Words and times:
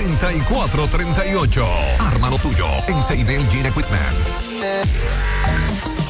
3438. 0.00 1.66
Arma 1.98 2.30
lo 2.30 2.38
tuyo 2.38 2.66
en 2.88 3.02
Seibel 3.02 3.46
Gene 3.50 3.68
Equipment. 3.68 4.16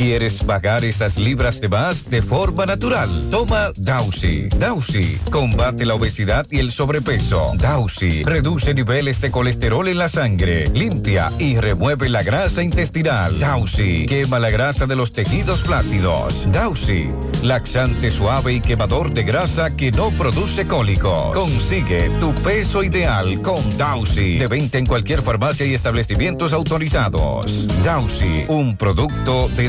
¿Quieres 0.01 0.43
pagar 0.43 0.83
esas 0.83 1.19
libras 1.19 1.61
de 1.61 1.69
más 1.69 2.09
de 2.09 2.23
forma 2.23 2.65
natural? 2.65 3.11
Toma 3.31 3.71
Dausi. 3.77 4.49
Dausi 4.57 5.19
combate 5.31 5.85
la 5.85 5.95
obesidad 5.95 6.47
y 6.49 6.59
el 6.59 6.71
sobrepeso. 6.71 7.53
Dausi 7.59 8.25
reduce 8.25 8.73
niveles 8.73 9.21
de 9.21 9.31
colesterol 9.31 9.87
en 9.89 9.99
la 9.99 10.09
sangre, 10.09 10.69
limpia 10.69 11.31
y 11.39 11.59
remueve 11.59 12.09
la 12.09 12.23
grasa 12.23 12.63
intestinal. 12.63 13.39
Dausi 13.39 14.07
quema 14.07 14.39
la 14.39 14.49
grasa 14.49 14.87
de 14.87 14.97
los 14.97 15.13
tejidos 15.13 15.65
flácidos. 15.65 16.51
Dausi, 16.51 17.11
laxante 17.43 18.11
suave 18.11 18.55
y 18.55 18.61
quemador 18.63 19.13
de 19.13 19.25
grasa 19.25 19.77
que 19.77 19.93
no 19.93 20.09
produce 20.13 20.67
cólicos. 20.67 21.37
Consigue 21.37 22.09
tu 22.21 22.33
peso 22.37 22.83
ideal 22.83 23.43
con 23.43 23.77
Dausi. 23.77 24.39
De 24.39 24.49
venta 24.49 24.79
en 24.79 24.87
cualquier 24.87 25.21
farmacia 25.21 25.67
y 25.67 25.75
establecimientos 25.75 26.55
autorizados. 26.55 27.69
Dausi, 27.85 28.47
un 28.49 28.79
producto 28.79 29.51
de 29.59 29.69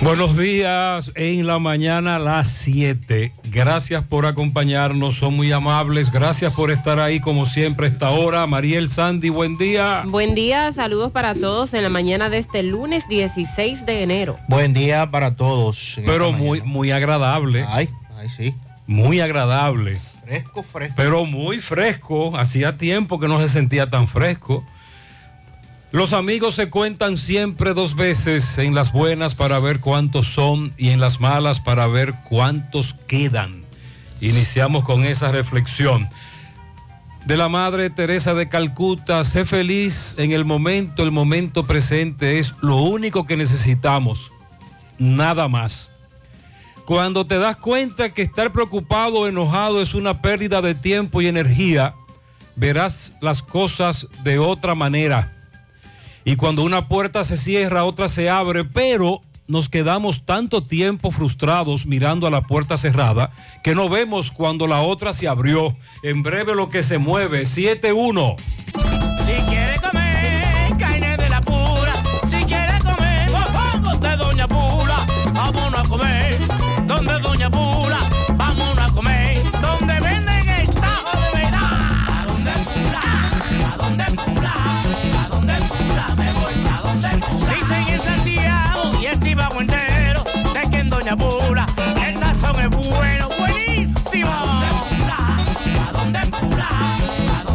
Buenos 0.00 0.36
días 0.36 1.10
en 1.16 1.44
la 1.48 1.58
mañana 1.58 2.16
a 2.16 2.18
las 2.20 2.48
7. 2.48 3.32
Gracias 3.50 4.04
por 4.04 4.26
acompañarnos, 4.26 5.16
son 5.16 5.34
muy 5.34 5.50
amables. 5.50 6.12
Gracias 6.12 6.52
por 6.52 6.70
estar 6.70 7.00
ahí 7.00 7.18
como 7.18 7.46
siempre 7.46 7.86
a 7.86 7.90
esta 7.90 8.10
hora. 8.10 8.46
Mariel 8.46 8.88
Sandy, 8.88 9.28
buen 9.28 9.58
día. 9.58 10.04
Buen 10.06 10.36
día, 10.36 10.72
saludos 10.72 11.10
para 11.10 11.34
todos 11.34 11.74
en 11.74 11.82
la 11.82 11.88
mañana 11.88 12.30
de 12.30 12.38
este 12.38 12.62
lunes 12.62 13.08
16 13.08 13.86
de 13.86 14.04
enero. 14.04 14.36
Buen 14.46 14.72
día 14.72 15.10
para 15.10 15.32
todos. 15.34 15.98
Pero 16.06 16.30
muy, 16.32 16.62
muy 16.62 16.92
agradable. 16.92 17.64
Ay, 17.68 17.88
ay, 18.16 18.28
sí. 18.28 18.54
Muy 18.86 19.18
agradable. 19.20 19.98
Fresco, 20.24 20.62
fresco. 20.62 20.94
Pero 20.96 21.24
muy 21.24 21.56
fresco. 21.56 22.36
Hacía 22.38 22.76
tiempo 22.76 23.18
que 23.18 23.26
no 23.26 23.40
se 23.40 23.48
sentía 23.48 23.90
tan 23.90 24.06
fresco. 24.06 24.64
Los 25.90 26.12
amigos 26.12 26.54
se 26.54 26.68
cuentan 26.68 27.16
siempre 27.16 27.72
dos 27.72 27.96
veces, 27.96 28.58
en 28.58 28.74
las 28.74 28.92
buenas 28.92 29.34
para 29.34 29.58
ver 29.58 29.80
cuántos 29.80 30.26
son 30.26 30.74
y 30.76 30.90
en 30.90 31.00
las 31.00 31.18
malas 31.18 31.60
para 31.60 31.86
ver 31.86 32.12
cuántos 32.28 32.94
quedan. 33.06 33.64
Iniciamos 34.20 34.84
con 34.84 35.04
esa 35.04 35.32
reflexión. 35.32 36.10
De 37.24 37.38
la 37.38 37.48
Madre 37.48 37.88
Teresa 37.88 38.34
de 38.34 38.50
Calcuta, 38.50 39.24
sé 39.24 39.46
feliz 39.46 40.14
en 40.18 40.32
el 40.32 40.44
momento, 40.44 41.02
el 41.02 41.10
momento 41.10 41.64
presente 41.64 42.38
es 42.38 42.52
lo 42.60 42.76
único 42.76 43.26
que 43.26 43.38
necesitamos, 43.38 44.30
nada 44.98 45.48
más. 45.48 45.90
Cuando 46.84 47.26
te 47.26 47.38
das 47.38 47.56
cuenta 47.56 48.12
que 48.12 48.20
estar 48.20 48.52
preocupado 48.52 49.20
o 49.20 49.26
enojado 49.26 49.80
es 49.80 49.94
una 49.94 50.20
pérdida 50.20 50.60
de 50.60 50.74
tiempo 50.74 51.22
y 51.22 51.28
energía, 51.28 51.94
verás 52.56 53.14
las 53.22 53.42
cosas 53.42 54.06
de 54.22 54.38
otra 54.38 54.74
manera. 54.74 55.37
Y 56.28 56.36
cuando 56.36 56.62
una 56.62 56.88
puerta 56.88 57.24
se 57.24 57.38
cierra, 57.38 57.84
otra 57.84 58.06
se 58.06 58.28
abre, 58.28 58.62
pero 58.62 59.22
nos 59.46 59.70
quedamos 59.70 60.26
tanto 60.26 60.62
tiempo 60.62 61.10
frustrados 61.10 61.86
mirando 61.86 62.26
a 62.26 62.30
la 62.30 62.42
puerta 62.42 62.76
cerrada 62.76 63.30
que 63.64 63.74
no 63.74 63.88
vemos 63.88 64.30
cuando 64.30 64.66
la 64.66 64.82
otra 64.82 65.14
se 65.14 65.26
abrió. 65.26 65.74
En 66.02 66.22
breve 66.22 66.54
lo 66.54 66.68
que 66.68 66.82
se 66.82 66.98
mueve, 66.98 67.44
7-1. 67.44 68.36
Si 69.24 69.48
quiere 69.48 69.80
comer 69.80 70.07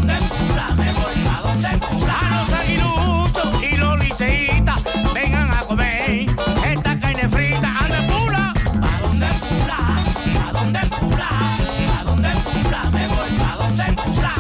dónde 0.06 0.28
cura, 0.28 0.68
me 0.76 0.92
voy 0.94 1.16
pa' 1.24 1.42
donde 1.42 1.80
cura. 1.88 2.20
A 2.20 2.44
los 2.44 2.54
aguiluchos 2.54 3.64
y 3.64 3.78
los 3.78 4.00
liceitas, 4.00 4.84
vengan 5.14 5.54
a 5.54 5.60
comer 5.62 6.26
esta 6.66 7.00
carne 7.00 7.30
frita. 7.30 7.80
A 7.80 7.88
la 7.88 8.08
cura, 8.08 8.54
pa' 8.82 8.98
donde 9.02 9.28
cura, 9.48 9.78
pa' 10.44 10.52
donde 10.52 10.80
cura, 11.00 11.30
pa' 11.96 12.04
donde 12.04 12.32
cura, 12.44 12.90
me 12.92 13.08
voy 13.08 13.32
pa' 13.40 13.56
donde 13.58 13.96
cura, 14.04 14.34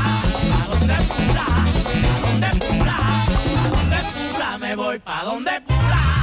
pa' 0.51 0.68
donde 0.68 0.98
cura, 1.13 1.48
pa' 1.94 2.19
donde 2.27 2.50
cura, 2.60 2.98
pa' 3.56 3.69
donde 3.69 4.00
cura, 4.13 4.57
me 4.57 4.75
voy 4.75 5.00
pa' 5.00 5.24
donde 5.24 5.63
cura. 5.63 6.23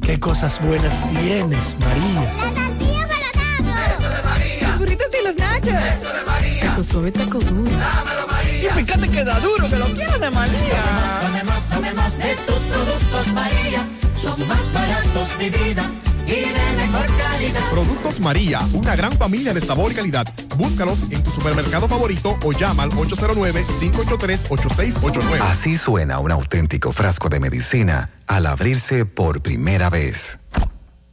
Qué 0.00 0.18
cosas 0.18 0.60
buenas 0.60 0.94
tienes, 1.08 1.76
María. 1.80 2.22
La 2.22 2.66
tortilla 2.66 3.08
para 3.08 3.92
Eso 3.92 4.08
de 4.08 4.22
María. 4.22 4.68
Los 4.68 4.78
burritos 4.78 5.06
y 5.20 5.26
los 5.26 5.36
nachos. 5.36 5.68
Eso 5.68 6.12
de 6.12 6.24
María. 6.26 6.76
Tu 6.76 6.84
suave 6.84 7.12
taco 7.12 7.38
duro. 7.38 7.70
Dámelo, 7.70 8.26
María. 8.26 8.70
Y 8.70 8.84
fíjate 8.84 9.08
que 9.08 9.24
da 9.24 9.40
duro, 9.40 9.68
que 9.68 9.76
lo 9.76 9.86
quiero 9.86 10.18
de 10.18 10.30
María. 10.30 10.82
Tomemos, 11.22 11.68
tomemos 11.68 12.18
de 12.18 12.36
tus 12.46 12.58
productos, 12.58 13.26
María. 13.34 13.88
Son 14.20 14.48
más 14.48 14.72
baratos 14.72 15.38
de 15.38 15.50
vida 15.50 15.90
y 16.30 16.52
de 16.52 16.72
mejor 16.76 17.06
calidad. 17.16 17.60
Productos 17.70 18.20
María, 18.20 18.60
una 18.72 18.94
gran 18.96 19.12
familia 19.12 19.52
de 19.52 19.60
sabor 19.60 19.92
y 19.92 19.94
calidad. 19.94 20.26
Búscalos 20.56 20.98
en 21.10 21.22
tu 21.22 21.30
supermercado 21.30 21.86
favorito 21.88 22.38
o 22.44 22.52
llama 22.52 22.84
al 22.84 22.90
809-583-8689. 22.90 25.40
Así 25.40 25.76
suena 25.76 26.20
un 26.20 26.32
auténtico 26.32 26.92
frasco 26.92 27.28
de 27.28 27.40
medicina 27.40 28.08
al 28.26 28.46
abrirse 28.46 29.04
por 29.04 29.42
primera 29.42 29.90
vez. 29.90 30.38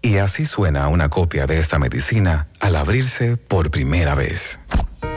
Y 0.01 0.17
así 0.17 0.45
suena 0.45 0.87
una 0.89 1.09
copia 1.09 1.47
de 1.47 1.59
esta 1.59 1.79
medicina 1.79 2.47
al 2.59 2.75
abrirse 2.75 3.37
por 3.37 3.71
primera 3.71 4.13
vez. 4.15 4.59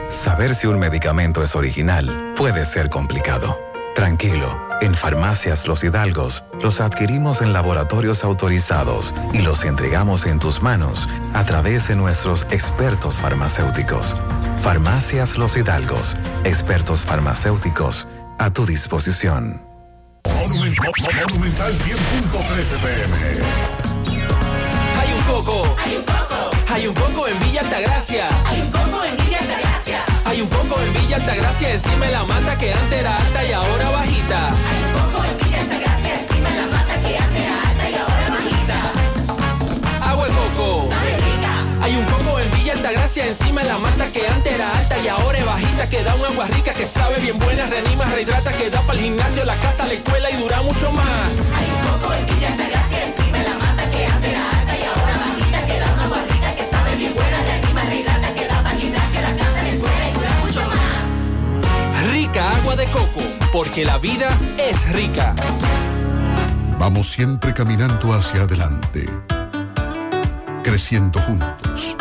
Saber 0.09 0.55
si 0.55 0.67
un 0.67 0.79
medicamento 0.79 1.45
es 1.45 1.55
original 1.55 2.33
puede 2.37 2.65
ser 2.67 2.91
complicado. 2.91 3.70
Tranquilo, 3.95 4.59
en 4.81 4.95
Farmacias 4.95 5.67
Los 5.67 5.83
Hidalgos 5.85 6.45
los 6.63 6.81
adquirimos 6.81 7.43
en 7.43 7.53
laboratorios 7.53 8.25
autorizados 8.25 9.15
y 9.33 9.43
los 9.43 9.65
entregamos 9.65 10.27
en 10.27 10.39
tus 10.39 10.63
manos 10.63 11.09
a 11.35 11.45
través 11.45 11.89
de 11.89 11.97
nuestros 11.97 12.47
expertos 12.51 13.15
farmacéuticos. 13.17 14.17
Farmacias 14.59 15.37
Los 15.37 15.57
Hidalgos, 15.57 16.17
expertos 16.45 17.01
farmacéuticos 17.01 18.07
a 18.39 18.53
tu 18.53 18.65
disposición. 18.65 19.61
Monumental 20.25 21.73
100.13 21.75 22.79
pm. 22.83 23.17
Hay 24.99 25.13
un 25.13 25.23
coco. 25.25 25.77
Hay 25.85 25.97
un 25.97 26.05
coco. 26.05 26.51
Hay 26.73 26.87
un 26.87 26.95
coco 26.95 27.29
en 27.29 27.41
Villa 27.41 27.61
Altagracia. 27.61 28.29
Hay 28.47 28.61
un 28.61 28.71
coco 28.71 29.05
en. 29.05 29.20
Hay 30.31 30.41
un 30.41 30.49
coco 30.49 30.81
en 30.81 30.93
Villa 30.93 31.17
Altagracia 31.17 31.73
encima 31.73 32.07
de 32.07 32.13
la 32.13 32.25
mata 32.25 32.57
que 32.57 32.73
antes 32.73 33.01
era 33.01 33.17
alta 33.17 33.45
y 33.45 33.51
ahora 33.51 33.91
bajita. 33.91 34.51
Hay 34.51 34.85
un 34.85 34.93
coco 34.93 35.25
en 35.25 35.39
Villa 35.39 35.61
Altagracia 35.61 36.21
encima 36.21 36.51
de 36.51 36.57
la 36.57 36.67
mata 36.69 37.03
que 37.03 37.19
antes 37.19 37.43
era 37.43 37.63
alta 37.69 37.91
y 37.91 37.95
ahora 37.97 38.29
bajita. 38.31 40.09
Agua 40.09 40.29
de 40.29 40.33
coco. 40.33 40.89
Sabe 40.89 41.17
rica. 41.17 41.53
Hay 41.83 41.97
un 41.97 42.05
coco 42.05 42.39
en 42.39 42.51
Villa 42.53 42.73
Altagracia 42.75 43.27
encima 43.27 43.63
de 43.63 43.69
la 43.71 43.79
mata 43.79 44.05
que 44.05 44.29
antes 44.29 44.55
era 44.55 44.79
alta 44.79 44.99
y 45.01 45.09
ahora 45.09 45.39
es 45.41 45.47
bajita 45.47 45.91
que 45.91 46.05
da 46.05 46.15
un 46.15 46.25
agua 46.25 46.47
rica 46.47 46.73
que 46.75 46.87
sabe 46.87 47.19
bien 47.19 47.37
buena, 47.41 47.67
reanima, 47.67 48.05
rehidrata, 48.05 48.53
que 48.53 48.71
da 48.71 48.81
para 48.83 48.99
el 49.01 49.05
gimnasio, 49.07 49.45
la 49.45 49.57
casa, 49.57 49.85
la 49.85 49.95
escuela 49.95 50.31
y 50.31 50.37
dura 50.37 50.63
mucho 50.63 50.93
más. 50.93 51.29
Hay 51.59 51.67
un 51.75 51.91
coco 51.91 52.15
en 52.15 52.27
Villa 52.27 52.49
Altagracia 52.53 53.05
encima 53.05 53.39
de 53.39 53.49
la 53.49 53.59
mata 53.59 53.91
que 53.91 54.07
antes 54.07 54.31
era 54.31 54.51
alta 54.51 54.60
coco, 62.87 63.21
porque 63.53 63.85
la 63.85 63.99
vida 63.99 64.29
es 64.59 64.89
rica. 64.93 65.35
Vamos 66.79 67.11
siempre 67.11 67.53
caminando 67.53 68.13
hacia 68.13 68.43
adelante, 68.43 69.09
creciendo 70.63 71.21
juntos, 71.21 71.97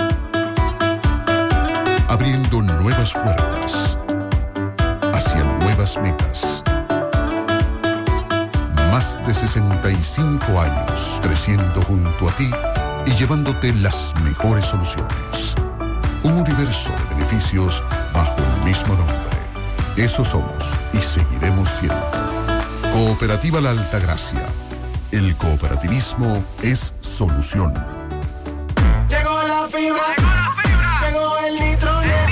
abriendo 2.08 2.62
nuevas 2.62 3.14
puertas 3.14 3.98
hacia 5.14 5.44
nuevas 5.44 5.98
metas. 6.02 6.64
Más 8.92 9.18
de 9.28 9.34
65 9.34 10.60
años 10.60 11.20
creciendo 11.22 11.82
junto 11.82 12.30
a 12.30 12.32
ti 12.34 12.50
y 13.06 13.12
llevándote 13.12 13.74
las 13.74 14.14
mejores 14.24 14.66
soluciones. 14.66 15.56
Un 16.24 16.34
universo 16.34 16.92
de 16.92 17.16
beneficios 17.16 17.84
bajo 18.14 18.36
el 18.38 18.66
mismo 18.66 18.96
nombre. 18.96 19.29
Eso 20.00 20.24
somos 20.24 20.64
y 20.94 20.98
seguiremos 21.00 21.68
siendo. 21.72 22.10
Cooperativa 22.94 23.60
La 23.60 23.72
Altagracia. 23.72 24.46
El 25.12 25.36
cooperativismo 25.36 26.42
es 26.64 26.94
solución. 27.02 27.74
Llegó 29.10 29.44
la 29.44 29.68
fibra, 29.68 30.16
llegó 31.04 31.38
el 31.40 31.60
nitronet, 31.60 32.30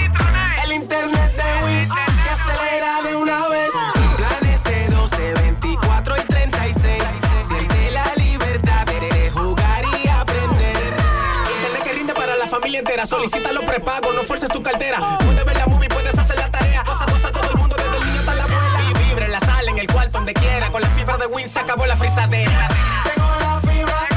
el 0.63 0.72
internet 0.72 1.36
de 1.36 1.65
Win 1.65 1.89
que 1.89 2.30
acelera 2.30 3.01
de 3.01 3.15
una 3.18 3.50
vez. 3.50 3.72
Planes 4.15 4.63
de 4.63 4.88
12, 4.88 5.34
24 5.34 6.15
y 6.15 6.25
36. 6.25 7.03
Siente 7.50 7.92
la 7.92 8.13
libertad 8.15 8.86
de 8.86 9.30
jugar 9.30 9.84
y 10.06 10.08
aprender. 10.08 10.94
Internet 11.58 11.84
que 11.84 11.92
rinde 11.92 12.13
para 12.13 12.38
la 12.38 12.48
familia 12.48 12.80
entera. 12.80 13.06
Solicita 13.06 13.51
los 13.51 13.65
prepagos, 13.65 14.15
no 14.15 14.24
fuerces 14.24 14.48
tu 14.48 14.63
cartera. 14.63 15.00
Fibra 21.08 21.26
de 21.26 21.34
Win 21.34 21.48
se 21.48 21.60
acabó 21.60 21.86
la 21.86 21.96
frisadera. 21.96 22.68
Llegó 23.06 23.30
la 23.40 23.62
fibra, 23.62 24.08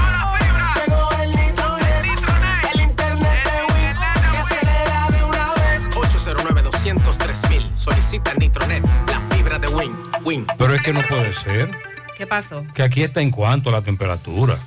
llegó 0.75 1.23
el 1.23 1.30
nitronet, 1.30 2.75
el 2.75 2.80
internet 2.80 3.44
de 3.44 3.73
Win 3.73 4.32
que 4.32 4.38
acelera 4.38 5.09
de 5.11 5.25
una 5.25 5.54
vez. 5.54 5.88
809 5.94 6.62
203 6.62 7.50
mil. 7.50 7.70
Solicita 7.76 8.35
Nitronet, 8.35 8.85
la 9.06 9.20
fibra 9.35 9.59
de 9.61 9.68
Win. 9.68 9.92
Win. 10.25 10.47
Pero 10.59 10.75
es 10.75 10.82
que 10.82 10.92
no 10.92 11.02
puede 11.02 11.32
ser. 11.32 11.70
¿Qué 12.16 12.26
pasó? 12.26 12.66
Que 12.75 12.82
aquí 12.82 13.04
está 13.04 13.20
en 13.20 13.30
cuanto 13.30 13.70
a 13.70 13.73
la 13.73 13.82
temperatura. 13.82 14.59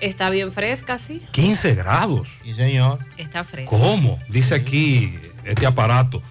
Está 0.00 0.30
bien 0.30 0.50
fresca, 0.50 0.98
sí. 0.98 1.22
15 1.32 1.74
grados. 1.74 2.38
Sí, 2.42 2.54
señor. 2.54 3.00
Está 3.18 3.44
fresca. 3.44 3.70
¿Cómo? 3.70 4.18
Dice 4.30 4.54
aquí 4.54 5.18
este 5.44 5.66
aparato. 5.66 6.22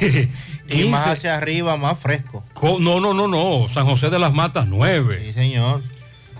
Y 0.68 0.84
más 0.88 1.02
15. 1.04 1.10
hacia 1.10 1.36
arriba, 1.36 1.76
más 1.76 1.98
fresco. 1.98 2.44
Co- 2.54 2.78
No, 2.80 3.00
no, 3.00 3.14
no, 3.14 3.26
no. 3.28 3.68
San 3.72 3.86
José 3.86 4.10
de 4.10 4.18
las 4.18 4.32
Matas 4.32 4.66
9. 4.66 5.20
Sí, 5.26 5.32
señor. 5.32 5.82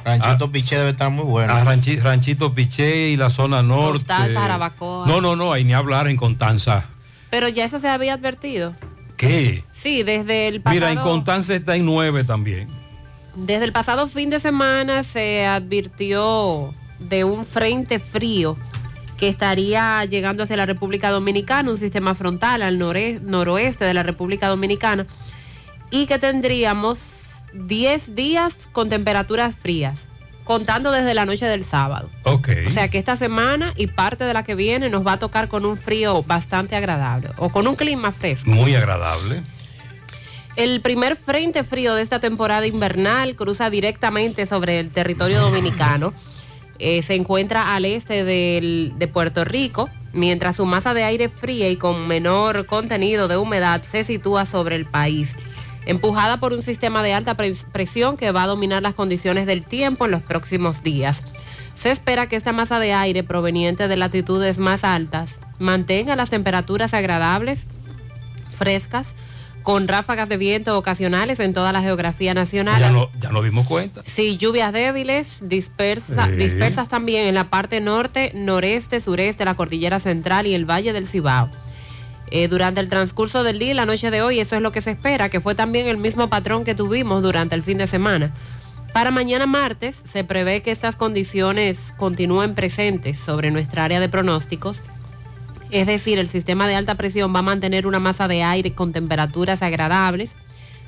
Ranchito 0.05 0.45
Ah. 0.47 0.53
Piché 0.53 0.77
debe 0.79 0.91
estar 0.91 1.11
muy 1.11 1.25
bueno. 1.25 1.53
Ah, 1.53 1.65
Ranchi- 1.65 2.01
Ranchito 2.01 2.55
Piché 2.55 3.09
y 3.09 3.17
la 3.17 3.31
zona 3.31 3.63
norte. 3.63 3.99
Constanza, 4.07 4.41
Jarabacoa. 4.41 5.07
No, 5.07 5.21
no, 5.21 5.37
no, 5.37 5.53
hay 5.53 5.65
ni 5.65 5.75
hablar 5.75 6.09
en 6.09 6.17
Constanza. 6.17 6.87
Pero 7.31 7.49
ya 7.49 7.65
eso 7.65 7.79
se 7.79 7.89
había 7.89 8.15
advertido. 8.15 8.75
¿Qué? 9.17 9.65
Sí, 9.73 10.03
desde 10.05 10.49
el 10.49 10.61
pasado, 10.61 10.75
Mira, 10.81 10.93
en 10.93 11.01
Constanza 11.01 11.55
está 11.55 11.75
en 11.77 11.85
9 11.85 12.25
también. 12.25 12.69
desde 13.35 13.65
el 13.65 13.73
pasado 13.73 14.07
fin 14.09 14.31
de 14.31 14.41
semana 14.41 15.03
se 15.05 15.45
advirtió 15.47 16.75
de 16.99 17.25
un 17.25 17.45
frente 17.47 17.99
frío 17.99 18.57
que 19.19 19.29
estaría 19.29 20.05
llegando 20.05 20.45
hacia 20.45 20.57
la 20.57 20.65
República 20.65 21.11
Dominicana, 21.11 21.71
un 21.71 21.79
sistema 21.79 22.15
frontal 22.15 22.63
al 22.63 22.79
noroeste 22.79 23.85
de 23.85 23.93
la 23.93 24.05
República 24.05 24.49
Dominicana, 24.49 25.07
y 25.91 26.07
que 26.07 26.19
tendríamos 26.19 27.01
10 27.53 28.15
días 28.15 28.69
con 28.71 28.89
temperaturas 28.89 29.57
frías, 29.57 30.07
contando 30.45 30.93
desde 30.93 31.15
la 31.15 31.27
noche 31.27 31.47
del 31.47 31.65
sábado. 31.65 32.09
Ok. 32.23 32.49
O 32.69 32.71
sea 32.71 32.89
que 32.89 32.99
esta 32.99 33.17
semana 33.17 33.75
y 33.77 33.89
parte 33.89 34.25
de 34.25 34.33
la 34.33 34.45
que 34.45 34.55
viene 34.55 34.89
nos 34.89 35.05
va 35.07 35.15
a 35.15 35.19
tocar 35.19 35.49
con 35.49 35.67
un 35.67 35.77
frío 35.77 36.23
bastante 36.23 36.77
agradable 36.77 37.31
o 37.39 37.49
con 37.49 37.67
un 37.67 37.75
clima 37.75 38.13
fresco. 38.13 38.49
Muy 38.51 38.75
agradable. 38.77 39.43
El 40.55 40.81
primer 40.81 41.17
frente 41.17 41.65
frío 41.65 41.95
de 41.95 42.03
esta 42.03 42.21
temporada 42.21 42.67
invernal 42.67 43.35
cruza 43.35 43.69
directamente 43.69 44.47
sobre 44.47 44.79
el 44.79 44.91
territorio 44.91 45.41
dominicano. 45.41 46.15
Eh, 46.79 47.03
se 47.03 47.15
encuentra 47.15 47.75
al 47.75 47.85
este 47.85 48.25
del- 48.25 48.93
de 48.97 49.09
Puerto 49.09 49.45
Rico, 49.45 49.91
mientras 50.13 50.57
su 50.57 50.65
masa 50.67 50.95
de 50.95 51.03
aire 51.05 51.29
fría 51.29 51.69
y 51.71 51.77
con 51.77 52.07
menor 52.07 52.67
contenido 52.67 53.29
de 53.29 53.37
humedad 53.37 53.83
se 53.83 54.05
sitúa 54.05 54.47
sobre 54.47 54.77
el 54.77 54.87
país. 54.87 55.37
empujada 55.87 56.39
por 56.39 56.53
un 56.53 56.61
sistema 56.61 57.03
de 57.03 57.15
alta 57.15 57.35
pres- 57.35 57.65
presión 57.73 58.19
que 58.19 58.31
va 58.31 58.43
a 58.43 58.47
dominar 58.47 58.83
las 58.83 58.93
condiciones 58.95 59.47
del 59.47 59.65
tiempo 59.65 60.05
en 60.05 60.11
los 60.11 60.21
próximos 60.21 60.83
días. 60.83 61.23
Se 61.77 61.91
espera 61.91 62.27
que 62.29 62.37
esta 62.37 62.53
masa 62.53 62.79
de 62.79 62.93
aire 62.93 63.23
proveniente 63.25 63.89
de 63.89 63.97
latitudes 63.97 64.59
más 64.59 64.85
altas 64.85 65.41
mantenga 65.59 66.15
las 66.15 66.29
temperaturas 66.29 66.93
agradables, 66.93 67.69
frescas, 68.59 69.15
con 69.69 69.87
ráfagas 69.87 70.31
de 70.31 70.39
viento 70.39 70.79
ocasionales 70.79 71.41
en 71.41 71.53
toda 71.53 71.75
la 71.75 71.83
geografía 71.83 72.33
nacional. 72.33 72.81
Ya, 72.81 72.91
no, 72.91 73.11
ya 73.21 73.29
nos 73.29 73.45
dimos 73.45 73.67
cuenta. 73.67 74.01
Sí, 74.07 74.39
lluvias 74.39 74.73
débiles, 74.73 75.41
dispersa- 75.43 76.25
Sí. 76.25 76.37
dispersas 76.37 76.89
también 76.89 77.27
en 77.27 77.35
la 77.35 77.51
parte 77.51 77.83
norte, 77.83 78.33
noreste, 78.35 78.99
sureste, 78.99 79.45
la 79.45 79.57
cordillera 79.57 80.01
central 80.01 80.47
y 80.47 80.55
el 80.55 80.65
valle 80.65 80.95
del 80.95 81.07
Cibao. 81.07 81.51
Eh, 82.31 82.49
durante 82.49 82.81
el 82.81 82.89
transcurso 82.89 83.43
del 83.43 83.59
día 83.59 83.73
y 83.73 83.75
la 83.75 83.85
noche 83.85 84.11
de 84.11 84.23
hoy, 84.23 84.41
eso 84.41 84.57
es 84.57 84.63
lo 84.63 84.73
que 84.73 84.81
se 84.81 84.93
espera, 84.93 85.29
que 85.29 85.39
fue 85.39 85.55
también 85.55 85.87
el 85.87 85.99
mismo 85.99 86.31
patrón 86.31 86.65
que 86.65 86.75
tuvimos 86.75 87.23
durante 87.23 87.55
el 87.55 87.63
fin 87.63 87.77
de 87.77 87.87
semana. 87.87 88.33
Para 88.95 89.11
mañana 89.11 89.45
martes 89.45 90.01
se 90.11 90.25
prevé 90.25 90.63
que 90.63 90.71
estas 90.71 90.97
condiciones 90.97 91.93
continúen 91.99 92.55
presentes 92.55 93.19
sobre 93.19 93.51
nuestra 93.51 93.85
área 93.85 94.01
de 94.01 94.09
pronósticos. 94.09 94.81
Es 95.71 95.87
decir, 95.87 96.19
el 96.19 96.29
sistema 96.29 96.67
de 96.67 96.75
alta 96.75 96.95
presión 96.95 97.35
va 97.35 97.41
a 97.41 97.43
mantener 97.43 97.87
una 97.87 97.99
masa 97.99 98.29
de 98.29 98.43
aire 98.43 98.73
con 98.73 98.93
temperaturas 98.93 99.63
agradables, 99.63 100.35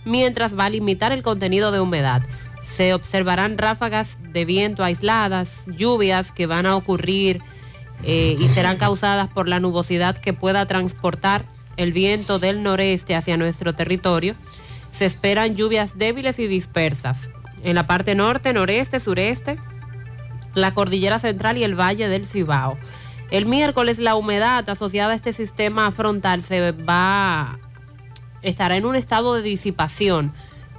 mientras 0.05 0.59
va 0.59 0.67
a 0.67 0.71
limitar 0.71 1.13
el 1.13 1.23
contenido 1.23 1.71
de 1.71 1.81
humedad. 1.81 2.23
Se 2.65 2.95
observarán 2.95 3.59
ráfagas 3.59 4.17
de 4.33 4.45
viento 4.45 4.83
aisladas, 4.83 5.65
lluvias 5.67 6.33
que 6.33 6.47
van 6.47 6.67
a 6.67 6.77
ocurrir 6.77 7.43
eh, 8.05 8.37
y 8.39 8.49
serán 8.49 8.79
causadas 8.79 9.29
por 9.29 9.49
la 9.49 9.61
nubosidad 9.61 10.17
que 10.17 10.33
pueda 10.33 10.67
transportar 10.67 11.45
el 11.77 11.93
viento 11.93 12.39
del 12.39 12.63
noreste 12.63 13.15
hacia 13.15 13.37
nuestro 13.37 13.75
territorio. 13.75 14.35
Se 14.93 15.05
esperan 15.05 15.57
lluvias 15.57 15.99
débiles 15.99 16.39
y 16.39 16.47
dispersas 16.47 17.31
en 17.63 17.75
la 17.75 17.87
parte 17.87 18.15
norte, 18.15 18.53
noreste, 18.53 19.01
sureste, 19.01 19.59
la 20.55 20.73
cordillera 20.73 21.19
central 21.19 21.59
y 21.59 21.65
el 21.65 21.79
valle 21.79 22.09
del 22.09 22.27
Cibao. 22.27 22.79
El 23.31 23.47
miércoles 23.47 24.01
la 24.01 24.17
humedad 24.17 24.69
asociada 24.69 25.13
a 25.13 25.17
este 25.17 25.33
sistema 25.33 25.91
frontal 25.93 26.43
se 26.43 26.73
va 26.73 27.59
estará 28.43 28.77
en 28.77 28.87
un 28.87 28.97
estado 28.97 29.35
de 29.35 29.43
disipación, 29.43 30.33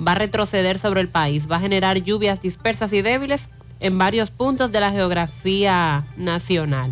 va 0.05 0.13
a 0.13 0.15
retroceder 0.15 0.79
sobre 0.79 0.99
el 0.99 1.07
país, 1.07 1.49
va 1.49 1.57
a 1.57 1.61
generar 1.61 1.99
lluvias 1.99 2.41
dispersas 2.41 2.91
y 2.91 3.01
débiles 3.01 3.49
en 3.79 3.97
varios 3.97 4.31
puntos 4.31 4.71
de 4.71 4.79
la 4.79 4.91
geografía 4.91 6.03
nacional. 6.17 6.91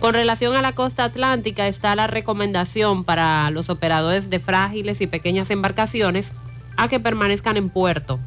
Con 0.00 0.14
relación 0.14 0.56
a 0.56 0.62
la 0.62 0.72
costa 0.72 1.04
atlántica 1.04 1.66
está 1.66 1.94
la 1.94 2.06
recomendación 2.06 3.04
para 3.04 3.50
los 3.50 3.68
operadores 3.68 4.30
de 4.30 4.40
frágiles 4.40 5.00
y 5.00 5.06
pequeñas 5.06 5.50
embarcaciones 5.50 6.32
a 6.76 6.88
que 6.88 7.00
permanezcan 7.00 7.56
en 7.56 7.68
puerto 7.68 8.18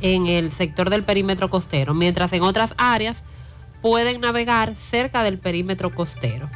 en 0.00 0.26
el 0.26 0.50
sector 0.50 0.90
del 0.90 1.04
perímetro 1.04 1.50
costero, 1.50 1.94
mientras 1.94 2.32
en 2.32 2.42
otras 2.42 2.74
áreas 2.76 3.22
pueden 3.82 4.20
navegar 4.20 4.74
cerca 4.76 5.22
del 5.22 5.38
perímetro 5.38 5.90
costero. 5.90 6.48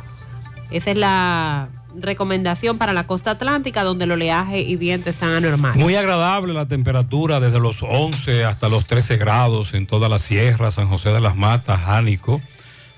Esa 0.71 0.91
es 0.93 0.97
la 0.97 1.69
recomendación 1.99 2.79
para 2.79 2.93
la 2.93 3.07
costa 3.07 3.33
atlántica 3.33 3.83
donde 3.83 4.05
el 4.05 4.13
oleaje 4.13 4.61
y 4.61 4.77
viento 4.77 5.11
están 5.11 5.31
anormales. 5.31 5.83
Muy 5.83 5.97
agradable 5.97 6.53
la 6.53 6.67
temperatura 6.67 7.41
desde 7.41 7.61
los 7.61 7.83
11 7.83 8.45
hasta 8.45 8.69
los 8.69 8.87
13 8.87 9.17
grados 9.17 9.75
en 9.75 9.87
toda 9.87 10.09
la 10.09 10.19
sierra, 10.19 10.71
San 10.71 10.89
José 10.89 11.11
de 11.11 11.21
las 11.21 11.37
Matas, 11.37 11.81
Jánico. 11.81 12.41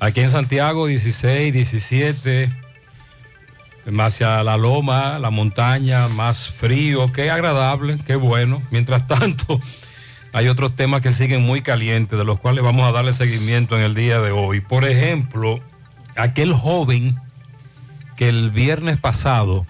Aquí 0.00 0.20
en 0.20 0.30
Santiago 0.30 0.86
16, 0.86 1.52
17, 1.52 2.50
más 3.86 4.14
hacia 4.14 4.42
la 4.44 4.56
loma, 4.56 5.18
la 5.18 5.30
montaña, 5.30 6.08
más 6.08 6.48
frío, 6.48 7.12
qué 7.12 7.30
agradable, 7.30 7.98
qué 8.06 8.16
bueno. 8.16 8.62
Mientras 8.70 9.06
tanto, 9.06 9.60
hay 10.38 10.46
otros 10.46 10.74
temas 10.74 11.00
que 11.00 11.12
siguen 11.12 11.42
muy 11.42 11.62
calientes, 11.62 12.16
de 12.16 12.24
los 12.24 12.38
cuales 12.38 12.62
vamos 12.62 12.86
a 12.86 12.92
darle 12.92 13.12
seguimiento 13.12 13.76
en 13.76 13.82
el 13.82 13.96
día 13.96 14.20
de 14.20 14.30
hoy. 14.30 14.60
Por 14.60 14.84
ejemplo, 14.84 15.58
aquel 16.14 16.52
joven 16.52 17.18
que 18.16 18.28
el 18.28 18.52
viernes 18.52 18.98
pasado 18.98 19.66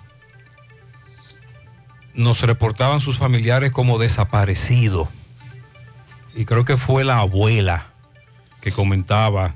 nos 2.13 2.43
reportaban 2.43 3.01
sus 3.01 3.17
familiares 3.17 3.73
como 3.73 3.97
desaparecido. 3.97 5.09
Y 6.37 6.45
creo 6.45 6.67
que 6.67 6.77
fue 6.77 7.03
la 7.03 7.21
abuela 7.21 7.87
que 8.61 8.71
comentaba, 8.71 9.55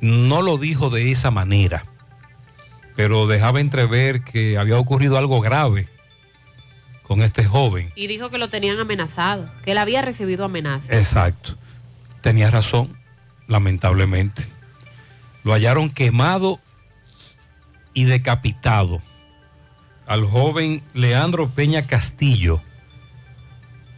no 0.00 0.40
lo 0.40 0.56
dijo 0.56 0.88
de 0.88 1.10
esa 1.10 1.30
manera, 1.30 1.84
pero 2.96 3.26
dejaba 3.26 3.60
entrever 3.60 4.24
que 4.24 4.56
había 4.56 4.78
ocurrido 4.78 5.18
algo 5.18 5.42
grave 5.42 5.88
con 7.04 7.22
este 7.22 7.44
joven. 7.44 7.92
Y 7.94 8.08
dijo 8.08 8.30
que 8.30 8.38
lo 8.38 8.48
tenían 8.48 8.80
amenazado, 8.80 9.48
que 9.62 9.72
él 9.72 9.78
había 9.78 10.02
recibido 10.02 10.44
amenazas. 10.44 10.90
Exacto. 10.90 11.56
Tenía 12.20 12.50
razón, 12.50 12.98
lamentablemente. 13.46 14.46
Lo 15.44 15.52
hallaron 15.52 15.90
quemado 15.90 16.58
y 17.92 18.04
decapitado. 18.04 19.00
Al 20.06 20.24
joven 20.24 20.82
Leandro 20.94 21.50
Peña 21.50 21.86
Castillo, 21.86 22.60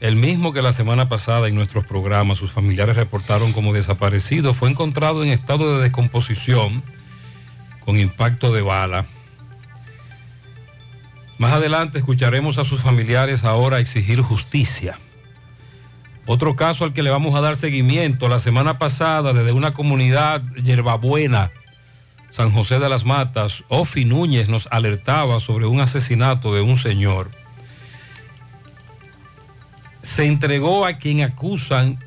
el 0.01 0.17
mismo 0.17 0.53
que 0.53 0.63
la 0.63 0.73
semana 0.73 1.09
pasada 1.09 1.49
en 1.49 1.55
nuestros 1.55 1.87
programas 1.87 2.39
sus 2.39 2.53
familiares 2.53 2.97
reportaron 2.97 3.53
como 3.53 3.73
desaparecido, 3.73 4.53
fue 4.53 4.69
encontrado 4.69 5.25
en 5.25 5.31
estado 5.31 5.77
de 5.77 5.85
descomposición 5.85 6.83
con 7.81 7.99
impacto 7.99 8.53
de 8.53 8.63
bala. 8.63 9.07
Más 11.39 11.53
adelante 11.53 11.99
escucharemos 11.99 12.59
a 12.59 12.65
sus 12.65 12.81
familiares 12.81 13.45
ahora 13.45 13.81
exigir 13.81 14.21
justicia. 14.23 14.99
Otro 16.27 16.57
caso 16.57 16.85
al 16.85 16.93
que 16.93 17.03
le 17.03 17.11
vamos 17.11 17.35
a 17.35 17.41
dar 17.41 17.57
seguimiento, 17.57 18.29
la 18.29 18.39
semana 18.39 18.79
pasada 18.79 19.33
desde 19.33 19.53
una 19.53 19.75
comunidad 19.75 20.43
yerbabuena, 20.55 21.53
San 22.31 22.51
José 22.51 22.81
de 22.81 22.89
las 22.89 23.05
Matas, 23.05 23.63
Ofi 23.69 24.05
Núñez 24.05 24.49
nos 24.49 24.67
alertaba 24.71 25.39
sobre 25.39 25.67
un 25.67 25.81
asesinato 25.81 26.55
de 26.55 26.63
un 26.63 26.79
señor. 26.79 27.31
Se 30.03 30.27
entregó 30.27 30.85
a 30.85 30.95
quien 30.95 31.21
acusan 31.23 31.99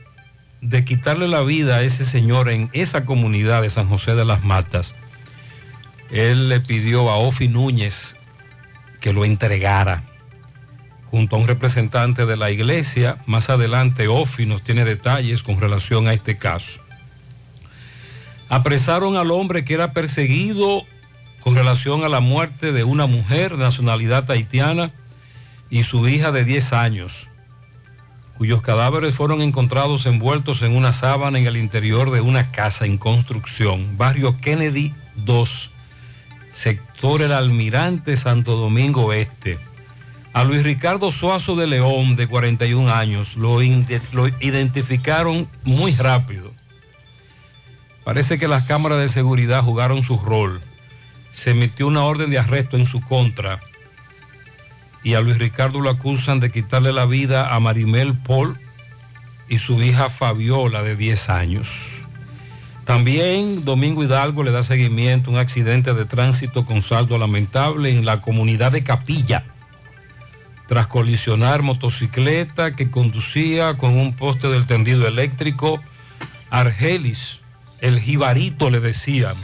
de 0.61 0.83
quitarle 0.83 1.27
la 1.27 1.41
vida 1.41 1.77
a 1.77 1.83
ese 1.83 2.03
señor 2.03 2.49
en 2.49 2.69
esa 2.73 3.05
comunidad 3.05 3.61
de 3.61 3.69
San 3.69 3.87
José 3.87 4.15
de 4.15 4.25
las 4.25 4.43
Matas. 4.43 4.95
Él 6.11 6.49
le 6.49 6.59
pidió 6.59 7.09
a 7.09 7.17
Ofi 7.17 7.47
Núñez 7.47 8.17
que 8.99 9.13
lo 9.13 9.25
entregara 9.25 10.03
junto 11.11 11.35
a 11.35 11.39
un 11.39 11.47
representante 11.47 12.25
de 12.25 12.37
la 12.37 12.51
iglesia. 12.51 13.17
Más 13.25 13.49
adelante 13.49 14.07
Ofi 14.07 14.45
nos 14.45 14.63
tiene 14.63 14.85
detalles 14.85 15.43
con 15.43 15.59
relación 15.59 16.07
a 16.07 16.13
este 16.13 16.37
caso. 16.37 16.81
Apresaron 18.49 19.15
al 19.15 19.31
hombre 19.31 19.63
que 19.63 19.75
era 19.75 19.93
perseguido 19.93 20.83
con 21.39 21.55
relación 21.55 22.03
a 22.03 22.09
la 22.09 22.19
muerte 22.19 22.71
de 22.71 22.83
una 22.83 23.05
mujer 23.05 23.57
nacionalidad 23.57 24.29
haitiana 24.29 24.91
y 25.69 25.83
su 25.83 26.07
hija 26.07 26.31
de 26.31 26.45
10 26.45 26.73
años, 26.73 27.29
cuyos 28.37 28.61
cadáveres 28.61 29.15
fueron 29.15 29.41
encontrados 29.41 30.05
envueltos 30.05 30.61
en 30.63 30.75
una 30.75 30.93
sábana 30.93 31.37
en 31.37 31.45
el 31.45 31.57
interior 31.57 32.09
de 32.11 32.21
una 32.21 32.51
casa 32.51 32.85
en 32.85 32.97
construcción, 32.97 33.97
barrio 33.97 34.37
Kennedy 34.37 34.93
2, 35.15 35.71
sector 36.51 37.21
El 37.21 37.31
Almirante 37.31 38.17
Santo 38.17 38.55
Domingo 38.55 39.13
Este. 39.13 39.59
A 40.33 40.43
Luis 40.43 40.63
Ricardo 40.63 41.11
Suazo 41.11 41.55
de 41.55 41.67
León, 41.67 42.15
de 42.15 42.27
41 42.27 42.93
años, 42.93 43.35
lo, 43.35 43.59
lo 44.11 44.27
identificaron 44.39 45.49
muy 45.63 45.93
rápido. 45.93 46.53
Parece 48.03 48.37
que 48.37 48.47
las 48.47 48.65
cámaras 48.65 48.99
de 48.99 49.09
seguridad 49.09 49.63
jugaron 49.63 50.03
su 50.03 50.17
rol. 50.17 50.61
Se 51.31 51.51
emitió 51.51 51.87
una 51.87 52.03
orden 52.03 52.29
de 52.29 52.39
arresto 52.39 52.77
en 52.77 52.85
su 52.85 53.01
contra 53.01 53.59
y 55.03 55.13
a 55.13 55.21
Luis 55.21 55.37
Ricardo 55.37 55.79
lo 55.79 55.89
acusan 55.89 56.39
de 56.39 56.51
quitarle 56.51 56.91
la 56.91 57.05
vida 57.05 57.53
a 57.53 57.59
Marimel 57.59 58.13
Paul 58.17 58.59
y 59.47 59.59
su 59.59 59.81
hija 59.81 60.09
Fabiola 60.09 60.83
de 60.83 60.95
10 60.95 61.29
años. 61.29 61.67
También 62.89 63.65
Domingo 63.65 64.03
Hidalgo 64.03 64.41
le 64.41 64.49
da 64.49 64.63
seguimiento 64.63 65.29
a 65.29 65.33
un 65.33 65.39
accidente 65.39 65.93
de 65.93 66.05
tránsito 66.05 66.65
con 66.65 66.81
saldo 66.81 67.19
lamentable 67.19 67.91
en 67.91 68.03
la 68.03 68.19
comunidad 68.19 68.71
de 68.71 68.83
Capilla, 68.83 69.45
tras 70.67 70.87
colisionar 70.87 71.61
motocicleta 71.61 72.75
que 72.75 72.89
conducía 72.89 73.77
con 73.77 73.95
un 73.95 74.13
poste 74.13 74.47
del 74.47 74.65
tendido 74.65 75.07
eléctrico. 75.07 75.79
Argelis, 76.49 77.41
el 77.79 77.99
jibarito 77.99 78.71
le 78.71 78.79
decían 78.79 79.35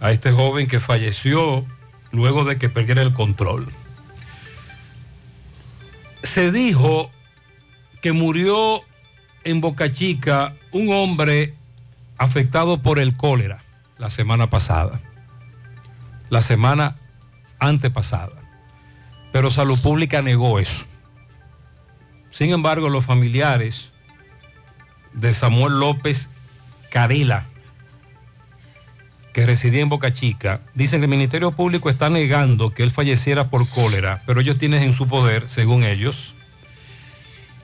a 0.00 0.10
este 0.12 0.32
joven 0.32 0.68
que 0.68 0.80
falleció 0.80 1.66
luego 2.12 2.44
de 2.44 2.56
que 2.56 2.70
perdiera 2.70 3.02
el 3.02 3.12
control. 3.12 3.70
Se 6.22 6.50
dijo 6.50 7.10
que 8.00 8.12
murió 8.12 8.80
en 9.44 9.60
Boca 9.60 9.92
Chica 9.92 10.54
un 10.72 10.90
hombre 10.94 11.57
afectado 12.18 12.82
por 12.82 12.98
el 12.98 13.16
cólera 13.16 13.62
la 13.96 14.10
semana 14.10 14.50
pasada, 14.50 15.00
la 16.28 16.42
semana 16.42 16.96
antepasada. 17.58 18.32
pero 19.32 19.50
Salud 19.50 19.78
Pública 19.80 20.22
negó 20.22 20.58
eso. 20.58 20.84
Sin 22.30 22.50
embargo, 22.50 22.88
los 22.88 23.04
familiares 23.04 23.90
de 25.12 25.34
Samuel 25.34 25.80
López 25.80 26.30
Carela, 26.90 27.46
que 29.32 29.44
residía 29.44 29.82
en 29.82 29.88
Boca 29.88 30.12
Chica, 30.12 30.60
dicen 30.74 31.00
que 31.00 31.04
el 31.04 31.10
Ministerio 31.10 31.52
Público 31.52 31.90
está 31.90 32.10
negando 32.10 32.72
que 32.72 32.82
él 32.82 32.90
falleciera 32.90 33.50
por 33.50 33.68
cólera, 33.68 34.22
pero 34.26 34.40
ellos 34.40 34.58
tienen 34.58 34.82
en 34.82 34.94
su 34.94 35.08
poder, 35.08 35.48
según 35.48 35.84
ellos, 35.84 36.34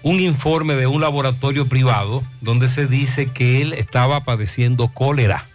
un 0.05 0.21
informe 0.21 0.75
de 0.75 0.87
un 0.87 1.01
laboratorio 1.01 1.67
privado 1.67 2.23
donde 2.43 2.69
se 2.69 2.87
dice 2.87 3.33
que 3.33 3.63
él 3.63 3.73
estaba 3.73 4.23
padeciendo 4.23 4.89
cólera, 4.89 5.49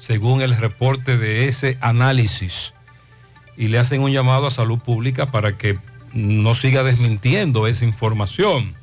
según 0.00 0.42
el 0.42 0.56
reporte 0.56 1.16
de 1.16 1.46
ese 1.46 1.78
análisis. 1.80 2.74
Y 3.56 3.68
le 3.68 3.78
hacen 3.78 4.02
un 4.02 4.10
llamado 4.10 4.48
a 4.48 4.50
salud 4.50 4.80
pública 4.80 5.30
para 5.30 5.56
que 5.56 5.78
no 6.12 6.56
siga 6.56 6.82
desmintiendo 6.82 7.68
esa 7.68 7.84
información. 7.84 8.74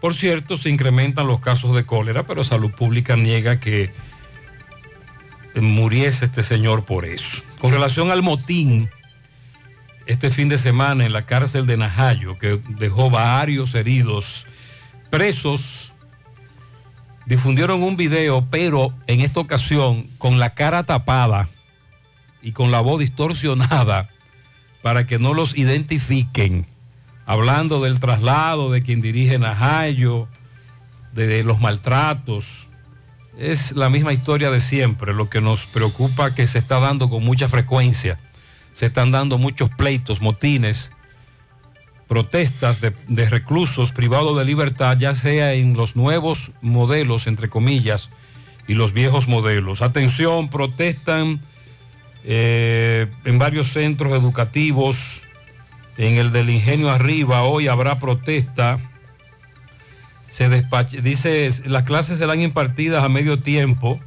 Por 0.00 0.14
cierto, 0.14 0.56
se 0.56 0.70
incrementan 0.70 1.26
los 1.26 1.40
casos 1.40 1.76
de 1.76 1.84
cólera, 1.84 2.22
pero 2.22 2.44
salud 2.44 2.70
pública 2.70 3.16
niega 3.16 3.60
que 3.60 3.92
muriese 5.54 6.24
este 6.24 6.42
señor 6.44 6.86
por 6.86 7.04
eso. 7.04 7.42
Con 7.58 7.72
relación 7.72 8.10
al 8.10 8.22
motín, 8.22 8.88
este 10.06 10.30
fin 10.30 10.48
de 10.48 10.58
semana 10.58 11.04
en 11.04 11.12
la 11.12 11.26
cárcel 11.26 11.66
de 11.66 11.76
Najayo, 11.76 12.38
que 12.38 12.60
dejó 12.68 13.10
varios 13.10 13.74
heridos 13.74 14.46
presos, 15.10 15.92
difundieron 17.26 17.82
un 17.82 17.96
video, 17.96 18.46
pero 18.50 18.92
en 19.06 19.20
esta 19.20 19.40
ocasión 19.40 20.06
con 20.18 20.38
la 20.38 20.54
cara 20.54 20.82
tapada 20.82 21.48
y 22.42 22.52
con 22.52 22.70
la 22.70 22.80
voz 22.80 23.00
distorsionada 23.00 24.08
para 24.82 25.06
que 25.06 25.18
no 25.18 25.32
los 25.32 25.56
identifiquen, 25.56 26.66
hablando 27.24 27.82
del 27.82 28.00
traslado 28.00 28.70
de 28.70 28.82
quien 28.82 29.00
dirige 29.00 29.38
Najayo, 29.38 30.28
de, 31.12 31.42
los 31.44 31.60
maltratos. 31.60 32.66
Es 33.38 33.72
la 33.72 33.88
misma 33.88 34.12
historia 34.12 34.50
de 34.50 34.60
siempre, 34.60 35.14
lo 35.14 35.30
que 35.30 35.40
nos 35.40 35.66
preocupa 35.66 36.34
que 36.34 36.46
se 36.46 36.58
está 36.58 36.80
dando 36.80 37.08
con 37.08 37.24
mucha 37.24 37.48
frecuencia 37.48 38.18
se 38.74 38.86
están 38.86 39.10
dando 39.10 39.38
muchos 39.38 39.70
pleitos, 39.70 40.20
motines, 40.20 40.90
protestas 42.08 42.80
de, 42.80 42.92
reclusos 43.28 43.92
privados 43.92 44.36
de 44.36 44.44
libertad, 44.44 44.98
ya 44.98 45.14
sea 45.14 45.54
en 45.54 45.74
los 45.74 45.96
nuevos 45.96 46.50
modelos, 46.60 47.26
entre 47.26 47.48
comillas, 47.48 48.10
y 48.66 48.74
los 48.74 48.92
viejos 48.92 49.28
modelos. 49.28 49.80
Atención, 49.80 50.48
protestan 50.48 51.40
eh, 52.24 53.06
en 53.24 53.38
varios 53.38 53.68
centros 53.68 54.12
educativos, 54.12 55.22
en 55.96 56.16
el 56.16 56.32
del 56.32 56.50
Ingenio 56.50 56.90
Arriba, 56.90 57.42
hoy 57.44 57.68
habrá 57.68 57.98
protesta. 57.98 58.80
Se 60.28 60.48
despache, 60.48 61.00
dice, 61.00 61.48
las 61.66 61.84
clases 61.84 62.18
serán 62.18 62.40
impartidas 62.40 63.04
a 63.04 63.08
medio 63.08 63.38
tiempo 63.38 64.00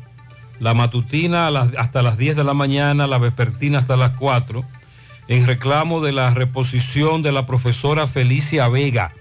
la 0.59 0.73
matutina 0.73 1.47
hasta 1.47 2.01
las 2.01 2.17
10 2.17 2.35
de 2.35 2.43
la 2.43 2.53
mañana, 2.53 3.07
la 3.07 3.17
vespertina 3.17 3.79
hasta 3.79 3.97
las 3.97 4.11
4, 4.11 4.65
en 5.27 5.45
reclamo 5.45 6.01
de 6.01 6.11
la 6.11 6.33
reposición 6.33 7.21
de 7.21 7.31
la 7.31 7.45
profesora 7.45 8.07
Felicia 8.07 8.67
Vega, 8.67 9.13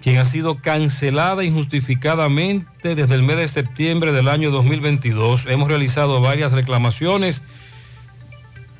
quien 0.00 0.18
ha 0.18 0.24
sido 0.24 0.56
cancelada 0.56 1.44
injustificadamente 1.44 2.94
desde 2.94 3.14
el 3.14 3.22
mes 3.22 3.36
de 3.36 3.48
septiembre 3.48 4.12
del 4.12 4.28
año 4.28 4.50
2022. 4.50 5.46
Hemos 5.46 5.68
realizado 5.68 6.20
varias 6.20 6.52
reclamaciones 6.52 7.42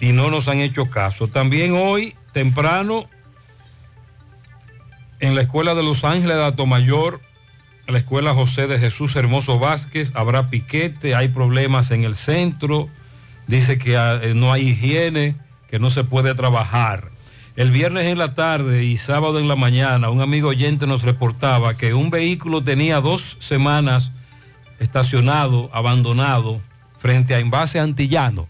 y 0.01 0.13
no 0.13 0.31
nos 0.31 0.49
han 0.49 0.59
hecho 0.59 0.91
caso. 0.91 1.29
También 1.29 1.75
hoy, 1.77 2.15
temprano, 2.33 3.09
en 5.21 5.37
la 5.37 5.43
Escuela 5.43 5.77
de 5.77 5.85
Los 5.85 6.03
Ángeles 6.03 6.37
de 6.37 6.45
Atomayor, 6.45 7.21
la 7.87 7.99
escuela 7.99 8.35
José 8.35 8.67
de 8.67 8.79
Jesús 8.79 9.17
Hermoso 9.17 9.59
Vázquez, 9.59 10.13
habrá 10.15 10.51
piquete, 10.51 11.15
hay 11.15 11.29
problemas 11.29 11.91
en 11.91 12.05
el 12.05 12.15
centro, 12.15 12.89
dice 13.47 13.79
que 13.79 13.97
eh, 13.97 14.35
no 14.35 14.53
hay 14.53 14.69
higiene, 14.69 15.37
que 15.69 15.79
no 15.79 15.91
se 15.91 16.05
puede 16.05 16.35
trabajar. 16.35 17.11
El 17.57 17.71
viernes 17.71 18.07
en 18.07 18.19
la 18.19 18.35
tarde 18.35 18.85
y 18.85 18.97
sábado 18.97 19.39
en 19.39 19.49
la 19.49 19.57
mañana, 19.57 20.11
un 20.11 20.23
amigo 20.23 20.49
oyente 20.49 20.87
nos 20.87 21.03
reportaba 21.03 21.77
que 21.77 21.93
un 21.93 22.11
vehículo 22.11 22.63
tenía 22.63 23.01
dos 23.01 23.37
semanas 23.41 24.13
estacionado, 24.79 25.69
abandonado, 25.73 26.61
frente 26.99 27.35
a 27.35 27.41
Envase 27.41 27.81
Antillano. 27.81 28.49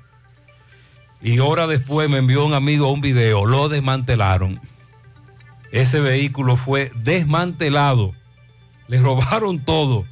Y 1.22 1.38
hora 1.38 1.66
después 1.66 2.08
me 2.08 2.18
envió 2.18 2.44
un 2.44 2.54
amigo 2.54 2.92
un 2.92 3.00
video, 3.00 3.46
lo 3.46 3.68
desmantelaron. 3.68 4.60
Ese 5.72 6.00
vehículo 6.00 6.56
fue 6.56 6.92
desmantelado 6.96 8.14
le 8.88 8.98
robaron 9.00 9.60
todo. 9.60 10.04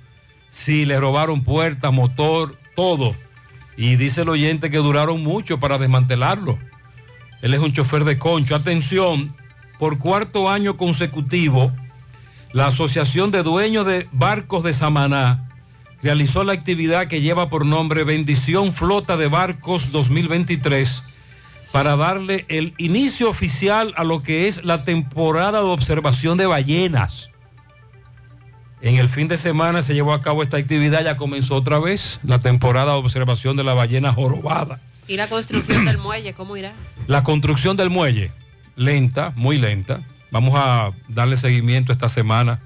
Sí, 0.49 0.85
le 0.85 0.99
robaron 0.99 1.43
puertas, 1.43 1.93
motor, 1.93 2.57
todo. 2.75 3.15
Y 3.77 3.97
dice 3.97 4.23
el 4.23 4.29
oyente 4.29 4.71
que 4.71 4.79
duraron 4.79 5.23
mucho 5.23 5.61
para 5.61 5.79
desmantelarlo. 5.79 6.59
Él 7.43 7.55
es 7.55 7.61
un 7.61 7.73
chofer 7.73 8.05
de 8.05 8.19
concho. 8.19 8.55
Atención, 8.55 9.35
por 9.79 9.99
cuarto 9.99 10.51
año 10.51 10.77
consecutivo, 10.77 11.73
la 12.53 12.67
Asociación 12.67 13.31
de 13.31 13.43
Dueños 13.43 13.87
de 13.87 14.09
Barcos 14.13 14.65
de 14.65 14.73
Samaná 14.73 15.49
realizó 16.03 16.45
la 16.45 16.53
actividad 16.53 17.07
que 17.07 17.21
lleva 17.21 17.49
por 17.49 17.65
nombre 17.65 18.05
Bendición 18.05 18.73
Flota 18.73 19.17
de 19.17 19.29
Barcos 19.29 19.93
2023 19.93 21.03
para 21.73 21.97
darle 21.97 22.47
el 22.49 22.75
inicio 22.79 23.31
oficial 23.31 23.95
a 23.97 24.05
lo 24.05 24.23
que 24.23 24.49
es 24.49 24.65
la 24.65 24.85
temporada 24.85 25.61
de 25.61 25.67
observación 25.67 26.37
de 26.37 26.47
ballenas. 26.47 27.31
En 28.83 28.97
el 28.97 29.09
fin 29.09 29.29
de 29.29 29.37
semana 29.37 29.83
se 29.83 29.93
llevó 29.93 30.15
a 30.15 30.23
cabo 30.23 30.43
esta 30.43 30.57
actividad, 30.57 31.05
ya 31.05 31.17
comenzó 31.17 31.55
otra 31.55 31.79
vez 31.79 32.19
la 32.23 32.39
temporada 32.39 32.93
de 32.93 32.99
observación 32.99 33.57
de 33.57 33.65
la 33.65 33.75
ballena 33.75 34.13
jorobada. 34.13 34.81
¿Y 35.07 35.17
la 35.17 35.29
construcción 35.29 35.85
del 35.85 35.99
muelle, 35.99 36.33
cómo 36.33 36.57
irá? 36.57 36.73
La 37.07 37.23
construcción 37.23 37.77
del 37.77 37.91
muelle, 37.91 38.33
lenta, 38.77 39.33
muy 39.37 39.59
lenta. 39.59 40.01
Vamos 40.31 40.55
a 40.57 40.93
darle 41.09 41.37
seguimiento 41.37 41.93
esta 41.93 42.09
semana 42.09 42.61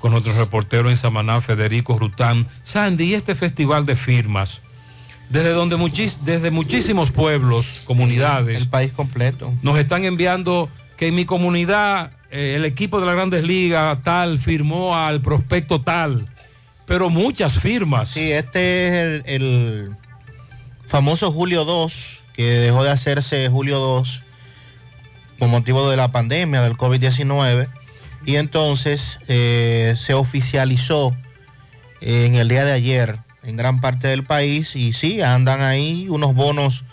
con 0.00 0.10
nuestro 0.10 0.36
reportero 0.36 0.90
en 0.90 0.96
Samaná, 0.96 1.40
Federico 1.40 1.96
Rután. 1.96 2.46
Sandy, 2.64 3.04
y 3.04 3.14
este 3.14 3.34
festival 3.34 3.86
de 3.86 3.96
firmas, 3.96 4.60
desde 5.30 5.50
donde 5.50 5.76
muchis, 5.76 6.24
desde 6.24 6.50
muchísimos 6.50 7.10
pueblos, 7.10 7.80
comunidades. 7.84 8.58
El 8.58 8.68
país 8.68 8.92
completo. 8.92 9.54
Nos 9.62 9.78
están 9.78 10.04
enviando 10.04 10.68
que 10.98 11.06
en 11.06 11.14
mi 11.14 11.24
comunidad 11.24 12.10
eh, 12.32 12.54
el 12.56 12.64
equipo 12.64 12.98
de 12.98 13.04
las 13.04 13.14
grandes 13.14 13.44
ligas 13.44 14.02
tal 14.02 14.38
firmó 14.38 14.96
al 14.96 15.20
prospecto 15.20 15.82
tal, 15.82 16.28
pero 16.86 17.10
muchas 17.10 17.58
firmas. 17.58 18.08
Sí, 18.08 18.32
este 18.32 19.18
es 19.18 19.22
el, 19.26 19.96
famoso 20.88 21.30
Julio 21.30 21.64
2, 21.64 22.20
que 22.34 22.44
dejó 22.44 22.84
de 22.84 22.90
hacerse 22.90 23.48
Julio 23.48 23.78
2 23.78 24.22
con 25.38 25.50
motivo 25.50 25.90
de 25.90 25.96
la 25.96 26.10
pandemia 26.10 26.62
del 26.62 26.76
COVID-19 26.76 27.68
y 28.24 28.36
entonces 28.36 29.18
eh, 29.28 29.94
se 29.96 30.14
oficializó 30.14 31.16
en 32.00 32.34
el 32.34 32.48
día 32.48 32.64
de 32.64 32.72
ayer 32.72 33.18
en 33.42 33.56
gran 33.56 33.80
parte 33.80 34.08
del 34.08 34.24
país. 34.24 34.74
Y 34.76 34.92
sí, 34.92 35.20
andan 35.20 35.60
ahí 35.60 36.08
unos 36.08 36.34
bonos 36.34 36.84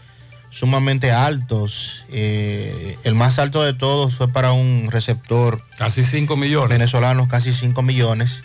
sumamente 0.50 1.12
altos. 1.12 2.06
Eh, 2.12 2.98
el 3.04 3.16
más 3.16 3.40
alto 3.40 3.64
de 3.64 3.74
todos 3.74 4.16
fue 4.16 4.28
para 4.28 4.52
un 4.52 4.90
receptor. 4.92 5.62
Casi 5.78 6.04
5 6.04 6.36
millones. 6.38 6.70
Venezolanos, 6.70 7.28
casi 7.28 7.54
5 7.54 7.82
millones. 7.82 8.44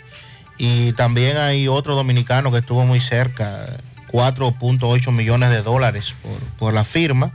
Y 0.57 0.93
también 0.93 1.37
hay 1.37 1.67
otro 1.67 1.95
dominicano 1.95 2.51
que 2.51 2.59
estuvo 2.59 2.85
muy 2.85 3.01
cerca, 3.01 3.77
4.8 4.11 5.11
millones 5.11 5.49
de 5.49 5.61
dólares 5.61 6.15
por, 6.21 6.39
por, 6.57 6.73
la 6.73 6.85
firma. 6.85 7.31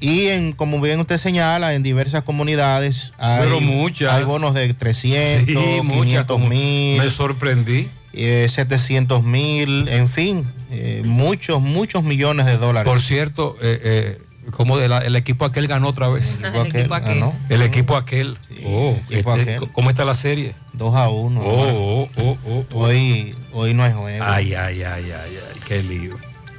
Y 0.00 0.26
en, 0.26 0.52
como 0.52 0.80
bien 0.82 1.00
usted 1.00 1.16
señala, 1.16 1.72
en 1.74 1.82
diversas 1.82 2.22
comunidades 2.24 3.14
hay, 3.16 3.44
Pero 3.44 3.60
muchas. 3.60 4.12
hay 4.12 4.24
bonos 4.24 4.52
de 4.52 4.74
300, 4.74 5.46
Sí, 5.46 5.54
500 5.54 5.84
muchas, 5.84 6.50
mil. 6.50 6.98
Me 6.98 7.10
sorprendí. 7.10 7.88
Eh, 8.16 8.48
700 8.48 9.22
mil, 9.24 9.88
en 9.88 10.08
fin, 10.08 10.44
eh, 10.70 11.02
muchos, 11.04 11.60
muchos 11.60 12.02
millones 12.04 12.46
de 12.46 12.56
dólares. 12.56 12.90
Por 12.90 13.00
cierto, 13.02 13.56
eh, 13.60 13.80
eh, 13.82 14.18
como 14.50 14.76
de 14.78 14.88
la- 14.88 14.98
el 14.98 15.16
equipo 15.16 15.44
aquel 15.44 15.66
ganó 15.66 15.88
otra 15.88 16.08
vez. 16.08 16.38
El 16.42 16.66
equipo 16.66 16.94
El 16.96 17.02
aquel. 17.02 17.24
El 17.48 17.62
equipo 17.62 17.96
aquel. 17.96 18.38
Oh, 18.64 18.96
equipo 19.10 19.34
este, 19.34 19.54
aquel. 19.56 19.68
¿Cómo 19.72 19.90
está 19.90 20.04
la 20.04 20.14
serie? 20.14 20.54
2 20.74 20.94
a 20.94 21.08
1. 21.08 21.40
Oh, 21.40 21.46
oh, 21.46 22.08
oh, 22.16 22.38
oh, 22.46 22.64
oh. 22.72 22.78
Hoy, 22.84 23.34
hoy 23.52 23.74
no 23.74 23.84
es 23.86 23.94
juego. 23.94 24.24
Ay, 24.26 24.54
ay, 24.54 24.82
ay, 24.82 25.04
ay, 25.10 25.12
ay, 25.12 25.60
qué 25.66 25.82
lío. 25.82 26.16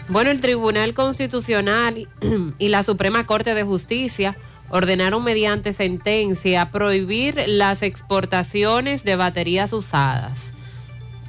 Bueno, 0.07 0.29
el 0.31 0.41
Tribunal 0.41 0.93
Constitucional 0.93 2.07
y 2.59 2.67
la 2.69 2.83
Suprema 2.83 3.25
Corte 3.25 3.53
de 3.53 3.63
Justicia 3.63 4.35
ordenaron 4.69 5.23
mediante 5.23 5.73
sentencia 5.73 6.71
prohibir 6.71 7.43
las 7.47 7.83
exportaciones 7.83 9.03
de 9.03 9.15
baterías 9.15 9.73
usadas. 9.73 10.53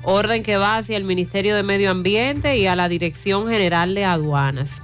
Orden 0.09 0.43
que 0.45 0.57
va 0.57 0.77
hacia 0.79 0.97
el 0.97 1.05
Ministerio 1.05 1.57
de 1.57 1.63
Medio 1.63 1.91
Ambiente 1.91 2.57
y 2.57 2.67
a 2.67 2.77
la 2.77 2.89
Dirección 2.89 3.49
General 3.49 3.95
de 3.95 4.05
Aduanas. 4.05 4.81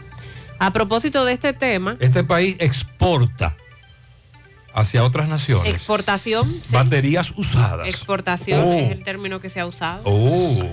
A 0.59 0.73
propósito 0.73 1.25
de 1.25 1.33
este 1.33 1.53
tema, 1.53 1.97
Este 2.01 2.25
país 2.25 2.57
exporta 2.59 3.57
hacia 4.75 5.05
otras 5.05 5.29
naciones. 5.29 5.73
Exportación. 5.75 6.51
sí. 6.67 6.73
Baterías 6.73 7.33
usadas. 7.37 7.87
Exportación 7.87 8.61
Oh. 8.65 8.73
es 8.75 8.91
el 8.91 9.05
término 9.05 9.41
que 9.41 9.49
se 9.51 9.61
ha 9.61 9.67
usado. 9.67 10.03
Oh. 10.05 10.67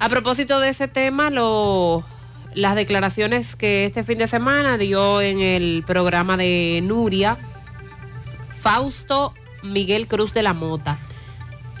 A 0.00 0.08
propósito 0.08 0.60
de 0.60 0.68
ese 0.68 0.86
tema, 0.88 1.30
lo, 1.30 2.04
las 2.54 2.74
declaraciones 2.74 3.56
que 3.56 3.84
este 3.86 4.04
fin 4.04 4.18
de 4.18 4.28
semana 4.28 4.76
dio 4.78 5.20
en 5.22 5.40
el 5.40 5.82
programa 5.86 6.36
de 6.36 6.80
Nuria, 6.82 7.36
Fausto 8.60 9.34
Miguel 9.62 10.06
Cruz 10.08 10.32
de 10.34 10.42
la 10.42 10.52
Mota, 10.52 10.98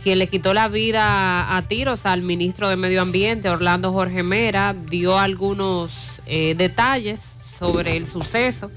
quien 0.02 0.18
le 0.18 0.28
quitó 0.28 0.54
la 0.54 0.68
vida 0.68 1.56
a 1.56 1.62
tiros 1.62 2.06
al 2.06 2.22
ministro 2.22 2.68
de 2.68 2.76
Medio 2.76 3.02
Ambiente, 3.02 3.50
Orlando 3.50 3.92
Jorge 3.92 4.22
Mera, 4.22 4.74
dio 4.74 5.18
algunos 5.18 5.90
eh, 6.26 6.54
detalles 6.56 7.20
sobre 7.58 7.96
el 7.96 8.06
suceso. 8.06 8.70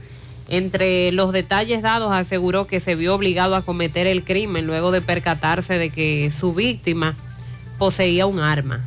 Entre 0.47 1.11
los 1.11 1.31
detalles 1.31 1.81
dados 1.81 2.11
aseguró 2.11 2.67
que 2.67 2.79
se 2.79 2.95
vio 2.95 3.15
obligado 3.15 3.55
a 3.55 3.61
cometer 3.61 4.07
el 4.07 4.23
crimen 4.23 4.67
luego 4.67 4.91
de 4.91 5.01
percatarse 5.01 5.77
de 5.77 5.89
que 5.91 6.31
su 6.37 6.53
víctima 6.53 7.15
poseía 7.77 8.25
un 8.25 8.39
arma. 8.39 8.81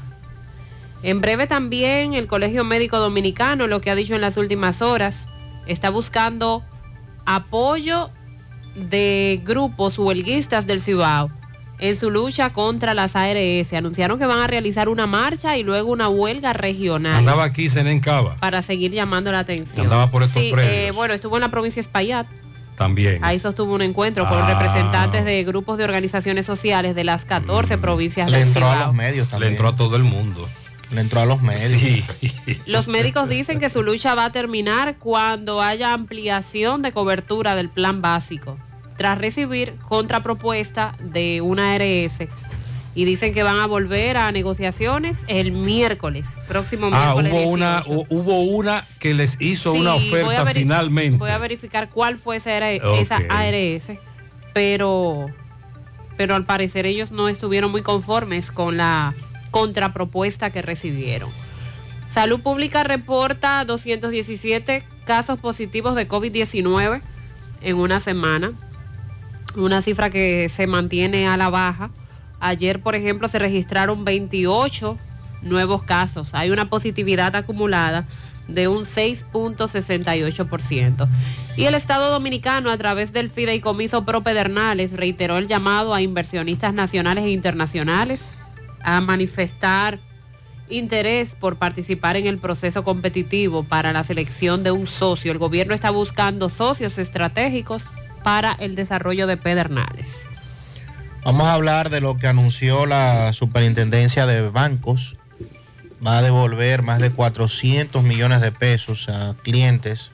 En 1.02 1.20
breve 1.20 1.46
también 1.46 2.14
el 2.14 2.26
Colegio 2.26 2.64
Médico 2.64 2.98
Dominicano, 2.98 3.66
lo 3.66 3.80
que 3.80 3.90
ha 3.90 3.94
dicho 3.94 4.14
en 4.14 4.20
las 4.20 4.36
últimas 4.36 4.82
horas, 4.82 5.26
está 5.66 5.88
buscando 5.88 6.62
apoyo 7.24 8.10
de 8.74 9.40
grupos 9.44 9.98
huelguistas 9.98 10.66
del 10.66 10.82
Cibao 10.82 11.30
en 11.78 11.96
su 11.96 12.10
lucha 12.10 12.52
contra 12.52 12.94
las 12.94 13.16
ARS. 13.16 13.72
Anunciaron 13.72 14.18
que 14.18 14.26
van 14.26 14.40
a 14.40 14.46
realizar 14.46 14.88
una 14.88 15.06
marcha 15.06 15.56
y 15.56 15.62
luego 15.62 15.90
una 15.92 16.08
huelga 16.08 16.52
regional 16.52 17.16
Andaba 17.16 17.44
aquí 17.44 17.68
en 17.74 18.00
Cava. 18.00 18.36
para 18.36 18.62
seguir 18.62 18.92
llamando 18.92 19.30
la 19.32 19.40
atención. 19.40 19.86
Andaba 19.86 20.10
por 20.10 20.22
estos 20.22 20.42
Sí, 20.42 20.50
predios. 20.52 20.72
eh, 20.72 20.90
bueno, 20.92 21.14
estuvo 21.14 21.36
en 21.36 21.40
la 21.42 21.50
provincia 21.50 21.82
de 21.82 21.86
Espaillat. 21.86 22.26
También. 22.76 23.18
Ahí 23.22 23.38
sostuvo 23.38 23.72
un 23.74 23.82
encuentro 23.82 24.28
con 24.28 24.38
Ah. 24.42 24.52
representantes 24.52 25.24
de 25.24 25.44
grupos 25.44 25.78
de 25.78 25.84
organizaciones 25.84 26.44
sociales 26.44 26.94
de 26.96 27.04
las 27.04 27.24
14 27.24 27.78
provincias 27.78 28.28
Le 28.28 28.38
del 28.38 28.48
entró 28.48 28.68
a 28.68 28.86
los 28.86 28.94
medios 28.94 29.26
Le 29.26 29.30
también. 29.30 29.52
entró 29.52 29.68
a 29.68 29.76
todo 29.76 29.94
el 29.96 30.02
mundo. 30.02 30.48
Le 30.90 31.00
entró 31.00 31.20
a 31.20 31.24
los 31.24 31.40
medios. 31.40 32.04
Los 32.66 32.88
médicos 32.88 33.28
dicen 33.28 33.58
que 33.58 33.70
su 33.70 33.82
lucha 33.82 34.14
va 34.14 34.26
a 34.26 34.32
terminar 34.32 34.96
cuando 34.98 35.62
haya 35.62 35.92
ampliación 35.92 36.82
de 36.82 36.92
cobertura 36.92 37.54
del 37.54 37.68
plan 37.68 38.02
básico, 38.02 38.58
tras 38.96 39.18
recibir 39.18 39.74
contrapropuesta 39.88 40.96
de 41.00 41.40
una 41.40 41.74
ARS. 41.74 42.28
Y 42.96 43.04
dicen 43.06 43.34
que 43.34 43.42
van 43.42 43.58
a 43.58 43.66
volver 43.66 44.16
a 44.16 44.30
negociaciones 44.30 45.18
el 45.26 45.50
miércoles, 45.50 46.26
próximo 46.46 46.90
Ah, 46.92 47.14
miércoles. 47.16 47.32
hubo 47.32 47.50
una, 47.50 47.80
18. 47.80 47.90
hu- 47.90 48.06
hubo 48.08 48.40
una 48.42 48.84
que 49.00 49.14
les 49.14 49.40
hizo 49.40 49.72
una 49.72 49.98
Sí, 49.98 50.10
oferta 50.12 50.46
finalmente. 50.52 51.18
Voy 51.18 51.30
a 51.30 51.38
verificar 51.38 51.90
cuál 51.90 52.18
fue 52.18 52.36
esa, 52.36 52.56
AR- 52.56 52.80
Ok. 52.84 53.00
esa 53.00 53.16
ARS, 53.28 53.98
pero, 54.52 55.26
pero 56.16 56.36
al 56.36 56.44
parecer 56.44 56.86
ellos 56.86 57.10
no 57.10 57.28
estuvieron 57.28 57.72
muy 57.72 57.82
conformes 57.82 58.52
con 58.52 58.76
la 58.76 59.12
contrapropuesta 59.50 60.50
que 60.50 60.62
recibieron. 60.62 61.30
Salud 62.12 62.40
Pública 62.42 62.84
reporta 62.84 63.64
217 63.64 64.84
casos 65.04 65.40
positivos 65.40 65.96
de 65.96 66.06
COVID-19 66.06 67.02
en 67.60 67.76
una 67.76 67.98
semana, 67.98 68.52
una 69.56 69.82
cifra 69.82 70.10
que 70.10 70.48
se 70.48 70.66
mantiene 70.66 71.28
a 71.28 71.36
la 71.36 71.50
baja. 71.50 71.90
Ayer, 72.40 72.80
por 72.80 72.94
ejemplo, 72.94 73.28
se 73.28 73.38
registraron 73.38 74.04
28 74.04 74.98
nuevos 75.42 75.82
casos. 75.82 76.28
Hay 76.32 76.50
una 76.50 76.68
positividad 76.68 77.36
acumulada 77.36 78.04
de 78.48 78.68
un 78.68 78.84
6.68%. 78.84 81.08
Y 81.56 81.64
el 81.64 81.74
Estado 81.74 82.10
Dominicano, 82.10 82.70
a 82.70 82.76
través 82.76 83.12
del 83.12 83.30
Fideicomiso 83.30 84.04
Pro 84.04 84.22
Pedernales, 84.22 84.92
reiteró 84.92 85.38
el 85.38 85.46
llamado 85.46 85.94
a 85.94 86.02
inversionistas 86.02 86.74
nacionales 86.74 87.24
e 87.24 87.30
internacionales 87.30 88.28
a 88.82 89.00
manifestar 89.00 89.98
interés 90.68 91.34
por 91.38 91.56
participar 91.56 92.16
en 92.16 92.26
el 92.26 92.38
proceso 92.38 92.84
competitivo 92.84 93.64
para 93.64 93.92
la 93.92 94.04
selección 94.04 94.62
de 94.62 94.72
un 94.72 94.86
socio. 94.86 95.30
El 95.30 95.38
gobierno 95.38 95.74
está 95.74 95.90
buscando 95.90 96.48
socios 96.48 96.98
estratégicos 96.98 97.82
para 98.24 98.54
el 98.54 98.74
desarrollo 98.74 99.28
de 99.28 99.36
Pedernales. 99.36 100.26
Vamos 101.24 101.46
a 101.46 101.54
hablar 101.54 101.90
de 101.90 102.00
lo 102.00 102.16
que 102.16 102.26
anunció 102.26 102.86
la 102.86 103.32
superintendencia 103.32 104.26
de 104.26 104.48
bancos. 104.50 105.16
Va 106.04 106.18
a 106.18 106.22
devolver 106.22 106.82
más 106.82 106.98
de 106.98 107.10
400 107.10 108.02
millones 108.02 108.40
de 108.40 108.50
pesos 108.50 109.08
a 109.08 109.36
clientes 109.42 110.10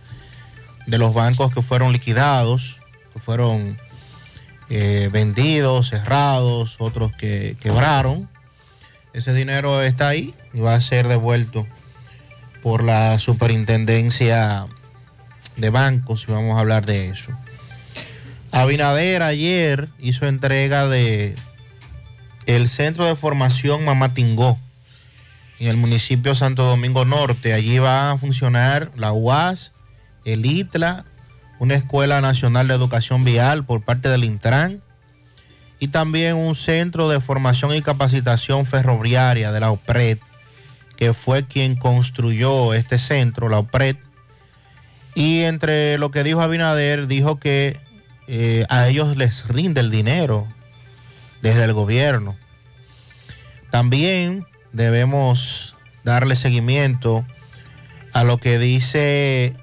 de 0.87 0.99
los 0.99 1.15
bancos 1.15 1.53
que 1.53 1.63
fueron 1.63 1.93
liquidados, 1.93 2.79
que 3.13 3.21
fueron 3.21 3.79
eh, 4.69 5.09
vendidos, 5.13 5.89
cerrados, 5.89 6.77
otros 6.79 7.13
que 7.13 7.57
quebraron. 7.61 8.29
Ese 9.13 9.33
dinero 9.33 9.83
está 9.83 10.09
ahí 10.09 10.35
y 10.53 10.61
va 10.61 10.75
a 10.75 10.81
ser 10.81 11.09
devuelto 11.09 11.67
por 12.63 12.85
la 12.85 13.19
superintendencia 13.19 14.67
de 15.57 15.71
bancos 15.71 16.27
y 16.29 16.33
vamos 16.33 16.57
a 16.57 16.61
hablar 16.61 16.87
de 16.87 17.09
eso. 17.09 17.33
Abinader 18.53 19.23
ayer 19.23 19.89
hizo 20.01 20.27
entrega 20.27 20.89
de 20.89 21.35
el 22.47 22.69
Centro 22.69 23.05
de 23.05 23.15
Formación 23.15 23.85
Mamatingó 23.85 24.59
en 25.61 25.69
el 25.69 25.77
municipio 25.77 26.35
Santo 26.35 26.65
Domingo 26.65 27.05
Norte. 27.05 27.53
Allí 27.53 27.79
va 27.79 28.11
a 28.11 28.19
funcionar 28.19 28.91
la 28.97 29.13
UAS, 29.13 29.73
el 30.25 30.45
ITLA, 30.45 31.05
una 31.61 31.75
Escuela 31.75 32.21
Nacional 32.21 32.67
de 32.67 32.75
Educación 32.75 33.25
Vial 33.25 33.65
por 33.65 33.83
parte 33.83 34.09
del 34.09 34.25
Intran 34.25 34.83
y 35.79 35.89
también 35.89 36.37
un 36.37 36.57
centro 36.57 37.09
de 37.09 37.21
formación 37.21 37.75
y 37.75 37.83
capacitación 37.83 38.67
ferroviaria 38.67 39.53
de 39.53 39.61
la 39.61 39.71
OPRED, 39.71 40.19
que 40.97 41.15
fue 41.15 41.47
quien 41.47 41.77
construyó 41.77 42.75
este 42.75 42.99
centro, 42.99 43.49
la 43.49 43.59
OPRED. 43.59 43.97
Y 45.15 45.41
entre 45.41 45.99
lo 45.99 46.11
que 46.11 46.25
dijo 46.25 46.41
Abinader, 46.41 47.07
dijo 47.07 47.39
que 47.39 47.79
eh, 48.33 48.65
a 48.69 48.87
ellos 48.87 49.17
les 49.17 49.49
rinde 49.49 49.81
el 49.81 49.91
dinero 49.91 50.47
desde 51.43 51.65
el 51.65 51.73
gobierno. 51.73 52.37
También 53.73 54.47
debemos 54.73 55.75
darle 56.05 56.37
seguimiento 56.37 57.27
a 58.13 58.23
lo 58.23 58.39
que 58.39 58.61
dice 58.61 59.55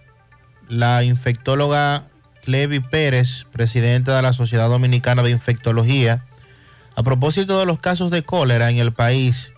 la 0.67 1.05
infectóloga 1.05 2.09
Clevi 2.43 2.81
Pérez, 2.81 3.45
presidenta 3.53 4.17
de 4.17 4.21
la 4.21 4.33
Sociedad 4.33 4.67
Dominicana 4.67 5.23
de 5.23 5.29
Infectología, 5.29 6.25
a 6.93 7.03
propósito 7.03 7.59
de 7.59 7.65
los 7.65 7.79
casos 7.79 8.11
de 8.11 8.23
cólera 8.23 8.69
en 8.69 8.79
el 8.79 8.91
país. 8.91 9.53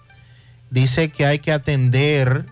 Dice 0.70 1.10
que 1.10 1.26
hay 1.26 1.40
que 1.40 1.52
atender 1.52 2.46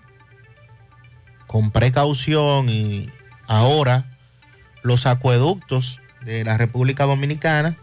con 1.46 1.70
precaución 1.70 2.68
y 2.68 3.12
ahora 3.46 4.18
los 4.82 5.06
acueductos 5.06 6.00
de 6.28 6.44
la 6.44 6.58
República 6.58 7.06
Dominicana 7.06 7.78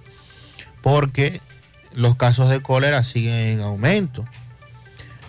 porque 0.83 1.40
los 1.94 2.14
casos 2.16 2.50
de 2.50 2.61
cólera 2.61 3.02
siguen 3.04 3.35
en 3.35 3.61
aumento. 3.61 4.24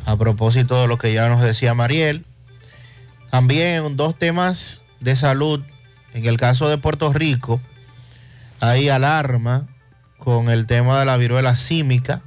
A 0.06 0.18
propósito 0.18 0.82
de 0.82 0.88
lo 0.88 0.98
que 0.98 1.14
ya 1.14 1.30
nos 1.30 1.42
decía 1.42 1.74
Mariel, 1.74 2.26
también 3.32 3.96
dos 3.96 4.18
temas 4.20 4.82
de 5.00 5.16
salud. 5.16 5.64
En 6.14 6.26
el 6.26 6.38
caso 6.38 6.68
de 6.68 6.78
Puerto 6.78 7.12
Rico, 7.14 7.62
hay 8.60 8.90
alarma 8.90 9.68
con 10.18 10.50
el 10.50 10.68
tema 10.68 11.00
de 11.00 11.06
la 11.06 11.18
viruela 11.18 11.56
símica. 11.56 12.22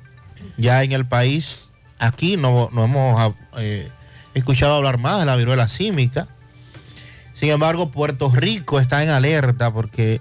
Ya 0.57 0.83
en 0.83 0.93
el 0.93 1.07
país, 1.07 1.69
aquí 1.99 2.37
no, 2.37 2.71
no 2.73 2.85
hemos 2.85 3.35
eh, 3.59 3.89
escuchado 4.33 4.75
hablar 4.75 4.99
más 4.99 5.21
de 5.21 5.27
la 5.27 5.37
viruela 5.37 5.69
símica. 5.69 6.29
Sin 7.35 7.51
embargo, 7.51 7.91
Puerto 7.91 8.31
Rico 8.31 8.81
está 8.81 9.03
en 9.03 9.11
alerta 9.11 9.71
porque 9.71 10.21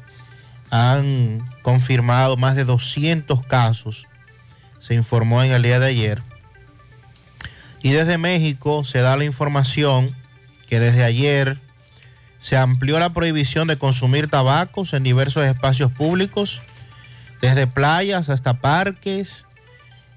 han 0.70 1.48
confirmado 1.62 2.38
más 2.38 2.56
de 2.56 2.66
200 2.66 3.46
casos, 3.46 4.08
se 4.80 4.94
informó 4.94 5.44
en 5.44 5.52
el 5.52 5.64
día 5.64 5.80
de 5.80 5.88
ayer. 5.88 6.22
Y 7.82 7.92
desde 7.92 8.18
México 8.18 8.84
se 8.84 9.00
da 9.00 9.16
la 9.18 9.24
información 9.24 10.16
que 10.68 10.80
desde 10.80 11.04
ayer 11.04 11.58
se 12.42 12.58
amplió 12.58 13.00
la 13.00 13.12
prohibición 13.12 13.68
de 13.68 13.78
consumir 13.78 14.30
tabacos 14.30 14.94
en 14.94 15.04
diversos 15.04 15.46
espacios 15.46 15.92
públicos, 15.92 16.62
desde 17.42 17.68
playas 17.68 18.30
hasta 18.30 18.56
parques, 18.56 19.46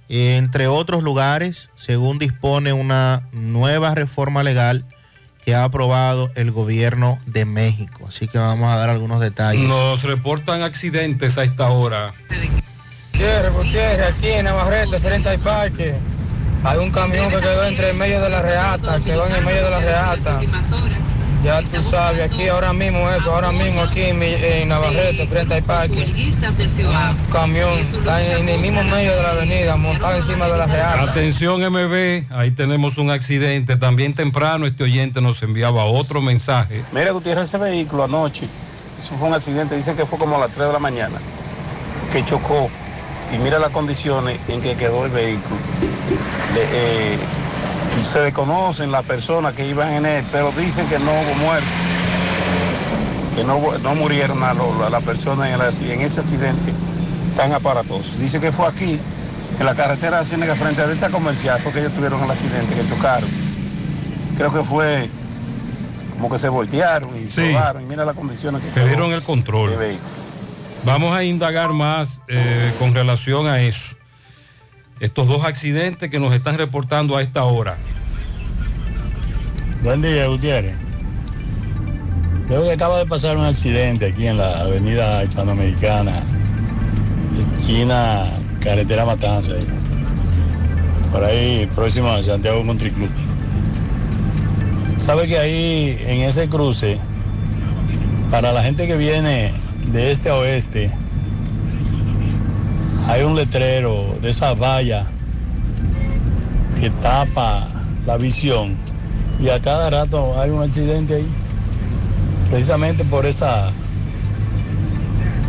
entre 0.09 0.67
otros 0.67 1.05
lugares, 1.05 1.71
según 1.77 2.19
dispone 2.19 2.73
una 2.73 3.23
nueva 3.33 3.95
reforma 3.95 4.43
legal 4.43 4.85
que 5.51 5.57
ha 5.57 5.65
aprobado 5.65 6.31
el 6.37 6.53
gobierno 6.53 7.19
de 7.27 7.45
México. 7.45 8.05
Así 8.07 8.29
que 8.29 8.39
vamos 8.39 8.71
a 8.71 8.77
dar 8.77 8.89
algunos 8.89 9.19
detalles. 9.19 9.67
Nos 9.67 10.05
reportan 10.05 10.63
accidentes 10.63 11.39
a 11.39 11.43
esta 11.43 11.71
hora. 11.71 12.15
Gutiérrez, 13.11 13.53
Gutiérrez, 13.53 14.15
aquí 14.17 14.29
en 14.29 14.45
Navarrete, 14.45 15.01
frente 15.01 15.29
al 15.29 15.41
parque. 15.41 15.97
Hay 16.63 16.79
un 16.79 16.93
camión 16.93 17.31
que 17.31 17.39
quedó 17.39 17.65
entre 17.65 17.91
el 17.91 17.97
medio 17.97 18.23
de 18.23 18.31
la 18.31 18.43
reata, 18.43 19.01
quedó 19.01 19.27
en 19.27 19.35
el 19.35 19.45
medio 19.45 19.65
de 19.65 19.71
la 19.73 19.81
reata. 19.81 20.41
Ya 21.43 21.63
tú 21.63 21.81
sabes, 21.83 22.23
aquí 22.23 22.49
ahora 22.49 22.73
mismo 22.75 23.09
eso, 23.11 23.35
ahora 23.35 23.51
mismo 23.51 23.81
aquí 23.81 24.03
en, 24.03 24.19
mi- 24.19 24.35
en 24.35 24.69
Navarrete, 24.69 25.27
frente 25.27 25.55
al 25.55 25.63
parque, 25.63 26.05
un 26.05 27.31
camión 27.33 27.79
está 27.79 28.23
en, 28.23 28.39
en 28.43 28.49
el 28.51 28.61
mismo 28.61 28.85
medio 28.85 29.17
de 29.17 29.23
la 29.23 29.31
avenida, 29.31 29.77
montado 29.77 30.17
encima 30.17 30.49
de 30.49 30.59
la 30.59 30.67
real. 30.67 31.09
Atención 31.09 31.63
MB, 31.63 32.25
ahí 32.31 32.51
tenemos 32.51 32.99
un 32.99 33.11
accidente. 33.11 33.77
También 33.77 34.13
temprano 34.13 34.67
este 34.67 34.85
oyente 34.85 35.23
nos 35.23 35.43
enviaba 35.43 35.85
otro 35.87 36.21
mensaje. 36.21 36.85
Mira, 36.93 37.11
Gutiérrez, 37.13 37.47
ese 37.49 37.57
vehículo 37.57 38.05
anoche, 38.05 38.47
eso 39.03 39.15
fue 39.17 39.29
un 39.29 39.35
accidente, 39.35 39.75
dicen 39.77 39.97
que 39.97 40.05
fue 40.05 40.19
como 40.19 40.37
a 40.37 40.41
las 40.41 40.51
3 40.51 40.67
de 40.67 40.73
la 40.75 40.79
mañana, 40.79 41.17
que 42.13 42.23
chocó. 42.27 42.69
Y 43.35 43.39
mira 43.39 43.59
las 43.59 43.71
condiciones 43.71 44.39
en 44.49 44.61
que 44.61 44.75
quedó 44.75 45.07
el 45.07 45.11
vehículo. 45.13 45.57
Le- 46.55 46.69
eh, 47.15 47.17
se 48.05 48.21
desconocen 48.21 48.91
las 48.93 49.05
personas 49.05 49.55
que 49.55 49.67
iban 49.67 49.93
en 49.93 50.07
él, 50.07 50.25
pero 50.33 50.51
dicen 50.53 50.87
que 50.89 50.99
no 50.99 51.11
hubo 51.13 51.35
muertos, 51.45 51.69
que 53.37 53.45
no, 53.45 53.61
no 53.83 53.95
murieron 53.95 54.43
a, 54.43 54.55
lo- 54.55 54.85
a 54.85 54.91
las 54.91 55.03
personas 55.03 55.49
en, 55.49 55.55
el 55.55 55.61
acc- 55.61 55.91
en 55.91 56.01
ese 56.01 56.21
accidente 56.21 56.73
tan 57.37 57.53
aparatoso. 57.53 58.13
Dice 58.19 58.41
que 58.41 58.53
fue 58.53 58.67
aquí, 58.67 58.99
en 59.59 59.67
la 59.67 59.75
carretera 59.75 60.21
de 60.21 60.27
Ciénaga, 60.27 60.55
frente 60.55 60.83
a 60.83 60.87
Delta 60.87 61.11
Comercial, 61.11 61.61
porque 61.63 61.81
ellos 61.81 61.93
tuvieron 61.93 62.23
el 62.25 62.31
accidente, 62.31 62.75
que 62.75 62.89
chocaron. 62.89 63.29
Creo 64.37 64.53
que 64.53 64.63
fue 64.65 65.09
como 66.15 66.31
que 66.31 66.39
se 66.39 66.49
voltearon 66.49 67.11
y 67.17 67.31
Sí. 67.31 67.53
robaron. 67.53 67.83
Y 67.83 67.87
mira 67.87 68.05
las 68.05 68.17
condiciones 68.17 68.63
que 68.63 68.71
Perdieron 68.71 69.13
el 69.13 69.23
control. 69.23 69.73
Vamos 70.85 71.15
a 71.17 71.23
indagar 71.25 71.73
más 71.73 72.21
eh, 72.29 72.75
con 72.79 72.95
relación 72.95 73.47
a 73.47 73.61
eso. 73.61 73.97
Estos 75.01 75.29
dos 75.29 75.47
accidentes 75.47 76.11
que 76.11 76.21
nos 76.21 76.35
están 76.35 76.59
reportando 76.59 77.17
a 77.17 77.23
esta 77.23 77.45
hora. 77.45 77.79
Buen 79.83 80.03
día, 80.03 80.27
Gutiérrez. 80.27 80.75
Creo 82.47 82.65
que 82.65 82.73
acaba 82.73 82.99
de 82.99 83.07
pasar 83.07 83.39
un 83.39 83.45
accidente 83.45 84.09
aquí 84.09 84.27
en 84.27 84.37
la 84.37 84.61
avenida 84.61 85.25
hispanoamericana, 85.25 86.21
esquina 87.59 88.27
carretera 88.61 89.07
Matanza, 89.07 89.53
por 91.11 91.25
ahí 91.25 91.67
próximo 91.75 92.09
a 92.09 92.23
Santiago 92.23 92.63
Country 92.67 92.91
Club. 92.91 93.09
Sabe 94.99 95.27
que 95.27 95.39
ahí 95.39 95.97
en 96.09 96.21
ese 96.21 96.51
cruce, 96.51 96.99
para 98.31 98.53
la 98.53 98.63
gente 98.63 98.87
que 98.87 98.99
viene 98.99 99.55
de 99.93 100.11
este 100.11 100.29
a 100.29 100.35
oeste, 100.35 100.91
hay 103.11 103.25
un 103.25 103.35
letrero 103.35 104.17
de 104.23 104.31
esa 104.31 104.55
valla 104.55 105.05
que 106.79 106.91
tapa 106.91 107.67
la 108.07 108.17
visión. 108.17 108.77
Y 109.41 109.49
a 109.49 109.61
cada 109.61 109.91
rato 109.91 110.41
hay 110.41 110.51
un 110.51 110.63
accidente 110.63 111.17
ahí 111.17 111.27
precisamente 112.51 113.05
por 113.05 113.27
esa 113.27 113.73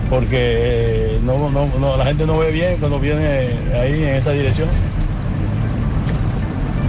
porque 0.10 1.18
eh, 1.18 1.22
la 1.98 2.06
gente 2.06 2.26
no 2.26 2.40
ve 2.40 2.52
bien 2.52 2.78
cuando 2.80 3.00
viene 3.00 3.50
ahí 3.80 4.04
en 4.06 4.16
esa 4.16 4.32
dirección. 4.32 4.68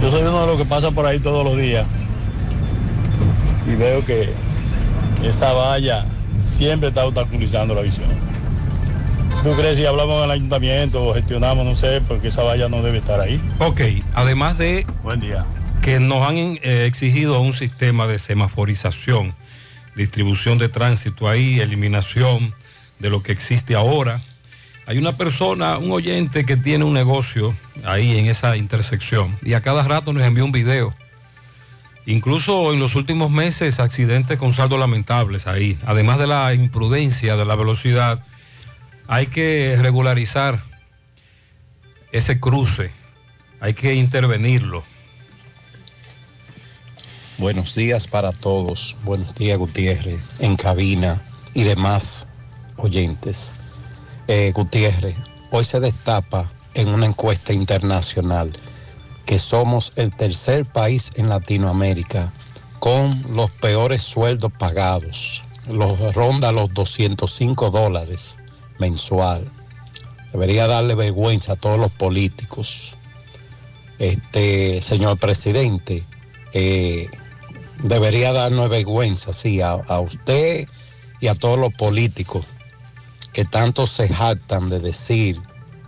Yo 0.01 0.09
soy 0.09 0.23
uno 0.23 0.41
de 0.41 0.47
los 0.47 0.57
que 0.57 0.65
pasa 0.65 0.89
por 0.89 1.05
ahí 1.05 1.19
todos 1.19 1.45
los 1.45 1.55
días 1.55 1.85
y 3.67 3.75
veo 3.75 4.03
que 4.03 4.27
esa 5.23 5.53
valla 5.53 6.03
siempre 6.35 6.87
está 6.89 7.05
obstaculizando 7.05 7.75
la 7.75 7.81
visión 7.81 8.32
¿tú 9.43 9.51
crees 9.55 9.77
si 9.77 9.85
hablamos 9.85 10.17
en 10.19 10.23
el 10.25 10.31
ayuntamiento 10.31 11.03
o 11.03 11.13
gestionamos 11.13 11.65
no 11.65 11.75
sé 11.75 12.01
porque 12.07 12.29
esa 12.29 12.43
valla 12.43 12.69
no 12.69 12.81
debe 12.81 12.99
estar 12.99 13.19
ahí 13.19 13.41
Ok, 13.59 13.81
además 14.13 14.57
de 14.57 14.85
Buen 15.03 15.19
día. 15.19 15.45
que 15.81 15.99
nos 15.99 16.27
han 16.27 16.37
eh, 16.37 16.85
exigido 16.85 17.39
un 17.41 17.53
sistema 17.53 18.07
de 18.07 18.19
semaforización, 18.19 19.35
distribución 19.95 20.57
de 20.57 20.69
tránsito 20.69 21.27
ahí, 21.27 21.59
eliminación 21.59 22.53
de 22.99 23.09
lo 23.09 23.21
que 23.21 23.33
existe 23.33 23.75
ahora. 23.75 24.21
Hay 24.85 24.97
una 24.97 25.17
persona, 25.17 25.77
un 25.77 25.91
oyente 25.91 26.45
que 26.45 26.55
tiene 26.57 26.85
un 26.85 26.93
negocio 26.93 27.53
ahí 27.83 28.17
en 28.17 28.27
esa 28.27 28.55
intersección 28.55 29.37
y 29.43 29.53
a 29.53 29.61
cada 29.61 29.83
rato 29.83 30.13
nos 30.13 30.23
envía 30.23 30.43
un 30.45 30.51
video. 30.53 30.93
Incluso 32.05 32.73
en 32.73 32.79
los 32.79 32.95
últimos 32.95 33.31
meses 33.31 33.79
accidentes 33.79 34.37
con 34.37 34.51
saldos 34.53 34.79
lamentables 34.79 35.47
ahí. 35.47 35.77
Además 35.85 36.17
de 36.17 36.27
la 36.27 36.53
imprudencia 36.53 37.37
de 37.37 37.45
la 37.45 37.55
velocidad, 37.55 38.19
hay 39.07 39.27
que 39.27 39.77
regularizar 39.81 40.63
ese 42.11 42.39
cruce, 42.39 42.91
hay 43.59 43.73
que 43.73 43.95
intervenirlo. 43.95 44.83
Buenos 47.37 47.75
días 47.75 48.07
para 48.07 48.31
todos. 48.31 48.95
Buenos 49.03 49.35
días, 49.35 49.57
Gutiérrez, 49.57 50.21
en 50.39 50.55
cabina 50.55 51.21
y 51.53 51.63
demás 51.63 52.27
oyentes. 52.77 53.53
Eh, 54.27 54.51
Gutiérrez, 54.53 55.15
hoy 55.51 55.65
se 55.65 55.79
destapa 55.79 56.49
en 56.75 56.89
una 56.89 57.07
encuesta 57.07 57.51
internacional 57.51 58.53
que 59.25 59.39
somos 59.39 59.91
el 59.95 60.15
tercer 60.15 60.65
país 60.65 61.11
en 61.15 61.29
Latinoamérica 61.29 62.31
con 62.79 63.23
los 63.35 63.49
peores 63.51 64.03
sueldos 64.03 64.51
pagados. 64.57 65.43
Los 65.71 66.13
ronda 66.13 66.51
los 66.51 66.73
205 66.73 67.71
dólares 67.71 68.37
mensual. 68.83 69.49
Debería 70.33 70.67
darle 70.67 70.95
vergüenza 70.95 71.53
a 71.53 71.55
todos 71.55 71.79
los 71.79 71.91
políticos. 71.91 72.95
Este, 73.99 74.81
señor 74.81 75.17
presidente, 75.19 76.03
eh, 76.53 77.07
debería 77.81 78.33
darnos 78.33 78.69
vergüenza, 78.69 79.31
sí, 79.31 79.61
a, 79.61 79.71
a 79.71 79.99
usted 80.01 80.67
y 81.21 81.27
a 81.27 81.35
todos 81.35 81.57
los 81.57 81.73
políticos 81.73 82.45
que 83.31 83.45
tanto 83.45 83.87
se 83.87 84.07
jactan 84.09 84.69
de 84.69 84.79
decir 84.79 85.39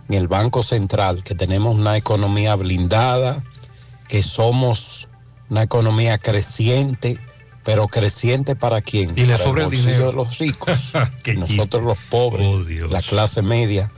en 0.08 0.14
el 0.14 0.28
Banco 0.28 0.62
Central 0.62 1.22
que 1.22 1.34
tenemos 1.34 1.74
una 1.74 1.96
economía 1.96 2.54
blindada, 2.56 3.42
que 4.08 4.22
somos 4.22 5.08
una 5.50 5.62
economía 5.62 6.16
creciente, 6.18 7.18
pero 7.66 7.88
creciente 7.88 8.54
para 8.54 8.80
quién? 8.80 9.10
Y 9.18 9.26
le 9.26 9.32
para 9.32 9.44
sobra 9.44 9.64
el 9.64 9.70
dinero. 9.70 10.06
de 10.06 10.12
los 10.12 10.38
ricos. 10.38 10.92
Y 11.24 11.32
nosotros 11.32 11.82
los 11.82 11.98
pobres, 12.08 12.46
la 12.88 13.02
clase 13.02 13.42
media, 13.42 13.90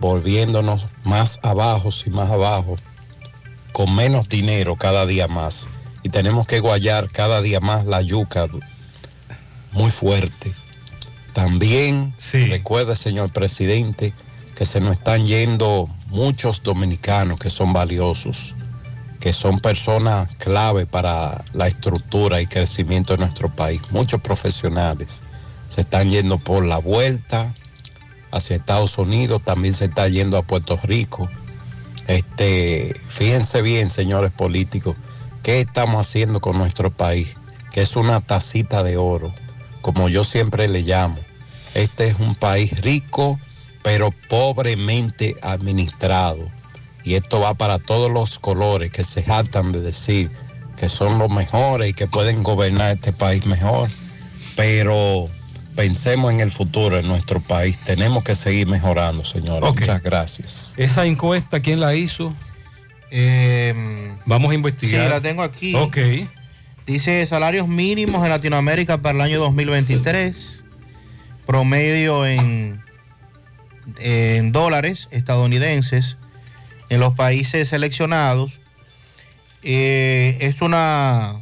volviéndonos 0.00 0.88
más 1.04 1.38
abajo 1.44 1.90
y 2.04 2.10
más 2.10 2.28
abajo, 2.28 2.76
con 3.72 3.94
menos 3.94 4.28
dinero 4.28 4.74
cada 4.74 5.06
día 5.06 5.28
más. 5.28 5.68
Y 6.02 6.08
tenemos 6.08 6.48
que 6.48 6.58
guayar 6.58 7.08
cada 7.08 7.40
día 7.40 7.60
más 7.60 7.86
la 7.86 8.02
yuca 8.02 8.48
muy 9.70 9.92
fuerte. 9.92 10.52
También 11.32 12.14
recuerde, 12.32 12.96
señor 12.96 13.30
presidente, 13.30 14.12
que 14.56 14.66
se 14.66 14.80
nos 14.80 14.94
están 14.94 15.24
yendo 15.24 15.88
muchos 16.08 16.64
dominicanos 16.64 17.38
que 17.38 17.50
son 17.50 17.72
valiosos, 17.72 18.56
que 19.20 19.32
son 19.32 19.58
personas 19.58 20.34
clave 20.36 20.86
para 20.86 21.44
la 21.52 21.66
estructura 21.66 22.40
y 22.40 22.46
crecimiento 22.46 23.14
de 23.14 23.20
nuestro 23.20 23.48
país. 23.48 23.80
Muchos 23.90 24.20
profesionales 24.20 25.22
se 25.68 25.80
están 25.80 26.10
yendo 26.10 26.38
por 26.38 26.64
la 26.64 26.78
vuelta 26.78 27.54
hacia 28.30 28.56
Estados 28.56 28.98
Unidos, 28.98 29.42
también 29.42 29.74
se 29.74 29.86
está 29.86 30.08
yendo 30.08 30.36
a 30.36 30.42
Puerto 30.42 30.78
Rico. 30.82 31.28
Este, 32.06 32.94
fíjense 33.08 33.62
bien, 33.62 33.88
señores 33.88 34.30
políticos, 34.32 34.96
qué 35.42 35.60
estamos 35.60 36.00
haciendo 36.00 36.40
con 36.40 36.58
nuestro 36.58 36.90
país, 36.90 37.34
que 37.72 37.82
es 37.82 37.96
una 37.96 38.20
tacita 38.20 38.82
de 38.82 38.96
oro, 38.96 39.32
como 39.80 40.08
yo 40.08 40.24
siempre 40.24 40.68
le 40.68 40.82
llamo. 40.82 41.18
Este 41.74 42.08
es 42.08 42.18
un 42.18 42.34
país 42.34 42.80
rico, 42.82 43.38
pero 43.82 44.10
pobremente 44.28 45.36
administrado. 45.42 46.48
Y 47.04 47.14
esto 47.14 47.40
va 47.40 47.54
para 47.54 47.78
todos 47.78 48.10
los 48.10 48.38
colores 48.38 48.90
que 48.90 49.04
se 49.04 49.22
jactan 49.22 49.72
de 49.72 49.80
decir 49.82 50.30
que 50.78 50.88
son 50.88 51.18
los 51.18 51.30
mejores 51.30 51.90
y 51.90 51.92
que 51.92 52.06
pueden 52.06 52.42
gobernar 52.42 52.92
este 52.92 53.12
país 53.12 53.44
mejor. 53.46 53.90
Pero 54.56 55.28
pensemos 55.76 56.32
en 56.32 56.40
el 56.40 56.50
futuro 56.50 56.98
en 56.98 57.06
nuestro 57.06 57.40
país. 57.40 57.78
Tenemos 57.84 58.24
que 58.24 58.34
seguir 58.34 58.66
mejorando, 58.66 59.24
señores. 59.24 59.70
Muchas 59.70 60.02
gracias. 60.02 60.72
Esa 60.76 61.04
encuesta, 61.04 61.60
¿quién 61.60 61.78
la 61.78 61.94
hizo? 61.94 62.34
Vamos 64.24 64.50
a 64.50 64.54
investigar. 64.54 65.04
Sí, 65.04 65.10
la 65.10 65.20
tengo 65.20 65.42
aquí. 65.42 65.74
Ok. 65.74 65.98
Dice 66.86 67.24
salarios 67.26 67.68
mínimos 67.68 68.22
en 68.24 68.30
Latinoamérica 68.30 69.00
para 69.00 69.14
el 69.16 69.20
año 69.20 69.40
2023, 69.40 70.64
promedio 71.46 72.26
en, 72.26 72.82
en 73.98 74.52
dólares 74.52 75.08
estadounidenses 75.10 76.18
en 76.88 77.00
los 77.00 77.14
países 77.14 77.68
seleccionados. 77.68 78.58
Eh, 79.62 80.36
es 80.40 80.60
una 80.60 81.36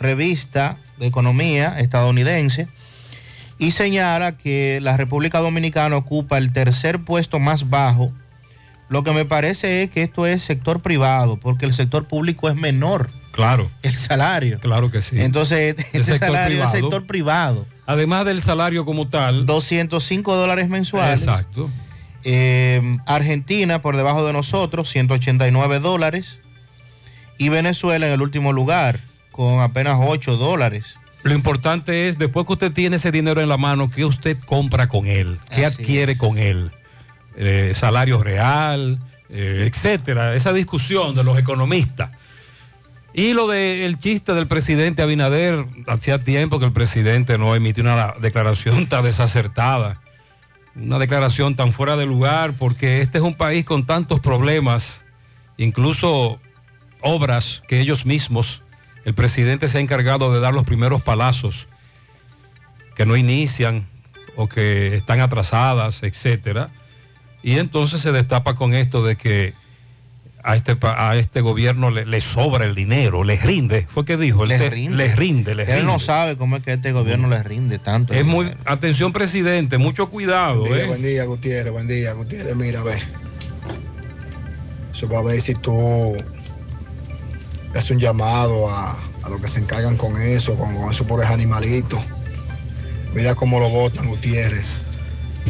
revista 0.00 0.76
de 0.98 1.06
economía 1.06 1.78
estadounidense 1.78 2.68
y 3.58 3.70
señala 3.70 4.36
que 4.36 4.80
la 4.82 4.96
República 4.96 5.38
Dominicana 5.40 5.96
ocupa 5.96 6.38
el 6.38 6.52
tercer 6.52 7.00
puesto 7.04 7.38
más 7.38 7.70
bajo. 7.70 8.12
Lo 8.88 9.02
que 9.04 9.12
me 9.12 9.24
parece 9.24 9.82
es 9.84 9.90
que 9.90 10.02
esto 10.02 10.26
es 10.26 10.42
sector 10.42 10.80
privado, 10.80 11.38
porque 11.38 11.64
el 11.64 11.74
sector 11.74 12.06
público 12.06 12.48
es 12.48 12.56
menor. 12.56 13.10
Claro. 13.32 13.70
El 13.82 13.94
salario. 13.94 14.60
Claro 14.60 14.90
que 14.90 15.02
sí. 15.02 15.20
Entonces, 15.20 15.74
El 15.92 16.00
este 16.02 16.04
sector 16.12 16.28
salario 16.28 16.62
es 16.64 16.70
privado. 16.70 16.72
sector 16.72 17.06
privado. 17.06 17.66
Además 17.86 18.24
del 18.24 18.42
salario 18.42 18.84
como 18.84 19.08
tal. 19.08 19.46
205 19.46 20.36
dólares 20.36 20.68
mensuales. 20.68 21.22
Exacto. 21.22 21.70
Eh, 22.24 22.98
Argentina 23.06 23.82
por 23.82 23.96
debajo 23.96 24.26
de 24.26 24.32
nosotros, 24.32 24.88
189 24.90 25.80
dólares. 25.80 26.38
Y 27.38 27.48
Venezuela 27.48 28.06
en 28.06 28.12
el 28.12 28.22
último 28.22 28.52
lugar, 28.52 29.00
con 29.32 29.60
apenas 29.60 29.98
8 30.00 30.36
dólares. 30.36 30.96
Lo 31.24 31.34
importante 31.34 32.08
es, 32.08 32.18
después 32.18 32.46
que 32.46 32.52
usted 32.52 32.72
tiene 32.72 32.96
ese 32.96 33.10
dinero 33.10 33.40
en 33.40 33.48
la 33.48 33.56
mano, 33.56 33.90
¿qué 33.90 34.04
usted 34.04 34.38
compra 34.44 34.88
con 34.88 35.06
él? 35.06 35.38
¿Qué 35.50 35.64
Así 35.64 35.80
adquiere 35.80 36.18
con 36.18 36.38
él? 36.38 36.70
Eh, 37.36 37.72
salario 37.74 38.22
real, 38.22 39.00
eh, 39.30 39.68
etcétera. 39.68 40.34
Esa 40.34 40.52
discusión 40.52 41.14
de 41.14 41.24
los 41.24 41.38
economistas. 41.38 42.10
Y 43.14 43.32
lo 43.32 43.46
del 43.46 43.96
chiste 43.98 44.34
del 44.34 44.48
presidente 44.48 45.00
Abinader, 45.00 45.66
hacía 45.86 46.22
tiempo 46.22 46.58
que 46.58 46.66
el 46.66 46.72
presidente 46.72 47.38
no 47.38 47.54
emitió 47.54 47.84
una 47.84 48.12
declaración 48.20 48.86
tan 48.88 49.04
desacertada, 49.04 50.00
una 50.76 50.98
declaración 50.98 51.56
tan 51.56 51.72
fuera 51.72 51.96
de 51.96 52.06
lugar, 52.06 52.54
porque 52.58 53.00
este 53.00 53.18
es 53.18 53.24
un 53.24 53.34
país 53.34 53.64
con 53.64 53.86
tantos 53.86 54.20
problemas, 54.20 55.04
incluso 55.56 56.40
obras 57.00 57.62
que 57.68 57.80
ellos 57.80 58.06
mismos, 58.06 58.62
el 59.04 59.14
presidente 59.14 59.68
se 59.68 59.78
ha 59.78 59.80
encargado 59.80 60.32
de 60.32 60.40
dar 60.40 60.54
los 60.54 60.64
primeros 60.64 61.02
palazos, 61.02 61.68
que 62.94 63.06
no 63.06 63.16
inician 63.16 63.86
o 64.36 64.48
que 64.48 64.96
están 64.96 65.20
atrasadas, 65.20 66.02
etcétera. 66.02 66.70
Y 67.42 67.58
entonces 67.58 68.00
se 68.00 68.12
destapa 68.12 68.54
con 68.54 68.74
esto 68.74 69.04
de 69.04 69.16
que 69.16 69.54
a 70.44 70.56
este, 70.56 70.76
a 70.82 71.16
este 71.16 71.40
gobierno 71.40 71.90
le, 71.90 72.04
le 72.04 72.20
sobra 72.20 72.66
el 72.66 72.74
dinero, 72.74 73.24
les 73.24 73.42
rinde. 73.42 73.86
Fue 73.90 74.04
que 74.04 74.16
dijo, 74.18 74.44
Les 74.44 74.60
les 74.60 74.70
rinde. 74.70 74.96
les 74.96 75.16
rinde, 75.16 75.54
les 75.54 75.68
Él 75.68 75.76
rinde. 75.78 75.92
no 75.92 75.98
sabe 75.98 76.36
cómo 76.36 76.56
es 76.56 76.62
que 76.62 76.74
este 76.74 76.92
gobierno 76.92 77.28
le 77.28 77.42
rinde 77.42 77.78
tanto. 77.78 78.12
Es 78.12 78.24
muy, 78.24 78.52
atención 78.66 79.12
presidente, 79.12 79.78
mucho 79.78 80.10
cuidado. 80.10 80.60
Buen 80.66 80.72
día, 80.72 80.82
¿eh? 80.84 80.86
buen 80.86 81.02
día, 81.02 81.24
Gutiérrez, 81.24 81.72
buen 81.72 81.88
día, 81.88 82.12
Gutiérrez. 82.12 82.54
Mira, 82.56 82.82
ve. 82.82 82.94
Eso 84.92 85.08
va 85.08 85.18
a 85.18 85.22
ver 85.22 85.40
si 85.40 85.54
tú 85.54 86.14
haces 87.74 87.90
un 87.90 87.98
llamado 87.98 88.70
a, 88.70 88.92
a 89.22 89.28
los 89.28 89.40
que 89.40 89.48
se 89.48 89.58
encargan 89.60 89.96
con 89.96 90.20
eso, 90.20 90.56
con, 90.56 90.76
con 90.76 90.92
esos 90.92 91.06
pobres 91.06 91.30
animalitos. 91.30 92.00
Mira 93.14 93.34
cómo 93.34 93.58
lo 93.60 93.68
botan, 93.70 94.06
Gutiérrez. 94.08 94.64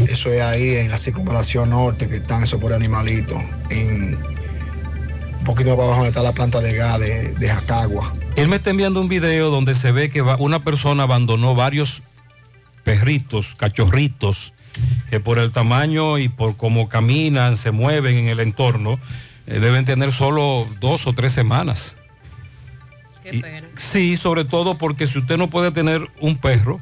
Eso 0.08 0.30
es 0.30 0.40
ahí 0.40 0.76
en 0.76 0.90
la 0.90 0.98
circunvalación 0.98 1.70
norte 1.70 2.08
que 2.08 2.16
están 2.16 2.44
esos 2.44 2.60
pobres 2.60 2.76
animalitos. 2.76 3.42
En, 3.70 4.18
un 5.44 5.54
poquito 5.54 5.68
más 5.70 5.76
para 5.76 5.86
abajo 5.88 5.96
donde 6.04 6.08
está 6.08 6.22
la 6.22 6.32
planta 6.32 6.60
de 6.62 6.72
gas 6.74 6.98
de, 6.98 7.32
de 7.34 7.48
Jacagua. 7.50 8.10
Él 8.34 8.48
me 8.48 8.56
está 8.56 8.70
enviando 8.70 8.98
un 9.02 9.10
video 9.10 9.50
donde 9.50 9.74
se 9.74 9.92
ve 9.92 10.08
que 10.08 10.22
va- 10.22 10.36
una 10.38 10.64
persona 10.64 11.02
abandonó 11.02 11.54
varios 11.54 12.02
perritos, 12.82 13.54
cachorritos, 13.54 14.54
que 15.10 15.20
por 15.20 15.38
el 15.38 15.52
tamaño 15.52 16.16
y 16.18 16.30
por 16.30 16.56
cómo 16.56 16.88
caminan, 16.88 17.58
se 17.58 17.72
mueven 17.72 18.16
en 18.16 18.28
el 18.28 18.40
entorno, 18.40 18.98
eh, 19.46 19.60
deben 19.60 19.84
tener 19.84 20.12
solo 20.12 20.66
dos 20.80 21.06
o 21.06 21.12
tres 21.12 21.32
semanas. 21.32 21.98
Y- 23.30 23.42
sí, 23.76 24.16
sobre 24.16 24.46
todo 24.46 24.78
porque 24.78 25.06
si 25.06 25.18
usted 25.18 25.36
no 25.36 25.50
puede 25.50 25.70
tener 25.72 26.08
un 26.20 26.36
perro, 26.38 26.80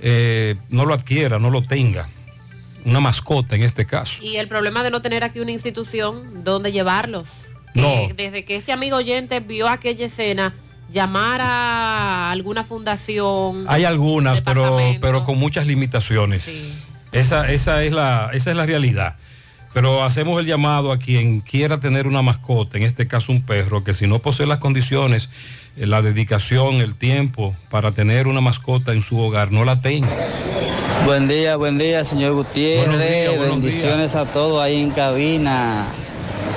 eh, 0.00 0.56
no 0.70 0.84
lo 0.86 0.94
adquiera, 0.94 1.38
no 1.38 1.50
lo 1.50 1.62
tenga. 1.62 2.08
Una 2.84 3.00
mascota 3.00 3.54
en 3.54 3.62
este 3.62 3.86
caso. 3.86 4.18
Y 4.20 4.36
el 4.36 4.48
problema 4.48 4.82
de 4.82 4.90
no 4.90 5.02
tener 5.02 5.24
aquí 5.24 5.40
una 5.40 5.52
institución 5.52 6.44
donde 6.44 6.72
llevarlos. 6.72 7.28
Que 7.74 7.80
No. 7.80 8.14
Desde 8.16 8.44
que 8.44 8.56
este 8.56 8.72
amigo 8.72 8.96
oyente 8.96 9.40
vio 9.40 9.68
aquella 9.68 10.06
escena, 10.06 10.54
llamar 10.90 11.40
a 11.40 12.30
alguna 12.30 12.64
fundación. 12.64 13.64
Hay 13.68 13.84
algunas, 13.84 14.40
pero, 14.40 14.78
pero 15.00 15.24
con 15.24 15.38
muchas 15.38 15.66
limitaciones. 15.66 16.88
Esa, 17.12 17.50
esa, 17.50 17.82
es 17.82 17.92
la, 17.92 18.30
esa 18.32 18.50
es 18.50 18.56
la 18.56 18.66
realidad. 18.66 19.16
Pero 19.72 20.04
hacemos 20.04 20.38
el 20.38 20.46
llamado 20.46 20.92
a 20.92 20.98
quien 20.98 21.40
quiera 21.40 21.80
tener 21.80 22.06
una 22.06 22.20
mascota, 22.20 22.76
en 22.76 22.84
este 22.84 23.08
caso 23.08 23.32
un 23.32 23.42
perro, 23.42 23.84
que 23.84 23.94
si 23.94 24.06
no 24.06 24.18
posee 24.18 24.46
las 24.46 24.58
condiciones, 24.58 25.30
la 25.76 26.02
dedicación, 26.02 26.76
el 26.76 26.94
tiempo 26.94 27.54
para 27.70 27.92
tener 27.92 28.26
una 28.26 28.40
mascota 28.40 28.92
en 28.92 29.02
su 29.02 29.18
hogar, 29.18 29.52
no 29.52 29.64
la 29.64 29.80
tenga. 29.80 30.08
Buen 31.04 31.26
día, 31.26 31.56
buen 31.56 31.78
día, 31.78 32.04
señor 32.04 32.34
Gutiérrez. 32.34 33.30
Días, 33.30 33.40
Bendiciones 33.40 34.14
a 34.14 34.24
todos 34.26 34.62
ahí 34.62 34.80
en 34.80 34.90
cabina. 34.90 35.86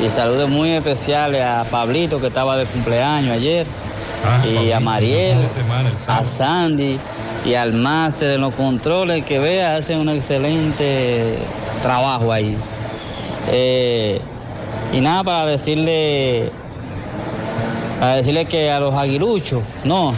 Y 0.03 0.09
saludos 0.09 0.49
muy 0.49 0.71
especiales 0.71 1.41
a 1.41 1.63
Pablito 1.71 2.19
que 2.19 2.27
estaba 2.27 2.57
de 2.57 2.65
cumpleaños 2.65 3.31
ayer. 3.31 3.65
Ah, 4.23 4.45
y 4.45 4.71
a 4.71 4.79
Mariel, 4.79 5.37
semana, 5.49 5.91
a. 6.07 6.23
Sandy 6.23 6.99
y 7.45 7.53
al 7.53 7.73
máster 7.73 8.31
en 8.31 8.41
los 8.41 8.53
controles 8.55 9.23
que 9.23 9.39
vea, 9.39 9.75
hacen 9.75 9.99
un 9.99 10.09
excelente 10.09 11.37
trabajo 11.81 12.31
ahí. 12.31 12.57
Eh, 13.49 14.19
y 14.91 15.01
nada, 15.01 15.23
para 15.23 15.45
decirle, 15.45 16.51
para 17.99 18.15
decirle 18.17 18.45
que 18.45 18.69
a 18.71 18.79
los 18.79 18.93
aguiluchos, 18.93 19.61
no, 19.83 20.13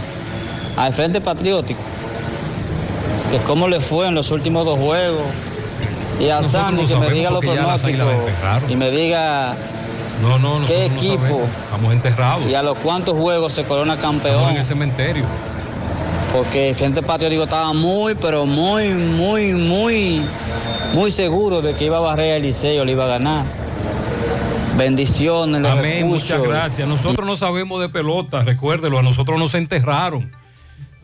al 0.76 0.94
Frente 0.94 1.22
Patriótico, 1.22 1.80
que 3.32 3.38
cómo 3.40 3.68
le 3.68 3.80
fue 3.80 4.08
en 4.08 4.16
los 4.16 4.32
últimos 4.32 4.66
dos 4.66 4.80
juegos. 4.80 5.22
Y 6.20 6.30
a 6.30 6.42
Nosotros 6.42 6.64
Sandy 6.64 6.86
que 6.88 6.96
me 6.96 7.10
diga 7.12 7.30
los 7.30 7.40
pronósticos 7.46 8.08
y 8.70 8.76
me 8.76 8.90
diga 8.90 9.54
No, 10.20 10.40
no, 10.40 10.66
qué 10.66 10.86
equipo 10.86 11.20
sabemos. 11.22 11.50
Estamos 11.66 11.94
enterrados. 11.94 12.48
y 12.50 12.56
a 12.56 12.64
los 12.64 12.76
cuantos 12.80 13.16
juegos 13.16 13.54
se 13.54 13.64
corona 13.66 13.94
Estamos 13.94 14.24
campeón. 14.24 14.50
en 14.50 14.58
el 14.58 14.66
cementerio. 14.66 15.26
Porque 16.34 16.70
el 16.70 16.76
Frente 16.76 17.04
Patriótico 17.04 17.44
estaba 17.44 17.72
muy, 17.74 18.16
pero 18.16 18.46
muy, 18.48 18.90
muy, 18.90 19.54
muy, 19.54 20.22
muy 20.94 21.12
seguro 21.12 21.62
de 21.62 21.76
que 21.76 21.86
iba 21.86 21.98
a 21.98 22.02
barrer 22.02 22.38
el 22.38 22.42
Liceo, 22.44 22.84
le 22.84 22.94
iba 22.94 23.06
a 23.06 23.08
ganar. 23.08 23.46
Bendiciones, 24.78 25.66
Amén, 25.66 26.06
escucho. 26.06 26.08
muchas 26.08 26.42
gracias. 26.44 26.88
Nosotros 26.88 27.26
no 27.26 27.36
sabemos 27.36 27.82
de 27.82 27.90
pelota, 27.90 28.44
recuérdelo, 28.44 29.00
a 29.00 29.02
nosotros 29.02 29.40
nos 29.40 29.56
enterraron. 29.56 30.32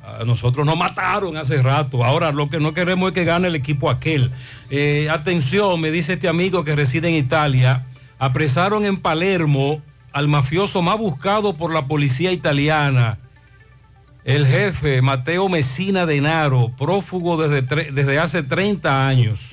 A 0.03 0.25
nosotros 0.25 0.65
nos 0.65 0.77
mataron 0.77 1.37
hace 1.37 1.61
rato. 1.61 2.03
Ahora 2.03 2.31
lo 2.31 2.49
que 2.49 2.59
no 2.59 2.73
queremos 2.73 3.09
es 3.09 3.13
que 3.13 3.23
gane 3.23 3.47
el 3.47 3.55
equipo 3.55 3.89
aquel. 3.89 4.31
Eh, 4.69 5.07
atención, 5.09 5.81
me 5.81 5.91
dice 5.91 6.13
este 6.13 6.27
amigo 6.27 6.63
que 6.63 6.75
reside 6.75 7.09
en 7.09 7.15
Italia. 7.15 7.85
Apresaron 8.19 8.85
en 8.85 8.97
Palermo 8.97 9.81
al 10.11 10.27
mafioso 10.27 10.81
más 10.81 10.97
buscado 10.97 11.55
por 11.55 11.73
la 11.73 11.87
policía 11.87 12.31
italiana. 12.31 13.17
El 14.23 14.45
jefe 14.45 15.01
Mateo 15.01 15.49
Messina 15.49 16.05
Denaro, 16.05 16.71
prófugo 16.77 17.37
desde, 17.37 17.91
desde 17.91 18.19
hace 18.19 18.43
30 18.43 19.07
años, 19.07 19.52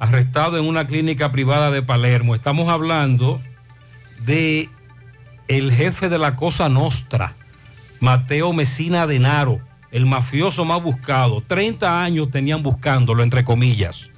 arrestado 0.00 0.58
en 0.58 0.64
una 0.64 0.86
clínica 0.86 1.30
privada 1.30 1.70
de 1.70 1.82
Palermo. 1.82 2.34
Estamos 2.34 2.68
hablando 2.68 3.40
de 4.24 4.68
el 5.46 5.72
jefe 5.72 6.08
de 6.08 6.18
la 6.18 6.34
Cosa 6.36 6.68
Nostra, 6.68 7.34
Mateo 8.00 8.52
Messina 8.52 9.06
Denaro, 9.06 9.60
el 9.92 10.06
mafioso 10.06 10.64
más 10.64 10.82
buscado. 10.82 11.42
30 11.42 12.02
años 12.02 12.30
tenían 12.30 12.62
buscándolo, 12.62 13.22
entre 13.22 13.44
comillas. 13.44 14.10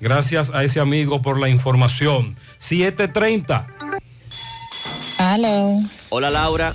Gracias 0.00 0.50
a 0.50 0.62
ese 0.62 0.80
amigo 0.80 1.20
por 1.20 1.38
la 1.38 1.48
información. 1.48 2.36
730. 2.58 3.66
Aló. 5.18 5.80
Hola 6.10 6.30
Laura, 6.30 6.74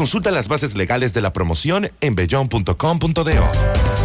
Consulta 0.00 0.30
las 0.30 0.48
bases 0.48 0.74
legales 0.74 1.12
de 1.12 1.20
la 1.20 1.30
promoción 1.30 1.90
en 2.00 2.14
bellón.com.do. 2.14 3.22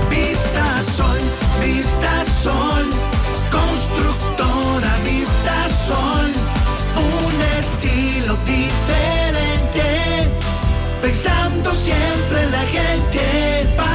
Vista 0.10 0.84
Sol, 0.94 1.20
Vista 1.66 2.26
Sol, 2.44 2.90
constructora 3.50 4.94
Vista 5.06 5.70
Sol, 5.88 6.34
un 6.98 7.42
estilo 7.62 8.36
diferente, 8.46 10.28
pensando 11.02 11.74
siempre 11.74 12.44
en 12.44 12.52
la 12.52 12.66
gente, 12.66 13.95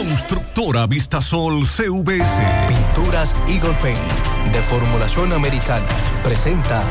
Constructora 0.00 0.86
Vistasol 0.86 1.66
CVS. 1.66 2.40
Pinturas 2.66 3.36
Eagle 3.46 3.74
Paint 3.82 4.00
de 4.50 4.62
formulación 4.62 5.30
americana 5.34 5.86
presenta 6.24 6.82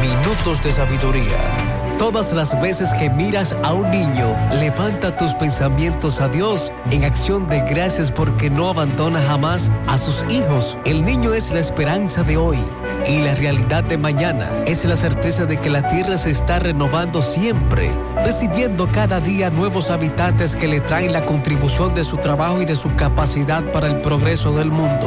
Minutos 0.00 0.62
de 0.62 0.72
Sabiduría. 0.72 1.96
Todas 1.98 2.32
las 2.32 2.56
veces 2.60 2.94
que 2.94 3.10
miras 3.10 3.56
a 3.64 3.72
un 3.72 3.90
niño, 3.90 4.36
levanta 4.60 5.16
tus 5.16 5.34
pensamientos 5.34 6.20
a 6.20 6.28
Dios 6.28 6.72
en 6.92 7.02
acción 7.02 7.48
de 7.48 7.58
gracias 7.62 8.12
porque 8.12 8.48
no 8.50 8.68
abandona 8.68 9.20
jamás 9.20 9.72
a 9.88 9.98
sus 9.98 10.24
hijos. 10.30 10.78
El 10.84 11.04
niño 11.04 11.34
es 11.34 11.50
la 11.50 11.58
esperanza 11.58 12.22
de 12.22 12.36
hoy 12.36 12.58
y 13.06 13.18
la 13.18 13.34
realidad 13.34 13.84
de 13.84 13.98
mañana 13.98 14.50
es 14.66 14.84
la 14.84 14.96
certeza 14.96 15.44
de 15.44 15.58
que 15.58 15.70
la 15.70 15.86
tierra 15.88 16.16
se 16.18 16.30
está 16.30 16.58
renovando 16.58 17.22
siempre, 17.22 17.90
recibiendo 18.24 18.90
cada 18.90 19.20
día 19.20 19.50
nuevos 19.50 19.90
habitantes 19.90 20.56
que 20.56 20.68
le 20.68 20.80
traen 20.80 21.12
la 21.12 21.26
contribución 21.26 21.94
de 21.94 22.04
su 22.04 22.16
trabajo 22.16 22.62
y 22.62 22.64
de 22.64 22.76
su 22.76 22.94
capacidad 22.96 23.70
para 23.72 23.88
el 23.88 24.00
progreso 24.00 24.56
del 24.56 24.70
mundo. 24.70 25.06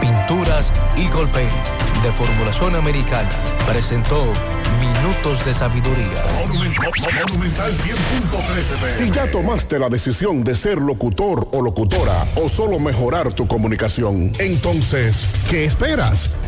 Pinturas 0.00 0.72
Eagle 0.96 1.26
Paint 1.32 1.50
de 2.02 2.12
formulación 2.12 2.74
americana 2.74 3.30
presentó 3.66 4.24
Minutos 4.80 5.44
de 5.44 5.54
Sabiduría. 5.54 6.22
Si 8.96 9.10
ya 9.10 9.30
tomaste 9.30 9.78
la 9.78 9.88
decisión 9.88 10.42
de 10.44 10.54
ser 10.54 10.78
locutor 10.78 11.48
o 11.52 11.62
locutora 11.62 12.26
o 12.36 12.48
solo 12.48 12.78
mejorar 12.78 13.32
tu 13.32 13.46
comunicación, 13.46 14.32
entonces, 14.38 15.26
¿qué 15.48 15.64
esperas? 15.64 16.30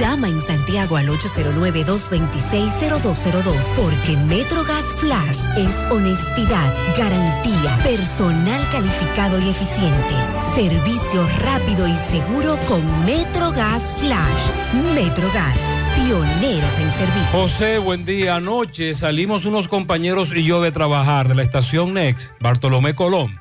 Llama 0.00 0.28
en 0.28 0.40
Santiago 0.40 0.96
al 0.96 1.08
809-226-0202 1.08 3.54
porque 3.76 4.16
MetroGas 4.16 4.86
Flash 4.96 5.40
es 5.58 5.84
honestidad, 5.90 6.74
garantía, 6.96 7.78
personal 7.84 8.66
calificado 8.72 9.38
y 9.38 9.50
eficiente, 9.50 10.14
servicio 10.54 11.28
rápido 11.42 11.86
y 11.86 11.92
seguro 12.10 12.58
con 12.66 12.82
MetroGas 13.04 13.82
Flash. 13.98 14.48
MetroGas, 14.94 15.58
pioneros 15.94 16.78
en 16.78 16.90
servicio. 16.92 17.30
José, 17.30 17.76
buen 17.76 18.06
día. 18.06 18.36
Anoche 18.36 18.94
salimos 18.94 19.44
unos 19.44 19.68
compañeros 19.68 20.32
y 20.34 20.44
yo 20.44 20.62
de 20.62 20.72
trabajar 20.72 21.28
de 21.28 21.34
la 21.34 21.42
estación 21.42 21.92
Next, 21.92 22.30
Bartolomé 22.40 22.94
Colón. 22.94 23.38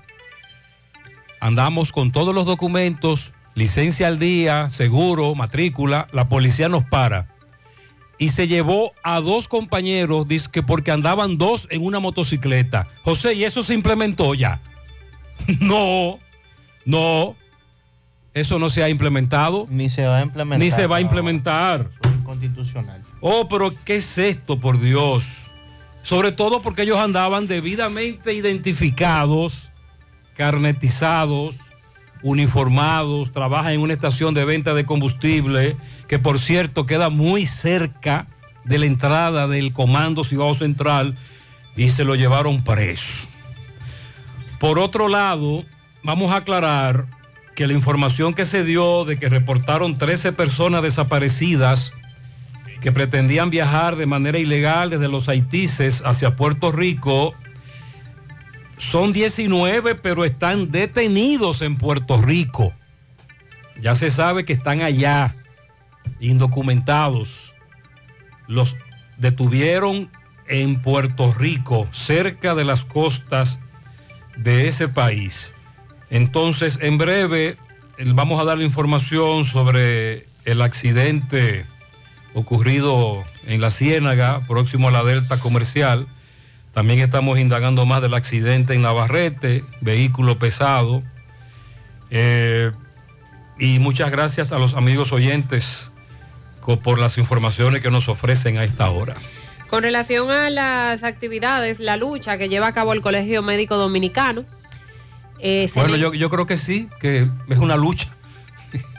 Andamos 1.39 1.93
con 1.93 2.11
todos 2.11 2.35
los 2.35 2.45
documentos, 2.45 3.31
licencia 3.55 4.07
al 4.07 4.19
día, 4.19 4.69
seguro, 4.69 5.35
matrícula. 5.35 6.07
La 6.11 6.29
policía 6.29 6.69
nos 6.69 6.83
para. 6.85 7.27
Y 8.17 8.29
se 8.29 8.47
llevó 8.47 8.91
a 9.01 9.21
dos 9.21 9.47
compañeros, 9.47 10.27
dice 10.27 10.49
que 10.51 10.61
porque 10.61 10.91
andaban 10.91 11.37
dos 11.37 11.67
en 11.71 11.85
una 11.85 11.99
motocicleta. 11.99 12.87
José, 13.03 13.33
¿y 13.33 13.45
eso 13.45 13.63
se 13.63 13.73
implementó 13.73 14.33
ya? 14.33 14.59
no, 15.61 16.19
no. 16.85 17.35
Eso 18.33 18.59
no 18.59 18.69
se 18.69 18.83
ha 18.83 18.89
implementado. 18.89 19.67
Ni 19.69 19.89
se 19.89 20.05
va 20.05 20.17
a 20.17 20.21
implementar. 20.21 20.59
Ni 20.59 20.71
se 20.71 20.85
va 20.85 20.97
a 20.97 20.99
no. 20.99 21.05
implementar. 21.05 21.89
Constitucional. 22.23 23.01
Oh, 23.21 23.47
pero 23.49 23.73
¿qué 23.85 23.95
es 23.95 24.17
esto, 24.17 24.59
por 24.59 24.79
Dios? 24.79 25.45
Sobre 26.03 26.31
todo 26.31 26.61
porque 26.61 26.83
ellos 26.83 26.99
andaban 26.99 27.47
debidamente 27.47 28.33
identificados, 28.33 29.69
carnetizados, 30.35 31.55
uniformados, 32.21 33.31
trabajan 33.31 33.73
en 33.73 33.81
una 33.81 33.93
estación 33.93 34.33
de 34.33 34.45
venta 34.45 34.73
de 34.73 34.85
combustible, 34.85 35.77
que 36.07 36.19
por 36.19 36.39
cierto 36.39 36.85
queda 36.85 37.09
muy 37.09 37.45
cerca 37.45 38.27
de 38.65 38.77
la 38.79 38.85
entrada 38.85 39.47
del 39.47 39.73
Comando 39.73 40.23
Cibao 40.23 40.53
Central, 40.53 41.15
y 41.75 41.89
se 41.91 42.03
lo 42.03 42.15
llevaron 42.15 42.63
preso. 42.63 43.27
Por 44.59 44.79
otro 44.79 45.07
lado, 45.07 45.63
vamos 46.03 46.31
a 46.31 46.37
aclarar 46.37 47.05
que 47.55 47.67
la 47.67 47.73
información 47.73 48.33
que 48.33 48.45
se 48.45 48.63
dio 48.63 49.05
de 49.05 49.17
que 49.17 49.29
reportaron 49.29 49.97
13 49.97 50.33
personas 50.33 50.81
desaparecidas 50.81 51.93
que 52.81 52.91
pretendían 52.91 53.49
viajar 53.49 53.95
de 53.95 54.05
manera 54.05 54.39
ilegal 54.39 54.89
desde 54.89 55.07
los 55.07 55.27
Haitises 55.27 56.01
hacia 56.05 56.35
Puerto 56.35 56.71
Rico, 56.71 57.33
son 58.79 59.13
19, 59.13 59.95
pero 59.95 60.25
están 60.25 60.71
detenidos 60.71 61.61
en 61.61 61.77
Puerto 61.77 62.19
Rico. 62.19 62.73
Ya 63.79 63.93
se 63.93 64.09
sabe 64.09 64.45
que 64.45 64.53
están 64.53 64.81
allá, 64.81 65.35
indocumentados. 66.19 67.53
Los 68.47 68.75
detuvieron 69.17 70.09
en 70.47 70.81
Puerto 70.81 71.33
Rico, 71.33 71.87
cerca 71.91 72.55
de 72.55 72.63
las 72.63 72.85
costas 72.85 73.59
de 74.37 74.67
ese 74.67 74.87
país. 74.87 75.53
Entonces, 76.09 76.79
en 76.81 76.97
breve, 76.97 77.57
vamos 78.05 78.41
a 78.41 78.45
dar 78.45 78.57
la 78.57 78.63
información 78.63 79.45
sobre 79.45 80.25
el 80.45 80.61
accidente 80.61 81.65
ocurrido 82.33 83.23
en 83.45 83.59
la 83.59 83.71
Ciénaga, 83.71 84.41
próximo 84.47 84.87
a 84.87 84.91
la 84.91 85.03
Delta 85.03 85.37
Comercial. 85.37 86.07
También 86.73 86.99
estamos 86.99 87.39
indagando 87.39 87.85
más 87.85 88.01
del 88.01 88.13
accidente 88.13 88.73
en 88.73 88.81
Navarrete, 88.83 89.63
vehículo 89.81 90.37
pesado. 90.37 91.03
Eh, 92.11 92.71
y 93.59 93.79
muchas 93.79 94.11
gracias 94.11 94.51
a 94.51 94.59
los 94.59 94.73
amigos 94.75 95.11
oyentes 95.11 95.91
por 96.83 96.99
las 96.99 97.17
informaciones 97.17 97.81
que 97.81 97.89
nos 97.89 98.07
ofrecen 98.09 98.57
a 98.59 98.63
esta 98.63 98.89
hora. 98.91 99.15
Con 99.69 99.83
relación 99.83 100.29
a 100.29 100.49
las 100.49 101.03
actividades, 101.03 101.79
la 101.79 101.97
lucha 101.97 102.37
que 102.37 102.47
lleva 102.49 102.67
a 102.67 102.73
cabo 102.73 102.93
el 102.93 103.01
Colegio 103.01 103.41
Médico 103.41 103.75
Dominicano. 103.77 104.45
eh, 105.39 105.69
Bueno, 105.73 105.95
yo, 105.95 106.13
yo 106.13 106.29
creo 106.29 106.45
que 106.45 106.57
sí, 106.57 106.87
que 106.99 107.27
es 107.49 107.57
una 107.57 107.75
lucha 107.75 108.07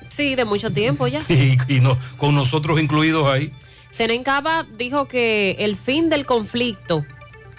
Sí, 0.09 0.35
de 0.35 0.45
mucho 0.45 0.73
tiempo 0.73 1.07
ya. 1.07 1.23
y, 1.29 1.57
y 1.69 1.81
no, 1.81 1.97
con 2.17 2.35
nosotros 2.35 2.81
incluidos 2.81 3.27
ahí. 3.29 3.53
Senencaba 3.93 4.67
dijo 4.77 5.07
que 5.07 5.53
el 5.61 5.77
fin 5.77 6.09
del 6.09 6.27
conflicto 6.27 7.05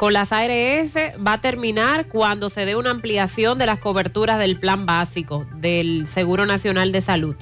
con 0.02 0.14
las 0.14 0.32
ARS 0.32 0.96
va 1.24 1.34
a 1.34 1.42
terminar 1.42 2.08
cuando 2.08 2.50
se 2.50 2.66
dé 2.66 2.76
una 2.76 2.90
ampliación 2.90 3.60
de 3.60 3.68
las 3.68 3.78
coberturas 3.78 4.40
del 4.40 4.58
plan 4.58 4.88
básico 4.88 5.46
del 5.58 6.08
Seguro 6.08 6.48
Nacional 6.48 6.92
de 6.92 7.02
Salud. 7.02 7.36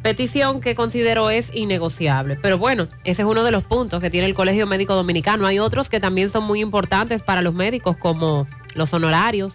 Petición 0.00 0.60
que 0.60 0.76
considero 0.76 1.30
es 1.30 1.50
innegociable. 1.52 2.38
Pero 2.40 2.58
bueno, 2.58 2.86
ese 3.02 3.22
es 3.22 3.28
uno 3.28 3.42
de 3.42 3.50
los 3.50 3.64
puntos 3.64 4.00
que 4.00 4.08
tiene 4.08 4.28
el 4.28 4.34
Colegio 4.34 4.68
Médico 4.68 4.94
Dominicano. 4.94 5.48
Hay 5.48 5.58
otros 5.58 5.88
que 5.88 5.98
también 5.98 6.30
son 6.30 6.44
muy 6.44 6.60
importantes 6.60 7.22
para 7.22 7.42
los 7.42 7.54
médicos, 7.54 7.96
como 7.96 8.46
los 8.76 8.94
honorarios, 8.94 9.54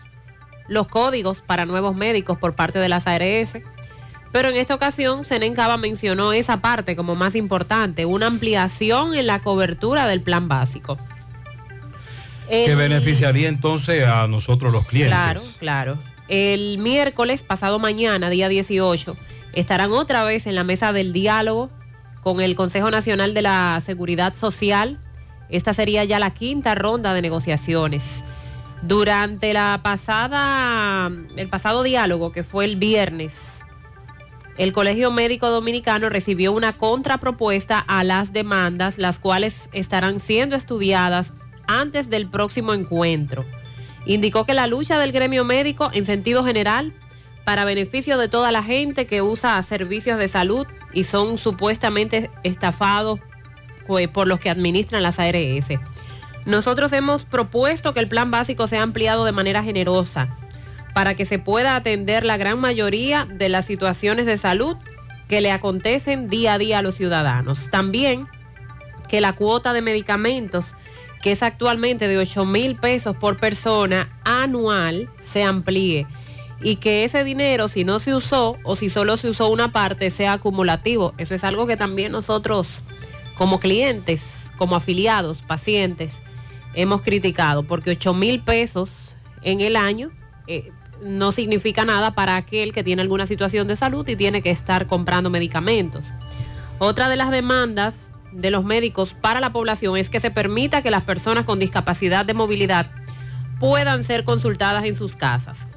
los 0.68 0.90
códigos 0.90 1.42
para 1.42 1.66
nuevos 1.66 1.96
médicos 1.96 2.38
por 2.38 2.54
parte 2.54 2.80
de 2.80 2.90
las 2.90 3.08
ARS. 3.08 3.60
Pero 4.34 4.50
en 4.50 4.58
esta 4.58 4.76
ocasión, 4.76 5.24
Senencaba 5.24 5.78
mencionó 5.78 6.34
esa 6.34 6.58
parte 6.58 6.98
como 6.98 7.16
más 7.16 7.34
importante, 7.34 8.06
una 8.06 8.28
ampliación 8.28 9.16
en 9.16 9.26
la 9.26 9.40
cobertura 9.40 10.06
del 10.06 10.20
plan 10.20 10.50
básico. 10.50 10.98
Que 12.48 12.66
El- 12.66 12.76
beneficiaría 12.78 13.48
entonces 13.50 14.06
a 14.06 14.28
nosotros 14.28 14.72
los 14.72 14.86
clientes. 14.86 15.12
Claro, 15.14 15.42
claro. 15.60 15.98
El 16.28 16.78
miércoles, 16.80 17.44
pasado 17.44 17.78
mañana, 17.80 18.30
día 18.30 18.50
18, 18.50 19.16
estarán 19.54 19.92
otra 19.92 20.24
vez 20.24 20.48
en 20.48 20.56
la 20.56 20.64
mesa 20.64 20.92
del 20.94 21.14
diálogo 21.14 21.70
con 22.24 22.42
el 22.42 22.56
Consejo 22.56 22.90
Nacional 22.90 23.34
de 23.34 23.42
la 23.44 23.82
Seguridad 23.86 24.34
Social. 24.36 25.00
Esta 25.50 25.74
sería 25.74 26.04
ya 26.04 26.18
la 26.20 26.34
quinta 26.34 26.74
ronda 26.74 27.14
de 27.14 27.22
negociaciones. 27.22 28.24
Durante 28.82 29.54
la 29.54 29.80
pasada, 29.84 31.12
el 31.38 31.50
pasado 31.50 31.84
diálogo, 31.84 32.32
que 32.32 32.44
fue 32.44 32.66
el 32.66 32.76
viernes, 32.76 33.60
el 34.58 34.74
Colegio 34.74 35.12
Médico 35.12 35.50
Dominicano 35.50 36.10
recibió 36.10 36.52
una 36.52 36.78
contrapropuesta 36.78 37.80
a 37.80 38.04
las 38.04 38.32
demandas, 38.34 38.98
las 38.98 39.20
cuales 39.20 39.70
estarán 39.74 40.20
siendo 40.20 40.56
estudiadas 40.56 41.34
antes 41.68 42.10
del 42.10 42.28
próximo 42.28 42.74
encuentro. 42.74 43.46
Indicó 44.06 44.46
que 44.46 44.54
la 44.54 44.68
lucha 44.68 45.00
del 45.00 45.12
gremio 45.12 45.44
médico 45.46 45.90
en 45.94 46.06
sentido 46.06 46.44
general 46.46 46.94
para 47.44 47.66
beneficio 47.66 48.18
de 48.18 48.28
toda 48.28 48.52
la 48.52 48.64
gente 48.64 49.06
que 49.06 49.22
usa 49.22 49.62
servicios 49.64 50.18
de 50.18 50.28
salud 50.28 50.68
y 50.94 51.04
son 51.04 51.38
supuestamente 51.38 52.30
estafados 52.44 53.20
pues, 53.88 54.08
por 54.08 54.28
los 54.28 54.40
que 54.40 54.50
administran 54.50 55.04
las 55.04 55.20
ARS. 55.20 55.68
Nosotros 56.46 56.94
hemos 56.94 57.26
propuesto 57.26 57.94
que 57.94 58.00
el 58.00 58.08
plan 58.08 58.32
básico 58.32 58.68
sea 58.68 58.84
ampliado 58.84 59.26
de 59.26 59.32
manera 59.32 59.64
generosa 59.64 60.30
para 60.94 61.14
que 61.14 61.26
se 61.26 61.40
pueda 61.40 61.76
atender 61.76 62.24
la 62.24 62.38
gran 62.38 62.60
mayoría 62.60 63.28
de 63.30 63.50
las 63.50 63.66
situaciones 63.66 64.26
de 64.26 64.38
salud 64.38 64.78
que 65.28 65.42
le 65.42 65.52
acontecen 65.52 66.30
día 66.30 66.54
a 66.54 66.58
día 66.58 66.80
a 66.80 66.82
los 66.82 66.96
ciudadanos. 66.96 67.70
También 67.70 68.28
que 69.08 69.22
la 69.22 69.34
cuota 69.34 69.74
de 69.74 69.82
medicamentos, 69.82 70.72
que 71.26 71.32
es 71.32 71.42
actualmente 71.42 72.08
de 72.08 72.20
8 72.20 72.46
mil 72.46 72.76
pesos 72.76 73.18
por 73.18 73.40
persona 73.40 74.10
anual, 74.24 75.10
se 75.24 75.42
amplíe 75.42 76.06
y 76.62 76.76
que 76.76 77.04
ese 77.04 77.24
dinero, 77.24 77.68
si 77.68 77.84
no 77.84 78.00
se 78.00 78.14
usó 78.14 78.58
o 78.62 78.76
si 78.76 78.92
solo 78.92 79.18
se 79.18 79.32
usó 79.32 79.48
una 79.48 79.72
parte, 79.72 80.12
sea 80.12 80.34
acumulativo. 80.34 81.16
Eso 81.18 81.34
es 81.34 81.44
algo 81.44 81.66
que 81.66 81.78
también 81.78 82.12
nosotros, 82.12 82.82
como 83.40 83.60
clientes, 83.60 84.46
como 84.60 84.76
afiliados, 84.76 85.40
pacientes, 85.40 86.20
hemos 86.76 87.02
criticado, 87.02 87.64
porque 87.64 87.90
8 87.90 88.14
mil 88.14 88.40
pesos 88.42 88.92
en 89.42 89.62
el 89.62 89.78
año 89.78 90.12
eh, 90.46 90.72
no 91.02 91.32
significa 91.32 91.86
nada 91.86 92.14
para 92.14 92.36
aquel 92.36 92.72
que 92.72 92.84
tiene 92.84 93.02
alguna 93.02 93.26
situación 93.26 93.68
de 93.68 93.78
salud 93.78 94.08
y 94.08 94.16
tiene 94.16 94.44
que 94.44 94.52
estar 94.52 94.86
comprando 94.86 95.32
medicamentos. 95.32 96.06
Otra 96.78 97.10
de 97.10 97.16
las 97.16 97.32
demandas 97.32 98.12
de 98.36 98.52
los 98.52 98.64
médicos 98.64 99.16
para 99.20 99.40
la 99.40 99.52
población 99.52 99.98
es 99.98 100.10
que 100.10 100.20
se 100.20 100.32
permita 100.32 100.82
que 100.82 100.92
las 100.92 101.04
personas 101.04 101.46
con 101.46 101.60
discapacidad 101.60 102.26
de 102.26 102.34
movilidad 102.34 102.92
puedan 103.60 104.04
ser 104.04 104.24
consultadas 104.24 104.86
en 104.86 104.96
sus 104.96 105.16
casas. 105.16 105.68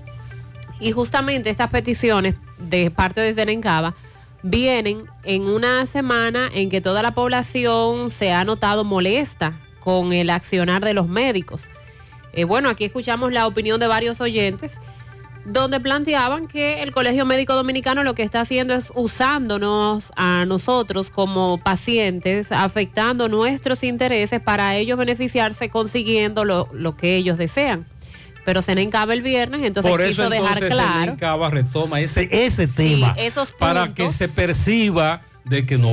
Y 0.80 0.92
justamente 0.92 1.50
estas 1.50 1.70
peticiones 1.70 2.34
de 2.58 2.90
parte 2.90 3.20
de 3.20 3.34
Serencaba 3.34 3.94
vienen 4.42 5.04
en 5.24 5.42
una 5.42 5.86
semana 5.86 6.48
en 6.52 6.70
que 6.70 6.80
toda 6.80 7.02
la 7.02 7.12
población 7.12 8.10
se 8.10 8.32
ha 8.32 8.44
notado 8.44 8.84
molesta 8.84 9.54
con 9.80 10.12
el 10.12 10.30
accionar 10.30 10.84
de 10.84 10.94
los 10.94 11.08
médicos. 11.08 11.62
Eh, 12.32 12.44
bueno, 12.44 12.68
aquí 12.68 12.84
escuchamos 12.84 13.32
la 13.32 13.46
opinión 13.46 13.80
de 13.80 13.86
varios 13.86 14.20
oyentes 14.20 14.78
donde 15.48 15.80
planteaban 15.80 16.46
que 16.46 16.82
el 16.82 16.92
Colegio 16.92 17.24
Médico 17.24 17.54
Dominicano 17.54 18.02
lo 18.02 18.14
que 18.14 18.22
está 18.22 18.40
haciendo 18.40 18.74
es 18.74 18.92
usándonos 18.94 20.12
a 20.16 20.44
nosotros 20.46 21.10
como 21.10 21.58
pacientes, 21.58 22.52
afectando 22.52 23.28
nuestros 23.28 23.82
intereses 23.82 24.40
para 24.40 24.76
ellos 24.76 24.98
beneficiarse 24.98 25.70
consiguiendo 25.70 26.44
lo, 26.44 26.68
lo 26.72 26.96
que 26.96 27.16
ellos 27.16 27.38
desean. 27.38 27.86
Pero 28.44 28.62
se 28.62 28.72
encaba 28.72 29.12
el 29.12 29.22
viernes, 29.22 29.62
entonces 29.64 29.90
Por 29.90 30.00
quiso 30.00 30.22
eso 30.22 30.30
dejar 30.30 30.54
entonces 30.54 30.74
claro. 30.74 31.00
Senencaba 31.00 31.50
retoma 31.50 32.00
ese, 32.00 32.28
ese 32.30 32.66
tema 32.66 33.14
esos 33.18 33.52
para 33.52 33.92
que 33.92 34.10
se 34.12 34.28
perciba 34.28 35.20
de 35.44 35.66
que 35.66 35.78
no, 35.78 35.88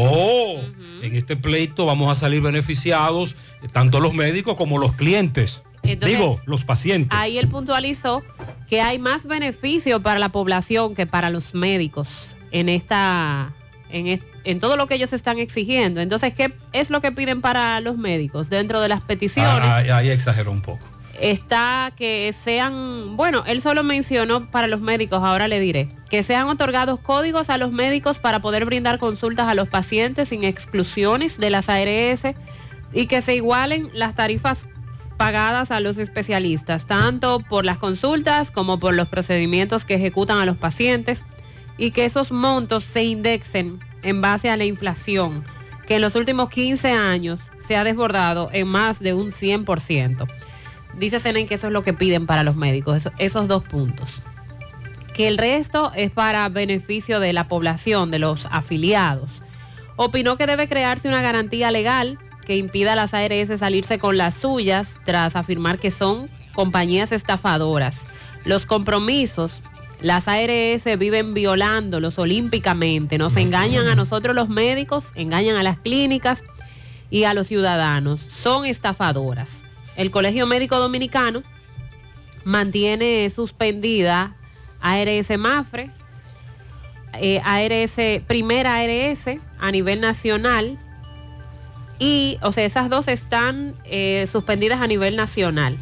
en 1.01 1.15
este 1.15 1.35
pleito 1.35 1.85
vamos 1.85 2.09
a 2.09 2.15
salir 2.15 2.41
beneficiados 2.41 3.35
eh, 3.61 3.67
tanto 3.71 3.99
los 3.99 4.13
médicos 4.13 4.55
como 4.55 4.77
los 4.77 4.93
clientes. 4.93 5.61
Entonces, 5.88 6.17
Digo, 6.17 6.39
los 6.45 6.63
pacientes. 6.63 7.17
Ahí 7.17 7.38
él 7.38 7.47
puntualizó 7.47 8.23
que 8.67 8.81
hay 8.81 8.99
más 8.99 9.25
beneficio 9.25 10.01
para 10.01 10.19
la 10.19 10.29
población 10.29 10.95
que 10.95 11.05
para 11.05 11.29
los 11.29 11.53
médicos 11.53 12.07
en 12.51 12.69
esta 12.69 13.49
en, 13.89 14.07
est- 14.07 14.23
en 14.43 14.59
todo 14.59 14.75
lo 14.77 14.88
que 14.88 14.95
ellos 14.95 15.13
están 15.13 15.38
exigiendo. 15.39 16.01
Entonces, 16.01 16.33
¿qué 16.33 16.53
es 16.73 16.89
lo 16.89 17.01
que 17.01 17.11
piden 17.11 17.41
para 17.41 17.79
los 17.81 17.97
médicos? 17.97 18.49
Dentro 18.49 18.81
de 18.81 18.89
las 18.89 19.01
peticiones 19.01 19.61
Ah, 19.69 19.77
ahí, 19.77 19.89
ahí 19.89 20.09
exageró 20.09 20.51
un 20.51 20.61
poco. 20.61 20.86
está 21.21 21.93
que 21.95 22.33
sean, 22.43 23.15
bueno, 23.15 23.43
él 23.47 23.61
solo 23.61 23.83
mencionó 23.83 24.49
para 24.51 24.67
los 24.67 24.81
médicos, 24.81 25.21
ahora 25.23 25.47
le 25.47 25.59
diré, 25.59 25.88
que 26.09 26.23
sean 26.23 26.47
otorgados 26.47 26.99
códigos 26.99 27.49
a 27.49 27.57
los 27.57 27.71
médicos 27.71 28.19
para 28.19 28.39
poder 28.39 28.65
brindar 28.65 28.99
consultas 28.99 29.47
a 29.47 29.53
los 29.55 29.69
pacientes 29.69 30.29
sin 30.29 30.43
exclusiones 30.43 31.38
de 31.39 31.49
las 31.51 31.69
ARS 31.69 32.23
y 32.91 33.05
que 33.05 33.21
se 33.21 33.36
igualen 33.36 33.89
las 33.93 34.15
tarifas 34.15 34.65
pagadas 35.18 35.72
a 35.72 35.80
los 35.80 35.97
especialistas, 35.97 36.86
tanto 36.86 37.39
por 37.39 37.66
las 37.66 37.78
consultas 37.78 38.51
como 38.51 38.80
por 38.80 38.93
los 38.93 39.07
procedimientos 39.07 39.86
que 39.86 39.95
ejecutan 39.95 40.38
a 40.39 40.45
los 40.45 40.57
pacientes 40.57 41.24
y 41.78 41.91
que 41.91 42.05
esos 42.05 42.32
montos 42.32 42.84
se 42.84 43.03
indexen 43.03 43.80
en 44.03 44.22
base 44.22 44.49
a 44.49 44.57
la 44.57 44.66
inflación, 44.66 45.43
que 45.88 45.95
en 45.95 46.01
los 46.01 46.16
últimos 46.16 46.49
15 46.49 46.91
años 46.91 47.39
se 47.68 47.76
ha 47.76 47.84
desbordado 47.84 48.49
en 48.53 48.68
más 48.68 48.99
de 48.99 49.13
un 49.13 49.32
100%. 49.32 50.28
Dice 50.97 51.20
Senen 51.20 51.47
que 51.47 51.55
eso 51.55 51.68
es 51.68 51.74
lo 51.74 51.84
que 51.84 51.93
piden 51.93 52.26
para 52.26 52.43
los 52.43 52.55
médicos, 52.55 52.97
eso- 52.97 53.11
esos 53.18 53.47
dos 53.47 53.63
puntos. 53.63 54.22
Que 55.13 55.28
el 55.28 55.38
resto 55.38 55.91
es 55.95 56.11
para 56.11 56.47
beneficio 56.49 57.20
de 57.20 57.34
la 57.34 57.47
población, 57.47 58.11
de 58.11 58.20
los 58.20 58.47
afiliados. 58.51 59.41
Opinó 59.95 60.36
que 60.38 60.45
debe 60.45 60.68
crearse 60.68 61.07
una 61.07 61.22
garantía 61.22 61.72
legal 61.72 62.18
que 62.45 62.57
impida 62.57 62.93
a 62.93 62.95
las 62.95 63.13
ARS 63.13 63.59
salirse 63.59 63.99
con 63.99 64.17
las 64.17 64.35
suyas 64.35 64.99
tras 65.03 65.35
afirmar 65.35 65.79
que 65.79 65.91
son 65.91 66.29
compañías 66.53 67.11
estafadoras. 67.11 68.07
Los 68.45 68.65
compromisos, 68.65 69.51
las 70.01 70.27
ARS 70.27 70.85
viven 70.97 71.33
violándolos 71.33 72.17
olímpicamente, 72.19 73.17
nos 73.17 73.35
engañan 73.37 73.87
a 73.87 73.95
nosotros 73.95 74.35
los 74.35 74.49
médicos, 74.49 75.05
engañan 75.15 75.57
a 75.57 75.63
las 75.63 75.77
clínicas 75.77 76.43
y 77.09 77.23
a 77.23 77.33
los 77.33 77.47
ciudadanos. 77.47 78.19
Son 78.21 78.65
estafadoras. 78.65 79.63
El 79.95 80.11
Colegio 80.11 80.47
Médico 80.47 80.77
Dominicano 80.77 81.43
mantiene 82.43 83.29
suspendida 83.29 84.35
ARS 84.81 85.37
Mafre, 85.37 85.89
eh, 87.19 87.41
ARS, 87.43 88.23
primera 88.27 88.77
ARS 88.77 89.39
a 89.59 89.71
nivel 89.71 90.01
nacional 90.01 90.77
y, 91.99 92.37
o 92.41 92.51
sea, 92.51 92.65
esas 92.65 92.89
dos 92.89 93.07
están 93.07 93.75
eh, 93.85 94.27
suspendidas 94.31 94.81
a 94.81 94.87
nivel 94.87 95.15
nacional. 95.15 95.77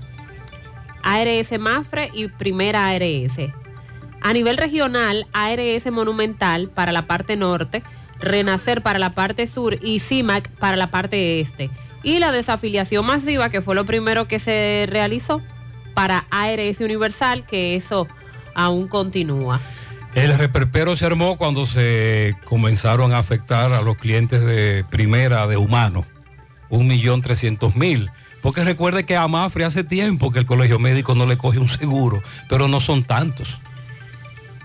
ARS 1.03 1.59
Mafre 1.59 2.09
y 2.14 2.28
primera 2.28 2.88
ARS. 2.88 3.39
A 4.22 4.34
nivel 4.34 4.57
regional, 4.57 5.28
ARS 5.34 5.91
Monumental 5.91 6.70
para 6.70 6.91
la 6.91 7.07
parte 7.07 7.36
norte, 7.36 7.84
Renacer 8.20 8.82
para 8.82 8.99
la 8.99 9.14
parte 9.14 9.47
sur 9.47 9.78
y 9.82 9.99
CIMAC 9.99 10.49
para 10.51 10.78
la 10.78 10.91
parte 10.91 11.41
este. 11.41 11.70
Y 12.03 12.20
la 12.20 12.32
desafiliación 12.32 13.05
masiva, 13.05 13.49
que 13.49 13.61
fue 13.61 13.76
lo 13.76 13.86
primero 13.86 14.28
que 14.30 14.39
se 14.39 14.86
realizó 14.89 15.41
para 15.93 16.26
ARS 16.30 16.80
Universal, 16.80 17.45
que 17.45 17.76
eso 17.76 18.07
aún 18.55 18.88
continúa. 18.88 19.59
El 20.16 20.38
reperpero 20.38 20.95
se 20.95 21.05
armó 21.05 21.38
cuando 21.38 21.66
se 21.66 22.36
comenzaron 22.45 23.14
a 23.14 23.18
afectar 23.18 23.74
a 23.74 23.82
los 23.82 23.97
clientes 23.97 24.45
de 24.45 24.86
primera 24.89 25.47
de 25.47 25.57
humano, 25.57 26.05
un 26.70 26.88
millón 26.88 27.22
trescientos 27.24 27.76
mil. 27.76 28.11
Porque 28.43 28.64
recuerde 28.64 29.05
que 29.05 29.16
a 29.16 29.28
Mafre 29.28 29.64
hace 29.64 29.84
tiempo 29.84 30.32
que 30.32 30.39
el 30.39 30.45
colegio 30.45 30.78
médico 30.78 31.16
no 31.16 31.26
le 31.26 31.38
coge 31.38 31.57
un 31.57 31.70
seguro, 31.70 32.22
pero 32.47 32.68
no 32.68 32.80
son 32.80 33.03
tantos. 33.03 33.57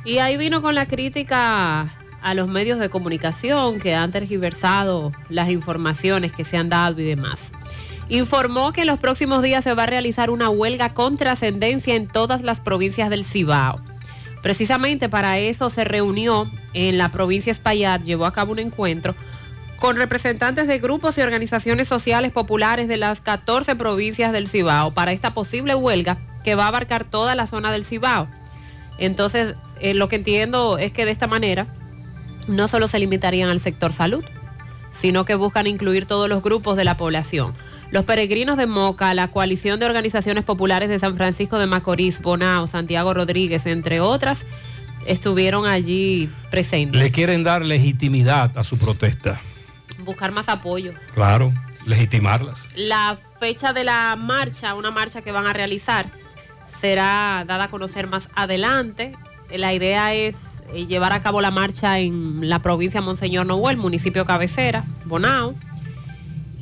Y 0.04 0.18
ahí 0.18 0.36
vino 0.36 0.60
con 0.60 0.74
la 0.74 0.86
crítica 0.86 1.88
a 2.20 2.34
los 2.34 2.48
medios 2.48 2.78
de 2.78 2.90
comunicación 2.90 3.78
que 3.78 3.94
han 3.94 4.10
tergiversado 4.10 5.12
las 5.30 5.48
informaciones 5.48 6.32
que 6.32 6.44
se 6.44 6.56
han 6.56 6.68
dado 6.68 7.00
y 7.00 7.04
demás. 7.04 7.52
Informó 8.10 8.72
que 8.72 8.82
en 8.82 8.86
los 8.86 8.98
próximos 8.98 9.42
días 9.42 9.64
se 9.64 9.74
va 9.74 9.84
a 9.84 9.86
realizar 9.86 10.28
una 10.30 10.50
huelga 10.50 10.92
con 10.92 11.16
trascendencia 11.16 11.94
en 11.94 12.08
todas 12.08 12.42
las 12.42 12.60
provincias 12.60 13.10
del 13.10 13.24
Cibao. 13.24 13.80
Precisamente 14.42 15.08
para 15.08 15.38
eso 15.38 15.70
se 15.70 15.84
reunió 15.84 16.50
en 16.74 16.98
la 16.98 17.10
provincia 17.10 17.50
Espaillat, 17.50 18.02
llevó 18.02 18.26
a 18.26 18.32
cabo 18.32 18.52
un 18.52 18.58
encuentro 18.58 19.14
con 19.78 19.96
representantes 19.96 20.66
de 20.66 20.78
grupos 20.78 21.16
y 21.18 21.20
organizaciones 21.20 21.86
sociales 21.86 22.32
populares 22.32 22.88
de 22.88 22.96
las 22.96 23.20
14 23.20 23.76
provincias 23.76 24.32
del 24.32 24.48
Cibao 24.48 24.92
para 24.92 25.12
esta 25.12 25.34
posible 25.34 25.74
huelga 25.74 26.18
que 26.42 26.54
va 26.54 26.64
a 26.64 26.68
abarcar 26.68 27.04
toda 27.04 27.34
la 27.34 27.46
zona 27.46 27.70
del 27.70 27.84
Cibao. 27.84 28.28
Entonces, 28.98 29.54
eh, 29.80 29.94
lo 29.94 30.08
que 30.08 30.16
entiendo 30.16 30.78
es 30.78 30.92
que 30.92 31.04
de 31.04 31.12
esta 31.12 31.28
manera 31.28 31.68
no 32.48 32.66
solo 32.66 32.88
se 32.88 32.98
limitarían 32.98 33.50
al 33.50 33.60
sector 33.60 33.92
salud, 33.92 34.24
sino 34.92 35.24
que 35.24 35.36
buscan 35.36 35.66
incluir 35.66 36.06
todos 36.06 36.28
los 36.28 36.42
grupos 36.42 36.76
de 36.76 36.84
la 36.84 36.96
población. 36.96 37.54
Los 37.90 38.04
peregrinos 38.04 38.58
de 38.58 38.66
Moca, 38.66 39.14
la 39.14 39.28
coalición 39.28 39.80
de 39.80 39.86
organizaciones 39.86 40.44
populares 40.44 40.88
de 40.90 40.98
San 40.98 41.16
Francisco 41.16 41.58
de 41.58 41.66
Macorís, 41.66 42.20
Bonao, 42.20 42.66
Santiago 42.66 43.14
Rodríguez, 43.14 43.64
entre 43.66 44.00
otras, 44.00 44.44
estuvieron 45.06 45.66
allí 45.66 46.28
presentes. 46.50 47.00
Le 47.00 47.10
quieren 47.10 47.44
dar 47.44 47.62
legitimidad 47.64 48.56
a 48.58 48.64
su 48.64 48.76
protesta. 48.78 49.40
buscar 50.04 50.32
más 50.32 50.48
apoyo. 50.50 50.92
Claro, 51.14 51.52
legitimarlas. 51.86 52.64
La 52.76 53.18
fecha 53.40 53.72
de 53.72 53.84
la 53.84 54.16
marcha, 54.16 54.74
una 54.74 54.90
marcha 54.90 55.22
que 55.22 55.32
van 55.32 55.46
a 55.46 55.52
realizar, 55.54 56.10
será 56.80 57.44
dada 57.46 57.64
a 57.64 57.68
conocer 57.68 58.06
más 58.06 58.28
adelante. 58.34 59.12
La 59.50 59.72
idea 59.72 60.14
es 60.14 60.36
eh, 60.74 60.86
llevar 60.86 61.12
a 61.12 61.22
cabo 61.22 61.40
la 61.40 61.50
marcha 61.50 61.98
en 61.98 62.48
la 62.48 62.58
provincia 62.60 63.00
de 63.00 63.06
Monseñor 63.06 63.46
Noel, 63.46 63.78
municipio 63.78 64.26
cabecera, 64.26 64.84
Bonao. 65.06 65.54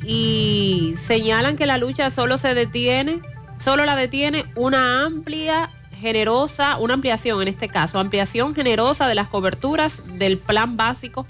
Y 0.09 0.95
señalan 1.05 1.57
que 1.57 1.65
la 1.65 1.77
lucha 1.77 2.09
solo 2.11 2.37
se 2.37 2.53
detiene, 2.53 3.19
solo 3.61 3.83
la 3.83 3.97
detiene 3.97 4.45
una 4.55 5.03
amplia, 5.03 5.69
generosa, 5.99 6.77
una 6.77 6.93
ampliación 6.93 7.41
en 7.41 7.49
este 7.49 7.67
caso, 7.67 7.99
ampliación 7.99 8.55
generosa 8.55 9.07
de 9.09 9.15
las 9.15 9.27
coberturas 9.27 10.01
del 10.17 10.37
plan 10.37 10.77
básico 10.77 11.27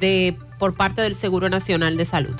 de, 0.00 0.36
por 0.58 0.74
parte 0.74 1.00
del 1.00 1.14
Seguro 1.14 1.48
Nacional 1.48 1.96
de 1.96 2.06
Salud. 2.06 2.34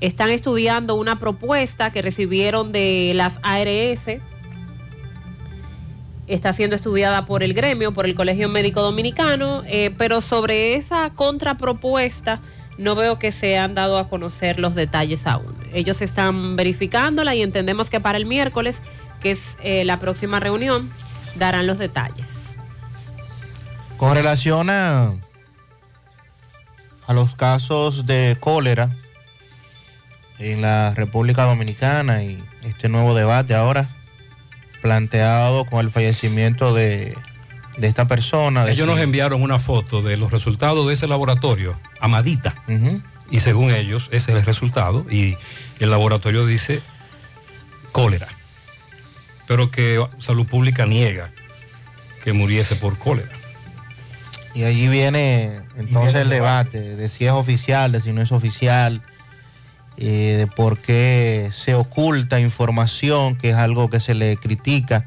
Están 0.00 0.30
estudiando 0.30 0.94
una 0.96 1.20
propuesta 1.20 1.92
que 1.92 2.02
recibieron 2.02 2.72
de 2.72 3.12
las 3.14 3.38
ARS. 3.42 4.20
Está 6.28 6.52
siendo 6.52 6.76
estudiada 6.76 7.26
por 7.26 7.42
el 7.42 7.54
gremio, 7.54 7.92
por 7.92 8.06
el 8.06 8.14
Colegio 8.14 8.48
Médico 8.48 8.82
Dominicano, 8.82 9.62
eh, 9.66 9.92
pero 9.96 10.20
sobre 10.20 10.74
esa 10.74 11.10
contrapropuesta 11.14 12.40
no 12.78 12.94
veo 12.94 13.18
que 13.18 13.32
se 13.32 13.58
han 13.58 13.74
dado 13.74 13.98
a 13.98 14.08
conocer 14.08 14.58
los 14.58 14.74
detalles 14.74 15.26
aún. 15.26 15.54
Ellos 15.74 16.00
están 16.00 16.56
verificándola 16.56 17.34
y 17.34 17.42
entendemos 17.42 17.90
que 17.90 18.00
para 18.00 18.16
el 18.16 18.24
miércoles, 18.24 18.82
que 19.20 19.32
es 19.32 19.56
eh, 19.62 19.84
la 19.84 19.98
próxima 19.98 20.40
reunión, 20.40 20.88
darán 21.34 21.66
los 21.66 21.78
detalles. 21.78 22.56
Con 23.96 24.14
relación 24.14 24.70
a, 24.70 25.12
a 27.06 27.12
los 27.12 27.34
casos 27.34 28.06
de 28.06 28.36
cólera 28.38 28.90
en 30.38 30.62
la 30.62 30.94
República 30.94 31.44
Dominicana 31.44 32.22
y 32.22 32.42
este 32.62 32.88
nuevo 32.88 33.14
debate 33.14 33.54
ahora 33.54 33.88
planteado 34.82 35.64
con 35.64 35.80
el 35.80 35.90
fallecimiento 35.90 36.72
de, 36.72 37.16
de 37.78 37.88
esta 37.88 38.06
persona. 38.06 38.64
de 38.64 38.72
Ellos 38.72 38.86
nos 38.86 39.00
enviaron 39.00 39.42
una 39.42 39.58
foto 39.58 40.02
de 40.02 40.16
los 40.16 40.30
resultados 40.32 40.86
de 40.86 40.94
ese 40.94 41.06
laboratorio, 41.06 41.78
Amadita. 42.00 42.54
Y 43.30 43.40
según 43.40 43.70
ellos, 43.70 44.08
ese 44.10 44.32
es 44.32 44.38
el 44.38 44.44
resultado. 44.44 45.06
Y 45.10 45.36
el 45.78 45.90
laboratorio 45.90 46.46
dice 46.46 46.82
cólera. 47.92 48.28
Pero 49.46 49.70
que 49.70 50.04
Salud 50.18 50.46
Pública 50.46 50.86
niega 50.86 51.30
que 52.22 52.32
muriese 52.32 52.76
por 52.76 52.98
cólera. 52.98 53.30
Y 54.54 54.64
allí 54.64 54.88
viene 54.88 55.60
entonces 55.76 56.14
viene 56.14 56.20
el 56.20 56.26
el 56.26 56.28
debate 56.30 56.96
de 56.96 57.08
si 57.08 57.26
es 57.26 57.32
oficial, 57.32 57.92
de 57.92 58.00
si 58.00 58.12
no 58.12 58.20
es 58.20 58.32
oficial, 58.32 59.02
eh, 59.96 60.34
de 60.38 60.46
por 60.46 60.78
qué 60.78 61.50
se 61.52 61.74
oculta 61.74 62.40
información, 62.40 63.36
que 63.36 63.50
es 63.50 63.56
algo 63.56 63.88
que 63.88 64.00
se 64.00 64.14
le 64.14 64.36
critica 64.36 65.06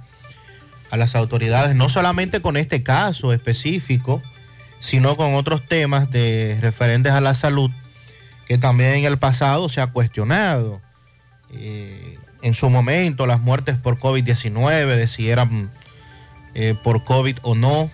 a 0.92 0.98
las 0.98 1.16
autoridades, 1.16 1.74
no 1.74 1.89
solamente 1.89 2.42
con 2.42 2.58
este 2.58 2.84
caso 2.84 3.34
específico, 3.34 4.22
sino 4.82 5.16
con 5.16 5.36
otros 5.36 5.66
temas 5.66 6.12
de 6.12 6.58
referentes 6.62 7.14
a 7.14 7.22
la 7.22 7.34
salud, 7.34 7.72
que 8.48 8.58
también 8.58 8.96
en 8.96 9.06
el 9.06 9.18
pasado 9.18 9.70
se 9.70 9.80
ha 9.80 9.88
cuestionado. 9.88 10.82
Eh, 11.54 12.18
en 12.42 12.54
su 12.54 12.70
momento, 12.70 13.26
las 13.26 13.39
muertes 13.39 13.78
por 13.78 14.00
COVID-19, 14.00 14.96
de 14.96 15.08
si 15.08 15.30
eran 15.30 15.72
eh, 16.56 16.76
por 16.84 17.06
COVID 17.06 17.38
o 17.44 17.56
no, 17.56 17.89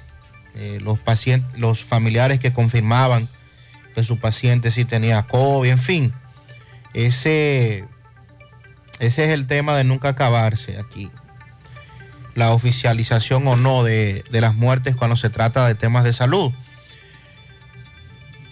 eh, 0.55 0.79
los 0.81 0.97
pacientes, 0.97 1.59
los 1.59 1.83
familiares 1.83 2.39
que 2.39 2.51
confirmaban 2.51 3.27
que 3.93 4.03
su 4.03 4.19
paciente 4.19 4.71
sí 4.71 4.85
tenía 4.85 5.23
COVID, 5.23 5.69
en 5.69 5.79
fin, 5.79 6.13
ese, 6.93 7.85
ese 8.99 9.25
es 9.25 9.29
el 9.29 9.45
tema 9.45 9.75
de 9.75 9.83
nunca 9.83 10.09
acabarse 10.09 10.79
aquí. 10.79 11.11
La 12.37 12.51
oficialización 12.51 13.45
o 13.47 13.55
no 13.55 13.83
de, 13.83 14.23
las 14.29 14.55
muertes 14.55 14.95
cuando 14.95 15.17
se 15.17 15.29
trata 15.29 15.67
de 15.67 15.75
temas 15.75 16.03
de 16.03 16.13
salud. 16.13 16.53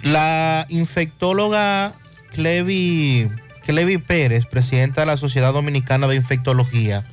La 0.01 0.65
infectóloga 0.69 1.93
Clevi, 2.33 3.29
Clevi 3.63 3.99
Pérez, 3.99 4.47
presidenta 4.47 5.01
de 5.01 5.07
la 5.07 5.17
Sociedad 5.17 5.53
Dominicana 5.53 6.07
de 6.07 6.15
Infectología, 6.15 7.05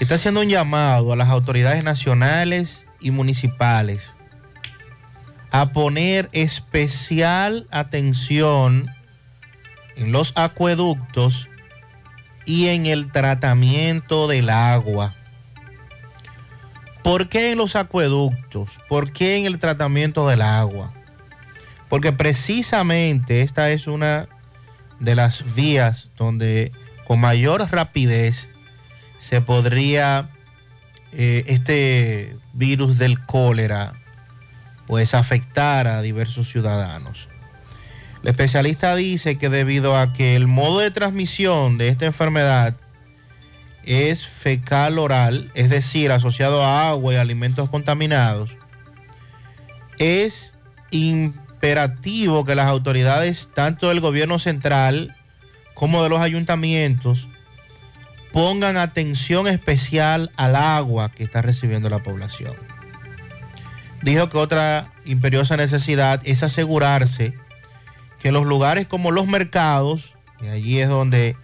está 0.00 0.16
haciendo 0.16 0.40
un 0.40 0.48
llamado 0.48 1.12
a 1.12 1.16
las 1.16 1.28
autoridades 1.28 1.84
nacionales 1.84 2.84
y 3.00 3.12
municipales 3.12 4.16
a 5.52 5.70
poner 5.70 6.28
especial 6.32 7.68
atención 7.70 8.90
en 9.94 10.10
los 10.10 10.32
acueductos 10.36 11.48
y 12.46 12.66
en 12.66 12.86
el 12.86 13.12
tratamiento 13.12 14.26
del 14.26 14.50
agua. 14.50 15.14
¿Por 17.02 17.28
qué 17.28 17.52
en 17.52 17.58
los 17.58 17.76
acueductos? 17.76 18.78
¿Por 18.88 19.12
qué 19.12 19.36
en 19.36 19.46
el 19.46 19.58
tratamiento 19.58 20.28
del 20.28 20.42
agua? 20.42 20.92
Porque 21.88 22.12
precisamente 22.12 23.42
esta 23.42 23.70
es 23.70 23.86
una 23.86 24.28
de 25.00 25.14
las 25.14 25.54
vías 25.54 26.10
donde 26.16 26.72
con 27.06 27.20
mayor 27.20 27.66
rapidez 27.70 28.50
se 29.18 29.40
podría 29.40 30.28
eh, 31.12 31.44
este 31.46 32.36
virus 32.52 32.98
del 32.98 33.24
cólera 33.24 33.94
pues 34.86 35.14
afectar 35.14 35.86
a 35.86 36.02
diversos 36.02 36.48
ciudadanos. 36.48 37.28
El 38.22 38.28
especialista 38.28 38.94
dice 38.94 39.38
que 39.38 39.48
debido 39.48 39.96
a 39.96 40.12
que 40.12 40.36
el 40.36 40.46
modo 40.46 40.80
de 40.80 40.90
transmisión 40.90 41.78
de 41.78 41.88
esta 41.88 42.06
enfermedad 42.06 42.74
es 43.84 44.26
fecal 44.26 44.98
oral, 44.98 45.50
es 45.54 45.70
decir, 45.70 46.12
asociado 46.12 46.62
a 46.64 46.88
agua 46.90 47.14
y 47.14 47.16
alimentos 47.16 47.70
contaminados, 47.70 48.56
es 49.98 50.54
imperativo 50.90 52.44
que 52.44 52.54
las 52.54 52.68
autoridades, 52.68 53.50
tanto 53.54 53.88
del 53.88 54.00
gobierno 54.00 54.38
central 54.38 55.16
como 55.74 56.02
de 56.02 56.08
los 56.08 56.20
ayuntamientos, 56.20 57.28
pongan 58.32 58.76
atención 58.76 59.48
especial 59.48 60.30
al 60.36 60.56
agua 60.56 61.10
que 61.10 61.24
está 61.24 61.42
recibiendo 61.42 61.88
la 61.90 62.02
población. 62.02 62.54
Dijo 64.02 64.30
que 64.30 64.38
otra 64.38 64.90
imperiosa 65.04 65.56
necesidad 65.56 66.20
es 66.24 66.42
asegurarse 66.42 67.34
que 68.20 68.32
los 68.32 68.46
lugares 68.46 68.86
como 68.86 69.10
los 69.10 69.26
mercados, 69.26 70.12
y 70.40 70.48
allí 70.48 70.80
es 70.80 70.88
donde 70.88 71.36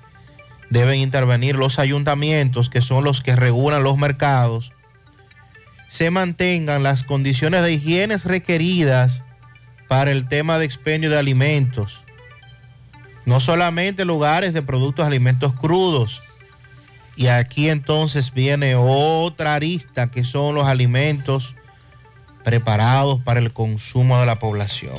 deben 0.70 1.00
intervenir 1.00 1.56
los 1.56 1.78
ayuntamientos, 1.78 2.70
que 2.70 2.80
son 2.80 3.04
los 3.04 3.20
que 3.20 3.36
regulan 3.36 3.82
los 3.82 3.96
mercados, 3.96 4.72
se 5.88 6.10
mantengan 6.10 6.82
las 6.82 7.04
condiciones 7.04 7.62
de 7.62 7.74
higiene 7.74 8.16
requeridas 8.18 9.22
para 9.88 10.10
el 10.10 10.28
tema 10.28 10.58
de 10.58 10.64
expendio 10.64 11.10
de 11.10 11.18
alimentos. 11.18 12.02
No 13.24 13.40
solamente 13.40 14.04
lugares 14.04 14.52
de 14.52 14.62
productos 14.62 15.06
alimentos 15.06 15.52
crudos. 15.54 16.22
Y 17.16 17.28
aquí 17.28 17.70
entonces 17.70 18.32
viene 18.32 18.74
otra 18.76 19.54
arista 19.54 20.10
que 20.10 20.22
son 20.22 20.54
los 20.54 20.66
alimentos 20.66 21.54
preparados 22.44 23.20
para 23.20 23.40
el 23.40 23.52
consumo 23.52 24.20
de 24.20 24.26
la 24.26 24.38
población. 24.38 24.98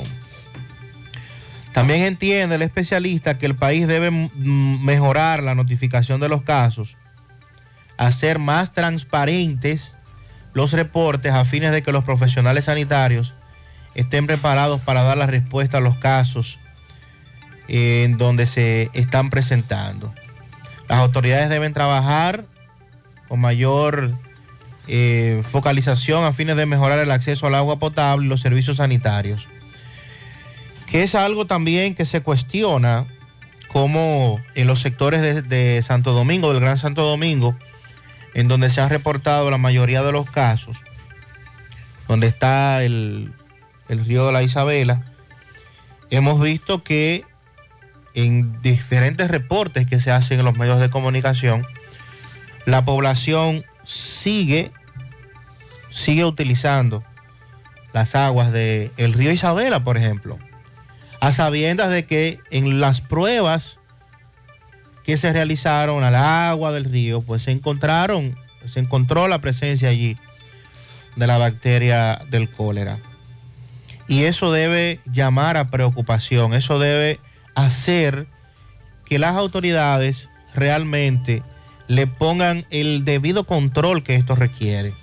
También 1.78 2.02
entiende 2.02 2.56
el 2.56 2.62
especialista 2.62 3.38
que 3.38 3.46
el 3.46 3.54
país 3.54 3.86
debe 3.86 4.10
mejorar 4.10 5.44
la 5.44 5.54
notificación 5.54 6.20
de 6.20 6.28
los 6.28 6.42
casos, 6.42 6.96
hacer 7.96 8.40
más 8.40 8.72
transparentes 8.72 9.96
los 10.54 10.72
reportes 10.72 11.32
a 11.32 11.44
fines 11.44 11.70
de 11.70 11.82
que 11.84 11.92
los 11.92 12.02
profesionales 12.02 12.64
sanitarios 12.64 13.32
estén 13.94 14.26
preparados 14.26 14.80
para 14.80 15.04
dar 15.04 15.18
la 15.18 15.28
respuesta 15.28 15.78
a 15.78 15.80
los 15.80 15.96
casos 15.98 16.58
eh, 17.68 18.02
en 18.04 18.18
donde 18.18 18.46
se 18.46 18.90
están 18.92 19.30
presentando. 19.30 20.12
Las 20.88 20.98
autoridades 20.98 21.48
deben 21.48 21.74
trabajar 21.74 22.44
con 23.28 23.38
mayor 23.38 24.14
eh, 24.88 25.44
focalización 25.48 26.24
a 26.24 26.32
fines 26.32 26.56
de 26.56 26.66
mejorar 26.66 26.98
el 26.98 27.12
acceso 27.12 27.46
al 27.46 27.54
agua 27.54 27.78
potable 27.78 28.26
y 28.26 28.28
los 28.28 28.40
servicios 28.40 28.78
sanitarios 28.78 29.46
que 30.90 31.02
es 31.02 31.14
algo 31.14 31.46
también 31.46 31.94
que 31.94 32.06
se 32.06 32.22
cuestiona 32.22 33.06
como 33.68 34.40
en 34.54 34.66
los 34.66 34.80
sectores 34.80 35.48
de, 35.48 35.82
Santo 35.82 36.12
Domingo, 36.12 36.52
del 36.52 36.62
Gran 36.62 36.78
Santo 36.78 37.02
Domingo, 37.02 37.54
en 38.34 38.48
donde 38.48 38.70
se 38.70 38.80
han 38.80 38.88
reportado 38.88 39.50
la 39.50 39.58
mayoría 39.58 40.02
de 40.02 40.12
los 40.12 40.30
casos, 40.30 40.78
donde 42.06 42.26
está 42.26 42.82
el, 42.82 43.32
el 43.88 44.04
río 44.04 44.26
de 44.26 44.32
la 44.32 44.42
Isabela, 44.42 45.02
hemos 46.10 46.40
visto 46.40 46.82
que 46.82 47.24
en 48.14 48.60
diferentes 48.62 49.30
reportes 49.30 49.86
que 49.86 50.00
se 50.00 50.10
hacen 50.10 50.38
en 50.38 50.44
los 50.46 50.56
medios 50.56 50.80
de 50.80 50.88
comunicación, 50.88 51.66
la 52.64 52.84
población 52.84 53.64
sigue, 53.84 54.72
sigue 55.90 56.24
utilizando 56.24 57.04
las 57.92 58.14
aguas 58.14 58.52
del 58.52 58.90
el 58.96 59.12
río 59.12 59.30
Isabela, 59.30 59.84
por 59.84 59.96
ejemplo, 59.96 60.38
a 61.20 61.32
sabiendas 61.32 61.90
de 61.90 62.04
que 62.04 62.40
en 62.50 62.80
las 62.80 63.00
pruebas 63.00 63.78
que 65.04 65.16
se 65.16 65.32
realizaron 65.32 66.04
al 66.04 66.14
agua 66.14 66.72
del 66.72 66.84
río, 66.84 67.22
pues 67.22 67.42
se 67.42 67.50
encontraron, 67.50 68.36
se 68.66 68.80
encontró 68.80 69.26
la 69.26 69.38
presencia 69.38 69.88
allí 69.88 70.16
de 71.16 71.26
la 71.26 71.38
bacteria 71.38 72.20
del 72.30 72.50
cólera. 72.50 72.98
Y 74.06 74.24
eso 74.24 74.52
debe 74.52 75.00
llamar 75.10 75.56
a 75.56 75.70
preocupación, 75.70 76.54
eso 76.54 76.78
debe 76.78 77.20
hacer 77.54 78.26
que 79.04 79.18
las 79.18 79.34
autoridades 79.36 80.28
realmente 80.54 81.42
le 81.88 82.06
pongan 82.06 82.66
el 82.70 83.04
debido 83.04 83.44
control 83.44 84.02
que 84.02 84.14
esto 84.14 84.34
requiere. 84.34 84.94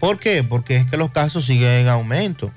¿Por 0.00 0.18
qué? 0.18 0.42
Porque 0.42 0.76
es 0.76 0.86
que 0.86 0.98
los 0.98 1.10
casos 1.10 1.46
siguen 1.46 1.70
en 1.80 1.88
aumento. 1.88 2.52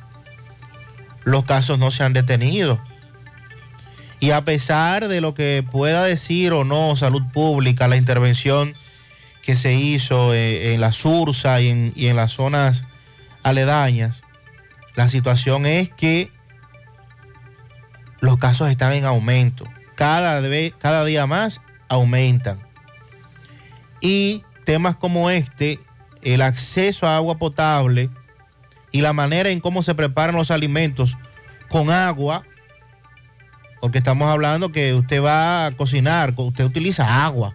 Los 1.28 1.44
casos 1.44 1.78
no 1.78 1.92
se 1.92 2.04
han 2.04 2.14
detenido. 2.14 2.80
Y 4.22 4.32
a 4.32 4.46
pesar 4.46 5.10
de 5.10 5.20
lo 5.20 5.34
que 5.34 5.62
pueda 5.70 6.06
decir 6.06 6.54
o 6.54 6.64
no 6.64 6.96
salud 6.96 7.22
pública, 7.34 7.90
la 7.90 7.98
intervención 7.98 8.74
que 9.42 9.58
se 9.58 9.74
hizo 9.74 10.34
eh, 10.34 10.74
en, 10.74 10.80
la 10.80 10.94
Sursa 10.94 11.60
y 11.60 11.68
en, 11.68 11.92
y 11.98 12.08
en 12.08 12.16
las 12.16 12.32
zonas 12.32 12.86
aledañas, 13.44 14.24
la 14.96 15.10
situación 15.10 15.66
es 15.66 15.90
que 15.90 16.32
los 18.22 18.38
casos 18.38 18.70
están 18.70 18.94
en 18.94 19.04
aumento. 19.04 19.66
Cada, 19.96 20.40
ve- 20.40 20.74
cada 20.80 21.04
día 21.04 21.28
más 21.28 21.60
aumentan. 21.90 22.58
Y 24.00 24.46
temas 24.64 24.96
como 24.96 25.30
este, 25.30 25.78
el 26.22 26.42
acceso 26.42 27.06
a 27.06 27.18
agua 27.18 27.38
potable 27.38 28.10
y 28.98 29.02
la 29.02 29.14
manera 29.14 29.50
en 29.50 29.60
cómo 29.60 29.84
se 29.84 29.94
preparan 29.94 30.36
los 30.36 30.50
alimentos 30.50 31.18
con 31.70 31.92
agua, 31.92 32.42
porque 33.80 34.00
estamos 34.00 34.28
hablando 34.28 34.72
que 34.72 34.96
usted 34.96 35.22
va 35.22 35.68
a 35.68 35.72
cocinar, 35.74 36.34
usted 36.36 36.66
utiliza 36.66 37.24
agua. 37.24 37.54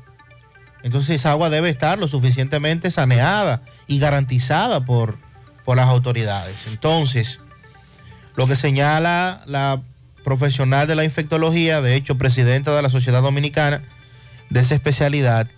Entonces 0.84 1.16
esa 1.16 1.32
agua 1.32 1.51
debe 1.51 1.68
estar 1.68 1.99
lo 1.99 2.07
suficientemente 2.07 2.93
saneada 2.93 3.62
y 3.88 3.99
garantizada 3.99 4.84
por, 4.84 5.18
por 5.64 5.76
las 5.76 5.88
autoridades. 5.88 6.68
Entonces, 6.68 7.40
lo 8.36 8.47
que 8.47 8.55
señala 8.55 9.43
la 9.47 9.80
profesional 10.22 10.86
de 10.86 10.95
la 10.95 11.03
infectología, 11.03 11.80
de 11.80 11.97
hecho 11.97 12.18
presidenta 12.18 12.72
de 12.76 12.82
la 12.82 12.90
Sociedad 12.90 13.20
Dominicana 13.20 13.82
de 14.49 14.61
esa 14.61 14.76
especialidad, 14.76 15.49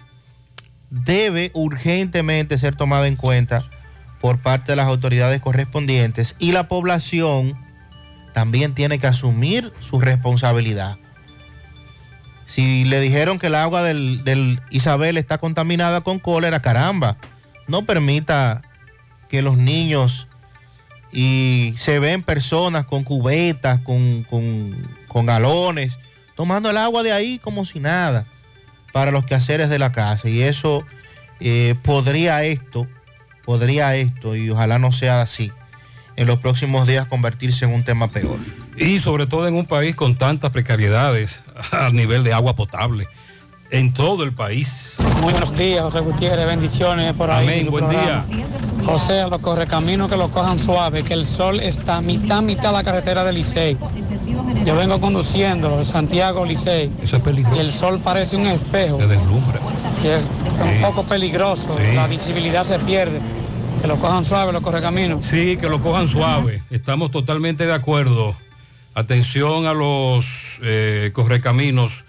debe 0.89 1.51
urgentemente 1.53 2.57
ser 2.57 2.74
tomada 2.74 3.07
en 3.07 3.16
cuenta 3.16 3.68
por 4.25 4.39
parte 4.39 4.72
de 4.72 4.77
las 4.77 4.87
autoridades 4.89 5.39
correspondientes 5.43 6.35
y 6.39 6.53
la 6.53 6.66
población 6.66 7.55
también 8.33 8.72
tiene 8.75 8.99
que 8.99 9.07
asumir 9.07 9.70
su 9.81 10.01
responsabilidad. 10.01 10.97
Si 12.47 12.87
le 12.87 13.01
dijeron 13.03 13.39
que 13.39 13.49
el 13.49 13.55
agua 13.55 13.83
del, 13.83 14.25
del 14.25 14.62
Isabel 14.70 15.18
está 15.18 15.37
contaminada 15.37 16.01
con 16.01 16.20
cólera, 16.20 16.61
caramba, 16.61 17.18
no 17.68 17.83
permita 17.85 18.62
que 19.29 19.43
los 19.43 19.59
niños 19.59 20.27
y 21.12 21.75
se 21.77 21.99
ven 21.99 22.22
personas 22.22 22.87
con 22.87 23.05
cubetas, 23.05 23.81
con, 23.83 24.22
con- 24.31 24.75
con 25.07 25.27
galones, 25.27 25.99
tomando 26.35 26.70
el 26.70 26.79
agua 26.79 27.03
de 27.03 27.12
ahí 27.12 27.39
como 27.39 27.66
si 27.66 27.79
nada 27.79 28.25
para 28.91 29.11
los 29.11 29.27
quehaceres 29.27 29.68
de 29.68 29.79
la 29.79 29.93
casa. 29.93 30.31
Y 30.31 30.41
eso 30.41 30.83
eh, 31.41 31.75
podría 31.83 32.43
esto, 32.45 32.87
podría 33.45 33.95
esto, 33.97 34.37
y 34.37 34.51
ojalá 34.51 34.79
no 34.79 34.93
sea 34.93 35.23
así, 35.23 35.53
en 36.17 36.27
los 36.27 36.39
próximos 36.39 36.87
días 36.87 37.07
convertirse 37.07 37.65
en 37.65 37.75
un 37.75 37.85
tema 37.85 38.09
peor. 38.09 38.39
Y 38.77 38.99
sobre 38.99 39.27
todo 39.27 39.47
en 39.47 39.55
un 39.55 39.67
país 39.67 39.95
con 39.95 40.17
tantas 40.17 40.51
precariedades 40.51 41.43
a 41.73 41.91
nivel 41.91 42.25
de 42.25 42.33
agua 42.33 42.55
potable. 42.57 43.07
En 43.71 43.93
todo 43.93 44.23
el 44.23 44.33
país. 44.33 44.97
Muy 45.23 45.33
buenos 45.33 45.57
días, 45.57 45.83
José 45.83 46.01
Gutiérrez, 46.01 46.47
bendiciones 46.47 47.13
por 47.15 47.31
ahí. 47.31 47.47
Amén, 47.47 47.71
buen 47.71 47.89
programa. 47.89 48.25
José, 48.85 49.21
a 49.21 49.29
los 49.29 49.41
correcaminos 49.41 50.11
que 50.11 50.17
lo 50.17 50.31
cojan 50.31 50.61
suave, 50.61 51.03
que 51.03 51.15
el 51.15 51.27
sol 51.27 51.59
está 51.59 52.01
mitad, 52.01 52.43
mitad 52.43 52.73
la 52.73 52.85
carretera 52.85 53.25
de 53.25 53.33
Licey. 53.33 53.77
Yo 54.65 54.77
vengo 54.77 55.01
conduciendo 55.01 55.85
Santiago 55.85 56.45
Licey. 56.45 56.93
Eso 57.03 57.17
es 57.17 57.23
peligroso. 57.23 57.57
Y 57.57 57.61
el 57.61 57.73
sol 57.73 58.01
parece 58.05 58.37
un 58.37 58.47
espejo. 58.47 58.99
Te 58.99 59.09
deslumbra. 59.09 59.61
Y 60.05 60.09
es 60.09 60.23
un 60.63 60.83
poco 60.83 61.05
peligroso, 61.05 61.79
la 61.95 62.07
visibilidad 62.07 62.63
se 62.65 62.79
pierde. 62.79 63.21
Que 63.81 63.89
lo 63.89 63.97
cojan 63.97 64.25
suave 64.27 64.53
los 64.53 64.63
correcaminos. 64.63 65.25
Sí, 65.25 65.57
que 65.57 65.69
lo 65.69 65.81
cojan 65.81 66.09
suave. 66.09 66.63
Estamos 66.71 67.11
totalmente 67.11 67.67
de 67.67 67.73
acuerdo. 67.73 68.37
Atención 68.95 69.67
a 69.67 69.73
los 69.73 70.59
eh, 70.63 71.11
correcaminos. 71.15 72.05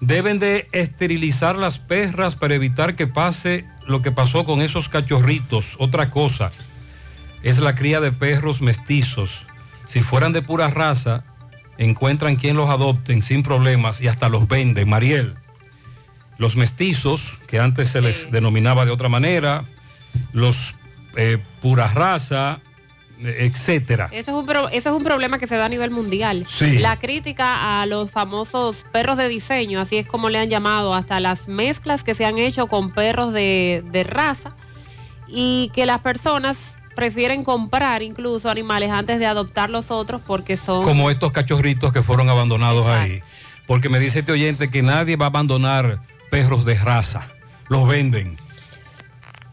Deben 0.00 0.38
de 0.38 0.68
esterilizar 0.70 1.58
las 1.58 1.78
perras 1.78 2.36
para 2.36 2.54
evitar 2.54 2.94
que 2.94 3.08
pase 3.08 3.64
lo 3.88 4.02
que 4.02 4.12
pasó 4.12 4.44
con 4.44 4.62
esos 4.62 4.88
cachorritos. 4.88 5.74
Otra 5.78 6.10
cosa 6.10 6.52
es 7.42 7.58
la 7.58 7.74
cría 7.74 8.00
de 8.00 8.12
perros 8.12 8.60
mestizos. 8.60 9.42
Si 9.88 10.00
fueran 10.00 10.32
de 10.32 10.42
pura 10.42 10.68
raza, 10.68 11.24
encuentran 11.76 12.36
quien 12.36 12.56
los 12.56 12.70
adopten 12.70 13.20
sin 13.20 13.42
problemas 13.42 14.00
y 14.00 14.06
hasta 14.06 14.28
los 14.28 14.46
venden. 14.46 14.88
Mariel, 14.88 15.34
los 16.42 16.56
mestizos, 16.56 17.38
que 17.46 17.58
antes 17.60 17.88
se 17.90 18.00
les 18.02 18.30
denominaba 18.30 18.84
de 18.84 18.90
otra 18.90 19.08
manera, 19.08 19.64
los 20.32 20.74
eh, 21.16 21.38
pura 21.62 21.86
raza, 21.88 22.58
etcétera. 23.20 24.08
Eso 24.10 24.32
es, 24.32 24.36
un 24.36 24.44
pro- 24.46 24.68
eso 24.68 24.90
es 24.90 24.96
un 24.96 25.04
problema 25.04 25.38
que 25.38 25.46
se 25.46 25.56
da 25.56 25.66
a 25.66 25.68
nivel 25.68 25.90
mundial. 25.92 26.44
Sí. 26.50 26.78
La 26.80 26.98
crítica 26.98 27.80
a 27.80 27.86
los 27.86 28.10
famosos 28.10 28.84
perros 28.92 29.16
de 29.16 29.28
diseño, 29.28 29.80
así 29.80 29.96
es 29.96 30.06
como 30.06 30.28
le 30.28 30.38
han 30.38 30.48
llamado, 30.50 30.94
hasta 30.94 31.20
las 31.20 31.46
mezclas 31.46 32.02
que 32.02 32.14
se 32.14 32.24
han 32.24 32.38
hecho 32.38 32.66
con 32.66 32.90
perros 32.90 33.32
de, 33.32 33.84
de 33.92 34.02
raza 34.02 34.50
y 35.28 35.70
que 35.72 35.86
las 35.86 36.00
personas 36.00 36.56
prefieren 36.96 37.44
comprar 37.44 38.02
incluso 38.02 38.50
animales 38.50 38.90
antes 38.90 39.18
de 39.20 39.26
adoptar 39.26 39.70
los 39.70 39.90
otros 39.90 40.20
porque 40.26 40.56
son... 40.56 40.82
como 40.84 41.08
estos 41.08 41.30
cachorritos 41.30 41.92
que 41.92 42.02
fueron 42.02 42.28
abandonados 42.28 42.86
ahí. 42.88 43.20
Porque 43.66 43.88
me 43.88 44.00
dice 44.00 44.18
este 44.18 44.32
oyente 44.32 44.70
que 44.70 44.82
nadie 44.82 45.14
va 45.16 45.26
a 45.26 45.28
abandonar 45.28 46.00
perros 46.32 46.64
de 46.64 46.76
raza. 46.76 47.28
Los 47.68 47.86
venden. 47.86 48.38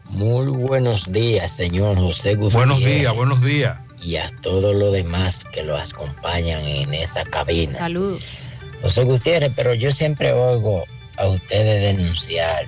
Muy 0.04 0.46
buenos 0.46 1.12
días, 1.12 1.54
señor 1.54 1.98
José 1.98 2.36
Gutiérrez. 2.36 2.54
Buenos 2.54 2.78
días, 2.78 3.14
buenos 3.14 3.42
días. 3.42 3.78
Y 4.02 4.16
a 4.16 4.30
todos 4.40 4.74
los 4.74 4.90
demás 4.90 5.44
que 5.52 5.62
lo 5.62 5.76
acompañan 5.76 6.62
en 6.62 6.94
esa 6.94 7.22
cabina. 7.24 7.76
Saludos. 7.76 8.26
José 8.80 9.04
Gutiérrez, 9.04 9.52
pero 9.54 9.74
yo 9.74 9.92
siempre 9.92 10.32
oigo 10.32 10.84
a 11.18 11.26
ustedes 11.26 11.82
denunciar 11.82 12.64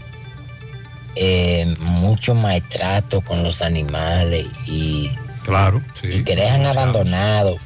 eh, 1.16 1.74
mucho 1.80 2.34
maltrato 2.34 3.22
con 3.22 3.42
los 3.42 3.62
animales 3.62 4.46
y, 4.66 5.10
claro, 5.42 5.80
y 6.02 6.22
que 6.22 6.36
dejan 6.36 6.66
abandonados 6.66 7.58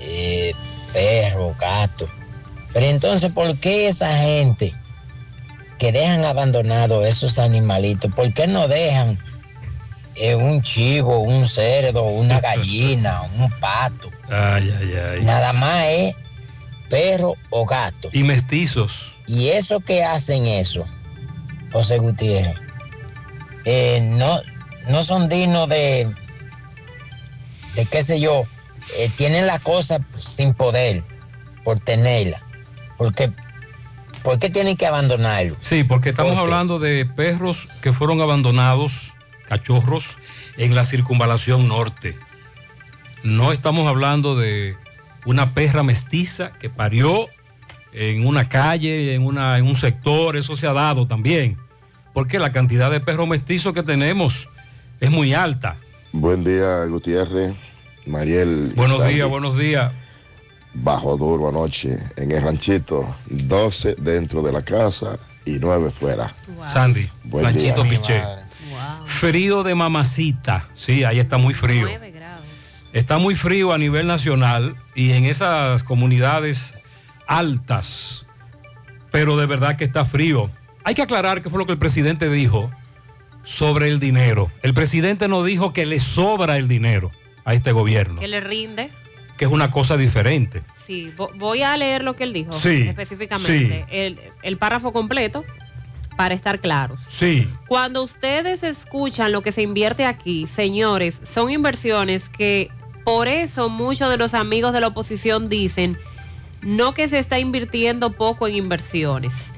eh, 0.00 0.52
perros, 0.92 1.56
gatos. 1.56 2.10
Pero 2.74 2.84
entonces, 2.84 3.32
¿por 3.32 3.56
qué 3.56 3.88
esa 3.88 4.18
gente 4.18 4.74
que 5.80 5.92
dejan 5.92 6.26
abandonados 6.26 7.06
esos 7.06 7.38
animalitos, 7.38 8.12
por 8.12 8.30
qué 8.34 8.46
no 8.46 8.68
dejan 8.68 9.18
eh, 10.14 10.34
un 10.34 10.60
chivo, 10.60 11.20
un 11.20 11.48
cerdo, 11.48 12.02
una 12.04 12.38
gallina, 12.38 13.22
un 13.38 13.50
pato? 13.58 14.10
Ay, 14.28 14.70
ay, 14.78 14.92
ay. 14.94 15.22
Nada 15.22 15.54
más 15.54 15.86
es 15.86 16.14
perro 16.90 17.34
o 17.48 17.64
gato. 17.64 18.10
Y 18.12 18.22
mestizos. 18.24 19.14
Y 19.26 19.48
eso 19.48 19.80
que 19.80 20.04
hacen 20.04 20.46
eso, 20.46 20.84
José 21.72 21.96
Gutiérrez, 21.96 22.58
eh, 23.64 24.00
no, 24.02 24.42
no 24.90 25.02
son 25.02 25.30
dignos 25.30 25.66
de, 25.70 26.12
de 27.74 27.86
qué 27.86 28.02
sé 28.02 28.20
yo, 28.20 28.44
eh, 28.98 29.10
tienen 29.16 29.46
la 29.46 29.58
cosa 29.58 30.00
sin 30.18 30.52
poder 30.52 31.02
por 31.64 31.80
tenerla. 31.80 32.42
Porque, 32.98 33.32
¿Por 34.22 34.38
qué 34.38 34.50
tienen 34.50 34.76
que 34.76 34.86
abandonarlo? 34.86 35.56
Sí, 35.60 35.84
porque 35.84 36.10
estamos 36.10 36.36
hablando 36.36 36.78
de 36.78 37.06
perros 37.06 37.68
que 37.82 37.92
fueron 37.92 38.20
abandonados, 38.20 39.14
cachorros, 39.48 40.16
en 40.56 40.74
la 40.74 40.84
circunvalación 40.84 41.68
norte. 41.68 42.16
No 43.22 43.52
estamos 43.52 43.88
hablando 43.88 44.36
de 44.36 44.76
una 45.24 45.54
perra 45.54 45.82
mestiza 45.82 46.52
que 46.58 46.70
parió 46.70 47.28
en 47.92 48.26
una 48.26 48.48
calle, 48.48 49.14
en, 49.14 49.24
una, 49.24 49.58
en 49.58 49.66
un 49.66 49.76
sector, 49.76 50.36
eso 50.36 50.56
se 50.56 50.66
ha 50.66 50.72
dado 50.72 51.06
también. 51.06 51.56
Porque 52.12 52.38
la 52.38 52.52
cantidad 52.52 52.90
de 52.90 53.00
perros 53.00 53.28
mestizos 53.28 53.72
que 53.72 53.82
tenemos 53.82 54.48
es 55.00 55.10
muy 55.10 55.32
alta. 55.34 55.76
Buen 56.12 56.44
día, 56.44 56.84
Gutiérrez, 56.86 57.54
Mariel. 58.06 58.72
Buenos 58.74 59.06
días, 59.06 59.28
buenos 59.28 59.56
días. 59.56 59.92
Bajo 60.72 61.16
duro 61.16 61.48
anoche 61.48 61.98
en 62.16 62.32
el 62.32 62.42
ranchito, 62.42 63.16
12 63.26 63.96
dentro 63.98 64.42
de 64.42 64.52
la 64.52 64.62
casa 64.62 65.18
y 65.44 65.58
9 65.58 65.90
fuera. 65.90 66.32
Sandy, 66.68 67.10
Buen 67.24 67.44
Ranchito 67.44 67.82
día. 67.82 67.98
Piché. 67.98 68.22
Frío 69.04 69.62
de 69.62 69.74
mamacita. 69.74 70.68
Sí, 70.74 71.04
ahí 71.04 71.18
está 71.18 71.38
muy 71.38 71.54
frío. 71.54 71.88
Está 72.92 73.18
muy 73.18 73.34
frío 73.34 73.72
a 73.72 73.78
nivel 73.78 74.06
nacional 74.06 74.76
y 74.94 75.12
en 75.12 75.24
esas 75.24 75.84
comunidades 75.84 76.74
altas, 77.26 78.26
pero 79.12 79.36
de 79.36 79.46
verdad 79.46 79.76
que 79.76 79.84
está 79.84 80.04
frío. 80.04 80.50
Hay 80.84 80.94
que 80.94 81.02
aclarar 81.02 81.42
qué 81.42 81.50
fue 81.50 81.58
lo 81.58 81.66
que 81.66 81.72
el 81.72 81.78
presidente 81.78 82.28
dijo 82.28 82.70
sobre 83.44 83.88
el 83.88 84.00
dinero. 84.00 84.50
El 84.62 84.74
presidente 84.74 85.28
no 85.28 85.44
dijo 85.44 85.72
que 85.72 85.86
le 85.86 86.00
sobra 86.00 86.58
el 86.58 86.66
dinero 86.66 87.12
a 87.44 87.54
este 87.54 87.72
gobierno, 87.72 88.20
Que 88.20 88.28
le 88.28 88.40
rinde. 88.40 88.90
Que 89.40 89.46
es 89.46 89.50
una 89.50 89.70
cosa 89.70 89.96
diferente. 89.96 90.62
Sí, 90.86 91.14
vo- 91.16 91.30
voy 91.38 91.62
a 91.62 91.74
leer 91.74 92.04
lo 92.04 92.14
que 92.14 92.24
él 92.24 92.34
dijo 92.34 92.52
Sí, 92.52 92.82
específicamente. 92.86 93.86
El, 93.90 94.20
el 94.42 94.58
párrafo 94.58 94.92
completo 94.92 95.46
para 96.14 96.34
estar 96.34 96.60
claros. 96.60 97.00
Sí, 97.08 97.48
Cuando 97.66 98.02
ustedes 98.02 98.62
escuchan 98.62 99.32
lo 99.32 99.40
que 99.40 99.50
se 99.50 99.62
invierte 99.62 100.04
aquí, 100.04 100.46
señores, 100.46 101.22
son 101.24 101.50
inversiones 101.50 102.28
que 102.28 102.68
por 103.02 103.28
eso 103.28 103.70
muchos 103.70 104.10
de 104.10 104.18
los 104.18 104.34
amigos 104.34 104.74
de 104.74 104.80
la 104.82 104.88
oposición 104.88 105.48
dicen 105.48 105.96
no 106.60 106.92
que 106.92 107.08
se 107.08 107.18
está 107.18 107.38
invirtiendo 107.38 108.12
poco 108.12 108.46
en 108.46 108.56
inversiones, 108.56 109.54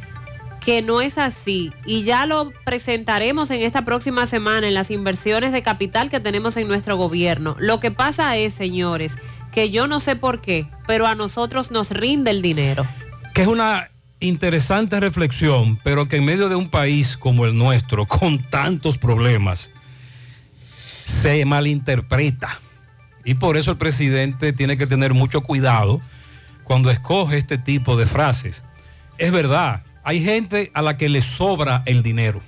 que 0.65 0.81
no 0.81 1.01
es 1.01 1.19
así. 1.19 1.73
Y 1.85 2.05
ya 2.05 2.25
lo 2.27 2.53
presentaremos 2.65 3.51
en 3.51 3.63
esta 3.63 3.85
próxima 3.85 4.29
semana 4.29 4.69
en 4.69 4.75
las 4.75 4.93
inversiones 4.93 5.51
de 5.51 5.63
capital 5.63 6.09
que 6.09 6.21
tenemos 6.21 6.57
en 6.57 6.69
nuestro 6.69 6.97
gobierno. 6.97 7.57
Lo 7.59 7.81
que 7.81 7.91
pasa 7.91 8.37
es, 8.37 8.55
señores, 8.55 9.11
que 9.53 9.71
yo 9.71 9.87
no 9.87 10.01
sé 10.01 10.17
por 10.17 10.41
qué, 10.41 10.67
pero 10.87 11.07
a 11.07 11.15
nosotros 11.15 11.71
nos 11.71 11.91
rinde 11.91 12.31
el 12.31 12.43
dinero. 12.43 12.87
que 13.35 13.43
es 13.43 13.49
una 13.49 13.89
interesante 14.21 15.01
reflexión, 15.01 15.79
pero 15.83 16.09
que 16.09 16.17
en 16.17 16.25
medio 16.25 16.49
de 16.49 16.55
un 16.55 16.69
país 16.69 17.17
como 17.17 17.45
el 17.45 17.57
nuestro, 17.57 18.07
con 18.07 18.39
tantos 18.39 18.99
problemas, 18.99 19.71
se 21.05 21.45
malinterpreta. 21.45 22.61
Y 23.25 23.35
por 23.35 23.57
eso 23.57 23.71
el 23.71 23.77
presidente 23.77 24.53
tiene 24.53 24.77
que 24.77 24.87
tener 24.87 25.15
mucho 25.15 25.43
cuidado 25.43 26.01
cuando 26.65 26.91
escoge 26.91 27.39
este 27.39 27.59
tipo 27.59 27.97
de 27.97 28.07
frases. 28.07 28.65
Es 29.19 29.31
verdad, 29.31 29.85
hay 30.05 30.23
gente 30.23 30.71
a 30.75 30.83
la 30.83 30.97
que 30.97 31.09
le 31.09 31.23
sobra 31.23 31.83
el 31.87 32.03
dinero. 32.03 32.41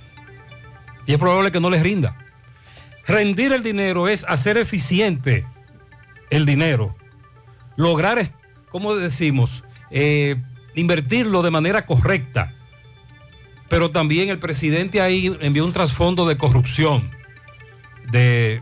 Y 1.05 1.13
es 1.13 1.19
probable 1.19 1.51
que 1.51 1.59
no 1.59 1.69
les 1.69 1.83
rinda. 1.83 2.15
Rendir 3.07 3.53
el 3.53 3.63
dinero 3.63 4.07
es 4.07 4.25
hacer 4.27 4.57
eficiente 4.57 5.45
el 6.29 6.45
dinero. 6.45 6.95
Lograr, 7.75 8.21
¿cómo 8.69 8.95
decimos? 8.95 9.63
Eh, 9.91 10.35
invertirlo 10.75 11.41
de 11.41 11.51
manera 11.51 11.85
correcta. 11.85 12.53
Pero 13.69 13.91
también 13.91 14.29
el 14.29 14.39
presidente 14.39 15.01
ahí 15.01 15.35
envió 15.41 15.65
un 15.65 15.73
trasfondo 15.73 16.27
de 16.27 16.37
corrupción, 16.37 17.09
de, 18.11 18.61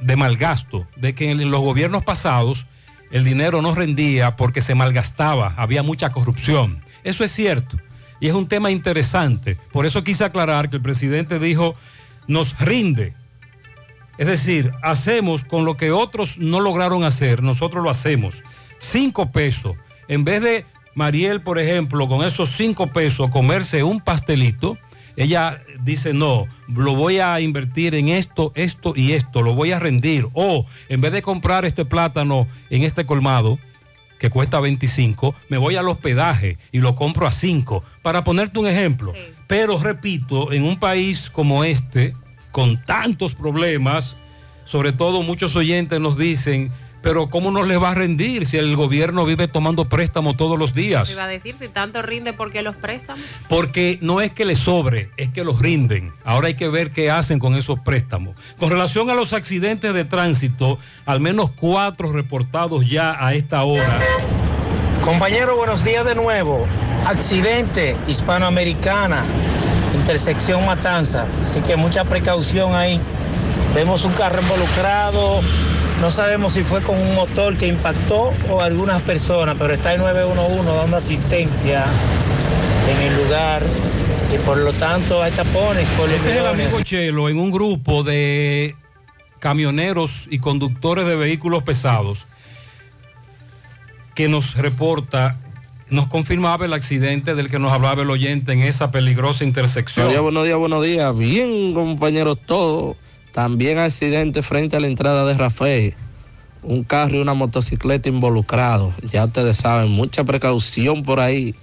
de 0.00 0.16
malgasto, 0.16 0.86
de 0.96 1.14
que 1.14 1.30
en 1.30 1.50
los 1.50 1.60
gobiernos 1.60 2.04
pasados 2.04 2.66
el 3.10 3.24
dinero 3.24 3.60
no 3.62 3.74
rendía 3.74 4.36
porque 4.36 4.62
se 4.62 4.74
malgastaba, 4.74 5.54
había 5.56 5.82
mucha 5.82 6.12
corrupción. 6.12 6.80
Eso 7.04 7.24
es 7.24 7.32
cierto 7.32 7.76
y 8.22 8.28
es 8.28 8.34
un 8.34 8.46
tema 8.46 8.70
interesante. 8.70 9.58
Por 9.72 9.84
eso 9.84 10.04
quise 10.04 10.22
aclarar 10.22 10.70
que 10.70 10.76
el 10.76 10.82
presidente 10.82 11.40
dijo, 11.40 11.74
nos 12.28 12.56
rinde. 12.60 13.16
Es 14.18 14.26
decir, 14.26 14.72
hacemos 14.82 15.44
con 15.44 15.64
lo 15.64 15.76
que 15.76 15.90
otros 15.90 16.38
no 16.38 16.60
lograron 16.60 17.04
hacer, 17.04 17.42
nosotros 17.42 17.82
lo 17.82 17.90
hacemos. 17.90 18.42
Cinco 18.78 19.30
pesos. 19.30 19.76
En 20.08 20.24
vez 20.24 20.42
de 20.42 20.64
Mariel, 20.94 21.40
por 21.40 21.58
ejemplo, 21.58 22.08
con 22.08 22.24
esos 22.24 22.50
cinco 22.50 22.88
pesos 22.88 23.30
comerse 23.30 23.82
un 23.82 24.00
pastelito, 24.00 24.76
ella 25.16 25.62
dice, 25.82 26.14
no, 26.14 26.46
lo 26.68 26.94
voy 26.94 27.18
a 27.18 27.40
invertir 27.40 27.94
en 27.94 28.08
esto, 28.08 28.52
esto 28.54 28.94
y 28.96 29.12
esto, 29.12 29.42
lo 29.42 29.54
voy 29.54 29.72
a 29.72 29.78
rendir. 29.78 30.26
O 30.32 30.66
en 30.88 31.00
vez 31.00 31.12
de 31.12 31.22
comprar 31.22 31.64
este 31.64 31.84
plátano 31.84 32.46
en 32.70 32.82
este 32.82 33.04
colmado, 33.04 33.58
que 34.18 34.30
cuesta 34.30 34.60
25, 34.60 35.34
me 35.48 35.58
voy 35.58 35.76
al 35.76 35.88
hospedaje 35.88 36.56
y 36.70 36.78
lo 36.78 36.94
compro 36.94 37.26
a 37.26 37.32
5, 37.32 37.82
para 38.02 38.22
ponerte 38.24 38.60
un 38.60 38.68
ejemplo. 38.68 39.12
Pero 39.48 39.78
repito, 39.78 40.52
en 40.52 40.62
un 40.62 40.78
país 40.78 41.28
como 41.28 41.64
este, 41.64 42.14
con 42.52 42.76
tantos 42.76 43.34
problemas, 43.34 44.14
sobre 44.64 44.92
todo 44.92 45.22
muchos 45.22 45.56
oyentes 45.56 45.98
nos 45.98 46.16
dicen, 46.16 46.70
pero 47.02 47.28
¿cómo 47.28 47.50
no 47.50 47.64
les 47.64 47.82
va 47.82 47.90
a 47.90 47.94
rendir 47.94 48.46
si 48.46 48.56
el 48.58 48.76
gobierno 48.76 49.24
vive 49.24 49.48
tomando 49.48 49.88
préstamos 49.88 50.36
todos 50.36 50.56
los 50.56 50.72
días? 50.72 51.10
Iba 51.10 51.24
a 51.24 51.28
decir, 51.28 51.56
si 51.58 51.68
tanto 51.68 52.00
rinde, 52.00 52.32
¿por 52.32 52.52
qué 52.52 52.62
los 52.62 52.76
préstamos? 52.76 53.24
Porque 53.48 53.98
no 54.00 54.20
es 54.20 54.30
que 54.30 54.44
les 54.44 54.58
sobre, 54.58 55.10
es 55.16 55.28
que 55.30 55.42
los 55.42 55.58
rinden. 55.58 56.12
Ahora 56.24 56.46
hay 56.46 56.54
que 56.54 56.68
ver 56.68 56.92
qué 56.92 57.10
hacen 57.10 57.40
con 57.40 57.56
esos 57.56 57.80
préstamos. 57.80 58.36
Con 58.56 58.70
relación 58.70 59.10
a 59.10 59.14
los 59.14 59.32
accidentes 59.32 59.92
de 59.92 60.04
tránsito, 60.04 60.78
al 61.04 61.18
menos 61.18 61.50
cuatro 61.50 62.12
reportados 62.12 62.88
ya 62.88 63.16
a 63.18 63.34
esta 63.34 63.64
hora. 63.64 63.98
Compañero, 65.02 65.56
buenos 65.56 65.82
días 65.82 66.04
de 66.04 66.14
nuevo. 66.14 66.64
Accidente 67.04 67.96
hispanoamericana, 68.06 69.24
intersección 69.94 70.64
Matanza. 70.64 71.26
Así 71.44 71.60
que 71.60 71.76
mucha 71.76 72.04
precaución 72.04 72.74
ahí. 72.74 73.00
Vemos 73.74 74.04
un 74.04 74.12
carro 74.12 74.40
involucrado. 74.42 75.40
No 76.00 76.10
sabemos 76.10 76.54
si 76.54 76.64
fue 76.64 76.82
con 76.82 76.98
un 76.98 77.14
motor 77.14 77.56
que 77.56 77.66
impactó 77.66 78.32
o 78.50 78.60
algunas 78.60 79.02
personas, 79.02 79.56
pero 79.58 79.74
está 79.74 79.94
el 79.94 80.00
911 80.00 80.70
dando 80.70 80.96
asistencia 80.96 81.84
en 82.90 83.00
el 83.00 83.16
lugar. 83.22 83.62
Y 84.34 84.38
por 84.38 84.56
lo 84.56 84.72
tanto 84.72 85.22
hay 85.22 85.32
tapones. 85.32 85.88
Ese 86.06 86.32
es 86.32 86.36
el 86.38 86.46
amigo 86.46 86.80
Chelo 86.82 87.28
en 87.28 87.38
un 87.38 87.50
grupo 87.50 88.02
de 88.02 88.74
camioneros 89.38 90.26
y 90.30 90.38
conductores 90.38 91.04
de 91.04 91.16
vehículos 91.16 91.62
pesados 91.62 92.26
que 94.14 94.28
nos 94.28 94.54
reporta, 94.54 95.36
nos 95.92 96.06
confirmaba 96.06 96.64
el 96.64 96.72
accidente 96.72 97.34
del 97.34 97.50
que 97.50 97.58
nos 97.58 97.70
hablaba 97.70 98.02
el 98.02 98.10
oyente 98.10 98.52
en 98.52 98.62
esa 98.62 98.90
peligrosa 98.90 99.44
intersección. 99.44 100.06
Buenos 100.06 100.44
días, 100.44 100.56
buenos 100.58 100.82
días, 100.84 101.12
buenos 101.12 101.16
días. 101.16 101.16
Bien, 101.16 101.74
compañeros, 101.74 102.38
todos. 102.44 102.96
También 103.32 103.78
accidente 103.78 104.42
frente 104.42 104.76
a 104.76 104.80
la 104.80 104.86
entrada 104.86 105.26
de 105.26 105.34
Rafael. 105.34 105.94
Un 106.62 106.82
carro 106.82 107.16
y 107.16 107.20
una 107.20 107.34
motocicleta 107.34 108.08
involucrados. 108.08 108.94
Ya 109.10 109.24
ustedes 109.24 109.58
saben, 109.58 109.90
mucha 109.90 110.24
precaución 110.24 111.02
por 111.02 111.20
ahí. 111.20 111.54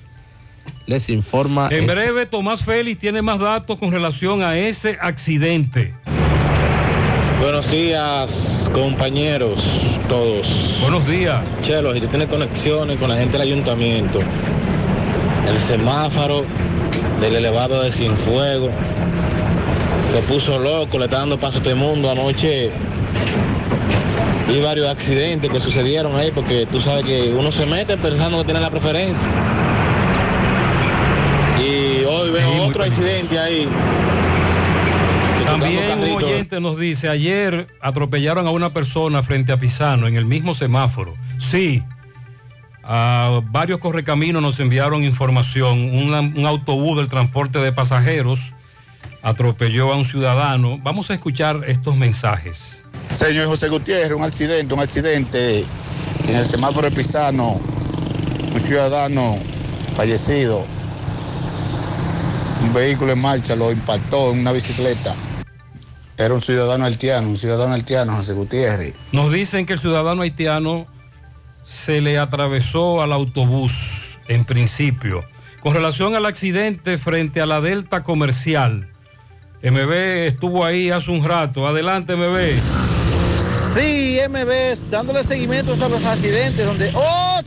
Les 0.85 1.09
informa. 1.09 1.67
En 1.71 1.87
breve, 1.87 2.25
Tomás 2.25 2.63
Félix 2.63 2.99
tiene 2.99 3.21
más 3.21 3.39
datos 3.39 3.77
con 3.77 3.91
relación 3.91 4.43
a 4.43 4.57
ese 4.57 4.97
accidente. 5.01 5.93
Buenos 7.41 7.71
días, 7.71 8.69
compañeros, 8.73 9.61
todos. 10.09 10.77
Buenos 10.81 11.07
días. 11.07 11.41
Chelo, 11.61 11.93
si 11.93 12.01
tú 12.01 12.07
tienes 12.07 12.27
conexiones 12.27 12.99
con 12.99 13.09
la 13.09 13.15
gente 13.15 13.37
del 13.37 13.43
ayuntamiento, 13.43 14.19
el 15.47 15.57
semáforo 15.57 16.43
del 17.21 17.35
elevado 17.35 17.81
de 17.81 17.93
Cienfuegos 17.93 18.71
se 20.11 20.19
puso 20.23 20.59
loco, 20.59 20.99
le 20.99 21.05
está 21.05 21.19
dando 21.19 21.37
paso 21.37 21.61
a 21.65 21.69
el 21.69 21.77
mundo 21.77 22.11
anoche. 22.11 22.71
Vi 24.49 24.61
varios 24.61 24.89
accidentes 24.89 25.49
que 25.49 25.61
sucedieron 25.61 26.17
ahí 26.17 26.31
porque 26.35 26.67
tú 26.69 26.81
sabes 26.81 27.05
que 27.05 27.33
uno 27.33 27.53
se 27.53 27.65
mete 27.65 27.95
pensando 27.95 28.39
que 28.39 28.45
tiene 28.45 28.59
la 28.59 28.69
preferencia. 28.69 29.27
Y 31.57 32.03
hoy 32.03 32.31
veo 32.31 32.65
otro 32.65 32.83
accidente 32.83 33.39
ahí. 33.39 33.65
También 35.51 35.99
un 35.99 36.23
oyente 36.23 36.59
nos 36.59 36.79
dice, 36.79 37.09
ayer 37.09 37.67
atropellaron 37.81 38.47
a 38.47 38.51
una 38.51 38.69
persona 38.71 39.23
frente 39.23 39.51
a 39.51 39.57
Pisano 39.57 40.07
en 40.07 40.15
el 40.15 40.25
mismo 40.25 40.53
semáforo. 40.53 41.15
Sí, 41.37 41.83
a 42.83 43.41
varios 43.51 43.79
correcaminos 43.79 44.41
nos 44.41 44.59
enviaron 44.59 45.03
información. 45.03 45.79
Una- 45.95 46.21
un 46.21 46.45
autobús 46.45 46.97
del 46.97 47.07
transporte 47.09 47.59
de 47.59 47.71
pasajeros 47.71 48.53
atropelló 49.21 49.91
a 49.91 49.95
un 49.97 50.05
ciudadano. 50.05 50.77
Vamos 50.81 51.09
a 51.09 51.13
escuchar 51.13 51.61
estos 51.67 51.95
mensajes. 51.95 52.83
Señor 53.09 53.47
José 53.47 53.67
Gutiérrez, 53.69 54.17
un 54.17 54.23
accidente, 54.23 54.73
un 54.73 54.79
accidente 54.79 55.65
en 56.27 56.35
el 56.35 56.45
semáforo 56.49 56.89
de 56.89 56.95
Pisano, 56.95 57.59
un 58.53 58.59
ciudadano 58.59 59.37
fallecido, 59.95 60.65
un 62.63 62.73
vehículo 62.73 63.11
en 63.13 63.19
marcha 63.19 63.55
lo 63.55 63.71
impactó 63.71 64.31
en 64.31 64.39
una 64.39 64.51
bicicleta. 64.51 65.13
Era 66.19 66.33
un 66.33 66.41
ciudadano 66.41 66.83
haitiano, 66.83 67.29
un 67.29 67.37
ciudadano 67.37 67.73
haitiano, 67.73 68.13
José 68.13 68.33
Gutiérrez. 68.33 68.93
Nos 69.13 69.31
dicen 69.31 69.65
que 69.65 69.71
el 69.71 69.79
ciudadano 69.79 70.21
haitiano 70.21 70.85
se 71.63 72.01
le 72.01 72.19
atravesó 72.19 73.01
al 73.01 73.13
autobús 73.13 74.19
en 74.27 74.43
principio. 74.43 75.23
Con 75.61 75.73
relación 75.73 76.15
al 76.15 76.25
accidente 76.25 76.97
frente 76.97 77.39
a 77.39 77.45
la 77.45 77.61
Delta 77.61 78.03
Comercial, 78.03 78.89
MB 79.63 79.91
estuvo 80.27 80.65
ahí 80.65 80.89
hace 80.89 81.09
un 81.09 81.23
rato. 81.23 81.65
Adelante, 81.65 82.17
MB. 82.17 82.59
Sí, 83.75 84.19
MB, 84.27 84.89
dándole 84.91 85.23
seguimiento 85.23 85.73
a 85.73 85.87
los 85.87 86.03
accidentes, 86.03 86.65
donde 86.65 86.91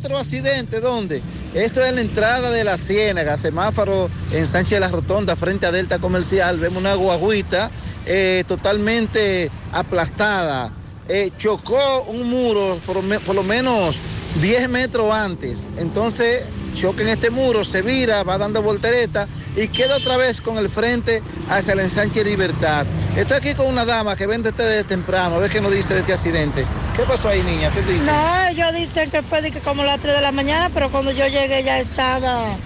otro 0.04 0.18
accidente, 0.18 0.80
¿dónde? 0.80 1.22
Esto 1.54 1.80
es 1.84 1.94
la 1.94 2.00
entrada 2.00 2.50
de 2.50 2.64
la 2.64 2.76
Ciénaga, 2.76 3.36
semáforo 3.36 4.10
en 4.32 4.46
Sánchez 4.46 4.72
de 4.72 4.80
la 4.80 4.88
Rotonda, 4.88 5.36
frente 5.36 5.64
a 5.64 5.70
Delta 5.70 6.00
Comercial. 6.00 6.58
Vemos 6.58 6.80
una 6.80 6.94
guaguita 6.94 7.70
eh, 8.06 8.42
totalmente 8.48 9.48
aplastada 9.70 10.72
eh, 11.08 11.30
chocó 11.36 12.04
un 12.08 12.28
muro 12.28 12.78
por, 12.86 13.34
lo 13.34 13.42
menos 13.42 13.98
10 14.40 14.68
metros 14.68 15.12
antes. 15.12 15.68
Entonces 15.76 16.44
choca 16.74 17.02
en 17.02 17.08
este 17.08 17.30
muro, 17.30 17.64
se 17.64 17.82
vira, 17.82 18.22
va 18.22 18.38
dando 18.38 18.62
voltereta 18.62 19.28
y 19.56 19.68
queda 19.68 19.96
otra 19.96 20.16
vez 20.16 20.40
con 20.40 20.56
el 20.58 20.68
frente 20.68 21.22
hacia 21.50 21.74
el 21.74 21.80
ensanche 21.80 22.24
Libertad. 22.24 22.86
Estoy 23.16 23.36
aquí 23.36 23.54
con 23.54 23.66
una 23.66 23.84
dama 23.84 24.16
que 24.16 24.26
vende 24.26 24.50
este 24.50 24.62
desde 24.62 24.84
temprano, 24.84 25.36
a 25.36 25.38
ver 25.38 25.50
qué 25.50 25.60
nos 25.60 25.72
dice 25.72 25.94
de 25.94 26.00
este 26.00 26.14
accidente. 26.14 26.64
¿Qué 26.96 27.02
pasó 27.02 27.28
ahí, 27.28 27.42
niña? 27.42 27.70
¿Qué 27.70 27.82
te 27.82 27.92
dice? 27.92 28.06
No, 28.06 28.48
ellos 28.48 28.74
dicen 28.74 29.10
que 29.10 29.22
fue 29.22 29.42
de 29.42 29.50
que 29.50 29.60
como 29.60 29.84
las 29.84 30.00
3 30.00 30.14
de 30.14 30.20
la 30.22 30.32
mañana, 30.32 30.70
pero 30.72 30.90
cuando 30.90 31.10
yo 31.10 31.26
llegué 31.26 31.62
ya 31.62 31.78
estaba 31.78 32.56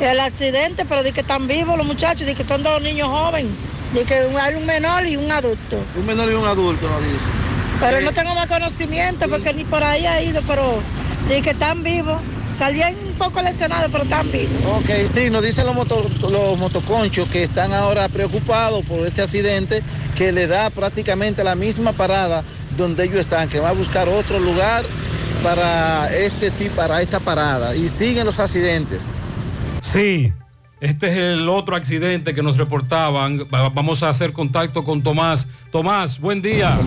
el 0.00 0.20
accidente, 0.20 0.84
pero 0.84 1.02
di 1.02 1.12
que 1.12 1.22
están 1.22 1.48
vivos 1.48 1.76
los 1.76 1.86
muchachos, 1.86 2.26
di 2.26 2.34
que 2.34 2.44
son 2.44 2.62
dos 2.62 2.80
niños 2.80 3.08
jóvenes, 3.08 3.50
di 3.92 4.04
que 4.04 4.14
hay 4.14 4.54
un 4.54 4.66
menor 4.66 5.04
y 5.06 5.16
un 5.16 5.30
adulto. 5.30 5.78
Un 5.96 6.06
menor 6.06 6.30
y 6.30 6.34
un 6.34 6.46
adulto 6.46 6.88
nos 6.88 7.02
dice. 7.02 7.57
Pero 7.80 8.00
no 8.00 8.12
tengo 8.12 8.34
más 8.34 8.48
conocimiento 8.48 9.28
porque 9.28 9.52
ni 9.54 9.64
por 9.64 9.82
ahí 9.84 10.06
ha 10.06 10.20
ido, 10.22 10.40
pero 10.46 10.80
di 11.28 11.40
que 11.42 11.50
están 11.50 11.82
vivos. 11.82 12.20
Salían 12.58 12.92
un 13.06 13.12
poco 13.14 13.40
lesionados, 13.40 13.88
pero 13.92 14.02
están 14.02 14.30
vivos. 14.32 14.50
Ok, 14.78 14.90
sí, 15.08 15.30
nos 15.30 15.44
dicen 15.44 15.64
los, 15.64 15.76
moto- 15.76 16.04
los 16.28 16.58
motoconchos 16.58 17.28
que 17.28 17.44
están 17.44 17.72
ahora 17.72 18.08
preocupados 18.08 18.84
por 18.84 19.06
este 19.06 19.22
accidente 19.22 19.80
que 20.16 20.32
le 20.32 20.48
da 20.48 20.68
prácticamente 20.70 21.44
la 21.44 21.54
misma 21.54 21.92
parada 21.92 22.42
donde 22.76 23.04
ellos 23.04 23.20
están, 23.20 23.48
que 23.48 23.60
va 23.60 23.68
a 23.68 23.72
buscar 23.72 24.08
otro 24.08 24.40
lugar 24.40 24.82
para, 25.44 26.12
este, 26.12 26.50
para 26.70 27.00
esta 27.00 27.20
parada. 27.20 27.76
Y 27.76 27.88
siguen 27.88 28.26
los 28.26 28.40
accidentes. 28.40 29.12
Sí, 29.80 30.32
este 30.80 31.08
es 31.10 31.16
el 31.16 31.48
otro 31.48 31.76
accidente 31.76 32.34
que 32.34 32.42
nos 32.42 32.56
reportaban. 32.56 33.38
Va- 33.54 33.68
Vamos 33.68 34.02
a 34.02 34.10
hacer 34.10 34.32
contacto 34.32 34.82
con 34.82 35.00
Tomás. 35.02 35.46
Tomás, 35.70 36.18
buen 36.18 36.40
día. 36.40 36.78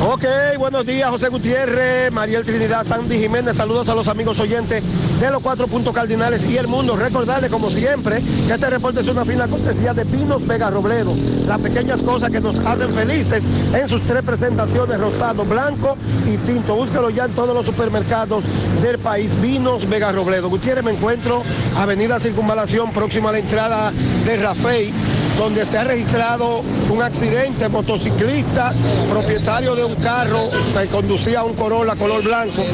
Ok, 0.00 0.24
buenos 0.56 0.86
días, 0.86 1.10
José 1.10 1.28
Gutiérrez, 1.28 2.12
Mariel 2.12 2.44
Trinidad, 2.44 2.86
Sandy 2.86 3.18
Jiménez, 3.18 3.56
saludos 3.56 3.88
a 3.88 3.94
los 3.94 4.06
amigos 4.06 4.38
oyentes 4.38 4.84
de 5.18 5.30
los 5.30 5.42
cuatro 5.42 5.66
puntos 5.66 5.92
cardinales 5.92 6.48
y 6.48 6.56
el 6.56 6.68
mundo. 6.68 6.94
Recordarles, 6.94 7.50
como 7.50 7.70
siempre, 7.70 8.22
que 8.46 8.52
este 8.52 8.70
reporte 8.70 9.00
es 9.00 9.08
una 9.08 9.24
fina 9.24 9.48
cortesía 9.48 9.92
de 9.94 10.04
Vinos 10.04 10.46
Vega 10.46 10.70
Robledo, 10.70 11.14
las 11.48 11.58
pequeñas 11.58 12.02
cosas 12.02 12.30
que 12.30 12.40
nos 12.40 12.56
hacen 12.64 12.94
felices 12.94 13.44
en 13.74 13.88
sus 13.88 14.02
tres 14.02 14.22
presentaciones, 14.22 15.00
rosado, 15.00 15.44
blanco 15.44 15.96
y 16.24 16.36
tinto. 16.38 16.76
Búsquelo 16.76 17.10
ya 17.10 17.24
en 17.24 17.32
todos 17.32 17.52
los 17.52 17.66
supermercados 17.66 18.44
del 18.80 18.98
país, 18.98 19.34
Vinos 19.40 19.88
Vega 19.88 20.12
Robledo. 20.12 20.48
Gutiérrez, 20.48 20.84
me 20.84 20.92
encuentro 20.92 21.42
Avenida 21.76 22.20
Circunvalación, 22.20 22.92
próxima 22.92 23.30
a 23.30 23.32
la 23.32 23.38
entrada 23.38 23.92
de 24.24 24.36
Rafey 24.36 24.92
donde 25.36 25.64
se 25.64 25.78
ha 25.78 25.84
registrado 25.84 26.62
un 26.90 27.02
accidente, 27.02 27.68
motociclista, 27.68 28.72
propietario 29.10 29.74
de 29.74 29.84
un 29.84 29.94
carro 29.96 30.48
que 30.78 30.86
conducía 30.86 31.44
un 31.44 31.54
Corolla 31.54 31.94
color 31.96 32.22
blanco, 32.22 32.64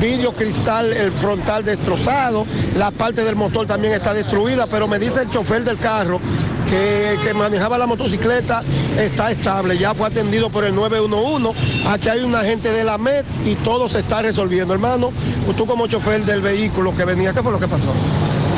vidrio 0.00 0.32
cristal, 0.32 0.92
el 0.92 1.12
frontal 1.12 1.64
destrozado, 1.64 2.46
la 2.78 2.90
parte 2.90 3.24
del 3.24 3.36
motor 3.36 3.66
también 3.66 3.94
está 3.94 4.14
destruida, 4.14 4.66
pero 4.66 4.88
me 4.88 4.98
dice 4.98 5.22
el 5.22 5.30
chofer 5.30 5.64
del 5.64 5.78
carro 5.78 6.20
que, 6.68 7.18
que 7.22 7.34
manejaba 7.34 7.78
la 7.78 7.86
motocicleta 7.86 8.62
está 8.98 9.30
estable, 9.30 9.78
ya 9.78 9.94
fue 9.94 10.08
atendido 10.08 10.50
por 10.50 10.64
el 10.64 10.74
911, 10.74 11.58
aquí 11.88 12.08
hay 12.08 12.20
un 12.20 12.34
agente 12.34 12.72
de 12.72 12.84
la 12.84 12.98
MED 12.98 13.24
y 13.44 13.54
todo 13.56 13.88
se 13.88 14.00
está 14.00 14.22
resolviendo. 14.22 14.72
Hermano, 14.72 15.12
tú 15.56 15.66
como 15.66 15.86
chofer 15.86 16.24
del 16.24 16.40
vehículo 16.40 16.96
que 16.96 17.04
venía, 17.04 17.32
¿qué 17.32 17.42
fue 17.42 17.52
lo 17.52 17.60
que 17.60 17.68
pasó? 17.68 17.92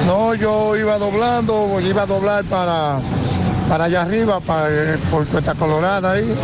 No, 0.06 0.34
yo 0.34 0.76
iba 0.76 0.96
doblando, 0.96 1.80
iba 1.80 2.02
a 2.02 2.06
doblar 2.06 2.44
para, 2.44 2.98
para 3.68 3.84
allá 3.84 4.02
arriba, 4.02 4.40
para, 4.40 4.68
eh, 4.70 4.98
por 5.10 5.26
Cuesta 5.26 5.54
Colorada 5.54 6.12
ahí. 6.12 6.34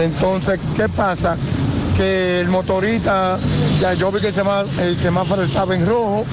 Entonces, 0.00 0.58
¿qué 0.76 0.88
pasa? 0.88 1.36
Que 1.96 2.40
el 2.40 2.48
motorista, 2.48 3.38
ya 3.80 3.92
yo 3.94 4.10
vi 4.10 4.20
que 4.20 4.28
el 4.28 4.34
semá- 4.34 4.64
el 4.80 4.98
semáforo 4.98 5.42
estaba 5.42 5.76
en 5.76 5.86
rojo 5.86 6.24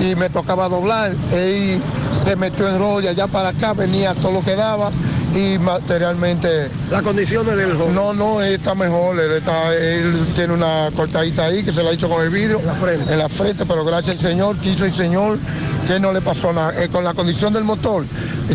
y 0.00 0.14
me 0.14 0.30
tocaba 0.30 0.68
doblar. 0.68 1.12
Él 1.32 1.80
se 2.24 2.36
metió 2.36 2.68
en 2.68 2.78
rojo 2.78 3.00
de 3.00 3.08
allá 3.08 3.26
para 3.26 3.48
acá, 3.50 3.72
venía 3.72 4.14
todo 4.14 4.32
lo 4.32 4.42
que 4.42 4.54
daba 4.54 4.90
y 5.34 5.58
materialmente... 5.58 6.70
¿Las 6.90 7.02
condiciones 7.02 7.56
del 7.56 7.76
joven? 7.76 7.94
No, 7.94 8.12
no, 8.12 8.42
él 8.42 8.54
está 8.54 8.74
mejor, 8.74 9.18
él, 9.18 9.32
está, 9.32 9.74
él 9.74 10.26
tiene 10.34 10.54
una 10.54 10.90
cortadita 10.94 11.46
ahí 11.46 11.62
que 11.62 11.72
se 11.72 11.82
la 11.82 11.92
hizo 11.92 12.08
con 12.08 12.22
el 12.22 12.30
vidrio. 12.30 12.58
En 12.60 12.66
la 12.66 12.74
frente. 12.74 13.12
En 13.12 13.18
la 13.18 13.28
frente, 13.28 13.64
pero 13.66 13.84
gracias 13.84 14.16
al 14.16 14.22
Señor, 14.22 14.56
quiso 14.56 14.84
el 14.84 14.92
Señor 14.92 15.38
que 15.86 15.98
no 15.98 16.12
le 16.12 16.20
pasó 16.20 16.52
nada. 16.52 16.82
Eh, 16.82 16.88
con 16.88 17.04
la 17.04 17.14
condición 17.14 17.52
del 17.52 17.64
motor, 17.64 18.04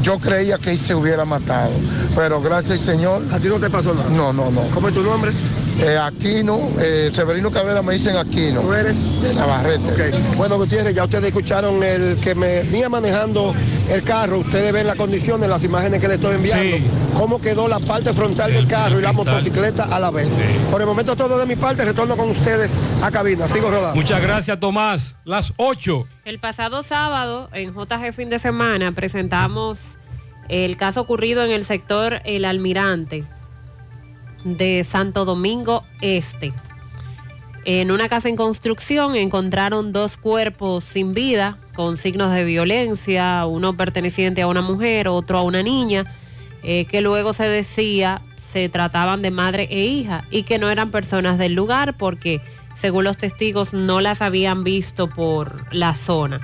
yo 0.01 0.19
creía 0.19 0.57
que 0.57 0.71
él 0.71 0.80
se 0.80 0.95
hubiera 0.95 1.26
matado, 1.26 1.71
pero 2.15 2.41
gracias 2.41 2.80
al 2.80 2.86
Señor... 2.86 3.23
¿A 3.32 3.39
ti 3.39 3.47
no 3.47 3.59
te 3.59 3.69
pasó 3.69 3.93
nada? 3.93 4.09
No, 4.09 4.34
no, 4.34 4.51
no. 4.51 4.61
¿Cómo 4.73 4.89
es 4.89 4.93
tu 4.93 5.03
nombre? 5.03 5.32
Eh, 5.80 5.97
Aquino, 5.97 6.69
eh, 6.80 7.11
Severino 7.13 7.51
Cabrera 7.51 7.82
me 7.82 7.93
dicen 7.93 8.15
Aquino. 8.15 8.61
¿Tú 8.61 8.73
eres? 8.73 9.21
De 9.21 9.34
Navarrete. 9.34 9.91
Ok. 9.91 10.38
Bueno, 10.38 10.57
Gutiérrez, 10.57 10.95
ya 10.95 11.03
ustedes 11.03 11.26
escucharon 11.26 11.84
el 11.84 12.17
que 12.21 12.34
me 12.34 12.63
venía 12.63 12.88
manejando 12.88 13.53
el 13.89 14.03
carro. 14.03 14.39
Ustedes 14.39 14.71
ven 14.71 14.88
las 14.88 14.95
condiciones, 14.95 15.49
las 15.49 15.63
imágenes 15.63 15.99
que 15.99 16.07
le 16.07 16.15
estoy 16.15 16.36
enviando. 16.36 16.78
Cómo 17.17 17.41
quedó 17.41 17.67
la 17.67 17.80
parte 17.80 18.13
frontal 18.13 18.53
del 18.53 18.67
carro 18.67 18.99
y 18.99 19.01
la 19.01 19.11
motocicleta 19.11 19.84
a 19.84 19.99
la 19.99 20.11
vez. 20.11 20.30
Por 20.71 20.80
el 20.82 20.88
momento 20.88 21.15
todo 21.15 21.38
de 21.38 21.45
mi 21.45 21.57
parte, 21.57 21.84
retorno 21.84 22.15
con 22.15 22.30
ustedes 22.30 22.78
a 23.01 23.11
cabina. 23.11 23.47
Sigo 23.47 23.69
rodando. 23.69 23.95
Muchas 23.95 24.21
gracias, 24.21 24.59
Tomás. 24.59 25.15
Las 25.26 25.53
8. 25.57 26.07
El 26.23 26.39
pasado 26.39 26.84
sábado, 26.84 27.49
en 27.51 27.73
JG 27.73 28.13
Fin 28.13 28.30
de 28.30 28.39
Semana, 28.39 28.93
presentamos 28.93 29.78
el 30.47 30.78
caso 30.78 31.01
ocurrido 31.01 31.43
en 31.43 31.51
el 31.51 31.65
sector 31.65 32.21
El 32.23 32.45
Almirante 32.45 33.26
de 34.46 34.86
Santo 34.89 35.26
Domingo 35.26 35.84
Este. 36.00 36.54
En 37.66 37.91
una 37.91 38.08
casa 38.08 38.30
en 38.30 38.36
construcción 38.36 39.16
encontraron 39.16 39.91
dos 39.91 40.18
cuerpos 40.18 40.84
sin 40.86 41.14
vida 41.14 41.58
con 41.74 41.98
signos 41.98 42.32
de 42.32 42.46
violencia, 42.46 43.46
uno 43.46 43.76
perteneciente 43.76 44.43
a 44.43 44.48
una 44.48 44.62
mujer, 44.62 45.08
otro 45.08 45.39
a 45.39 45.41
una 45.41 45.64
niña, 45.64 46.06
eh, 46.64 46.86
que 46.86 47.02
luego 47.02 47.34
se 47.34 47.50
decía 47.50 48.22
se 48.54 48.70
trataban 48.70 49.22
de 49.22 49.32
madre 49.32 49.68
e 49.70 49.84
hija 49.84 50.24
y 50.30 50.43
que 50.43 50.60
no 50.60 50.70
eran 50.70 50.89
personas 50.89 51.38
del 51.38 51.56
lugar 51.56 51.98
porque, 51.98 52.39
según 52.78 53.04
los 53.04 53.18
testigos, 53.18 53.74
no 53.74 54.00
las 54.00 54.22
habían 54.22 54.64
visto 54.64 55.10
por 55.10 55.74
la 55.74 55.93
zona. 55.93 56.39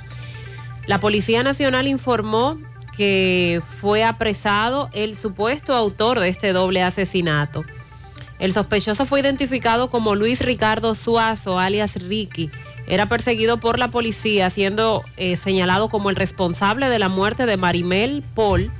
La 0.88 1.00
Policía 1.00 1.42
Nacional 1.44 1.88
informó 1.88 2.58
que 2.98 3.62
fue 3.80 4.04
apresado 4.04 4.90
el 4.92 5.16
supuesto 5.16 5.74
autor 5.74 6.20
de 6.20 6.28
este 6.28 6.52
doble 6.52 6.84
asesinato. 6.84 7.64
El 8.42 8.54
sospechoso 8.54 9.06
fue 9.06 9.20
identificado 9.20 9.92
como 9.92 10.16
Luis 10.16 10.44
Ricardo 10.44 10.96
Suazo, 10.96 11.60
alias 11.60 12.02
Ricky. 12.02 12.50
Era 12.88 13.08
perseguido 13.08 13.60
por 13.60 13.78
la 13.78 13.92
policía, 13.92 14.50
siendo 14.50 15.04
eh, 15.16 15.38
señalado 15.38 15.90
como 15.90 16.10
el 16.10 16.16
responsable 16.16 16.90
de 16.90 16.98
la 16.98 17.08
muerte 17.08 17.46
de 17.46 17.56
Marimel 17.56 18.24
Paul, 18.34 18.72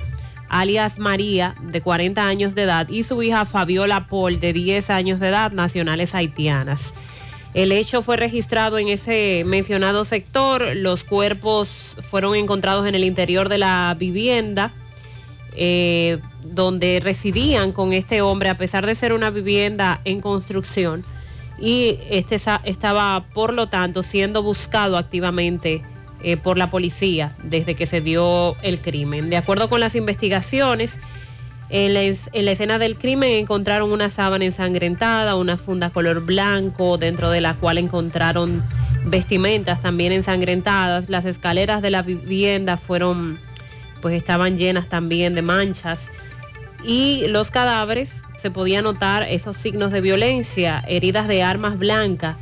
alias 0.48 0.98
María, 0.98 1.54
de 1.62 1.80
40 1.80 2.26
años 2.26 2.56
de 2.56 2.64
edad, 2.64 2.88
y 2.88 3.04
su 3.04 3.22
hija 3.22 3.44
Fabiola 3.44 4.08
Paul, 4.08 4.40
de 4.40 4.52
10 4.52 4.90
años 4.90 5.20
de 5.20 5.28
edad, 5.28 5.52
nacionales 5.52 6.12
haitianas. 6.16 6.92
El 7.54 7.70
hecho 7.70 8.02
fue 8.02 8.16
registrado 8.16 8.78
en 8.78 8.88
ese 8.88 9.44
mencionado 9.46 10.04
sector. 10.04 10.74
Los 10.74 11.04
cuerpos 11.04 11.68
fueron 12.10 12.34
encontrados 12.34 12.88
en 12.88 12.96
el 12.96 13.04
interior 13.04 13.48
de 13.48 13.58
la 13.58 13.94
vivienda 13.96 14.72
eh, 15.56 16.18
donde 16.44 17.00
residían 17.02 17.72
con 17.72 17.92
este 17.92 18.22
hombre, 18.22 18.48
a 18.48 18.56
pesar 18.56 18.86
de 18.86 18.94
ser 18.94 19.12
una 19.12 19.30
vivienda 19.30 20.00
en 20.04 20.20
construcción. 20.20 21.04
Y 21.58 21.98
este 22.10 22.40
estaba, 22.64 23.24
por 23.32 23.52
lo 23.52 23.68
tanto, 23.68 24.02
siendo 24.02 24.42
buscado 24.42 24.96
activamente 24.96 25.82
eh, 26.22 26.36
por 26.36 26.58
la 26.58 26.70
policía 26.70 27.36
desde 27.44 27.74
que 27.74 27.86
se 27.86 28.00
dio 28.00 28.56
el 28.62 28.80
crimen. 28.80 29.30
De 29.30 29.36
acuerdo 29.36 29.68
con 29.68 29.80
las 29.80 29.94
investigaciones, 29.94 30.98
en 31.72 31.94
la 31.94 32.50
escena 32.50 32.78
del 32.78 32.98
crimen 32.98 33.32
encontraron 33.32 33.92
una 33.92 34.10
sábana 34.10 34.44
ensangrentada, 34.44 35.36
una 35.36 35.56
funda 35.56 35.88
color 35.88 36.20
blanco, 36.20 36.98
dentro 36.98 37.30
de 37.30 37.40
la 37.40 37.54
cual 37.54 37.78
encontraron 37.78 38.62
vestimentas 39.06 39.80
también 39.80 40.12
ensangrentadas. 40.12 41.08
Las 41.08 41.24
escaleras 41.24 41.80
de 41.80 41.90
la 41.90 42.02
vivienda 42.02 42.76
fueron, 42.76 43.38
pues 44.02 44.14
estaban 44.14 44.58
llenas 44.58 44.88
también 44.88 45.34
de 45.34 45.40
manchas. 45.40 46.10
Y 46.84 47.26
los 47.28 47.50
cadáveres 47.50 48.22
se 48.36 48.50
podía 48.50 48.82
notar 48.82 49.22
esos 49.22 49.56
signos 49.56 49.92
de 49.92 50.00
violencia, 50.00 50.84
heridas 50.88 51.28
de 51.28 51.44
armas 51.44 51.78
blancas 51.78 52.36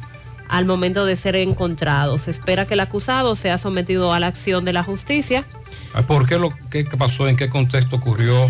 al 0.48 0.64
momento 0.64 1.04
de 1.04 1.14
ser 1.14 1.36
encontrados. 1.36 2.22
Se 2.22 2.32
espera 2.32 2.66
que 2.66 2.74
el 2.74 2.80
acusado 2.80 3.36
sea 3.36 3.58
sometido 3.58 4.12
a 4.12 4.18
la 4.18 4.26
acción 4.26 4.64
de 4.64 4.72
la 4.72 4.82
justicia. 4.82 5.44
Ah, 5.92 6.02
¿Por 6.02 6.26
qué 6.26 6.38
lo 6.38 6.52
qué 6.70 6.84
pasó? 6.84 7.28
¿En 7.28 7.36
qué 7.36 7.48
contexto 7.50 7.96
ocurrió? 7.96 8.48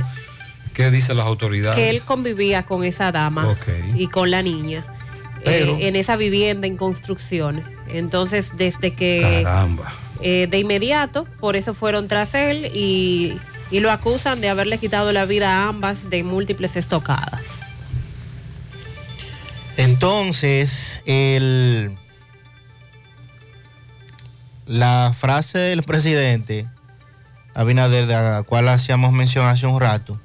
¿Qué 0.72 0.90
dicen 0.90 1.16
las 1.16 1.26
autoridades? 1.26 1.76
que 1.76 1.90
él 1.90 2.02
convivía 2.02 2.62
con 2.62 2.84
esa 2.84 3.10
dama 3.10 3.56
y 3.96 4.06
con 4.06 4.30
la 4.30 4.40
niña 4.40 4.84
Pero- 5.44 5.76
eh, 5.76 5.88
en 5.88 5.96
esa 5.96 6.16
vivienda 6.16 6.66
en 6.68 6.76
construcción. 6.76 7.62
Entonces, 7.88 8.56
desde 8.56 8.94
que 8.94 9.40
Caramba. 9.42 9.92
Eh, 10.22 10.46
de 10.50 10.58
inmediato, 10.58 11.24
por 11.40 11.56
eso 11.56 11.74
fueron 11.74 12.08
tras 12.08 12.34
él 12.34 12.70
y, 12.74 13.36
y 13.70 13.80
lo 13.80 13.90
acusan 13.90 14.40
de 14.40 14.48
haberle 14.48 14.78
quitado 14.78 15.12
la 15.12 15.24
vida 15.24 15.50
a 15.50 15.68
ambas 15.68 16.10
de 16.10 16.24
múltiples 16.24 16.76
estocadas. 16.76 17.44
Entonces, 19.76 21.02
el, 21.06 21.96
la 24.66 25.14
frase 25.18 25.58
del 25.58 25.82
presidente 25.82 26.66
Abinader, 27.54 28.06
de 28.06 28.14
la 28.14 28.42
cual 28.44 28.68
hacíamos 28.68 29.12
mención 29.12 29.46
hace 29.46 29.66
un 29.66 29.80
rato, 29.80 30.20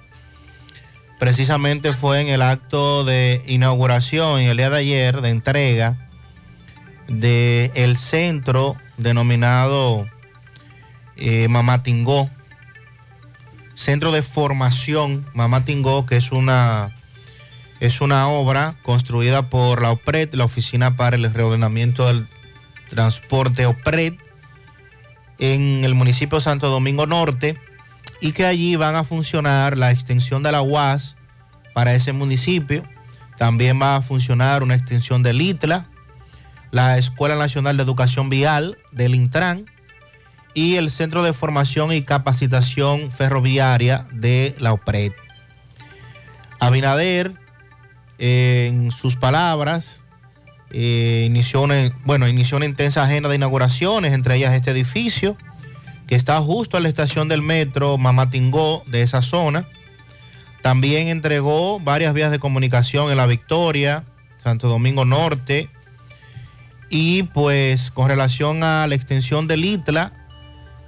precisamente 1.20 1.94
fue 1.94 2.22
en 2.22 2.28
el 2.28 2.42
acto 2.42 3.04
de 3.04 3.42
inauguración, 3.48 4.42
el 4.42 4.58
día 4.58 4.70
de 4.70 4.78
ayer, 4.78 5.22
de 5.22 5.30
entrega 5.30 5.98
del 7.08 7.72
el 7.76 7.98
centro 7.98 8.76
denominado 8.98 10.08
eh, 11.18 11.48
centro 13.76 14.12
de 14.12 14.22
formación 14.22 15.26
Mamatingó, 15.34 16.06
que 16.06 16.18
es 16.18 16.32
una, 16.32 16.96
es 17.80 18.02
una 18.02 18.28
obra 18.28 18.76
construida 18.84 19.44
por 19.50 19.82
la 19.82 19.92
OPRED, 19.92 20.34
la 20.34 20.46
Oficina 20.46 20.96
para 20.96 21.16
el 21.16 21.34
Reordenamiento 21.34 22.08
del 22.08 22.28
Transporte 22.90 23.66
OPRED, 23.66 24.14
en 25.38 25.84
el 25.84 25.96
municipio 25.96 26.38
de 26.38 26.44
Santo 26.44 26.70
Domingo 26.70 27.06
Norte, 27.06 27.58
y 28.22 28.32
que 28.32 28.46
allí 28.46 28.76
van 28.78 28.96
a 28.96 29.04
funcionar 29.04 29.78
la 29.78 29.92
extensión 29.92 30.42
de 30.44 30.52
la 30.52 30.62
UAS 30.62 31.16
para 31.74 31.94
ese 31.94 32.14
municipio. 32.14 32.84
También 33.38 33.82
va 33.82 33.98
a 33.98 34.02
funcionar 34.02 34.64
una 34.64 34.76
extensión 34.76 35.22
del 35.22 35.42
ITLA, 35.42 35.90
la 36.76 36.98
Escuela 36.98 37.38
Nacional 37.38 37.78
de 37.78 37.84
Educación 37.84 38.30
Vial 38.30 38.78
del 38.92 39.16
Intran 39.16 39.66
y 40.54 40.76
el 40.76 40.92
Centro 40.92 41.24
de 41.24 41.32
Formación 41.32 41.94
y 41.94 42.02
Capacitación 42.02 43.14
Ferroviaria 43.14 44.08
de 44.12 44.58
la 44.60 44.74
OPRED. 44.74 45.14
Abinader, 46.60 47.32
en 48.18 48.92
sus 48.92 49.16
palabras, 49.16 50.04
eh, 50.70 51.24
inició, 51.26 51.62
una, 51.62 51.94
bueno, 52.04 52.28
inició 52.28 52.58
una 52.58 52.66
intensa 52.66 53.04
agenda 53.04 53.30
de 53.30 53.36
inauguraciones, 53.36 54.12
entre 54.12 54.36
ellas 54.36 54.54
este 54.54 54.72
edificio, 54.72 55.38
que 56.08 56.16
está 56.16 56.42
justo 56.42 56.76
a 56.76 56.82
la 56.82 56.90
estación 56.90 57.30
del 57.30 57.42
metro 57.42 57.98
Mamatingó 57.98 58.84
de 58.88 59.02
esa 59.02 59.22
zona. 59.22 59.64
También 60.62 61.08
entregó 61.08 61.80
varias 61.80 62.14
vías 62.14 62.32
de 62.32 62.40
comunicación 62.40 63.12
en 63.12 63.16
La 63.16 63.28
Victoria, 63.28 64.04
Santo 64.44 64.68
Domingo 64.68 65.06
Norte, 65.06 65.70
y 66.90 67.24
pues 67.24 67.92
con 67.92 68.08
relación 68.08 68.64
a 68.64 68.88
la 68.88 68.96
extensión 68.96 69.48
del 69.48 69.66
ITLA 69.66 70.12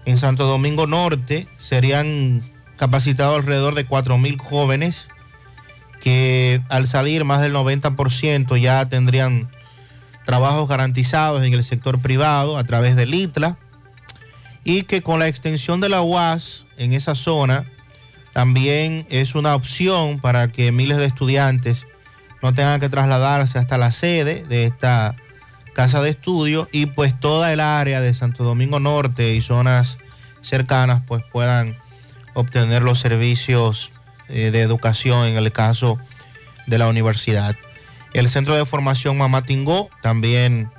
en 0.05 0.17
Santo 0.17 0.45
Domingo 0.45 0.87
Norte, 0.87 1.47
serían 1.59 2.41
capacitados 2.77 3.39
alrededor 3.39 3.75
de 3.75 3.87
4.000 3.87 4.37
jóvenes 4.37 5.09
que 5.99 6.61
al 6.69 6.87
salir 6.87 7.25
más 7.25 7.41
del 7.41 7.53
90% 7.53 8.61
ya 8.61 8.85
tendrían 8.87 9.49
trabajos 10.25 10.67
garantizados 10.67 11.43
en 11.43 11.53
el 11.53 11.63
sector 11.63 11.99
privado 11.99 12.57
a 12.57 12.63
través 12.63 12.95
del 12.95 13.13
ITLA. 13.13 13.57
Y 14.63 14.83
que 14.83 15.01
con 15.01 15.19
la 15.19 15.27
extensión 15.27 15.79
de 15.79 15.89
la 15.89 16.01
UAS 16.01 16.65
en 16.77 16.93
esa 16.93 17.15
zona 17.15 17.65
también 18.33 19.07
es 19.09 19.33
una 19.33 19.55
opción 19.55 20.19
para 20.19 20.49
que 20.49 20.71
miles 20.71 20.97
de 20.97 21.05
estudiantes 21.05 21.87
no 22.41 22.53
tengan 22.53 22.79
que 22.79 22.89
trasladarse 22.89 23.57
hasta 23.57 23.77
la 23.77 23.91
sede 23.91 24.45
de 24.45 24.65
esta 24.65 25.15
casa 25.77 26.01
de 26.01 26.09
estudio 26.09 26.67
y 26.71 26.87
pues 26.87 27.19
toda 27.19 27.53
el 27.53 27.59
área 27.59 28.01
de 28.01 28.11
Santo 28.15 28.43
Domingo 28.43 28.79
Norte 28.79 29.35
y 29.35 29.43
zonas 29.43 29.99
cercanas 30.41 31.03
pues 31.05 31.23
puedan 31.31 31.77
obtener 32.33 32.81
los 32.81 32.97
servicios 32.97 33.91
eh, 34.27 34.49
de 34.49 34.61
educación 34.61 35.27
en 35.27 35.37
el 35.37 35.51
caso 35.51 35.99
de 36.65 36.79
la 36.79 36.87
universidad. 36.87 37.55
El 38.13 38.27
Centro 38.27 38.55
de 38.55 38.65
Formación 38.65 39.19
Mamatingó 39.19 39.91
también 40.01 40.71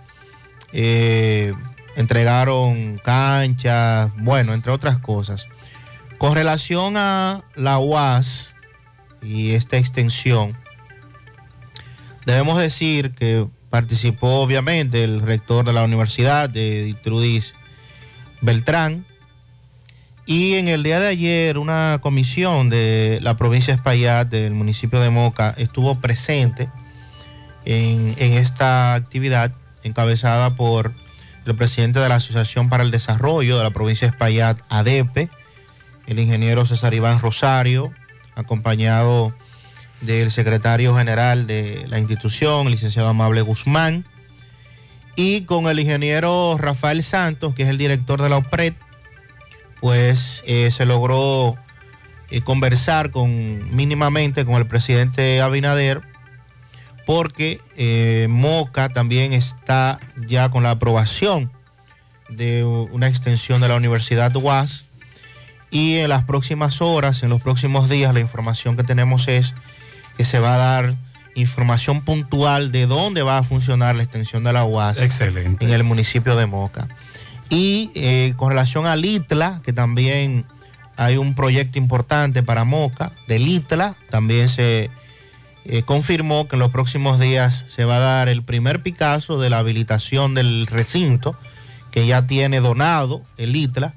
eh, 0.73 1.55
entregaron 1.95 2.99
canchas, 2.99 4.11
bueno, 4.17 4.53
entre 4.53 4.73
otras 4.73 4.99
cosas. 4.99 5.47
Con 6.19 6.35
relación 6.35 6.97
a 6.97 7.45
la 7.55 7.79
UAS 7.79 8.57
y 9.23 9.53
esta 9.53 9.77
extensión, 9.77 10.57
debemos 12.27 12.59
decir 12.59 13.13
que 13.13 13.47
participó 13.71 14.41
obviamente 14.41 15.05
el 15.05 15.21
rector 15.21 15.65
de 15.65 15.73
la 15.73 15.85
universidad, 15.85 16.49
de 16.49 16.95
Trudis 17.03 17.55
Beltrán, 18.41 19.05
y 20.27 20.55
en 20.55 20.69
el 20.69 20.83
día 20.83 21.01
de 21.01 21.09
ayer 21.09 21.57
una 21.57 22.01
comisión 22.03 22.69
de 22.69 23.19
la 23.23 23.37
provincia 23.37 23.73
de 23.73 23.79
Espaillat, 23.79 24.29
del 24.29 24.53
municipio 24.53 25.01
de 25.01 25.09
Moca, 25.09 25.55
estuvo 25.57 26.01
presente 26.01 26.69
en, 27.65 28.15
en 28.19 28.35
esta 28.35 28.95
actividad 28.95 29.53
encabezada 29.85 30.55
por 30.55 30.93
el 31.47 31.57
presidente 31.57 31.99
de 31.99 32.11
la 32.11 32.17
Asociación 32.17 32.69
para 32.69 32.83
el 32.83 32.91
Desarrollo 32.91 33.57
de 33.57 33.65
la 33.65 33.71
provincia 33.71 34.07
de 34.07 34.11
Espaillat, 34.11 34.61
ADEPE, 34.69 35.31
el 36.07 36.19
ingeniero 36.19 36.67
César 36.67 36.93
Iván 36.93 37.21
Rosario, 37.21 37.91
acompañado 38.35 39.33
del 40.01 40.31
secretario 40.31 40.97
general 40.97 41.47
de 41.47 41.87
la 41.89 41.99
institución, 41.99 42.67
el 42.67 42.73
licenciado 42.73 43.09
Amable 43.09 43.43
Guzmán, 43.43 44.05
y 45.17 45.43
con 45.43 45.67
el 45.67 45.81
ingeniero 45.81 46.57
Rafael 46.59 47.03
Santos, 47.03 47.55
que 47.55 47.65
es 47.65 47.69
el 47.69 47.79
director 47.79 48.23
de 48.23 48.29
la 48.29 48.37
OPRED, 48.37 48.75
pues 49.81 50.43
eh, 50.47 50.71
se 50.71 50.87
logró 50.87 51.57
eh, 52.31 52.41
conversar 52.43 53.11
con 53.11 53.75
mínimamente 53.75 54.45
con 54.45 54.55
el 54.55 54.67
presidente 54.67 55.41
Abinader, 55.41 56.03
porque 57.07 57.61
eh, 57.77 58.27
Moca 58.29 58.91
también 58.91 59.33
está 59.33 59.99
ya 60.27 60.51
con 60.51 60.63
la 60.63 60.73
aprobación 60.73 61.51
de 62.29 62.65
una 62.65 63.09
extensión 63.09 63.61
de 63.61 63.69
la 63.69 63.77
Universidad 63.77 64.35
UAS 64.37 64.85
y 65.71 65.97
en 65.97 66.11
las 66.11 66.25
próximas 66.25 66.81
horas, 66.81 67.23
en 67.23 67.31
los 67.31 67.43
próximos 67.43 67.89
días, 67.89 68.13
la 68.15 68.21
información 68.21 68.77
que 68.77 68.85
tenemos 68.85 69.29
es 69.29 69.55
que 70.19 70.25
se 70.25 70.41
va 70.41 70.57
a 70.57 70.59
dar 70.59 70.97
información 71.37 72.03
puntual 72.03 72.73
de 72.73 72.87
dónde 72.87 73.23
va 73.23 73.39
a 73.39 73.43
funcionar 73.45 73.95
la 73.95 74.03
extensión 74.03 74.43
de 74.43 74.53
la 74.53 74.65
UAS 74.65 75.01
Excelente. 75.01 75.65
en 75.65 75.71
el 75.71 75.85
municipio 75.85 76.35
de 76.35 76.47
Moca. 76.47 76.89
Y 77.49 77.91
eh, 77.95 78.35
con 78.37 78.51
relación 78.51 78.87
al 78.87 79.05
ITLA, 79.05 79.63
que 79.65 79.73
también 79.73 80.45
hay 80.97 81.17
un 81.17 81.35
proyecto 81.37 81.79
importante 81.79 82.43
para 82.43 82.65
Moca, 82.65 83.13
del 83.29 83.47
ITLA, 83.47 83.95
también 84.11 84.49
se 84.49 84.91
eh, 85.65 85.83
confirmó 85.85 86.49
que 86.49 86.57
en 86.57 86.61
los 86.61 86.73
próximos 86.73 87.21
días 87.21 87.65
se 87.69 87.85
va 87.85 87.99
a 87.99 88.01
dar 88.01 88.29
el 88.29 88.43
primer 88.43 88.83
Picasso 88.83 89.39
de 89.39 89.51
la 89.51 89.59
habilitación 89.59 90.35
del 90.35 90.67
recinto, 90.67 91.39
que 91.93 92.09
ya 92.09 92.27
tiene 92.27 92.61
donado 92.61 93.23
el 93.37 93.55
ITLA, 93.55 93.95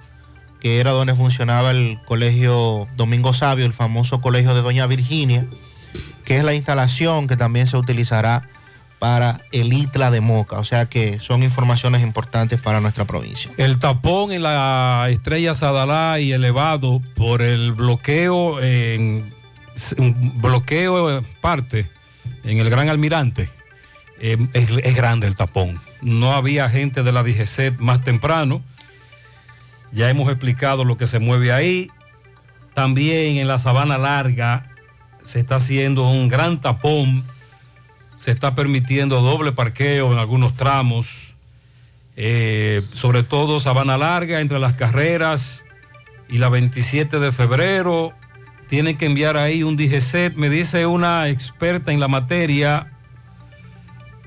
que 0.59 0.79
era 0.79 0.91
donde 0.91 1.15
funcionaba 1.15 1.71
el 1.71 1.97
colegio 2.05 2.87
Domingo 2.95 3.33
Sabio, 3.33 3.65
el 3.65 3.73
famoso 3.73 4.21
colegio 4.21 4.53
de 4.53 4.61
Doña 4.61 4.85
Virginia, 4.85 5.47
que 6.31 6.37
es 6.37 6.45
la 6.45 6.53
instalación 6.53 7.27
que 7.27 7.35
también 7.35 7.67
se 7.67 7.75
utilizará 7.75 8.47
para 8.99 9.41
el 9.51 9.73
ITLA 9.73 10.11
de 10.11 10.21
Moca. 10.21 10.59
O 10.59 10.63
sea 10.63 10.85
que 10.85 11.19
son 11.19 11.43
informaciones 11.43 12.03
importantes 12.03 12.57
para 12.61 12.79
nuestra 12.79 13.03
provincia. 13.03 13.51
El 13.57 13.79
tapón 13.79 14.31
en 14.31 14.43
la 14.43 15.07
estrella 15.09 15.53
Sadalá 15.53 16.21
y 16.21 16.31
elevado 16.31 17.01
por 17.17 17.41
el 17.41 17.73
bloqueo 17.73 18.61
en 18.61 19.29
bloqueo 20.35 21.21
parte 21.41 21.89
en 22.45 22.59
el 22.59 22.69
Gran 22.69 22.87
Almirante. 22.87 23.49
Eh, 24.21 24.37
es, 24.53 24.69
es 24.69 24.95
grande 24.95 25.27
el 25.27 25.35
tapón. 25.35 25.81
No 26.01 26.31
había 26.31 26.69
gente 26.69 27.03
de 27.03 27.11
la 27.11 27.23
DGCET 27.23 27.77
más 27.79 28.05
temprano. 28.05 28.61
Ya 29.91 30.09
hemos 30.09 30.29
explicado 30.29 30.85
lo 30.85 30.95
que 30.95 31.07
se 31.07 31.19
mueve 31.19 31.51
ahí. 31.51 31.91
También 32.73 33.35
en 33.35 33.49
la 33.49 33.57
Sabana 33.57 33.97
Larga 33.97 34.70
se 35.23 35.39
está 35.39 35.55
haciendo 35.55 36.07
un 36.07 36.27
gran 36.27 36.61
tapón. 36.61 37.23
Se 38.17 38.31
está 38.31 38.55
permitiendo 38.55 39.21
doble 39.21 39.51
parqueo 39.51 40.11
en 40.11 40.19
algunos 40.19 40.55
tramos. 40.55 41.35
Eh, 42.15 42.81
sobre 42.93 43.23
todo 43.23 43.59
Sabana 43.59 43.97
Larga, 43.97 44.41
entre 44.41 44.59
las 44.59 44.73
carreras 44.73 45.63
y 46.29 46.37
la 46.37 46.49
27 46.49 47.19
de 47.19 47.31
febrero. 47.31 48.13
Tienen 48.69 48.97
que 48.97 49.05
enviar 49.05 49.37
ahí 49.37 49.63
un 49.63 49.75
DGCET. 49.75 50.35
Me 50.35 50.49
dice 50.49 50.85
una 50.85 51.29
experta 51.29 51.91
en 51.91 51.99
la 51.99 52.07
materia. 52.07 52.87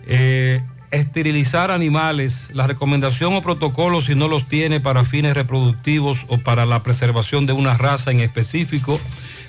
eh, 0.07 0.61
esterilizar 0.95 1.71
animales, 1.71 2.51
la 2.53 2.66
recomendación 2.66 3.35
o 3.35 3.43
protocolo 3.43 4.01
si 4.01 4.15
no 4.15 4.29
los 4.29 4.49
tiene 4.49 4.81
para 4.81 5.05
fines 5.05 5.35
reproductivos 5.35 6.25
o 6.29 6.39
para 6.39 6.66
la 6.66 6.83
preservación 6.83 7.47
de 7.47 7.53
una 7.53 7.77
raza 7.77 8.11
en 8.11 8.21
específico, 8.21 9.01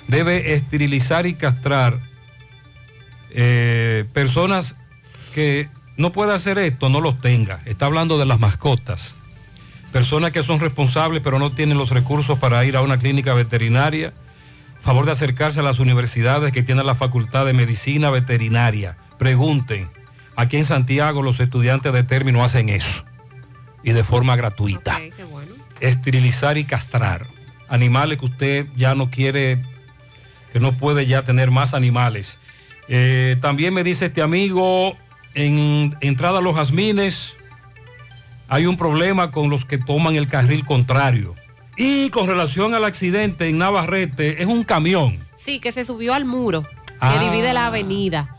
debe 0.08 0.54
esterilizar 0.54 1.26
y 1.26 1.34
castrar 1.34 1.98
eh, 3.30 4.04
personas 4.12 4.76
que 5.34 5.68
no 5.96 6.12
puede 6.12 6.34
hacer 6.34 6.58
esto, 6.58 6.88
no 6.88 7.00
los 7.00 7.20
tenga. 7.20 7.60
Está 7.64 7.86
hablando 7.86 8.18
de 8.18 8.26
las 8.26 8.40
mascotas. 8.40 9.16
Personas 9.92 10.32
que 10.32 10.42
son 10.42 10.60
responsables 10.60 11.22
pero 11.22 11.38
no 11.38 11.50
tienen 11.50 11.78
los 11.78 11.90
recursos 11.90 12.38
para 12.38 12.64
ir 12.64 12.76
a 12.76 12.82
una 12.82 12.98
clínica 12.98 13.34
veterinaria. 13.34 14.12
Favor 14.82 15.06
de 15.06 15.12
acercarse 15.12 15.60
a 15.60 15.62
las 15.62 15.78
universidades 15.78 16.52
que 16.52 16.62
tienen 16.62 16.86
la 16.86 16.94
facultad 16.94 17.46
de 17.46 17.52
medicina 17.52 18.10
veterinaria. 18.10 18.96
Pregunten 19.18 19.88
Aquí 20.36 20.58
en 20.58 20.66
Santiago 20.66 21.22
los 21.22 21.40
estudiantes 21.40 21.92
de 21.94 22.04
término 22.04 22.44
hacen 22.44 22.68
eso 22.68 23.04
y 23.82 23.92
de 23.92 24.04
forma 24.04 24.36
gratuita. 24.36 24.96
Ok, 24.96 25.16
qué 25.16 25.24
bueno. 25.24 25.54
Esterilizar 25.80 26.58
y 26.58 26.64
castrar 26.64 27.26
animales 27.68 28.18
que 28.18 28.26
usted 28.26 28.66
ya 28.76 28.94
no 28.94 29.10
quiere, 29.10 29.62
que 30.56 30.60
no 30.60 30.72
puede 30.72 31.04
ya 31.04 31.22
tener 31.22 31.50
más 31.50 31.74
animales. 31.74 32.38
Eh, 32.88 33.36
también 33.42 33.74
me 33.74 33.84
dice 33.84 34.06
este 34.06 34.22
amigo, 34.22 34.96
en 35.34 35.94
entrada 36.00 36.38
a 36.38 36.40
los 36.40 36.56
jazmines 36.56 37.34
hay 38.48 38.64
un 38.64 38.78
problema 38.78 39.32
con 39.32 39.50
los 39.50 39.66
que 39.66 39.76
toman 39.76 40.16
el 40.16 40.28
carril 40.28 40.64
contrario. 40.64 41.34
Y 41.76 42.08
con 42.08 42.26
relación 42.26 42.72
al 42.74 42.86
accidente 42.86 43.48
en 43.50 43.58
Navarrete, 43.58 44.40
es 44.40 44.46
un 44.48 44.64
camión. 44.64 45.18
Sí, 45.36 45.58
que 45.60 45.72
se 45.72 45.84
subió 45.84 46.14
al 46.14 46.24
muro 46.24 46.62
que 46.62 46.70
Ah. 47.00 47.22
divide 47.22 47.52
la 47.52 47.66
avenida. 47.66 48.34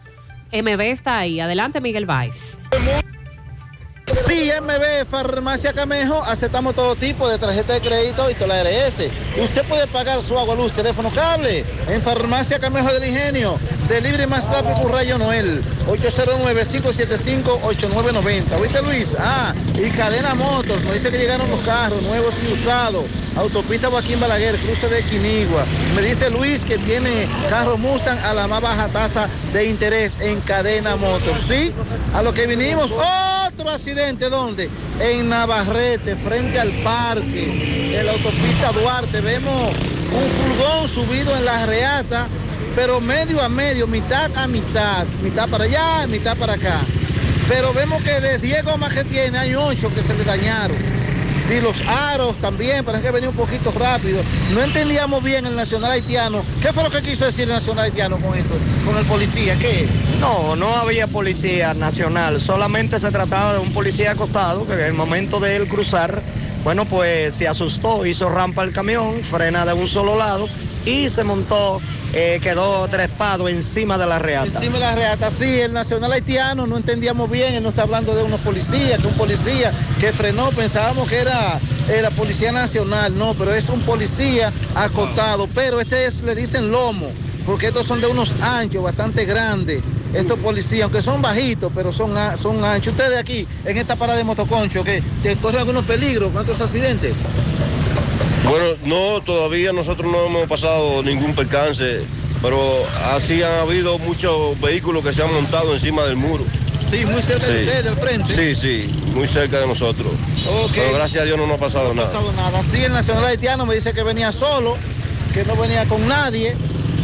MB 0.52 0.81
está 0.89 1.19
ahí. 1.19 1.39
Adelante, 1.39 1.81
Miguel 1.81 2.07
Valls. 2.07 2.57
Sí, 4.28 4.52
MB, 4.62 5.06
Farmacia 5.10 5.72
Camejo, 5.72 6.22
aceptamos 6.24 6.76
todo 6.76 6.98
tipo 6.98 7.30
de 7.30 7.38
tarjeta 7.38 7.72
de 7.74 7.80
crédito 7.80 8.30
y 8.30 8.34
toda 8.34 8.62
la 8.62 8.70
ARS. 8.70 9.04
Usted 9.41 9.64
puede 9.64 9.88
pagar 9.88 10.22
su 10.22 10.38
agua, 10.38 10.54
luz, 10.54 10.74
teléfono, 10.74 11.10
cable 11.10 11.64
en 11.88 12.02
Farmacia 12.02 12.60
Camejo 12.60 12.91
del 12.91 13.06
Ingenio. 13.06 13.58
Delivery 13.88 14.28
más 14.28 14.49
rápido 14.49 14.90
Rayo 14.90 15.18
Noel. 15.18 15.64
809-575-8990. 15.88 18.60
¿Oíste, 18.60 18.82
Luis? 18.82 19.16
Ah, 19.18 19.54
y 19.76 19.90
Cadena 19.91 20.36
Motos. 20.36 20.84
Nos 20.84 20.94
dice 20.94 21.10
que 21.10 21.20
llegaron 21.20 21.49
los 21.49 21.62
carros 21.62 22.04
nuevos 22.04 22.36
y 22.44 22.52
usados. 22.52 23.06
Autopista 23.38 23.90
Joaquín 23.90 24.20
Balaguer, 24.20 24.58
cruce 24.58 24.90
de 24.90 25.02
Quinigua. 25.04 25.64
Me 25.95 26.02
dice 26.02 26.30
Luis 26.30 26.66
que 26.66 26.78
tiene 26.80 27.30
carros 27.49 27.80
Mustang 27.80 28.20
a 28.26 28.34
la 28.34 28.45
más 28.48 28.62
baja 28.62 28.88
tasa 28.88 29.30
de 29.54 29.64
interés 29.66 30.20
en 30.20 30.41
Cadena 30.41 30.98
Motos. 30.98 31.38
¿Sí? 31.48 31.72
A 32.14 32.22
lo 32.22 32.34
que 32.34 32.45
vinimos. 32.45 32.91
Otro 32.91 33.70
accidente, 33.70 34.16
¿dónde? 34.26 34.69
En 34.99 35.30
Navarrete, 35.30 36.15
frente 36.15 36.60
al 36.60 36.72
parque, 36.84 37.98
en 37.98 38.06
la 38.06 38.11
autopista 38.11 38.72
Duarte. 38.72 39.22
Vemos 39.22 39.72
un 40.11 40.57
furgón 40.57 40.88
subido 40.88 41.35
en 41.35 41.45
la 41.45 41.65
reata, 41.65 42.27
pero 42.76 42.99
medio 42.99 43.41
a 43.41 43.48
medio, 43.48 43.85
mitad 43.85 44.35
a 44.35 44.48
mitad. 44.48 45.06
Mitad 45.22 45.48
para 45.48 45.65
allá, 45.65 46.07
mitad 46.07 46.35
para 46.35 46.53
acá. 46.53 46.81
Pero 47.48 47.73
vemos 47.73 48.03
que 48.03 48.19
de 48.19 48.39
10 48.39 48.65
gomas 48.65 48.94
que 48.94 49.03
tiene, 49.03 49.38
hay 49.38 49.56
8 49.56 49.91
que 49.94 50.02
se 50.02 50.15
le 50.15 50.23
dañaron. 50.23 50.77
Sí, 51.45 51.61
los 51.61 51.81
aros 51.88 52.35
también, 52.41 52.84
parece 52.84 53.03
que 53.03 53.11
venía 53.11 53.30
un 53.30 53.35
poquito 53.35 53.72
rápido. 53.72 54.22
No 54.53 54.61
entendíamos 54.61 55.23
bien 55.23 55.45
el 55.45 55.55
nacional 55.55 55.91
haitiano. 55.91 56.41
¿Qué 56.61 56.73
fue 56.73 56.84
lo 56.84 56.89
que 56.89 57.01
quiso 57.01 57.26
decir 57.26 57.43
el 57.43 57.49
nacional 57.49 57.85
haitiano 57.85 58.18
con 58.18 58.38
esto? 58.38 58.55
Con 58.85 58.97
el 58.97 59.05
policía, 59.05 59.57
¿qué? 59.57 59.88
No, 60.19 60.55
no 60.55 60.76
había 60.76 61.07
policía 61.07 61.73
nacional, 61.73 62.39
solamente 62.39 62.99
se 62.99 63.11
trataba 63.11 63.53
de 63.53 63.59
un 63.59 63.72
policía 63.72 64.11
acostado 64.11 64.65
que 64.65 64.73
en 64.73 64.81
el 64.81 64.93
momento 64.93 65.39
de 65.39 65.55
él 65.55 65.68
cruzar, 65.68 66.22
bueno, 66.64 66.85
pues 66.85 67.35
se 67.35 67.47
asustó, 67.47 68.05
hizo 68.05 68.30
rampa 68.30 68.64
el 68.64 68.73
camión, 68.73 69.19
frena 69.23 69.65
de 69.65 69.73
un 69.73 69.88
solo 69.88 70.18
lado 70.18 70.47
y 70.85 71.09
se 71.09 71.23
montó, 71.23 71.81
eh, 72.14 72.40
quedó 72.42 72.88
trepado 72.88 73.50
encima 73.50 73.98
de 73.98 74.06
la 74.06 74.20
reata. 74.20 74.60
Encima 74.60 74.76
de 74.76 74.84
la 74.86 74.96
reata, 74.96 75.30
sí, 75.30 75.60
el 75.60 75.74
nacional 75.74 76.12
haitiano 76.12 76.66
no 76.66 76.78
entendíamos 76.78 77.30
bien, 77.30 77.54
él 77.54 77.64
no 77.64 77.70
está 77.70 77.84
hablando 77.84 78.16
de 78.16 78.24
unos 78.24 78.40
policías, 78.42 79.00
que 79.02 79.08
un 79.08 79.14
policía 79.14 79.72
que 80.00 80.12
frenó, 80.14 80.50
pensábamos 80.52 81.10
que 81.10 81.18
era 81.20 81.60
la 82.02 82.12
policía 82.12 82.52
nacional, 82.52 83.18
no, 83.18 83.34
pero 83.34 83.54
es 83.54 83.70
un 83.70 83.82
policía 83.82 84.52
acostado, 84.76 85.48
pero 85.54 85.80
este 85.80 86.06
es, 86.06 86.22
le 86.22 86.36
dicen 86.36 86.72
lomo, 86.72 87.08
porque 87.46 87.68
estos 87.68 87.86
son 87.86 88.02
de 88.02 88.08
unos 88.08 88.42
anchos, 88.42 88.84
bastante 88.84 89.26
grandes, 89.26 89.82
estos 90.14 90.40
policías, 90.40 90.84
aunque 90.84 91.02
son 91.02 91.22
bajitos, 91.22 91.72
pero 91.76 91.92
son, 91.92 92.16
son 92.38 92.64
anchos. 92.64 92.94
Ustedes 92.94 93.18
aquí, 93.18 93.48
en 93.66 93.78
esta 93.78 93.96
parada 93.96 94.18
de 94.18 94.24
motoconcho, 94.24 94.84
que 94.84 95.04
corren 95.42 95.60
algunos 95.60 95.86
peligros, 95.86 96.32
¿cuántos 96.32 96.60
accidentes? 96.62 97.26
Bueno, 98.49 98.65
no, 98.86 99.22
todavía 99.22 99.74
nosotros 99.74 100.11
no 100.11 100.26
hemos 100.26 100.48
pasado 100.48 101.03
ningún 101.03 101.34
percance, 101.36 102.02
pero 102.41 102.60
así 103.14 103.44
han 103.44 103.60
habido 103.60 103.98
muchos 103.99 104.60
vehículos 104.61 105.03
que 105.03 105.11
se 105.14 105.24
han 105.24 105.34
montado 105.34 105.74
encima 105.74 106.03
del 106.03 106.15
muro. 106.15 106.44
Sí, 106.90 107.06
muy 107.06 107.22
cerca 107.22 107.48
de 107.48 107.61
ustedes, 107.65 107.84
del 107.84 107.95
frente. 107.95 108.34
Sí, 108.34 108.56
sí, 108.56 108.90
muy 109.14 109.28
cerca 109.28 109.60
de 109.60 109.68
nosotros. 109.68 110.14
Pero 110.74 110.94
gracias 110.94 111.24
a 111.24 111.26
Dios 111.26 111.38
no 111.38 111.45
nos 111.45 111.57
ha 111.57 111.60
pasado 111.60 111.94
No 111.94 112.02
ha 112.02 112.06
nada. 112.06 112.07
pasado 112.07 112.32
nada. 112.32 112.64
Sí, 112.64 112.82
el 112.82 112.94
nacional 112.94 113.26
haitiano 113.26 113.65
me 113.65 113.74
dice 113.76 113.91
que 113.94 114.03
venía 114.03 114.32
solo, 114.32 114.78
que 115.34 115.44
no 115.44 115.56
venía 115.57 115.84
con 115.86 116.07
nadie. 116.07 116.56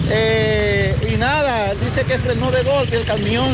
eh, 0.09 0.95
y 1.13 1.17
nada, 1.17 1.73
dice 1.83 2.03
que 2.03 2.17
frenó 2.17 2.49
de 2.51 2.63
golpe, 2.63 2.95
el 2.97 3.03
camión 3.05 3.47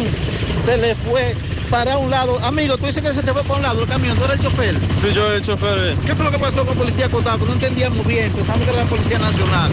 se 0.65 0.77
le 0.77 0.93
fue 0.95 1.35
para 1.69 1.97
un 1.97 2.09
lado. 2.09 2.39
Amigo, 2.39 2.77
tú 2.77 2.85
dices 2.85 3.01
que 3.03 3.11
se 3.13 3.21
te 3.21 3.31
fue 3.31 3.43
para 3.43 3.55
un 3.55 3.61
lado 3.61 3.81
el 3.83 3.87
camión, 3.87 4.17
tú 4.17 4.25
eres 4.25 4.37
el 4.37 4.43
chofer. 4.43 4.75
Sí, 5.01 5.13
yo 5.13 5.31
el 5.31 5.41
chofer. 5.41 5.95
¿Qué 6.05 6.15
fue 6.15 6.25
lo 6.25 6.31
que 6.31 6.39
pasó 6.39 6.57
con 6.65 6.69
la 6.69 6.73
policía 6.73 7.05
acotado? 7.05 7.39
Que 7.39 7.45
no 7.45 7.53
entendíamos 7.53 8.05
bien, 8.05 8.31
pensamos 8.31 8.61
que 8.65 8.71
era 8.73 8.83
la 8.83 8.89
policía 8.89 9.19
nacional. 9.19 9.71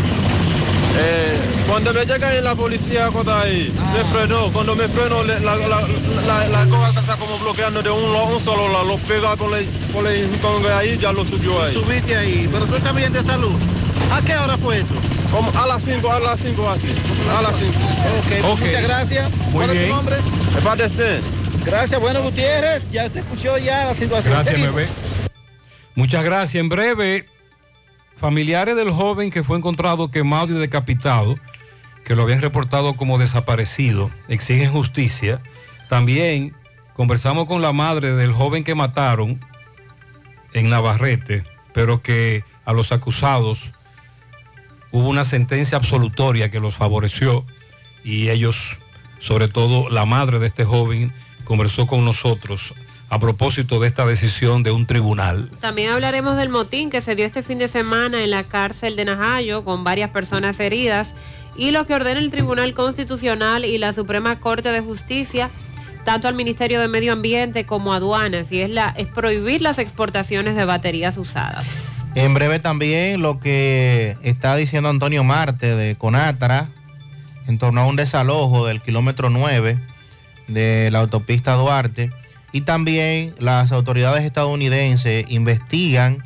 Eh, 0.99 1.37
cuando 1.69 1.93
me 1.93 2.07
llega 2.07 2.29
ahí 2.29 2.41
la 2.41 2.55
policía 2.55 3.09
cosa 3.09 3.43
ahí, 3.43 3.73
me 3.93 4.05
frenó. 4.13 4.51
Cuando 4.53 4.75
me 4.75 4.89
frenó, 4.89 5.23
la, 5.25 5.39
la, 5.41 5.57
la, 5.57 6.49
la 6.49 6.67
cosa 6.67 7.01
está 7.01 7.17
como 7.17 7.39
bloqueando 7.39 7.83
de 7.83 7.91
un, 7.91 8.03
un 8.05 8.41
solo 8.41 8.69
lado. 8.73 8.85
Lo 8.85 8.97
pega 8.99 9.37
con 9.37 9.53
el, 9.55 9.67
con 9.93 10.07
el 10.07 10.27
con 10.41 10.65
el 10.65 10.73
ahí, 10.73 10.99
ya 10.99 11.13
lo 11.13 11.25
subió 11.27 11.63
ahí. 11.63 11.75
Subiste 11.75 12.17
ahí, 12.17 12.49
pero 12.51 12.65
tú 12.67 12.77
estás 12.77 12.95
bien 12.95 13.13
de 13.13 13.23
salud. 13.23 13.53
¿A 14.11 14.23
qué 14.23 14.37
hora 14.37 14.57
fue 14.57 14.79
esto? 14.79 14.95
Como 15.31 15.51
a 15.61 15.67
las 15.67 15.83
5, 15.83 16.11
a 16.11 16.21
las 16.21 16.41
5 16.41 16.71
aquí. 16.71 16.89
A 17.37 17.43
las 17.43 17.57
5. 17.57 17.71
Ok, 17.73 18.29
pues 18.29 18.61
muchas 18.61 18.83
gracias. 18.83 19.31
¿Cuál 19.53 19.71
es 19.71 19.87
tu 19.89 19.95
nombre? 19.95 20.17
Gracias, 21.67 22.01
bueno 22.01 22.23
Gutiérrez, 22.23 22.89
ya 22.93 23.11
te 23.11 23.19
escuchó 23.19 23.59
ya 23.59 23.87
la 23.87 23.95
situación. 23.95 24.35
Gracias, 24.35 24.61
bebé. 24.61 24.87
Muchas 25.97 26.23
gracias. 26.23 26.61
En 26.61 26.69
breve, 26.69 27.27
familiares 28.17 28.77
del 28.77 28.93
joven 28.93 29.31
que 29.31 29.43
fue 29.43 29.59
encontrado 29.59 30.13
quemado 30.13 30.57
y 30.57 30.61
decapitado, 30.61 31.37
que 32.05 32.15
lo 32.15 32.23
habían 32.23 32.41
reportado 32.41 32.97
como 32.97 33.19
desaparecido, 33.19 34.13
exigen 34.29 34.71
justicia. 34.71 35.43
También 35.89 36.55
conversamos 36.95 37.47
con 37.47 37.63
la 37.63 37.73
madre 37.73 38.13
del 38.13 38.33
joven 38.33 38.63
que 38.63 38.77
mataron 38.77 39.41
en 40.53 40.71
Navarrete, 40.71 41.43
pero 41.75 42.01
que 42.01 42.45
a 42.65 42.75
los 42.75 42.93
acusados 42.93 43.73
hubo 44.93 45.09
una 45.09 45.25
sentencia 45.25 45.79
absolutoria 45.79 46.49
que 46.49 46.61
los 46.61 46.77
favoreció 46.77 47.45
y 48.05 48.29
ellos, 48.29 48.77
sobre 49.19 49.49
todo 49.49 49.91
la 49.91 50.05
madre 50.05 50.39
de 50.39 50.47
este 50.47 50.65
joven, 50.65 51.13
conversó 51.47 51.87
con 51.87 52.05
nosotros 52.05 52.75
a 53.09 53.19
propósito 53.19 53.81
de 53.81 53.87
esta 53.87 54.05
decisión 54.05 54.63
de 54.63 54.73
un 54.73 54.85
tribunal. 54.85 55.49
También 55.61 55.93
hablaremos 55.93 56.37
del 56.37 56.49
motín 56.49 56.91
que 56.91 57.01
se 57.01 57.15
dio 57.15 57.25
este 57.25 57.43
fin 57.43 57.57
de 57.59 57.69
semana 57.69 58.23
en 58.23 58.31
la 58.31 58.45
cárcel 58.45 58.97
de 58.97 59.05
Najayo 59.05 59.65
con 59.65 59.85
varias 59.85 60.11
personas 60.11 60.59
heridas 60.61 61.15
y 61.57 61.71
lo 61.71 61.87
que 61.87 61.95
ordena 61.95 62.21
el 62.21 62.31
Tribunal 62.31 62.75
Constitucional 62.75 63.65
y 63.65 63.79
la 63.79 63.93
Suprema 63.93 64.39
Corte 64.39 64.71
de 64.73 64.81
Justicia 64.81 65.51
tanto 66.05 66.29
al 66.29 66.35
Ministerio 66.35 66.81
de 66.81 66.89
Medio 66.89 67.13
Ambiente 67.13 67.65
como 67.65 67.93
a 67.93 67.97
aduanas 67.97 68.53
y 68.53 68.61
es 68.61 68.71
la 68.71 68.91
es 68.91 69.07
prohibir 69.07 69.63
las 69.63 69.79
exportaciones 69.79 70.55
de 70.55 70.65
baterías 70.65 71.17
usadas. 71.17 71.67
En 72.15 72.35
breve 72.35 72.59
también 72.61 73.23
lo 73.23 73.41
que 73.41 74.17
está 74.23 74.57
diciendo 74.57 74.89
Antonio 74.89 75.23
Marte 75.23 75.75
de 75.75 75.97
Conatra 75.97 76.69
en 77.47 77.59
torno 77.59 77.83
a 77.83 77.87
un 77.87 77.97
desalojo 77.97 78.67
del 78.67 78.81
kilómetro 78.81 79.31
9 79.31 79.79
de 80.49 80.91
la 80.91 81.01
autopista 81.01 81.55
Duarte. 81.55 82.11
Y 82.53 82.63
también 82.63 83.35
las 83.39 83.73
autoridades 83.73 84.25
estadounidenses 84.25 85.27
investigan 85.29 86.23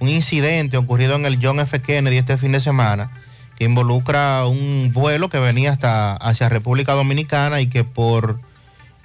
un 0.00 0.08
incidente 0.08 0.76
ocurrido 0.76 1.16
en 1.16 1.26
el 1.26 1.38
John 1.42 1.60
F. 1.60 1.80
Kennedy 1.80 2.18
este 2.18 2.38
fin 2.38 2.52
de 2.52 2.60
semana 2.60 3.10
que 3.58 3.64
involucra 3.64 4.46
un 4.46 4.92
vuelo 4.92 5.28
que 5.28 5.40
venía 5.40 5.72
hasta 5.72 6.14
hacia 6.14 6.48
República 6.48 6.92
Dominicana 6.92 7.60
y 7.60 7.66
que 7.66 7.82
por 7.82 8.38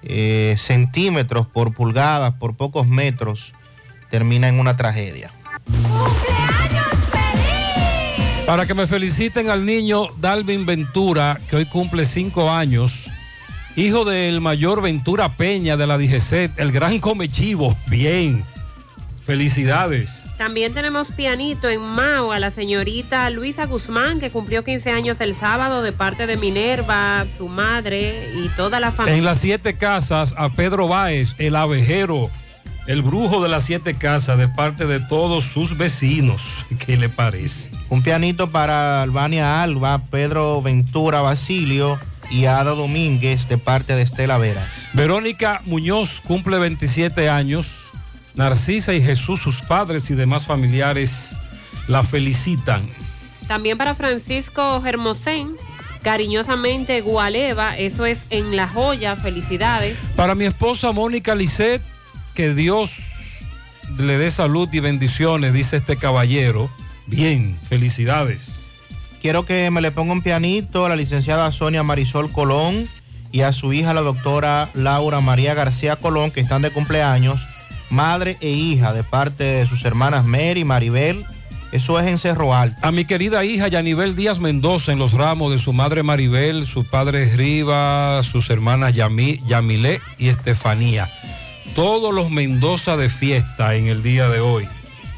eh, 0.04 0.56
centímetros, 0.60 1.48
por 1.48 1.74
pulgadas, 1.74 2.36
por 2.36 2.56
pocos 2.56 2.88
metros, 2.88 3.54
termina 4.12 4.48
en 4.48 4.60
una 4.60 4.76
tragedia. 4.76 5.32
Para 8.46 8.68
que 8.68 8.76
me 8.76 8.86
feliciten 8.86 9.50
al 9.50 9.66
niño 9.66 10.10
Dalvin 10.18 10.68
Ventura, 10.68 11.40
que 11.50 11.56
hoy 11.56 11.66
cumple 11.66 12.06
cinco 12.06 12.52
años, 12.52 13.03
hijo 13.76 14.06
del 14.06 14.42
mayor 14.42 14.82
Ventura 14.82 15.30
Peña 15.30 15.78
de 15.78 15.88
la 15.88 15.98
DGC, 15.98 16.52
el 16.58 16.72
gran 16.72 17.00
comechivo. 17.00 17.76
Bien, 17.88 18.44
felicidades. 19.26 20.24
También 20.38 20.74
tenemos 20.74 21.10
pianito 21.10 21.70
en 21.70 21.82
Mao 21.82 22.32
a 22.32 22.40
la 22.40 22.52
señorita 22.52 23.30
Luisa 23.30 23.66
Guzmán, 23.66 24.20
que 24.20 24.32
cumplió 24.32 24.64
15 24.64 24.92
años 24.92 25.22
el 25.22 25.36
sábado 25.36 25.82
de 25.84 25.92
parte 25.92 26.28
de 26.28 26.38
Minerva, 26.38 27.26
su 27.38 27.48
madre 27.48 28.30
y 28.36 28.50
toda 28.50 28.80
la 28.80 28.92
familia. 28.92 29.18
En 29.18 29.24
las 29.24 29.40
siete 29.40 29.76
casas, 29.76 30.34
a 30.38 30.50
Pedro 30.50 30.88
Báez, 30.88 31.36
el 31.38 31.56
abejero, 31.56 32.30
el 32.88 33.02
brujo 33.04 33.42
de 33.42 33.50
las 33.50 33.64
siete 33.64 33.94
casas, 33.94 34.38
de 34.38 34.48
parte 34.48 34.86
de 34.88 35.00
todos 35.00 35.46
sus 35.46 35.78
vecinos. 35.78 36.42
¿Qué 36.86 36.98
le 36.98 37.10
parece? 37.10 37.70
Un 37.90 38.02
pianito 38.02 38.50
para 38.50 39.04
Albania 39.04 39.62
Alba, 39.62 40.02
Pedro 40.10 40.62
Ventura 40.62 41.22
Basilio, 41.22 41.98
y 42.34 42.48
Ada 42.48 42.72
Domínguez 42.72 43.48
de 43.48 43.60
parte 43.60 43.96
de 43.96 44.02
Estela 44.02 44.40
Veras. 44.40 44.90
Verónica 44.94 45.62
Muñoz 45.66 46.20
cumple 46.20 46.58
27 46.58 47.30
años. 47.30 47.68
Narcisa 48.34 48.96
y 48.96 49.04
Jesús, 49.04 49.40
sus 49.40 49.62
padres 49.62 50.10
y 50.10 50.16
demás 50.16 50.48
familiares 50.48 51.38
la 51.88 52.04
felicitan. 52.04 52.88
También 53.48 53.78
para 53.78 53.94
Francisco 53.94 54.82
Germosén, 54.82 55.52
cariñosamente 56.02 57.02
Gualeva, 57.02 57.78
eso 57.78 58.08
es 58.08 58.24
en 58.32 58.56
La 58.56 58.68
Joya, 58.68 59.16
felicidades. 59.16 59.96
Para 60.16 60.34
mi 60.34 60.46
esposa 60.46 60.92
Mónica 60.92 61.36
Lisset, 61.36 61.84
que 62.34 62.56
Dios 62.56 62.96
le 64.00 64.18
dé 64.18 64.32
salud 64.32 64.68
y 64.72 64.80
bendiciones, 64.80 65.54
dice 65.54 65.78
este 65.78 65.98
caballero. 65.98 66.68
Bien, 67.06 67.56
felicidades. 67.70 68.53
Quiero 69.24 69.46
que 69.46 69.72
me 69.72 69.80
le 69.80 69.92
ponga 69.92 70.12
un 70.12 70.22
pianito 70.22 70.86
a 70.86 70.90
la 70.90 70.98
licenciada 70.98 71.50
Sonia 71.54 71.82
Marisol 71.82 72.30
Colón 72.30 72.90
y 73.32 73.40
a 73.40 73.54
su 73.54 73.72
hija 73.72 73.94
la 73.94 74.02
doctora 74.02 74.68
Laura 74.74 75.22
María 75.22 75.54
García 75.54 75.96
Colón, 75.96 76.30
que 76.30 76.42
están 76.42 76.62
de 76.62 76.72
cumpleaños, 76.72 77.48
madre 77.90 78.36
e 78.42 78.50
hija 78.50 78.92
de 78.92 79.06
parte 79.06 79.46
de 79.46 79.66
sus 79.66 79.86
hermanas 79.86 80.26
Mary 80.26 80.66
Maribel. 80.66 81.26
Eso 81.72 81.98
es 82.02 82.08
en 82.08 82.18
Cerro 82.18 82.54
Alto. 82.54 82.78
A 82.86 82.92
mi 82.92 83.06
querida 83.06 83.46
hija 83.46 83.70
Yanibel 83.70 84.18
Díaz 84.18 84.40
Mendoza 84.40 84.92
en 84.92 85.00
los 85.00 85.14
ramos 85.14 85.54
de 85.54 85.60
su 85.60 85.72
madre 85.72 86.04
Maribel, 86.04 86.68
su 86.68 86.84
padre 86.84 87.34
Rivas, 87.34 88.26
sus 88.26 88.50
hermanas 88.50 88.94
Yami, 88.94 89.40
y 90.18 90.28
Estefanía. 90.28 91.10
Todos 91.76 92.14
los 92.14 92.30
Mendoza 92.30 92.98
de 92.98 93.10
fiesta 93.10 93.76
en 93.76 93.88
el 93.88 94.04
día 94.04 94.28
de 94.28 94.42
hoy. 94.42 94.68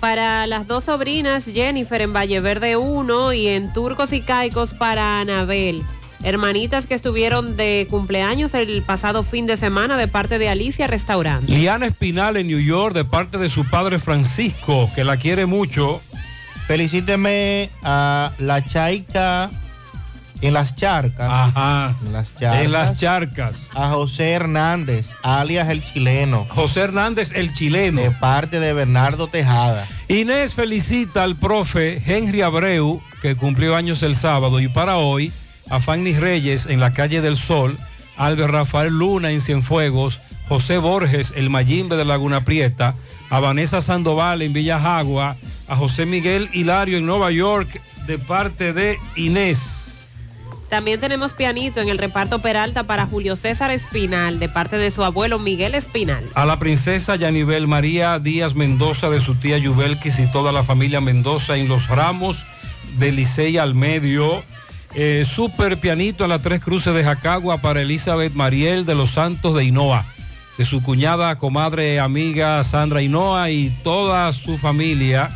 Para 0.05 0.45
las 0.45 0.67
dos 0.67 0.83
sobrinas, 0.83 1.45
Jennifer 1.45 1.99
en 1.99 2.13
Valle 2.13 2.39
Verde 2.39 2.77
1 2.77 3.33
y 3.33 3.47
en 3.47 3.73
Turcos 3.73 4.13
y 4.13 4.21
Caicos 4.21 4.69
para 4.69 5.19
Anabel. 5.19 5.81
Hermanitas 6.21 6.85
que 6.85 6.93
estuvieron 6.93 7.57
de 7.57 7.87
cumpleaños 7.89 8.53
el 8.53 8.83
pasado 8.83 9.23
fin 9.23 9.47
de 9.47 9.57
semana 9.57 9.97
de 9.97 10.07
parte 10.07 10.37
de 10.37 10.47
Alicia 10.47 10.85
Restaurante. 10.85 11.51
Liana 11.51 11.87
Espinal 11.87 12.37
en 12.37 12.45
New 12.45 12.59
York 12.59 12.93
de 12.93 13.03
parte 13.03 13.39
de 13.39 13.49
su 13.49 13.67
padre 13.67 13.97
Francisco, 13.97 14.91
que 14.93 15.03
la 15.03 15.17
quiere 15.17 15.47
mucho. 15.47 15.99
Felicíteme 16.67 17.71
a 17.81 18.31
la 18.37 18.63
Chaica 18.63 19.49
en 20.41 20.53
las 20.53 20.75
charcas. 20.75 21.29
Ajá. 21.31 21.95
En 22.05 22.13
las 22.13 22.33
charcas. 22.33 22.61
En 22.61 22.71
las 22.71 22.99
charcas. 22.99 23.55
A 23.73 23.89
José 23.89 24.31
Hernández, 24.31 25.07
alias 25.23 25.69
el 25.69 25.83
chileno. 25.83 26.45
José 26.49 26.81
Hernández, 26.81 27.31
el 27.35 27.53
chileno. 27.53 28.01
De 28.01 28.11
parte 28.11 28.59
de 28.59 28.73
Bernardo 28.73 29.27
Tejada. 29.27 29.87
Inés 30.07 30.53
felicita 30.53 31.23
al 31.23 31.35
profe 31.35 32.01
Henry 32.05 32.41
Abreu, 32.41 33.01
que 33.21 33.35
cumplió 33.35 33.75
años 33.75 34.03
el 34.03 34.15
sábado, 34.15 34.59
y 34.59 34.67
para 34.67 34.97
hoy 34.97 35.31
a 35.69 35.79
Fanny 35.79 36.13
Reyes 36.13 36.67
en 36.67 36.79
la 36.79 36.93
calle 36.93 37.21
del 37.21 37.37
Sol, 37.37 37.77
Albert 38.17 38.51
Rafael 38.51 38.93
Luna 38.93 39.31
en 39.31 39.41
Cienfuegos, 39.41 40.19
José 40.47 40.77
Borges, 40.77 41.33
el 41.35 41.49
Mayimbe 41.49 41.95
de 41.95 42.05
Laguna 42.05 42.41
Prieta, 42.41 42.95
a 43.29 43.39
Vanessa 43.39 43.81
Sandoval 43.81 44.41
en 44.41 44.53
Villa 44.53 44.79
Jagua, 44.79 45.35
a 45.67 45.75
José 45.75 46.05
Miguel 46.05 46.49
Hilario 46.53 46.97
en 46.97 47.05
Nueva 47.05 47.31
York 47.31 47.81
de 48.05 48.19
parte 48.19 48.73
de 48.73 48.99
Inés. 49.15 49.84
También 50.75 50.99
tenemos 50.99 51.31
pianito 51.31 51.79
en 51.79 51.87
el 51.87 51.97
reparto 51.97 52.39
Peralta 52.39 52.83
para 52.83 53.07
Julio 53.07 53.37
César 53.37 53.71
Espinal, 53.71 54.39
de 54.39 54.49
parte 54.49 54.77
de 54.77 54.91
su 54.91 55.05
abuelo 55.05 55.39
Miguel 55.39 55.73
Espinal. 55.73 56.21
A 56.33 56.45
la 56.45 56.59
princesa 56.59 57.15
Yanibel 57.15 57.65
María 57.65 58.19
Díaz 58.19 58.55
Mendoza 58.55 59.09
de 59.09 59.21
su 59.21 59.35
tía 59.35 59.57
Yubelquis 59.57 60.19
y 60.19 60.29
toda 60.29 60.51
la 60.51 60.65
familia 60.65 60.99
Mendoza 60.99 61.55
en 61.55 61.69
los 61.69 61.87
ramos 61.87 62.45
de 62.97 63.13
Licey 63.13 63.57
al 63.57 63.73
medio. 63.73 64.43
Eh, 64.95 65.23
super 65.25 65.77
pianito 65.77 66.25
a 66.25 66.27
la 66.27 66.39
Tres 66.39 66.61
Cruces 66.61 66.93
de 66.93 67.05
Jacagua 67.05 67.59
para 67.59 67.79
Elizabeth 67.79 68.33
Mariel 68.33 68.85
de 68.85 68.95
los 68.95 69.11
Santos 69.11 69.55
de 69.55 69.63
Hinoa, 69.63 70.05
de 70.57 70.65
su 70.65 70.83
cuñada, 70.83 71.37
comadre, 71.37 72.01
amiga 72.01 72.61
Sandra 72.65 73.01
Hinoa 73.01 73.49
y 73.49 73.69
toda 73.85 74.33
su 74.33 74.57
familia. 74.57 75.31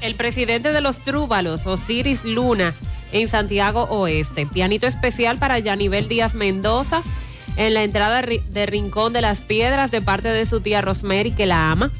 El 0.00 0.16
presidente 0.16 0.72
de 0.72 0.80
los 0.80 0.98
Trúbalos, 0.98 1.64
Osiris 1.64 2.24
Luna, 2.24 2.74
en 3.12 3.28
Santiago 3.28 3.84
Oeste. 3.84 4.46
Pianito 4.46 4.86
especial 4.86 5.38
para 5.38 5.58
Yanibel 5.58 6.08
Díaz 6.08 6.34
Mendoza 6.34 7.02
en 7.56 7.74
la 7.74 7.82
entrada 7.82 8.22
de 8.22 8.66
Rincón 8.66 9.12
de 9.12 9.20
las 9.20 9.40
Piedras 9.40 9.90
de 9.90 10.02
parte 10.02 10.28
de 10.28 10.46
su 10.46 10.60
tía 10.60 10.80
Rosemary 10.80 11.32
que 11.32 11.46
la 11.46 11.70
ama. 11.70 11.90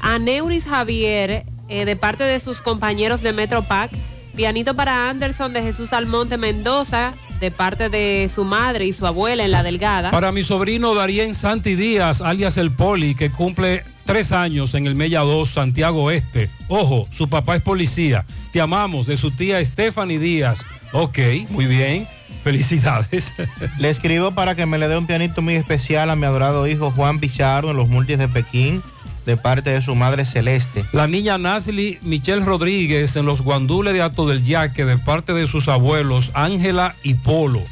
A 0.00 0.18
Neuris 0.18 0.66
Javier 0.66 1.44
eh, 1.68 1.84
de 1.84 1.96
parte 1.96 2.24
de 2.24 2.40
sus 2.40 2.60
compañeros 2.60 3.22
de 3.22 3.32
Metropac. 3.32 3.90
Pianito 4.34 4.74
para 4.74 5.08
Anderson 5.08 5.52
de 5.52 5.62
Jesús 5.62 5.92
Almonte 5.92 6.36
Mendoza 6.36 7.12
de 7.40 7.50
parte 7.50 7.88
de 7.88 8.30
su 8.34 8.44
madre 8.44 8.86
y 8.86 8.92
su 8.92 9.06
abuela 9.06 9.44
en 9.44 9.50
La 9.50 9.62
Delgada. 9.62 10.10
Para 10.10 10.32
mi 10.32 10.42
sobrino 10.42 10.94
Darien 10.94 11.34
Santi 11.34 11.74
Díaz, 11.74 12.20
alias 12.20 12.56
El 12.56 12.70
Poli, 12.70 13.14
que 13.14 13.30
cumple 13.30 13.84
tres 14.04 14.32
años 14.32 14.74
en 14.74 14.86
el 14.86 14.94
Mella 14.94 15.20
2, 15.20 15.48
Santiago 15.48 16.04
Oeste. 16.04 16.50
Ojo, 16.68 17.06
su 17.12 17.28
papá 17.28 17.56
es 17.56 17.62
policía. 17.62 18.24
Te 18.52 18.60
amamos, 18.60 19.06
de 19.06 19.16
su 19.16 19.30
tía 19.30 19.64
Stephanie 19.64 20.18
Díaz. 20.18 20.60
Ok, 20.92 21.18
muy 21.50 21.66
bien. 21.66 22.06
Felicidades. 22.42 23.34
Le 23.78 23.90
escribo 23.90 24.32
para 24.32 24.54
que 24.54 24.64
me 24.64 24.78
le 24.78 24.88
dé 24.88 24.96
un 24.96 25.06
pianito 25.06 25.42
muy 25.42 25.56
especial 25.56 26.08
a 26.10 26.16
mi 26.16 26.24
adorado 26.24 26.66
hijo 26.66 26.90
Juan 26.90 27.20
Pichardo 27.20 27.70
en 27.70 27.76
los 27.76 27.88
multis 27.88 28.18
de 28.18 28.28
Pekín, 28.28 28.82
de 29.28 29.36
parte 29.36 29.68
de 29.68 29.82
su 29.82 29.94
madre 29.94 30.24
Celeste. 30.24 30.86
La 30.92 31.06
niña 31.06 31.36
Nasli 31.36 31.98
Michelle 32.00 32.46
Rodríguez 32.46 33.14
en 33.14 33.26
los 33.26 33.42
guandules 33.42 33.92
de 33.92 34.00
Ato 34.00 34.26
del 34.26 34.42
Yaque, 34.42 34.86
de 34.86 34.96
parte 34.96 35.34
de 35.34 35.46
sus 35.46 35.68
abuelos 35.68 36.30
Ángela 36.32 36.94
y 37.02 37.12
Polo. 37.12 37.62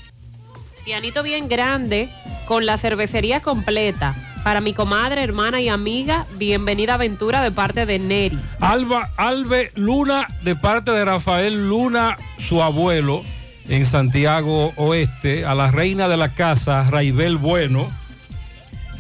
Pianito 0.85 1.23
bien 1.23 1.49
grande, 1.49 2.11
con 2.47 2.67
la 2.67 2.77
cervecería 2.77 3.41
completa. 3.41 4.15
Para 4.45 4.61
mi 4.61 4.75
comadre, 4.75 5.23
hermana 5.23 5.63
y 5.63 5.71
amiga, 5.71 6.27
bienvenida 6.37 6.95
aventura 6.95 7.41
de 7.43 7.51
parte 7.51 7.87
de 7.87 8.01
Neri. 8.01 8.39
Alba 8.61 9.09
Albe 9.17 9.73
Luna 9.77 10.29
de 10.43 10.57
parte 10.57 10.91
de 10.91 11.07
Rafael 11.07 11.71
Luna, 11.71 12.19
su 12.39 12.63
abuelo, 12.63 13.23
en 13.71 13.87
Santiago 13.87 14.75
Oeste. 14.77 15.47
A 15.47 15.55
la 15.55 15.71
reina 15.71 16.07
de 16.07 16.19
la 16.19 16.29
casa, 16.29 16.87
Raibel 16.91 17.39
Bueno. 17.39 17.89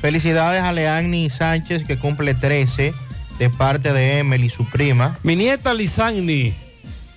Felicidades 0.06 0.62
a 0.62 0.70
Leanni 0.70 1.28
Sánchez 1.30 1.84
que 1.84 1.98
cumple 1.98 2.32
13 2.32 2.94
de 3.40 3.50
parte 3.50 3.92
de 3.92 4.20
Emily, 4.20 4.50
su 4.50 4.64
prima. 4.64 5.18
Mi 5.24 5.34
nieta 5.34 5.74
Lisani, 5.74 6.54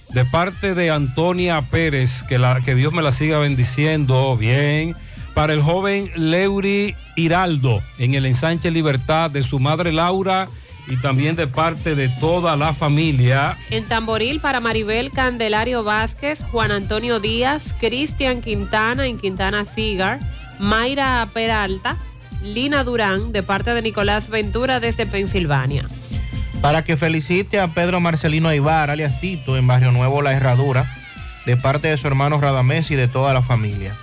de 0.10 0.26
parte 0.26 0.74
de 0.74 0.90
Antonia 0.90 1.62
Pérez, 1.62 2.24
que, 2.24 2.40
la, 2.40 2.62
que 2.62 2.74
Dios 2.74 2.92
me 2.92 3.04
la 3.04 3.12
siga 3.12 3.38
bendiciendo. 3.38 4.36
Bien. 4.38 4.96
Para 5.36 5.54
el 5.54 5.62
joven 5.62 6.10
Leury 6.16 6.96
Hiraldo, 7.16 7.80
en 8.00 8.16
el 8.16 8.26
ensanche 8.26 8.72
Libertad, 8.72 9.30
de 9.30 9.44
su 9.44 9.60
madre 9.60 9.92
Laura 9.92 10.48
y 10.88 10.96
también 10.98 11.36
de 11.36 11.46
parte 11.46 11.94
de 11.94 12.10
toda 12.10 12.56
la 12.56 12.74
familia. 12.74 13.56
En 13.70 13.88
Tamboril 13.88 14.40
para 14.40 14.62
Maribel 14.62 15.12
Candelario 15.12 15.84
Vázquez, 15.84 16.42
Juan 16.52 16.72
Antonio 16.72 17.20
Díaz, 17.20 17.62
Cristian 17.80 18.42
Quintana 18.42 19.06
en 19.06 19.20
Quintana 19.20 19.66
Cigar, 19.66 20.18
Mayra 20.58 21.30
Peralta, 21.32 21.96
Lina 22.42 22.84
Durán, 22.84 23.32
de 23.32 23.44
parte 23.44 23.74
de 23.74 23.82
Nicolás 23.82 24.30
Ventura 24.30 24.80
desde 24.80 25.06
Pensilvania. 25.06 25.86
Para 26.62 26.84
que 26.84 26.98
felicite 26.98 27.60
a 27.60 27.68
Pedro 27.70 28.00
Marcelino 28.00 28.54
Ibar, 28.54 28.90
alias 28.90 29.20
Tito, 29.20 29.58
en 29.58 29.68
Barrio 29.68 29.92
Nuevo 29.92 30.22
La 30.22 30.34
Herradura, 30.34 30.90
de 31.46 31.58
parte 31.58 31.88
de 31.88 31.98
su 31.98 32.08
hermano 32.08 32.40
Radamés 32.40 32.92
y 32.92 32.96
de 32.96 33.08
toda 33.08 33.34
la 33.34 33.42
familia. 33.42 33.96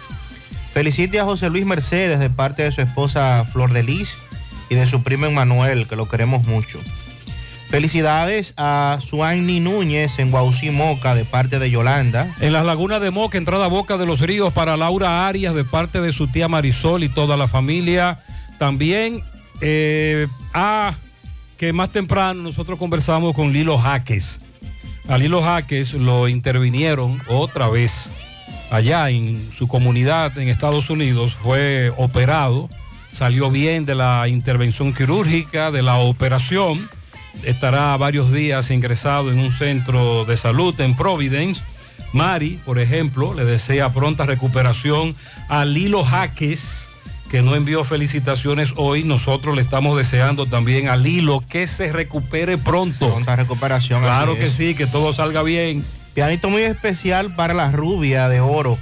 Felicite 0.73 1.21
a 1.21 1.25
José 1.25 1.49
Luis 1.49 1.65
Mercedes, 1.65 2.19
de 2.19 2.31
parte 2.31 2.63
de 2.63 2.73
su 2.73 2.81
esposa 2.81 3.45
Flor 3.51 3.73
de 3.73 3.83
Lis 3.83 4.19
y 4.69 4.75
de 4.75 4.87
su 4.87 5.03
primo 5.03 5.31
Manuel, 5.31 5.87
que 5.87 5.97
lo 5.97 6.09
queremos 6.09 6.47
mucho. 6.47 6.81
Felicidades 7.77 8.55
a 8.57 9.01
Suaini 9.03 9.61
Núñez 9.61 10.19
en 10.19 10.31
Guausí 10.31 10.71
Moca 10.71 11.15
de 11.15 11.27
parte 11.27 11.59
de 11.59 11.71
Yolanda. 11.71 12.35
En 12.41 12.55
las 12.55 12.65
lagunas 12.65 13.03
de 13.03 13.11
Moca, 13.11 13.37
entrada 13.37 13.67
Boca 13.67 13.99
de 13.99 14.07
los 14.07 14.21
Ríos 14.21 14.51
para 14.55 14.79
Laura 14.79 15.29
Arias 15.29 15.55
de 15.55 15.63
parte 15.63 16.01
de 16.01 16.15
su 16.15 16.27
tía 16.27 16.49
Marisol 16.49 17.05
y 17.05 17.11
toda 17.11 17.37
la 17.37 17.49
familia. 17.49 18.17
También 18.59 19.21
eh, 19.61 20.27
a 20.55 20.95
que 21.59 21.75
más 21.75 21.91
temprano 21.91 22.45
nosotros 22.45 22.79
conversamos 22.79 23.35
con 23.35 23.53
Lilo 23.53 23.77
Jaques. 23.77 24.41
A 25.07 25.19
Lilo 25.19 25.43
Jaques 25.43 25.93
lo 25.93 26.29
intervinieron 26.29 27.21
otra 27.29 27.69
vez 27.69 28.11
allá 28.71 29.11
en 29.11 29.51
su 29.55 29.69
comunidad 29.69 30.39
en 30.39 30.49
Estados 30.49 30.89
Unidos. 30.89 31.35
Fue 31.35 31.93
operado, 31.99 32.71
salió 33.13 33.51
bien 33.51 33.85
de 33.85 33.97
la 33.97 34.29
intervención 34.29 34.95
quirúrgica, 34.95 35.71
de 35.71 35.83
la 35.83 35.97
operación 35.99 36.81
estará 37.43 37.97
varios 37.97 38.33
días 38.33 38.71
ingresado 38.71 39.31
en 39.31 39.39
un 39.39 39.53
centro 39.53 40.25
de 40.25 40.37
salud 40.37 40.79
en 40.81 40.95
Providence. 40.95 41.63
Mari, 42.13 42.59
por 42.65 42.79
ejemplo, 42.79 43.35
le 43.35 43.45
desea 43.45 43.91
pronta 43.91 44.25
recuperación 44.27 45.15
a 45.49 45.65
Lilo 45.65 46.05
Jaques, 46.05 46.89
que 47.31 47.43
no 47.43 47.55
envió 47.55 47.85
felicitaciones 47.85 48.73
hoy. 48.77 49.05
Nosotros 49.05 49.55
le 49.55 49.63
estamos 49.63 49.97
deseando 49.97 50.47
también 50.47 50.89
a 50.89 50.97
Lilo 50.97 51.43
que 51.49 51.67
se 51.67 51.93
recupere 51.93 52.59
pronto. 52.59 53.11
Pronta 53.11 53.37
recuperación. 53.37 54.03
Claro 54.03 54.37
que 54.37 54.49
sí, 54.49 54.75
que 54.75 54.87
todo 54.87 55.13
salga 55.13 55.43
bien. 55.43 55.85
Pianito 56.15 56.49
muy 56.49 56.63
especial 56.63 57.35
para 57.35 57.53
la 57.53 57.71
rubia 57.71 58.29
de 58.29 58.41
oro. 58.41 58.79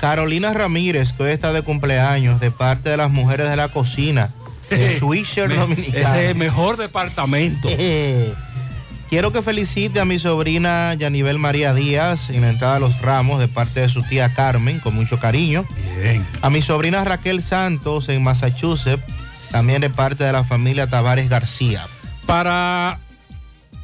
Carolina 0.00 0.52
Ramírez, 0.52 1.12
que 1.12 1.22
hoy 1.22 1.30
está 1.30 1.52
de 1.52 1.62
cumpleaños, 1.62 2.40
de 2.40 2.50
parte 2.50 2.88
de 2.88 2.96
las 2.96 3.10
mujeres 3.10 3.48
de 3.48 3.56
la 3.56 3.68
cocina, 3.68 4.30
Swisher 4.98 5.54
Dominicana. 5.54 6.10
Ese 6.10 6.24
es 6.24 6.30
el 6.30 6.34
mejor 6.36 6.76
departamento. 6.76 7.68
Quiero 9.08 9.30
que 9.30 9.42
felicite 9.42 10.00
a 10.00 10.06
mi 10.06 10.18
sobrina 10.18 10.94
Yanibel 10.94 11.38
María 11.38 11.74
Díaz 11.74 12.30
en 12.30 12.40
la 12.40 12.48
entrada 12.48 12.74
de 12.74 12.80
los 12.80 13.02
ramos 13.02 13.40
de 13.40 13.46
parte 13.46 13.80
de 13.80 13.90
su 13.90 14.02
tía 14.02 14.32
Carmen, 14.32 14.80
con 14.80 14.94
mucho 14.94 15.18
cariño. 15.18 15.66
Bien. 16.00 16.26
A 16.40 16.48
mi 16.48 16.62
sobrina 16.62 17.04
Raquel 17.04 17.42
Santos 17.42 18.08
en 18.08 18.22
Massachusetts, 18.22 19.04
también 19.50 19.82
de 19.82 19.90
parte 19.90 20.24
de 20.24 20.32
la 20.32 20.44
familia 20.44 20.86
Tavares 20.86 21.28
García. 21.28 21.86
Para 22.24 23.00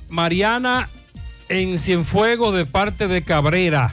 Mariana 0.09 0.89
en 1.51 1.79
Cienfuegos 1.79 2.57
de 2.57 2.65
parte 2.65 3.07
de 3.07 3.23
Cabrera. 3.23 3.93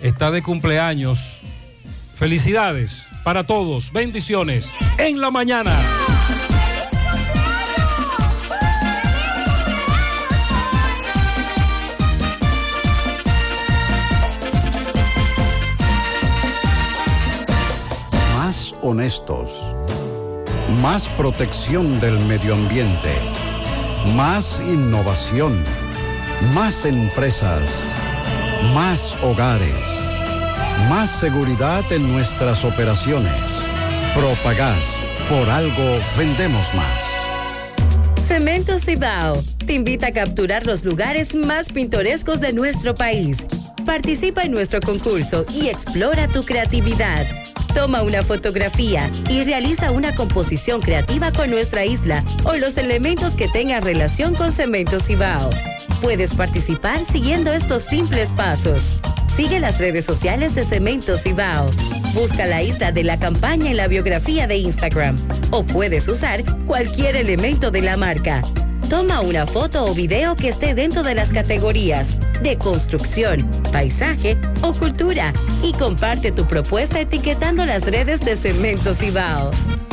Está 0.00 0.30
de 0.30 0.42
cumpleaños. 0.42 1.18
Felicidades 2.16 3.05
para 3.26 3.42
todos. 3.42 3.92
Bendiciones. 3.92 4.70
En 4.98 5.20
la 5.20 5.32
mañana. 5.32 5.76
Más 18.36 18.76
honestos. 18.80 19.74
Más 20.80 21.08
protección 21.08 21.98
del 21.98 22.20
medio 22.26 22.54
ambiente. 22.54 23.12
Más 24.14 24.62
innovación. 24.68 25.52
Más 26.54 26.84
empresas. 26.84 27.90
Más 28.72 29.16
hogares. 29.20 30.05
Más 30.88 31.10
seguridad 31.10 31.90
en 31.90 32.12
nuestras 32.12 32.64
operaciones. 32.64 33.32
Propagás. 34.14 35.00
Por 35.28 35.48
algo 35.48 35.98
vendemos 36.16 36.72
más. 36.74 37.04
Cemento 38.28 38.78
Cibao 38.78 39.42
te 39.64 39.72
invita 39.72 40.08
a 40.08 40.12
capturar 40.12 40.66
los 40.66 40.84
lugares 40.84 41.34
más 41.34 41.72
pintorescos 41.72 42.40
de 42.40 42.52
nuestro 42.52 42.94
país. 42.94 43.38
Participa 43.84 44.42
en 44.42 44.52
nuestro 44.52 44.80
concurso 44.80 45.44
y 45.52 45.68
explora 45.68 46.28
tu 46.28 46.44
creatividad. 46.44 47.24
Toma 47.74 48.02
una 48.02 48.22
fotografía 48.22 49.10
y 49.28 49.44
realiza 49.44 49.90
una 49.90 50.14
composición 50.14 50.82
creativa 50.82 51.32
con 51.32 51.50
nuestra 51.50 51.84
isla 51.84 52.22
o 52.44 52.54
los 52.54 52.76
elementos 52.76 53.34
que 53.34 53.48
tengan 53.48 53.82
relación 53.82 54.34
con 54.34 54.52
Cemento 54.52 55.00
Cibao. 55.00 55.50
Puedes 56.00 56.34
participar 56.34 57.00
siguiendo 57.10 57.50
estos 57.50 57.84
simples 57.84 58.30
pasos. 58.36 59.00
Sigue 59.36 59.60
las 59.60 59.78
redes 59.78 60.06
sociales 60.06 60.54
de 60.54 60.64
Cemento 60.64 61.18
Cibao. 61.18 61.70
Busca 62.14 62.46
la 62.46 62.62
isla 62.62 62.90
de 62.90 63.04
la 63.04 63.18
campaña 63.18 63.70
en 63.70 63.76
la 63.76 63.86
biografía 63.86 64.46
de 64.46 64.56
Instagram. 64.56 65.18
O 65.50 65.62
puedes 65.62 66.08
usar 66.08 66.42
cualquier 66.64 67.16
elemento 67.16 67.70
de 67.70 67.82
la 67.82 67.98
marca. 67.98 68.40
Toma 68.88 69.20
una 69.20 69.46
foto 69.46 69.84
o 69.84 69.92
video 69.92 70.36
que 70.36 70.48
esté 70.48 70.74
dentro 70.74 71.02
de 71.02 71.14
las 71.14 71.32
categorías 71.34 72.18
de 72.42 72.56
construcción, 72.56 73.50
paisaje 73.72 74.38
o 74.62 74.72
cultura 74.72 75.34
y 75.62 75.72
comparte 75.74 76.32
tu 76.32 76.46
propuesta 76.46 77.00
etiquetando 77.00 77.66
las 77.66 77.82
redes 77.82 78.20
de 78.20 78.36
Cemento 78.36 78.94
Cibao. 78.94 79.50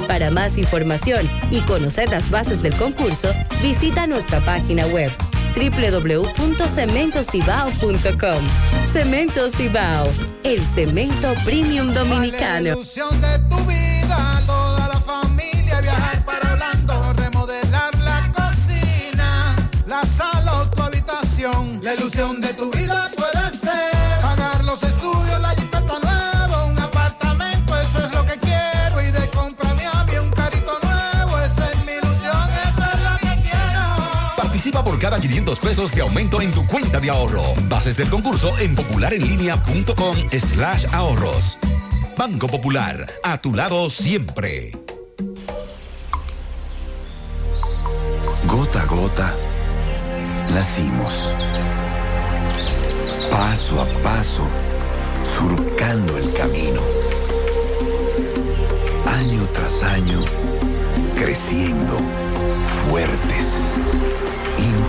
Para 0.08 0.32
más 0.32 0.58
información 0.58 1.30
y 1.52 1.60
conocer 1.62 2.10
las 2.10 2.30
bases 2.30 2.62
del 2.62 2.76
concurso, 2.76 3.28
visita 3.62 4.08
nuestra 4.08 4.40
página 4.40 4.86
web 4.88 5.12
www.cementocibao.com. 5.56 8.44
Cemento 8.92 9.50
Cibao, 9.52 10.10
el 10.44 10.62
cemento 10.62 11.34
premium 11.46 11.88
La 11.88 11.94
dominicano. 12.02 12.70
ilusión 12.70 13.20
de 13.22 13.40
tu 13.50 13.58
vida, 13.66 14.42
toda 14.46 14.88
la 14.88 15.00
familia 15.00 15.82
viajar 15.82 16.24
para 16.26 16.54
Orlando, 16.54 17.14
remodelar 17.14 17.96
la 18.00 18.22
cocina, 18.34 19.56
la 19.88 20.02
sala 20.04 20.62
o 20.62 20.70
tu 20.70 20.82
habitación. 20.82 21.80
La 21.84 21.94
ilusión 21.96 22.40
de 22.42 22.54
tu 22.54 22.72
vida 22.72 23.10
ser 23.12 23.43
cada 35.04 35.20
500 35.20 35.60
pesos 35.60 35.92
de 35.92 36.00
aumento 36.00 36.42
en 36.42 36.50
tu 36.54 36.66
cuenta 36.66 36.98
de 37.02 37.10
ahorro. 37.10 37.44
Bases 37.68 37.98
del 37.98 38.10
concurso 38.10 38.58
en 38.58 38.74
popularenlinea.com 38.74 40.16
slash 40.32 40.86
ahorros. 40.94 41.60
Banco 42.18 42.48
Popular, 42.48 43.06
a 43.22 43.38
tu 43.38 43.54
lado 43.54 43.90
siempre. 43.90 44.72
Gota 48.48 48.82
a 48.82 48.86
gota, 48.86 49.36
nacimos. 50.54 51.34
Paso 53.30 53.82
a 53.82 53.86
paso, 54.04 54.48
surcando 55.38 56.18
el 56.18 56.32
camino. 56.32 56.82
Año 59.06 59.50
tras 59.52 59.84
año, 59.84 60.24
creciendo, 61.18 61.98
fuertes, 62.88 63.63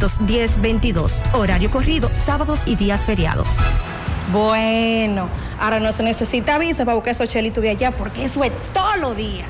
1-210-22. 0.00 1.12
Horario 1.34 1.70
corrido, 1.70 2.10
sábados 2.24 2.60
y 2.66 2.76
días 2.76 3.04
feriados. 3.04 3.48
Bueno, 4.32 5.28
ahora 5.58 5.80
no 5.80 5.92
se 5.92 6.02
necesita 6.02 6.58
visa 6.58 6.84
para 6.84 6.94
buscar 6.94 7.12
esos 7.12 7.28
chelitos 7.28 7.62
de 7.62 7.70
allá 7.70 7.90
porque 7.90 8.24
eso 8.24 8.42
es 8.44 8.52
todos 8.72 8.98
los 9.00 9.16
días. 9.16 9.46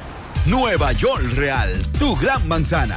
Nueva 0.47 0.93
York 0.93 1.23
Real, 1.35 1.71
tu 1.99 2.17
gran 2.17 2.47
manzana. 2.49 2.97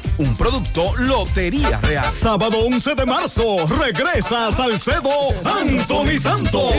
Un 0.17 0.35
producto 0.35 0.91
Lotería 0.97 1.79
Real. 1.81 2.11
Sábado 2.11 2.59
11 2.65 2.95
de 2.95 3.05
marzo, 3.05 3.65
regresa 3.79 4.47
a 4.47 4.51
Salcedo 4.51 5.09
Anthony 5.43 6.19
Santos. 6.19 6.73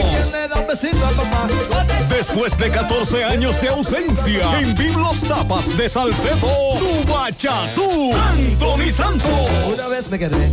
Después 2.08 2.56
de 2.58 2.70
14 2.70 3.24
años 3.24 3.60
de 3.60 3.68
ausencia, 3.68 4.60
en 4.60 4.74
Biblos 4.74 5.20
Tapas 5.22 5.76
de 5.76 5.88
Salcedo, 5.88 6.78
tu 6.78 7.12
bachatú, 7.12 8.12
Anthony 8.14 8.90
Santos. 8.90 9.50
Una 9.72 9.88
vez 9.88 10.08
me 10.10 10.18
quedé 10.18 10.52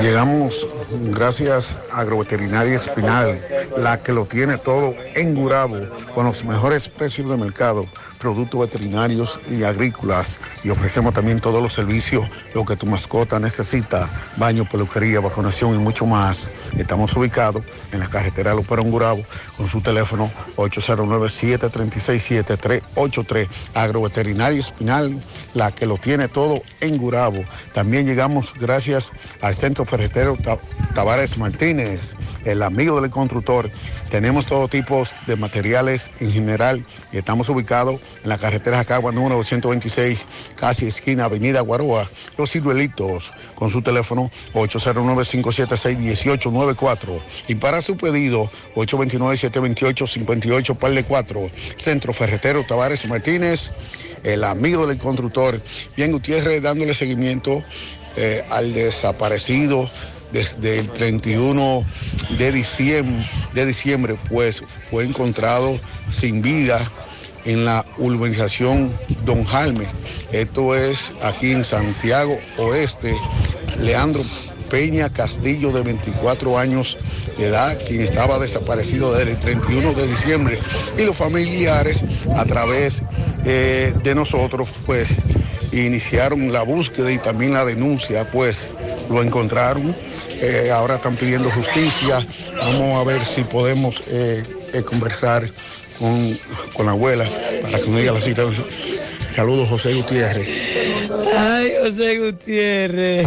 Llegamos 0.00 0.66
gracias 1.10 1.76
a 1.92 2.00
Agroveterinaria 2.00 2.76
Espinal, 2.76 3.38
la 3.76 4.02
que 4.02 4.12
lo 4.12 4.26
tiene 4.26 4.58
todo 4.58 4.94
en 5.14 5.34
Gurabo, 5.34 5.78
con 6.12 6.26
los 6.26 6.44
mejores 6.44 6.88
precios 6.88 7.28
de 7.30 7.36
mercado, 7.36 7.86
productos 8.20 8.60
veterinarios 8.60 9.40
y 9.50 9.64
agrícolas. 9.64 10.40
Y 10.62 10.70
ofrecemos 10.70 11.12
también 11.14 11.40
todos 11.40 11.60
los 11.62 11.72
servicios, 11.74 12.28
lo 12.54 12.64
que 12.64 12.76
tu 12.76 12.86
mascota 12.86 13.38
necesita, 13.40 14.08
baño, 14.36 14.64
peluquería, 14.68 15.20
vacunación 15.20 15.74
y 15.74 15.78
mucho 15.78 16.06
más. 16.06 16.50
Estamos 16.76 17.16
ubicados 17.16 17.62
en 17.92 18.00
la 18.00 18.08
carretera 18.08 18.54
Luperón 18.54 18.90
Gurabo, 18.90 19.22
con 19.56 19.68
su 19.68 19.80
teléfono 19.80 20.30
809-736-7383. 20.56 23.48
Agroveterinaria 23.74 24.60
Espinal, 24.60 25.22
la 25.54 25.70
que 25.72 25.86
lo 25.86 25.96
tiene 25.98 26.28
todo 26.28 26.62
en 26.80 26.96
Gurabo. 26.98 27.42
También 27.72 28.06
llegamos 28.06 28.54
gracias 28.54 29.10
al 29.40 29.54
Centro 29.54 29.84
Ferretero 29.84 30.36
Ta- 30.36 30.58
Tavares 30.94 31.38
Martínez, 31.38 32.14
el 32.44 32.62
amigo 32.62 33.00
del 33.00 33.10
constructor. 33.10 33.70
Tenemos 34.10 34.46
todo 34.46 34.68
tipo 34.68 35.04
de 35.26 35.36
materiales 35.36 36.10
en 36.20 36.32
general 36.32 36.84
y 37.12 37.18
estamos 37.18 37.48
ubicados 37.48 38.00
en 38.22 38.28
la 38.28 38.38
carretera 38.38 38.76
Jacagua 38.78 39.12
número 39.12 39.36
226, 39.36 40.26
casi 40.56 40.86
esquina 40.86 41.26
Avenida 41.26 41.60
Guaroa, 41.60 42.10
Los 42.36 42.50
Ciruelitos, 42.52 43.32
con 43.54 43.70
su 43.70 43.82
teléfono 43.82 44.32
809-576-1894. 44.54 47.20
Y 47.48 47.54
para 47.56 47.82
su 47.82 47.96
pedido, 47.96 48.50
829-728-58, 48.74 50.76
par 50.76 50.92
de 50.92 51.04
4, 51.04 51.50
Centro 51.78 52.12
Ferretero 52.12 52.66
Tavares 52.66 53.08
Martínez, 53.08 53.72
el 54.22 54.44
amigo 54.44 54.86
del 54.86 54.98
constructor. 54.98 55.60
Bien, 55.96 56.12
Gutiérrez 56.12 56.62
dándole 56.62 56.94
seguimiento 56.94 57.64
eh, 58.16 58.44
al 58.50 58.74
desaparecido 58.74 59.90
desde 60.32 60.78
el 60.78 60.90
31 60.90 61.84
de 62.38 62.52
diciembre, 62.52 63.28
de 63.52 63.66
diciembre, 63.66 64.16
pues 64.28 64.62
fue 64.90 65.04
encontrado 65.04 65.80
sin 66.08 66.42
vida 66.42 66.90
en 67.44 67.64
la 67.64 67.84
urbanización 67.98 68.92
Don 69.24 69.44
Jalme. 69.44 69.86
Esto 70.32 70.74
es 70.74 71.12
aquí 71.22 71.52
en 71.52 71.64
Santiago 71.64 72.38
Oeste. 72.58 73.14
Leandro 73.78 74.22
Peña 74.70 75.10
Castillo, 75.10 75.72
de 75.72 75.82
24 75.82 76.56
años 76.58 76.96
de 77.36 77.48
edad, 77.48 77.78
quien 77.86 78.02
estaba 78.02 78.38
desaparecido 78.38 79.12
desde 79.12 79.32
el 79.32 79.40
31 79.40 79.92
de 79.92 80.06
diciembre. 80.06 80.58
Y 80.96 81.04
los 81.04 81.16
familiares, 81.16 82.02
a 82.34 82.44
través 82.44 83.02
eh, 83.44 83.92
de 84.02 84.14
nosotros, 84.14 84.68
pues 84.86 85.16
iniciaron 85.72 86.52
la 86.52 86.62
búsqueda 86.62 87.10
y 87.10 87.18
también 87.18 87.54
la 87.54 87.64
denuncia, 87.64 88.30
pues 88.30 88.68
lo 89.10 89.22
encontraron. 89.22 89.94
Eh, 90.40 90.70
ahora 90.72 90.96
están 90.96 91.16
pidiendo 91.16 91.50
justicia. 91.50 92.26
Vamos 92.56 92.96
a 92.96 93.04
ver 93.04 93.26
si 93.26 93.42
podemos 93.42 94.02
eh, 94.06 94.44
conversar 94.88 95.50
con, 96.00 96.36
con 96.74 96.86
la 96.86 96.92
abuela 96.92 97.24
para 97.62 97.78
que 97.78 97.88
nos 97.90 98.00
diga 98.00 98.12
la 98.12 98.22
situación. 98.22 98.64
Saludos, 99.28 99.68
José 99.68 99.94
Gutiérrez. 99.94 100.48
Ay, 101.36 101.72
José 101.84 102.18
Gutiérrez. 102.18 103.26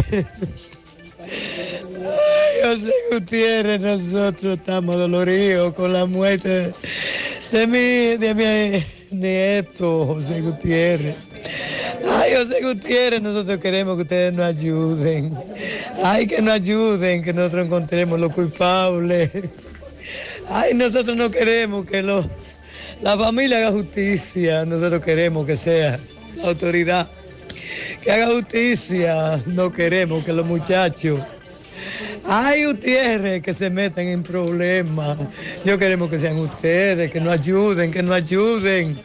Ay, 1.26 2.60
José 2.62 2.92
Gutiérrez, 3.12 3.80
nosotros 3.80 4.58
estamos 4.58 4.96
doloridos 4.96 5.72
con 5.72 5.92
la 5.92 6.04
muerte 6.04 6.72
de 7.52 7.66
mi, 7.66 8.16
de 8.18 8.34
mi 8.34 9.16
nieto, 9.18 10.06
José 10.06 10.40
Gutiérrez. 10.42 11.16
Ay, 12.10 12.32
José 12.34 12.60
Gutiérrez, 12.62 13.22
nosotros 13.22 13.58
queremos 13.58 13.96
que 13.96 14.02
ustedes 14.02 14.32
nos 14.34 14.44
ayuden. 14.46 15.32
Ay, 16.02 16.26
que 16.26 16.42
nos 16.42 16.54
ayuden, 16.54 17.22
que 17.22 17.32
nosotros 17.32 17.64
encontremos 17.66 18.20
los 18.20 18.32
culpables. 18.32 19.30
Ay, 20.50 20.74
nosotros 20.74 21.16
no 21.16 21.30
queremos 21.30 21.86
que 21.86 22.02
lo- 22.02 22.28
la 23.02 23.18
familia 23.18 23.58
haga 23.58 23.72
justicia, 23.72 24.64
nosotros 24.64 25.02
queremos 25.02 25.46
que 25.46 25.56
sea 25.56 25.98
la 26.36 26.48
autoridad 26.48 27.08
que 28.00 28.12
haga 28.12 28.26
justicia. 28.26 29.42
No 29.46 29.72
queremos 29.72 30.24
que 30.24 30.32
los 30.32 30.46
muchachos, 30.46 31.20
ay 32.26 32.64
Gutiérrez, 32.66 33.42
que 33.42 33.54
se 33.54 33.70
metan 33.70 34.06
en 34.06 34.22
problemas. 34.22 35.18
Yo 35.64 35.78
queremos 35.78 36.10
que 36.10 36.18
sean 36.18 36.38
ustedes, 36.38 37.10
que 37.10 37.20
nos 37.20 37.34
ayuden, 37.34 37.90
que 37.90 38.02
nos 38.02 38.14
ayuden. 38.14 38.98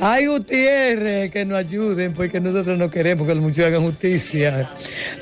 Ay 0.00 0.26
Gutiérrez, 0.26 1.30
que 1.30 1.44
nos 1.44 1.58
ayuden, 1.58 2.14
porque 2.14 2.40
nosotros 2.40 2.78
no 2.78 2.90
queremos 2.90 3.26
que 3.26 3.34
los 3.34 3.42
muchachos 3.42 3.66
hagan 3.66 3.82
justicia. 3.82 4.70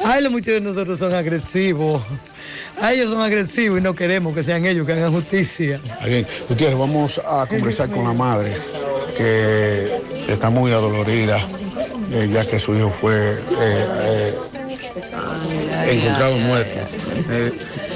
Ay, 0.05 0.23
los 0.23 0.33
muchachos 0.33 0.55
de 0.55 0.61
nosotros 0.61 0.99
son 0.99 1.15
agresivos. 1.15 2.03
Ay, 2.81 3.01
ellos 3.01 3.11
son 3.11 3.23
agresivos 3.23 3.79
y 3.79 3.83
no 3.83 3.95
queremos 3.95 4.35
que 4.35 4.43
sean 4.43 4.67
ellos 4.67 4.87
que 4.87 4.93
hagan 4.93 5.13
justicia. 5.13 5.81
Bien. 6.05 6.27
Gutiérrez, 6.49 6.79
vamos 6.79 7.21
a 7.25 7.47
conversar 7.47 7.91
con 7.91 8.05
la 8.05 8.13
madre, 8.13 8.53
que 9.17 9.89
está 10.29 10.51
muy 10.51 10.73
adolorida, 10.73 11.49
eh, 12.13 12.29
ya 12.33 12.45
que 12.45 12.61
su 12.61 12.75
hijo 12.75 12.91
fue 12.91 13.15
eh, 13.15 13.39
eh, 13.61 14.35
encontrado 15.91 16.37
muerto. 16.39 16.81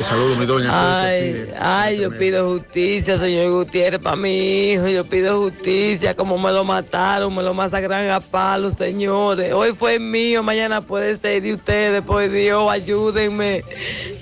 Te 0.00 0.06
saludo, 0.06 0.34
mi 0.36 0.46
doña. 0.46 1.02
Ay, 1.02 1.50
ay, 1.60 1.98
yo 2.00 2.10
pido 2.10 2.48
justicia, 2.48 3.18
señor 3.18 3.52
Gutiérrez, 3.52 4.00
para 4.00 4.16
mi 4.16 4.70
hijo. 4.70 4.88
Yo 4.88 5.04
pido 5.04 5.38
justicia, 5.38 6.16
como 6.16 6.38
me 6.38 6.50
lo 6.50 6.64
mataron, 6.64 7.36
me 7.36 7.42
lo 7.42 7.52
masacran 7.52 8.08
a 8.08 8.18
palos, 8.18 8.76
señores. 8.76 9.52
Hoy 9.52 9.74
fue 9.74 9.98
mío, 9.98 10.42
mañana 10.42 10.80
puede 10.80 11.18
ser 11.18 11.42
de 11.42 11.52
ustedes, 11.52 12.00
por 12.00 12.26
Dios, 12.30 12.70
ayúdenme. 12.70 13.62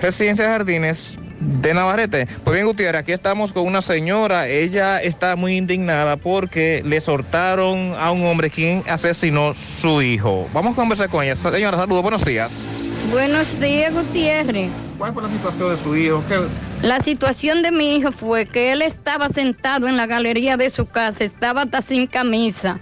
Residencia 0.00 0.48
Jardines 0.48 1.18
de 1.40 1.74
Navarrete. 1.74 2.26
Pues 2.44 2.54
bien, 2.54 2.66
Gutiérrez, 2.66 3.00
aquí 3.00 3.12
estamos 3.12 3.52
con 3.52 3.66
una 3.66 3.82
señora. 3.82 4.48
Ella 4.48 5.00
está 5.02 5.36
muy 5.36 5.56
indignada 5.56 6.16
porque 6.16 6.82
le 6.84 7.00
soltaron 7.00 7.94
a 7.98 8.10
un 8.10 8.24
hombre 8.26 8.50
quien 8.50 8.82
asesinó 8.88 9.54
su 9.80 10.00
hijo. 10.02 10.48
Vamos 10.52 10.72
a 10.72 10.76
conversar 10.76 11.08
con 11.08 11.22
ella. 11.24 11.34
Señora, 11.34 11.76
saludos, 11.76 12.02
buenos 12.02 12.24
días. 12.24 12.68
Buenos 13.10 13.60
días, 13.60 13.92
Gutiérrez. 13.94 14.70
¿Cuál 14.98 15.12
fue 15.12 15.22
la 15.22 15.28
situación 15.28 15.70
de 15.70 15.82
su 15.82 15.96
hijo? 15.96 16.24
¿Qué- 16.26 16.40
La 16.86 16.98
situación 17.00 17.62
de 17.62 17.70
mi 17.70 17.96
hijo 17.96 18.10
fue 18.12 18.46
que 18.46 18.72
él 18.72 18.82
estaba 18.82 19.28
sentado 19.28 19.86
en 19.88 19.96
la 19.96 20.06
galería 20.06 20.56
de 20.56 20.70
su 20.70 20.86
casa, 20.86 21.22
estaba 21.24 21.62
hasta 21.62 21.82
sin 21.82 22.06
camisa. 22.06 22.78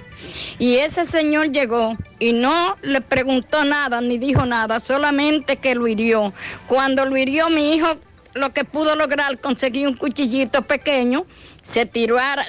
Y 0.59 0.77
ese 0.77 1.05
señor 1.05 1.51
llegó 1.53 1.97
y 2.19 2.33
no 2.33 2.77
le 2.83 3.01
preguntó 3.01 3.65
nada 3.65 4.01
ni 4.01 4.19
dijo 4.19 4.47
nada, 4.47 4.81
solamente 4.81 5.57
que 5.57 5.75
lo 5.75 5.87
hirió. 5.87 6.33
Cuando 6.67 7.05
lo 7.05 7.17
hirió 7.17 7.49
mi 7.51 7.75
hijo, 7.75 7.97
lo 8.35 8.53
que 8.53 8.65
pudo 8.65 8.97
lograr, 8.97 9.39
conseguir 9.39 9.87
un 9.87 9.95
cuchillito 9.95 10.63
pequeño, 10.63 11.25
se, 11.63 11.91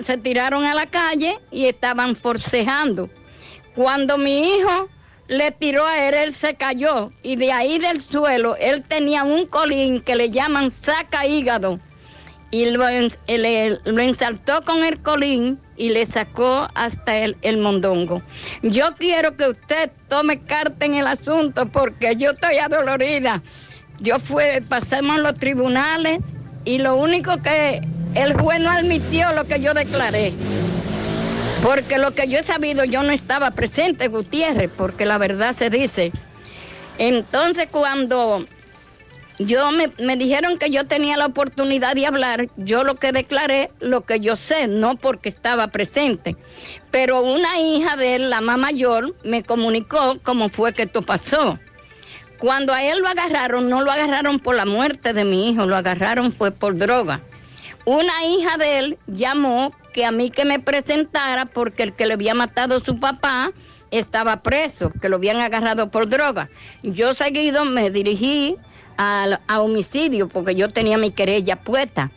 se 0.02 0.18
tiraron 0.18 0.66
a 0.66 0.74
la 0.74 0.86
calle 0.88 1.38
y 1.52 1.66
estaban 1.66 2.16
forcejando. 2.16 3.10
Cuando 3.76 4.18
mi 4.18 4.56
hijo 4.56 4.90
le 5.28 5.52
tiró 5.52 5.86
a 5.86 6.08
él, 6.08 6.14
él 6.14 6.36
se 6.36 6.56
cayó 6.56 7.12
y 7.24 7.36
de 7.36 7.52
ahí 7.52 7.80
del 7.80 8.02
suelo 8.02 8.56
él 8.58 8.84
tenía 8.88 9.24
un 9.24 9.46
colín 9.48 10.02
que 10.02 10.16
le 10.16 10.30
llaman 10.30 10.70
saca 10.70 11.26
hígado 11.26 11.80
y 12.52 12.66
lo, 12.70 12.86
le- 12.88 13.80
lo 13.84 14.00
ensaltó 14.02 14.62
con 14.64 14.84
el 14.84 15.02
colín 15.02 15.60
y 15.78 15.90
le 15.90 16.06
sacó 16.06 16.70
hasta 16.74 17.18
el, 17.18 17.36
el 17.42 17.58
mondongo. 17.58 18.22
Yo 18.62 18.94
quiero 18.98 19.36
que 19.36 19.50
usted 19.50 19.92
tome 20.10 20.40
carta 20.40 20.86
en 20.86 20.96
el 20.96 21.08
asunto 21.08 21.66
porque 21.68 22.16
yo 22.16 22.32
estoy 22.32 22.58
adolorida. 22.58 23.42
Yo 24.00 24.20
fui, 24.20 24.44
pasamos 24.68 25.20
los 25.20 25.36
tribunales 25.36 26.40
y 26.66 26.80
lo 26.80 26.96
único 26.96 27.42
que 27.42 27.82
el 28.16 28.34
juez 28.34 28.60
no 28.60 28.72
admitió 28.72 29.34
lo 29.34 29.46
que 29.46 29.62
yo 29.62 29.74
declaré. 29.74 30.34
Porque 31.62 31.98
lo 31.98 32.12
que 32.12 32.28
yo 32.28 32.38
he 32.38 32.44
sabido, 32.44 32.84
yo 32.84 33.04
no 33.04 33.12
estaba 33.12 33.52
presente, 33.52 34.08
Gutiérrez, 34.08 34.70
porque 34.76 35.06
la 35.06 35.18
verdad 35.18 35.54
se 35.54 35.70
dice. 35.70 36.12
Entonces, 36.98 37.68
cuando 37.72 38.46
yo 39.40 39.72
me, 39.72 39.92
me 40.02 40.16
dijeron 40.16 40.58
que 40.58 40.70
yo 40.70 40.88
tenía 40.88 41.18
la 41.18 41.26
oportunidad 41.26 41.96
de 41.96 42.08
hablar, 42.08 42.48
yo 42.58 42.84
lo 42.84 42.96
que 42.96 43.12
declaré, 43.12 43.72
lo 43.80 44.02
que 44.02 44.20
yo 44.20 44.36
sé, 44.36 44.68
no 44.68 44.96
porque 44.96 45.30
estaba 45.30 45.68
presente. 45.68 46.36
Pero 46.92 47.22
una 47.22 47.60
hija 47.60 47.96
de 47.98 48.16
él, 48.16 48.30
la 48.30 48.42
mamá 48.42 48.68
mayor, 48.68 49.14
me 49.24 49.44
comunicó 49.44 50.18
cómo 50.24 50.50
fue 50.50 50.74
que 50.74 50.84
esto 50.84 51.02
pasó. 51.02 51.60
Cuando 52.40 52.74
a 52.74 52.84
él 52.84 53.00
lo 53.00 53.08
agarraron, 53.08 53.70
no 53.70 53.82
lo 53.82 53.92
agarraron 53.92 54.40
por 54.40 54.56
la 54.56 54.66
muerte 54.66 55.14
de 55.14 55.26
mi 55.26 55.50
hijo, 55.50 55.66
lo 55.66 55.76
agarraron 55.76 56.32
pues 56.32 56.52
por 56.52 56.76
droga. 56.78 57.22
Una 57.86 58.26
hija 58.26 58.58
de 58.58 58.80
él 58.80 58.98
llamó 59.08 59.74
que 59.94 60.06
a 60.06 60.12
mí 60.12 60.32
que 60.32 60.46
me 60.46 60.60
presentara 60.60 61.46
porque 61.46 61.84
el 61.84 61.94
que 61.94 62.06
le 62.06 62.16
había 62.16 62.34
matado 62.34 62.78
a 62.78 62.80
su 62.80 63.00
papá 63.00 63.52
estaba 63.92 64.42
preso, 64.42 64.92
que 65.02 65.08
lo 65.08 65.18
habían 65.18 65.40
agarrado 65.40 65.90
por 65.90 66.10
droga. 66.10 66.50
Yo 66.84 67.14
seguido 67.14 67.64
me 67.66 67.92
dirigí 67.92 68.58
al- 68.98 69.40
a, 69.48 69.62
homicidio 69.62 70.28
porque 70.28 70.56
yo 70.56 70.70
tenía 70.70 70.98
mi 70.98 71.12
querella 71.12 71.56
puesta. 71.58 72.12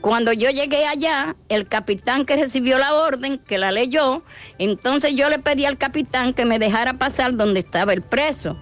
Cuando 0.00 0.32
yo 0.34 0.50
llegué 0.50 0.84
allá, 0.86 1.34
el 1.48 1.66
capitán 1.66 2.26
que 2.26 2.36
recibió 2.36 2.76
la 2.78 2.94
orden, 2.94 3.38
que 3.38 3.56
la 3.56 3.72
leyó, 3.72 4.22
entonces 4.58 5.14
yo 5.14 5.30
le 5.30 5.38
pedí 5.38 5.64
al 5.64 5.78
capitán 5.78 6.34
que 6.34 6.44
me 6.44 6.58
dejara 6.58 6.94
pasar 6.94 7.34
donde 7.36 7.60
estaba 7.60 7.94
el 7.94 8.02
preso. 8.02 8.56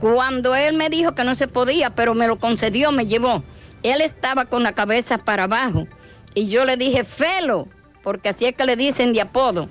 Cuando 0.00 0.54
él 0.56 0.74
me 0.76 0.90
dijo 0.90 1.14
que 1.14 1.22
no 1.24 1.34
se 1.36 1.46
podía, 1.48 1.90
pero 1.90 2.14
me 2.14 2.26
lo 2.26 2.38
concedió, 2.38 2.90
me 2.92 3.06
llevó. 3.06 3.44
Él 3.84 4.00
estaba 4.00 4.46
con 4.46 4.64
la 4.64 4.72
cabeza 4.72 5.18
para 5.18 5.44
abajo. 5.44 5.86
Y 6.34 6.46
yo 6.48 6.64
le 6.64 6.76
dije, 6.76 7.04
Felo, 7.04 7.68
porque 8.02 8.28
así 8.30 8.46
es 8.46 8.54
que 8.56 8.64
le 8.66 8.74
dicen 8.76 9.12
de 9.12 9.20
apodo. 9.20 9.68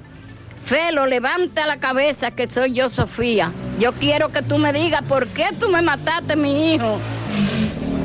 Felo, 0.63 1.05
levanta 1.05 1.65
la 1.65 1.79
cabeza 1.79 2.31
que 2.31 2.47
soy 2.47 2.73
yo, 2.73 2.89
Sofía. 2.89 3.51
Yo 3.79 3.93
quiero 3.93 4.31
que 4.31 4.41
tú 4.41 4.57
me 4.57 4.73
digas 4.73 5.03
por 5.03 5.27
qué 5.27 5.45
tú 5.59 5.69
me 5.69 5.81
mataste, 5.81 6.35
mi 6.35 6.73
hijo. 6.73 6.97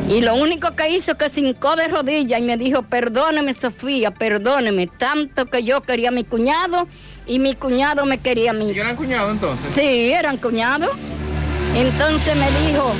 Y 0.08 0.20
lo 0.20 0.34
único 0.34 0.74
que 0.76 0.90
hizo 0.90 1.16
que 1.16 1.30
se 1.30 1.40
hincó 1.40 1.76
de 1.76 1.88
rodillas 1.88 2.38
y 2.38 2.42
me 2.42 2.58
dijo, 2.58 2.82
perdóneme, 2.82 3.54
Sofía, 3.54 4.10
perdóneme, 4.10 4.86
tanto 4.86 5.46
que 5.46 5.62
yo 5.62 5.80
quería 5.80 6.10
a 6.10 6.12
mi 6.12 6.24
cuñado 6.24 6.86
y 7.26 7.38
mi 7.38 7.54
cuñado 7.54 8.04
me 8.04 8.18
quería 8.18 8.50
a 8.50 8.54
mí. 8.54 8.72
¿Y 8.72 8.78
eran 8.78 8.96
cuñados 8.96 9.32
entonces? 9.32 9.72
Sí, 9.72 10.12
eran 10.12 10.36
cuñados. 10.36 10.90
Entonces 11.74 12.36
me 12.36 12.50
dijo, 12.66 12.92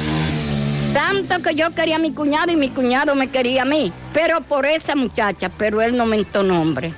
tanto 0.95 1.43
que 1.43 1.55
yo 1.55 1.75
quería 1.75 1.97
a 1.97 1.99
mi 1.99 2.13
cuñado 2.13 2.53
y 2.53 2.57
mi 2.57 2.71
cuñado 2.71 3.15
me 3.15 3.29
quería 3.29 3.63
a 3.63 3.67
mí, 3.67 3.93
pero 4.15 4.41
por 4.41 4.65
esa 4.65 4.95
muchacha, 4.95 5.51
pero 5.59 5.83
él 5.83 5.95
no 5.95 6.07
mentó 6.07 6.43
nombre. 6.43 6.95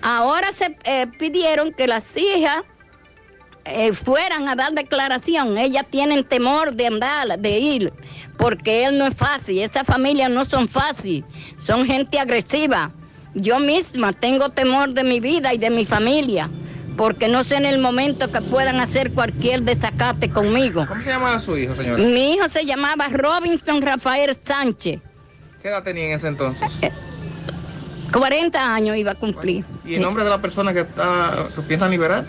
Ahora 0.00 0.50
se 0.52 0.74
eh, 0.84 1.06
pidieron 1.18 1.72
que 1.72 1.86
las 1.86 2.16
hijas 2.16 2.64
eh, 3.64 3.92
fueran 3.92 4.48
a 4.48 4.56
dar 4.56 4.72
declaración. 4.72 5.56
Ellas 5.56 5.86
tienen 5.88 6.24
temor 6.24 6.74
de 6.74 6.86
andar, 6.86 7.38
de 7.38 7.58
ir, 7.58 7.92
porque 8.36 8.84
él 8.84 8.98
no 8.98 9.06
es 9.06 9.14
fácil. 9.14 9.60
Esa 9.60 9.84
familia 9.84 10.28
no 10.28 10.44
son 10.44 10.68
fácil, 10.68 11.24
son 11.58 11.86
gente 11.86 12.18
agresiva. 12.18 12.90
Yo 13.34 13.58
misma 13.58 14.12
tengo 14.12 14.50
temor 14.50 14.92
de 14.92 15.04
mi 15.04 15.20
vida 15.20 15.54
y 15.54 15.58
de 15.58 15.70
mi 15.70 15.86
familia, 15.86 16.50
porque 16.96 17.28
no 17.28 17.44
sé 17.44 17.56
en 17.56 17.64
el 17.64 17.78
momento 17.78 18.30
que 18.30 18.42
puedan 18.42 18.80
hacer 18.80 19.12
cualquier 19.12 19.62
desacate 19.62 20.28
conmigo. 20.28 20.84
¿Cómo 20.86 21.00
se 21.00 21.10
llama 21.10 21.38
su 21.38 21.56
hijo, 21.56 21.74
señora? 21.74 22.02
Mi 22.02 22.34
hijo 22.34 22.48
se 22.48 22.64
llamaba 22.66 23.08
Robinson 23.08 23.80
Rafael 23.80 24.34
Sánchez. 24.34 25.00
¿Qué 25.62 25.68
edad 25.68 25.82
tenía 25.82 26.06
en 26.06 26.12
ese 26.12 26.26
entonces? 26.26 26.70
40 28.12 28.74
años 28.74 28.96
iba 28.96 29.12
a 29.12 29.14
cumplir. 29.14 29.64
¿Y 29.86 29.94
el 29.94 30.02
nombre 30.02 30.24
de 30.24 30.30
la 30.30 30.42
persona 30.42 30.74
que, 30.74 30.80
está, 30.80 31.48
que 31.54 31.62
piensan 31.62 31.90
liberar? 31.90 32.24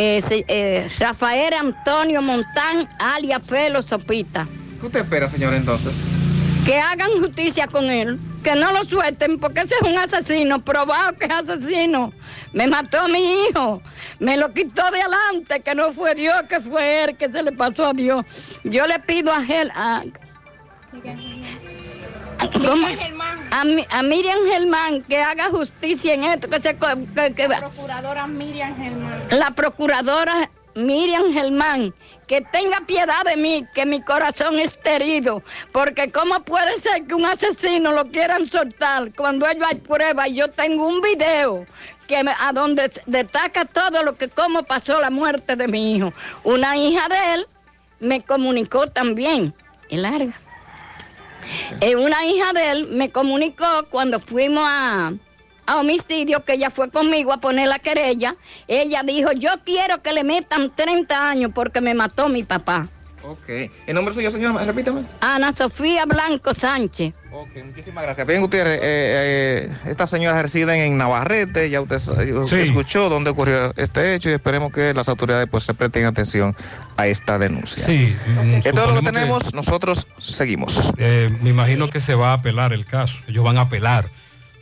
Eh, 0.00 0.20
eh, 0.46 0.88
Rafael 1.00 1.52
Antonio 1.54 2.22
Montán, 2.22 2.88
alias 3.00 3.42
Felo 3.44 3.82
Sopita. 3.82 4.46
¿Qué 4.78 4.86
usted 4.86 5.00
espera, 5.00 5.26
señor, 5.26 5.54
entonces? 5.54 6.04
Que 6.64 6.78
hagan 6.78 7.10
justicia 7.18 7.66
con 7.66 7.90
él, 7.90 8.16
que 8.44 8.54
no 8.54 8.70
lo 8.70 8.84
suelten 8.84 9.40
porque 9.40 9.62
ese 9.62 9.74
es 9.74 9.90
un 9.90 9.98
asesino, 9.98 10.64
probado 10.64 11.18
que 11.18 11.24
es 11.24 11.32
asesino. 11.32 12.12
Me 12.52 12.68
mató 12.68 13.00
a 13.00 13.08
mi 13.08 13.48
hijo, 13.48 13.82
me 14.20 14.36
lo 14.36 14.52
quitó 14.54 14.88
de 14.92 15.00
adelante, 15.00 15.58
que 15.62 15.74
no 15.74 15.92
fue 15.92 16.14
Dios, 16.14 16.44
que 16.48 16.60
fue 16.60 17.02
él, 17.02 17.16
que 17.16 17.28
se 17.28 17.42
le 17.42 17.50
pasó 17.50 17.86
a 17.86 17.92
Dios. 17.92 18.24
Yo 18.62 18.86
le 18.86 19.00
pido 19.00 19.32
a 19.32 19.44
él, 19.44 19.68
a, 19.74 20.04
¿Cómo? 22.52 22.86
A, 23.50 23.64
a 23.98 24.02
Miriam 24.02 24.38
Germán 24.50 25.02
que 25.04 25.20
haga 25.22 25.48
justicia 25.50 26.14
en 26.14 26.24
esto, 26.24 26.48
que 26.48 26.60
se... 26.60 26.76
Que, 26.76 27.34
que- 27.34 27.48
Procuradora 27.48 28.26
Miriam 28.26 28.76
Germán. 28.76 29.22
la 29.30 29.50
procuradora 29.52 30.50
Miriam 30.74 31.32
Germán, 31.32 31.92
que 32.26 32.40
tenga 32.40 32.80
piedad 32.86 33.24
de 33.24 33.36
mí, 33.36 33.66
que 33.74 33.84
mi 33.86 34.00
corazón 34.00 34.58
esté 34.60 34.96
herido, 34.96 35.42
porque 35.72 36.12
cómo 36.12 36.40
puede 36.44 36.78
ser 36.78 37.04
que 37.06 37.14
un 37.14 37.24
asesino 37.26 37.90
lo 37.92 38.04
quieran 38.10 38.46
soltar 38.46 39.12
cuando 39.16 39.48
ellos 39.48 39.66
hay 39.68 39.76
pruebas 39.76 40.28
y 40.28 40.34
yo 40.34 40.48
tengo 40.48 40.86
un 40.86 41.00
video 41.00 41.66
que 42.06 42.22
me- 42.22 42.34
a 42.38 42.52
donde 42.52 42.90
destaca 43.06 43.64
todo 43.64 44.02
lo 44.02 44.16
que 44.16 44.28
cómo 44.28 44.62
pasó 44.62 45.00
la 45.00 45.10
muerte 45.10 45.56
de 45.56 45.66
mi 45.68 45.96
hijo. 45.96 46.12
Una 46.44 46.76
hija 46.76 47.08
de 47.08 47.34
él 47.34 47.46
me 47.98 48.22
comunicó 48.22 48.86
también, 48.86 49.52
y 49.88 49.96
larga. 49.96 50.38
Eh, 51.80 51.96
una 51.96 52.24
hija 52.26 52.52
de 52.52 52.70
él 52.70 52.88
me 52.90 53.10
comunicó 53.10 53.66
cuando 53.90 54.20
fuimos 54.20 54.64
a, 54.66 55.12
a 55.66 55.76
homicidio, 55.76 56.44
que 56.44 56.54
ella 56.54 56.70
fue 56.70 56.90
conmigo 56.90 57.32
a 57.32 57.38
poner 57.38 57.68
la 57.68 57.78
querella. 57.78 58.36
Ella 58.66 59.02
dijo, 59.02 59.32
yo 59.32 59.50
quiero 59.64 60.02
que 60.02 60.12
le 60.12 60.24
metan 60.24 60.74
30 60.74 61.30
años 61.30 61.52
porque 61.54 61.80
me 61.80 61.94
mató 61.94 62.28
mi 62.28 62.42
papá. 62.42 62.88
Ok. 63.28 63.70
¿El 63.86 63.94
nombre 63.94 64.14
suyo, 64.14 64.30
señor? 64.30 64.54
Repítame. 64.64 65.02
Ana 65.20 65.52
Sofía 65.52 66.06
Blanco 66.06 66.54
Sánchez. 66.54 67.12
Ok, 67.30 67.48
muchísimas 67.62 68.04
gracias. 68.04 68.26
Bien, 68.26 68.40
Gutiérrez, 68.40 68.78
eh, 68.78 68.80
eh, 68.82 69.72
estas 69.84 70.08
señoras 70.08 70.40
residen 70.40 70.80
en 70.80 70.96
Navarrete, 70.96 71.68
ya 71.68 71.82
usted, 71.82 71.96
usted 71.96 72.62
Sí. 72.64 72.68
escuchó 72.70 73.10
dónde 73.10 73.28
ocurrió 73.30 73.74
este 73.76 74.14
hecho 74.14 74.30
y 74.30 74.32
esperemos 74.32 74.72
que 74.72 74.94
las 74.94 75.10
autoridades 75.10 75.46
pues 75.50 75.64
se 75.64 75.74
presten 75.74 76.06
atención 76.06 76.56
a 76.96 77.06
esta 77.06 77.38
denuncia. 77.38 77.84
Sí. 77.84 78.16
mm, 78.26 78.54
Es 78.54 78.72
todo 78.72 78.86
lo 78.86 78.94
que 79.00 79.02
tenemos, 79.06 79.52
nosotros 79.52 80.06
seguimos. 80.18 80.94
Eh, 80.96 81.28
me 81.42 81.50
imagino 81.50 81.90
que 81.90 82.00
se 82.00 82.14
va 82.14 82.30
a 82.30 82.34
apelar 82.34 82.72
el 82.72 82.86
caso. 82.86 83.18
Ellos 83.28 83.44
van 83.44 83.58
a 83.58 83.62
apelar. 83.62 84.06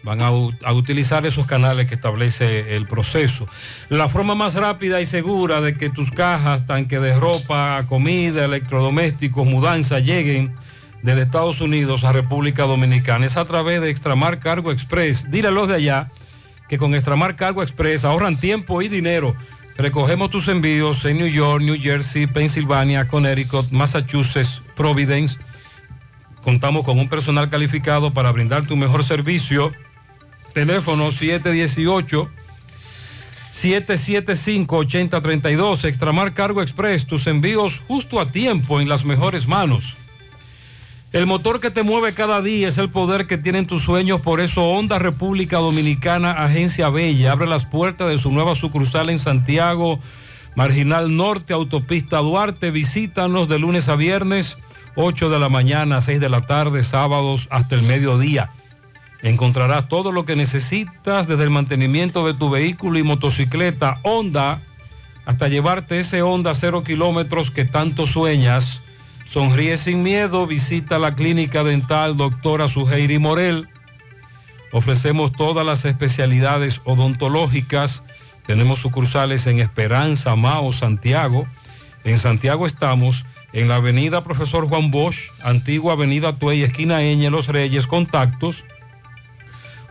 Van 0.06 0.20
a, 0.22 0.30
utilizar 0.30 1.26
esos 1.26 1.46
canales 1.46 1.86
que 1.86 1.96
establece 1.96 2.76
el 2.76 2.86
proceso. 2.86 3.48
La 3.88 4.08
forma 4.08 4.36
más 4.36 4.54
rápida 4.54 5.00
y 5.00 5.06
segura 5.06 5.60
de 5.60 5.76
que 5.76 5.90
tus 5.90 6.12
cajas, 6.12 6.64
tanque 6.64 7.00
de 7.00 7.18
ropa, 7.18 7.84
comida, 7.88 8.44
electrodomésticos, 8.44 9.44
mudanza 9.44 9.98
lleguen 9.98 10.54
desde 11.02 11.22
Estados 11.22 11.60
Unidos 11.60 12.04
a 12.04 12.12
República 12.12 12.62
Dominicana 12.62 13.26
es 13.26 13.36
a 13.36 13.46
través 13.46 13.80
de 13.80 13.90
Extramar 13.90 14.38
Cargo 14.38 14.70
Express. 14.70 15.28
Dile 15.28 15.48
a 15.48 15.50
los 15.50 15.66
de 15.66 15.74
allá 15.74 16.08
que 16.68 16.78
con 16.78 16.94
Extramar 16.94 17.34
Cargo 17.34 17.64
Express 17.64 18.04
ahorran 18.04 18.36
tiempo 18.36 18.82
y 18.82 18.88
dinero. 18.88 19.34
Recogemos 19.76 20.30
tus 20.30 20.46
envíos 20.46 21.04
en 21.04 21.18
New 21.18 21.26
York, 21.26 21.64
New 21.64 21.76
Jersey, 21.80 22.28
Pensilvania, 22.28 23.08
Connecticut, 23.08 23.72
Massachusetts, 23.72 24.62
Providence. 24.76 25.36
Contamos 26.44 26.84
con 26.84 26.96
un 27.00 27.08
personal 27.08 27.50
calificado 27.50 28.14
para 28.14 28.30
brindar 28.30 28.68
tu 28.68 28.76
mejor 28.76 29.02
servicio. 29.02 29.72
Teléfono 30.56 31.12
718 31.12 32.28
775-8032. 33.52 35.84
Extramar 35.84 36.32
Cargo 36.32 36.62
Express. 36.62 37.06
Tus 37.06 37.26
envíos 37.26 37.82
justo 37.86 38.18
a 38.20 38.32
tiempo 38.32 38.80
en 38.80 38.88
las 38.88 39.04
mejores 39.04 39.46
manos. 39.46 39.98
El 41.12 41.26
motor 41.26 41.60
que 41.60 41.70
te 41.70 41.82
mueve 41.82 42.14
cada 42.14 42.40
día 42.40 42.68
es 42.68 42.78
el 42.78 42.88
poder 42.88 43.26
que 43.26 43.36
tienen 43.36 43.66
tus 43.66 43.82
sueños. 43.82 44.22
Por 44.22 44.40
eso 44.40 44.64
Honda 44.64 44.98
República 44.98 45.58
Dominicana, 45.58 46.32
Agencia 46.32 46.88
Bella, 46.88 47.32
abre 47.32 47.46
las 47.46 47.66
puertas 47.66 48.08
de 48.08 48.16
su 48.16 48.32
nueva 48.32 48.54
sucursal 48.54 49.10
en 49.10 49.18
Santiago, 49.18 50.00
Marginal 50.54 51.14
Norte, 51.14 51.52
Autopista 51.52 52.16
Duarte. 52.20 52.70
Visítanos 52.70 53.46
de 53.46 53.58
lunes 53.58 53.90
a 53.90 53.96
viernes, 53.96 54.56
8 54.94 55.28
de 55.28 55.38
la 55.38 55.50
mañana, 55.50 56.00
6 56.00 56.18
de 56.18 56.30
la 56.30 56.46
tarde, 56.46 56.82
sábados 56.82 57.46
hasta 57.50 57.74
el 57.74 57.82
mediodía. 57.82 58.52
Encontrarás 59.22 59.88
todo 59.88 60.12
lo 60.12 60.24
que 60.24 60.36
necesitas 60.36 61.26
desde 61.26 61.44
el 61.44 61.50
mantenimiento 61.50 62.26
de 62.26 62.34
tu 62.34 62.50
vehículo 62.50 62.98
y 62.98 63.02
motocicleta 63.02 63.98
Honda 64.02 64.60
hasta 65.24 65.48
llevarte 65.48 66.00
ese 66.00 66.22
Honda 66.22 66.54
cero 66.54 66.84
kilómetros 66.84 67.50
que 67.50 67.64
tanto 67.64 68.06
sueñas. 68.06 68.82
Sonríe 69.24 69.76
sin 69.76 70.02
miedo, 70.02 70.46
visita 70.46 70.98
la 71.00 71.16
clínica 71.16 71.64
dental 71.64 72.16
doctora 72.16 72.68
Suheiri 72.68 73.18
Morel. 73.18 73.68
Ofrecemos 74.70 75.32
todas 75.32 75.66
las 75.66 75.84
especialidades 75.84 76.80
odontológicas. 76.84 78.04
Tenemos 78.46 78.80
sucursales 78.80 79.48
en 79.48 79.58
Esperanza, 79.58 80.36
Mao, 80.36 80.72
Santiago. 80.72 81.48
En 82.04 82.20
Santiago 82.20 82.68
estamos 82.68 83.24
en 83.52 83.66
la 83.66 83.76
avenida 83.76 84.22
Profesor 84.22 84.68
Juan 84.68 84.92
Bosch, 84.92 85.30
antigua 85.42 85.94
avenida 85.94 86.38
Tuey, 86.38 86.62
esquina 86.62 87.02
Eñe, 87.02 87.30
Los 87.30 87.48
Reyes, 87.48 87.88
contactos 87.88 88.64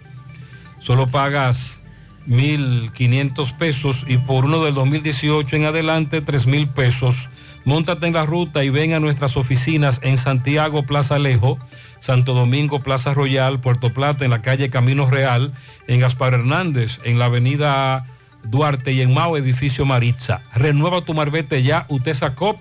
solo 0.78 1.06
pagas 1.09 1.82
1.500 2.28 3.57
pesos 3.57 4.05
y 4.07 4.19
por 4.19 4.44
uno 4.44 4.62
del 4.65 4.74
2018 4.74 5.57
en 5.57 5.65
adelante 5.65 6.24
3.000 6.24 6.73
pesos. 6.73 7.28
Móntate 7.65 8.07
en 8.07 8.15
la 8.15 8.27
ruta 8.27 8.65
y 8.65 8.70
ven 8.70 8.93
a 8.93 9.01
nuestras 9.01 9.36
oficinas 9.36 10.01
en 10.03 10.19
Santiago, 10.19 10.82
Plaza 10.82 11.16
Alejo, 11.16 11.59
Santo 12.01 12.35
Domingo, 12.35 12.81
Plaza 12.82 13.15
Royal, 13.15 13.61
Puerto 13.61 13.94
Plata, 13.94 14.24
en 14.24 14.32
la 14.32 14.43
calle 14.43 14.70
Camino 14.70 15.09
Real, 15.09 15.53
en 15.86 16.01
Gaspar 16.01 16.35
Hernández, 16.35 16.99
en 17.05 17.20
la 17.20 17.27
avenida 17.27 18.07
Duarte 18.44 18.93
y 18.93 19.01
en 19.01 19.15
Mao, 19.15 19.36
edificio 19.36 19.86
Maritza. 19.86 20.43
Renueva 20.55 21.03
tu 21.03 21.15
marbete 21.15 21.62
ya, 21.62 21.86
Utesa 21.89 22.35
Cop, 22.35 22.59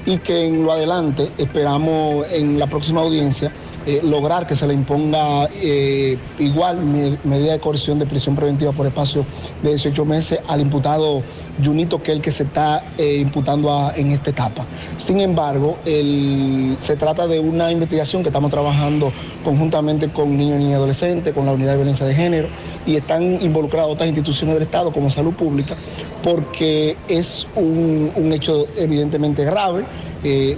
y 0.06 0.18
que 0.18 0.46
en 0.46 0.64
lo 0.64 0.72
adelante 0.72 1.30
esperamos 1.36 2.26
en 2.30 2.58
la 2.58 2.66
próxima 2.66 3.00
audiencia 3.00 3.52
eh, 3.86 4.00
lograr 4.04 4.46
que 4.46 4.56
se 4.56 4.66
le 4.66 4.74
imponga 4.74 5.48
eh, 5.54 6.18
igual 6.38 6.82
me- 6.82 7.16
medida 7.24 7.52
de 7.52 7.60
coerción 7.60 7.98
de 7.98 8.06
prisión 8.06 8.36
preventiva 8.36 8.72
por 8.72 8.86
espacio 8.86 9.24
de 9.62 9.70
18 9.70 10.04
meses 10.04 10.40
al 10.48 10.60
imputado 10.60 11.22
Junito, 11.64 12.02
que 12.02 12.12
es 12.12 12.16
el 12.18 12.22
que 12.22 12.30
se 12.30 12.42
está 12.44 12.82
eh, 12.98 13.18
imputando 13.20 13.90
en 13.96 14.10
esta 14.12 14.30
etapa. 14.30 14.64
Sin 14.96 15.20
embargo, 15.20 15.78
se 15.84 16.96
trata 16.96 17.26
de 17.26 17.40
una 17.40 17.70
investigación 17.72 18.22
que 18.22 18.28
estamos 18.28 18.50
trabajando 18.50 19.12
conjuntamente 19.44 20.08
con 20.10 20.36
niños 20.36 20.60
y 20.60 20.72
adolescentes, 20.72 21.32
con 21.34 21.46
la 21.46 21.52
unidad 21.52 21.72
de 21.72 21.76
violencia 21.76 22.06
de 22.06 22.14
género, 22.14 22.48
y 22.86 22.96
están 22.96 23.42
involucradas 23.42 23.90
otras 23.90 24.08
instituciones 24.08 24.54
del 24.54 24.62
Estado 24.64 24.92
como 24.92 25.10
salud 25.10 25.32
pública, 25.34 25.76
porque 26.22 26.96
es 27.08 27.46
un, 27.56 28.10
hecho 28.32 28.66
evidentemente 28.76 29.44
grave 29.44 29.84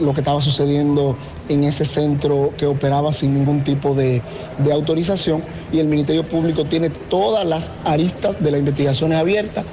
lo 0.00 0.12
que 0.12 0.20
estaba 0.20 0.40
sucediendo 0.40 1.16
en 1.48 1.64
ese 1.64 1.84
centro 1.84 2.52
que 2.56 2.66
operaba 2.66 3.12
sin 3.12 3.34
ningún 3.34 3.64
tipo 3.64 3.94
de, 3.94 4.22
de 4.58 4.72
autorización 4.72 5.42
y 5.72 5.78
el 5.78 5.88
Ministerio 5.88 6.24
Público 6.24 6.64
tiene 6.64 6.90
todas 6.90 7.46
las 7.46 7.70
aristas 7.84 8.42
de 8.42 8.50
las 8.50 8.60
investigaciones 8.60 9.18
abiertas 9.18 9.64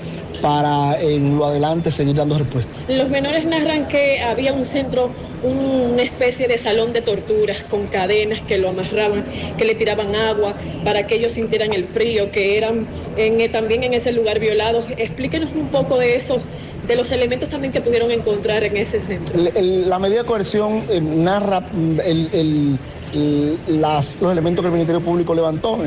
para 0.41 0.99
en 1.01 1.37
lo 1.37 1.45
adelante 1.45 1.91
seguir 1.91 2.15
dando 2.15 2.37
respuestas. 2.37 2.75
Los 2.87 3.09
menores 3.09 3.45
narran 3.45 3.87
que 3.87 4.21
había 4.21 4.53
un 4.53 4.65
centro, 4.65 5.11
una 5.43 6.01
especie 6.01 6.47
de 6.47 6.57
salón 6.57 6.93
de 6.93 7.01
torturas 7.01 7.63
con 7.69 7.87
cadenas 7.87 8.39
que 8.41 8.57
lo 8.57 8.69
amarraban, 8.69 9.23
que 9.57 9.65
le 9.65 9.75
tiraban 9.75 10.15
agua 10.15 10.55
para 10.83 11.05
que 11.07 11.15
ellos 11.15 11.33
sintieran 11.33 11.73
el 11.73 11.85
frío, 11.85 12.31
que 12.31 12.57
eran 12.57 12.87
eh, 13.17 13.49
también 13.51 13.83
en 13.83 13.93
ese 13.93 14.11
lugar 14.11 14.39
violados. 14.39 14.85
Explíquenos 14.97 15.53
un 15.55 15.67
poco 15.67 15.97
de 15.97 16.15
eso, 16.15 16.39
de 16.89 16.95
los 16.95 17.11
elementos 17.11 17.47
también 17.49 17.71
que 17.71 17.81
pudieron 17.81 18.09
encontrar 18.11 18.63
en 18.63 18.75
ese 18.75 18.99
centro. 18.99 19.39
La 19.61 19.99
medida 19.99 20.21
de 20.23 20.25
coerción 20.25 20.83
eh, 20.89 20.99
narra 20.99 21.61
mm, 21.61 21.99
el- 22.03 22.79
las- 23.67 24.21
los 24.21 24.31
elementos 24.31 24.61
que 24.61 24.67
el 24.67 24.71
Ministerio 24.73 25.01
Público 25.01 25.33
levantó, 25.33 25.79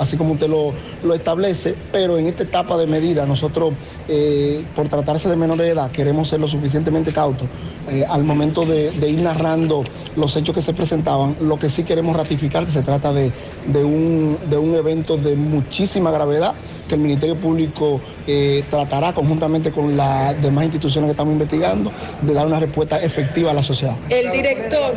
así 0.00 0.16
como 0.16 0.32
usted 0.34 0.48
lo, 0.48 0.72
lo 1.02 1.12
establece, 1.14 1.74
pero 1.90 2.16
en 2.18 2.26
esta 2.26 2.44
etapa 2.44 2.78
de 2.78 2.86
medida 2.86 3.26
nosotros, 3.26 3.74
eh, 4.08 4.64
por 4.74 4.88
tratarse 4.88 5.28
de 5.28 5.36
menores 5.36 5.66
de 5.66 5.72
edad, 5.72 5.90
queremos 5.90 6.28
ser 6.28 6.40
lo 6.40 6.48
suficientemente 6.48 7.12
cautos 7.12 7.46
eh, 7.90 8.04
al 8.08 8.24
momento 8.24 8.64
de, 8.64 8.90
de 8.90 9.10
ir 9.10 9.20
narrando 9.20 9.84
los 10.16 10.34
hechos 10.36 10.54
que 10.54 10.62
se 10.62 10.72
presentaban. 10.72 11.36
Lo 11.40 11.58
que 11.58 11.68
sí 11.68 11.84
queremos 11.84 12.16
ratificar 12.16 12.64
que 12.64 12.70
se 12.70 12.82
trata 12.82 13.12
de, 13.12 13.32
de 13.66 13.84
un, 13.84 14.38
de 14.48 14.56
un 14.56 14.74
evento 14.74 15.16
de 15.18 15.36
muchísima 15.36 16.10
gravedad 16.10 16.54
que 16.92 16.96
el 16.96 17.00
Ministerio 17.00 17.36
Público 17.36 18.02
eh, 18.26 18.64
tratará 18.68 19.14
conjuntamente 19.14 19.70
con 19.70 19.96
las 19.96 20.40
demás 20.42 20.64
instituciones 20.64 21.08
que 21.08 21.12
estamos 21.12 21.32
investigando 21.32 21.90
de 22.20 22.34
dar 22.34 22.46
una 22.46 22.60
respuesta 22.60 23.00
efectiva 23.00 23.50
a 23.50 23.54
la 23.54 23.62
sociedad. 23.62 23.94
El 24.10 24.30
director. 24.30 24.92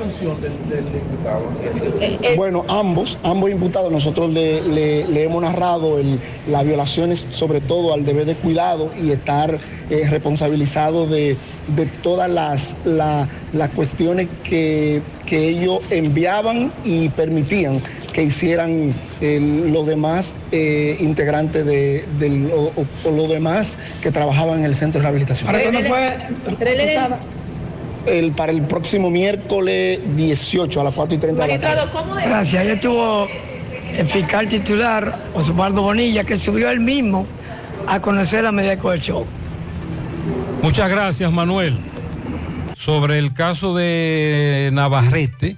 Bueno, 2.35 2.65
ambos, 2.67 3.17
ambos 3.23 3.49
imputados, 3.49 3.91
nosotros 3.93 4.29
le, 4.29 4.61
le- 4.61 5.05
le 5.07 5.23
hemos 5.23 5.41
narrado 5.41 5.97
el- 5.97 6.19
las 6.49 6.65
violaciones, 6.65 7.25
sobre 7.31 7.61
todo 7.61 7.93
al 7.93 8.03
deber 8.03 8.25
de 8.25 8.35
cuidado 8.35 8.89
y 9.01 9.11
estar 9.11 9.57
eh, 9.89 10.05
responsabilizado 10.09 11.07
de, 11.07 11.37
de 11.77 11.85
todas 12.03 12.29
las, 12.29 12.75
la- 12.83 13.29
las 13.53 13.69
cuestiones 13.69 14.27
que, 14.43 15.01
que 15.25 15.47
ellos 15.47 15.79
enviaban 15.91 16.73
y 16.83 17.07
permitían 17.09 17.79
que 18.15 18.23
hicieran 18.23 18.93
eh, 19.19 19.41
los 19.69 19.85
demás 19.85 20.37
eh, 20.53 20.95
integrantes 21.01 21.65
de, 21.65 22.05
del- 22.17 22.49
o, 22.53 22.71
o- 22.73 23.09
o 23.09 23.11
los 23.11 23.29
demás 23.29 23.75
que 24.01 24.09
trabajaban 24.09 24.59
en 24.59 24.65
el 24.65 24.73
centro 24.73 24.99
de 24.99 25.03
rehabilitación. 25.03 25.47
¿Para 25.51 25.61
cuándo 25.63 25.81
fue 25.81 26.17
El, 28.07 28.31
para 28.31 28.53
el 28.53 28.61
próximo 28.61 29.09
miércoles 29.09 29.99
18 30.15 30.79
a 30.79 30.83
las 30.85 30.93
4 30.93 31.15
y 31.15 31.17
30 31.19 31.41
de 31.41 31.47
la 31.49 31.59
tarde. 31.59 31.91
Gracias. 32.25 32.61
Ayer 32.61 32.75
estuvo 32.75 33.27
el 33.97 34.07
fiscal 34.07 34.47
titular, 34.47 35.19
Osvaldo 35.33 35.81
Bonilla, 35.81 36.23
que 36.23 36.37
subió 36.37 36.69
él 36.69 36.79
mismo 36.79 37.27
a 37.85 37.99
conocer 37.99 38.45
la 38.45 38.53
medida 38.53 38.71
de 38.71 38.77
coerción. 38.77 39.25
Muchas 40.61 40.89
gracias, 40.89 41.29
Manuel. 41.33 41.79
Sobre 42.77 43.19
el 43.19 43.33
caso 43.33 43.75
de 43.75 44.69
Navarrete, 44.71 45.57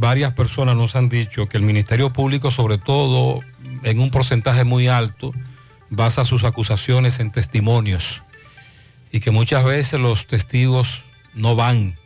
varias 0.00 0.32
personas 0.32 0.76
nos 0.76 0.96
han 0.96 1.08
dicho 1.08 1.48
que 1.48 1.58
el 1.58 1.62
Ministerio 1.62 2.12
Público, 2.12 2.50
sobre 2.50 2.78
todo 2.78 3.40
en 3.84 4.00
un 4.00 4.10
porcentaje 4.10 4.64
muy 4.64 4.88
alto, 4.88 5.32
basa 5.90 6.24
sus 6.24 6.44
acusaciones 6.44 7.20
en 7.20 7.30
testimonios 7.30 8.22
y 9.12 9.20
que 9.20 9.30
muchas 9.30 9.64
veces 9.64 10.00
los 10.00 10.26
testigos 10.26 11.02
no 11.34 11.54
van, 11.54 11.96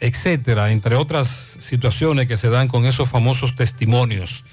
etcétera, 0.00 0.70
entre 0.70 0.94
otras 0.94 1.56
situaciones 1.60 2.28
que 2.28 2.36
se 2.36 2.48
dan 2.48 2.68
con 2.68 2.86
esos 2.86 3.08
famosos 3.08 3.56
testimonios. 3.56 4.44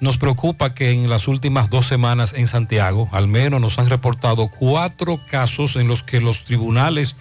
Nos 0.00 0.18
preocupa 0.18 0.74
que 0.74 0.90
en 0.90 1.08
las 1.08 1.28
últimas 1.28 1.70
dos 1.70 1.86
semanas 1.86 2.34
en 2.34 2.46
Santiago, 2.46 3.08
al 3.12 3.26
menos 3.26 3.60
nos 3.60 3.78
han 3.78 3.88
reportado 3.88 4.48
cuatro 4.48 5.18
casos 5.30 5.76
en 5.76 5.88
los 5.88 6.02
que 6.02 6.20
los 6.20 6.44
tribunales 6.44 7.16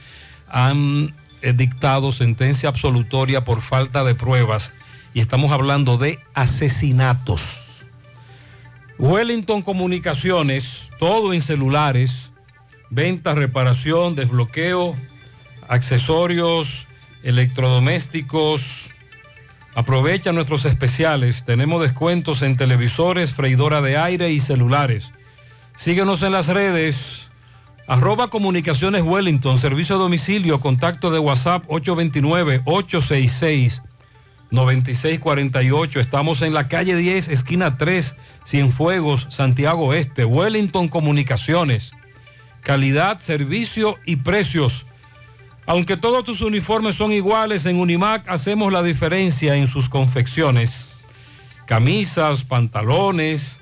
han 0.50 1.14
eh, 1.42 1.54
dictado 1.54 2.12
sentencia 2.12 2.70
absolutoria 2.70 3.44
por 3.44 3.62
falta 3.62 4.04
de 4.04 4.16
pruebas 4.16 4.74
y 5.14 5.20
estamos 5.20 5.52
hablando 5.52 5.98
de 5.98 6.20
asesinatos. 6.34 7.60
Wellington 9.00 9.62
Comunicaciones, 9.62 10.92
todo 11.00 11.34
en 11.34 11.42
celulares, 11.42 12.32
venta, 12.90 13.34
reparación, 13.34 14.16
desbloqueo, 14.16 14.96
accesorios, 15.68 16.88
electrodomésticos. 17.24 18.90
Aprovecha 19.76 20.32
nuestros 20.32 20.66
especiales. 20.66 21.44
Tenemos 21.46 21.82
descuentos 21.82 22.44
en 22.44 22.58
televisores, 22.58 23.34
freidora 23.34 23.82
de 23.82 23.98
aire 23.98 24.32
y 24.32 24.40
celulares. 24.40 25.12
Síguenos 25.76 26.22
en 26.22 26.32
las 26.32 26.48
redes. 26.48 27.32
Arroba 27.88 28.30
Comunicaciones 28.30 29.02
Wellington, 29.02 29.58
servicio 29.58 29.96
a 29.96 30.00
domicilio, 30.00 30.62
contacto 30.62 31.12
de 31.12 31.20
WhatsApp 31.20 31.66
829-866-9648. 34.54 36.00
Estamos 36.00 36.42
en 36.42 36.54
la 36.54 36.68
calle 36.68 36.96
10, 36.96 37.28
esquina 37.30 37.78
3, 37.78 38.16
Cienfuegos, 38.46 39.28
Santiago 39.30 39.94
Este. 39.94 40.26
Wellington 40.26 40.88
Comunicaciones. 40.88 41.92
Calidad, 42.62 43.20
servicio 43.20 43.98
y 44.06 44.18
precios. 44.18 44.86
Aunque 45.66 45.98
todos 45.98 46.24
tus 46.24 46.42
uniformes 46.42 46.96
son 46.96 47.12
iguales, 47.12 47.66
en 47.66 47.80
Unimac 47.80 48.28
hacemos 48.30 48.72
la 48.72 48.84
diferencia 48.84 49.56
en 49.56 49.68
sus 49.68 49.90
confecciones. 49.90 50.90
Camisas, 51.66 52.44
pantalones, 52.44 53.62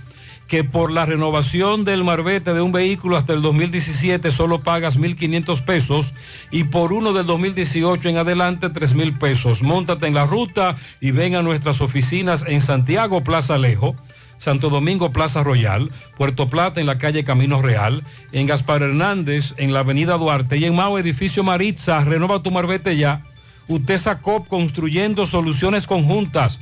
que 0.50 0.64
por 0.64 0.92
la 0.92 1.06
renovación 1.06 1.86
del 1.86 2.04
marbete 2.04 2.56
de 2.56 2.62
un 2.62 2.72
vehículo 2.72 3.18
hasta 3.18 3.34
el 3.34 3.44
2017 3.44 4.32
solo 4.32 4.62
pagas 4.62 5.00
1.500 5.00 5.64
pesos 5.64 6.14
y 6.50 6.66
por 6.66 6.92
uno 6.92 7.14
del 7.14 7.28
2018 7.28 8.10
en 8.10 8.18
adelante 8.18 8.68
3.000 8.68 9.20
pesos. 9.20 9.62
Móntate 9.62 10.08
en 10.08 10.16
la 10.16 10.26
ruta 10.26 10.76
y 11.00 11.12
ven 11.12 11.36
a 11.36 11.44
nuestras 11.44 11.82
oficinas 11.82 12.44
en 12.48 12.62
Santiago 12.62 13.24
Plaza 13.24 13.56
Alejo. 13.56 13.96
Santo 14.40 14.70
Domingo 14.70 15.12
Plaza 15.12 15.44
Royal, 15.44 15.92
Puerto 16.18 16.50
Plata 16.50 16.80
en 16.80 16.88
la 16.88 16.98
calle 16.98 17.26
Camino 17.26 17.62
Real, 17.62 18.06
en 18.32 18.48
Gaspar 18.48 18.82
Hernández 18.82 19.54
en 19.58 19.74
la 19.74 19.82
avenida 19.82 20.18
Duarte 20.18 20.58
y 20.58 20.64
en 20.64 20.78
Mao 20.78 20.98
Edificio 20.98 21.44
Maritza, 21.44 22.02
renova 22.06 22.42
tu 22.42 22.50
marbete 22.50 22.96
ya. 22.96 23.22
Utesa 23.68 24.20
Cop 24.20 24.48
construyendo 24.48 25.26
soluciones 25.26 25.88
conjuntas. 25.88 26.62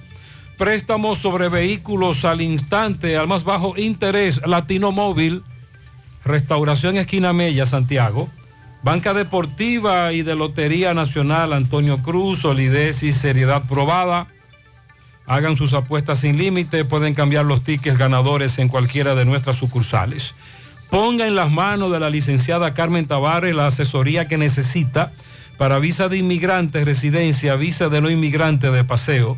Préstamos 0.57 1.19
sobre 1.19 1.49
vehículos 1.49 2.25
al 2.25 2.41
instante, 2.41 3.15
al 3.15 3.27
más 3.27 3.43
bajo 3.43 3.75
interés, 3.77 4.41
Latino 4.43 4.91
Móvil, 4.91 5.43
Restauración 6.25 6.97
Esquina 6.97 7.31
Mella, 7.31 7.67
Santiago, 7.67 8.27
Banca 8.81 9.13
Deportiva 9.13 10.13
y 10.13 10.23
de 10.23 10.35
Lotería 10.35 10.95
Nacional, 10.95 11.53
Antonio 11.53 12.01
Cruz, 12.01 12.39
solidez 12.39 13.03
y 13.03 13.13
seriedad 13.13 13.67
probada. 13.67 14.25
Hagan 15.27 15.57
sus 15.57 15.73
apuestas 15.73 16.21
sin 16.21 16.39
límite, 16.39 16.85
pueden 16.85 17.13
cambiar 17.13 17.45
los 17.45 17.63
tickets 17.63 17.97
ganadores 17.97 18.57
en 18.57 18.67
cualquiera 18.67 19.13
de 19.13 19.25
nuestras 19.25 19.57
sucursales. 19.57 20.33
Ponga 20.89 21.27
en 21.27 21.35
las 21.35 21.51
manos 21.51 21.91
de 21.91 21.99
la 21.99 22.09
licenciada 22.09 22.73
Carmen 22.73 23.05
Tavares 23.05 23.53
la 23.53 23.67
asesoría 23.67 24.27
que 24.27 24.37
necesita 24.37 25.11
para 25.57 25.77
visa 25.77 26.09
de 26.09 26.17
inmigrante, 26.17 26.83
residencia, 26.83 27.55
visa 27.55 27.89
de 27.89 28.01
no 28.01 28.09
inmigrante 28.09 28.71
de 28.71 28.83
paseo, 28.83 29.37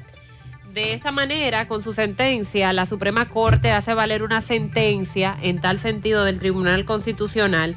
De 0.73 0.95
esta 0.95 1.13
manera, 1.13 1.69
con 1.69 1.83
su 1.83 1.93
sentencia, 1.93 2.73
la 2.73 2.87
Suprema 2.87 3.29
Corte 3.29 3.71
hace 3.73 3.93
valer 3.93 4.23
una 4.23 4.41
sentencia 4.41 5.37
en 5.43 5.61
tal 5.61 5.79
sentido 5.79 6.25
del 6.25 6.39
Tribunal 6.39 6.87
Constitucional, 6.87 7.77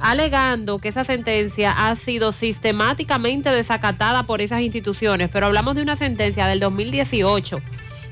alegando 0.00 0.78
que 0.78 0.88
esa 0.90 1.02
sentencia 1.02 1.72
ha 1.88 1.96
sido 1.96 2.30
sistemáticamente 2.30 3.50
desacatada 3.50 4.22
por 4.22 4.42
esas 4.42 4.60
instituciones. 4.60 5.28
Pero 5.32 5.46
hablamos 5.46 5.74
de 5.74 5.82
una 5.82 5.96
sentencia 5.96 6.46
del 6.46 6.60
2018 6.60 7.60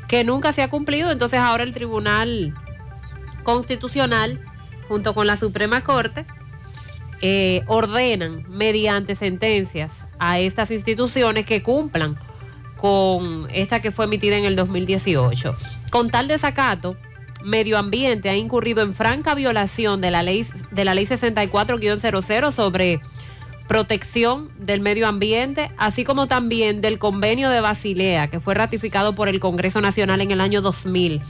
que 0.08 0.24
nunca 0.24 0.50
se 0.52 0.62
ha 0.62 0.68
cumplido, 0.68 1.12
entonces 1.12 1.38
ahora 1.38 1.62
el 1.62 1.72
Tribunal 1.72 2.54
Constitucional, 3.44 4.40
junto 4.88 5.14
con 5.14 5.26
la 5.26 5.36
Suprema 5.36 5.82
Corte, 5.84 6.24
eh, 7.26 7.62
ordenan 7.68 8.44
mediante 8.50 9.16
sentencias 9.16 10.04
a 10.18 10.40
estas 10.40 10.70
instituciones 10.70 11.46
que 11.46 11.62
cumplan 11.62 12.18
con 12.76 13.48
esta 13.50 13.80
que 13.80 13.92
fue 13.92 14.04
emitida 14.04 14.36
en 14.36 14.44
el 14.44 14.56
2018. 14.56 15.56
Con 15.88 16.10
tal 16.10 16.28
desacato, 16.28 16.98
Medio 17.42 17.78
Ambiente 17.78 18.28
ha 18.28 18.36
incurrido 18.36 18.82
en 18.82 18.92
franca 18.92 19.34
violación 19.34 20.02
de 20.02 20.10
la 20.10 20.22
ley, 20.22 20.46
de 20.70 20.84
la 20.84 20.92
ley 20.92 21.06
64-00 21.06 22.52
sobre 22.52 23.00
protección 23.68 24.50
del 24.58 24.80
medio 24.80 25.08
ambiente, 25.08 25.70
así 25.78 26.04
como 26.04 26.26
también 26.26 26.82
del 26.82 26.98
convenio 26.98 27.48
de 27.48 27.62
Basilea, 27.62 28.28
que 28.28 28.38
fue 28.38 28.52
ratificado 28.52 29.14
por 29.14 29.30
el 29.30 29.40
Congreso 29.40 29.80
Nacional 29.80 30.20
en 30.20 30.30
el 30.30 30.42
año 30.42 30.60
2000, 30.60 31.22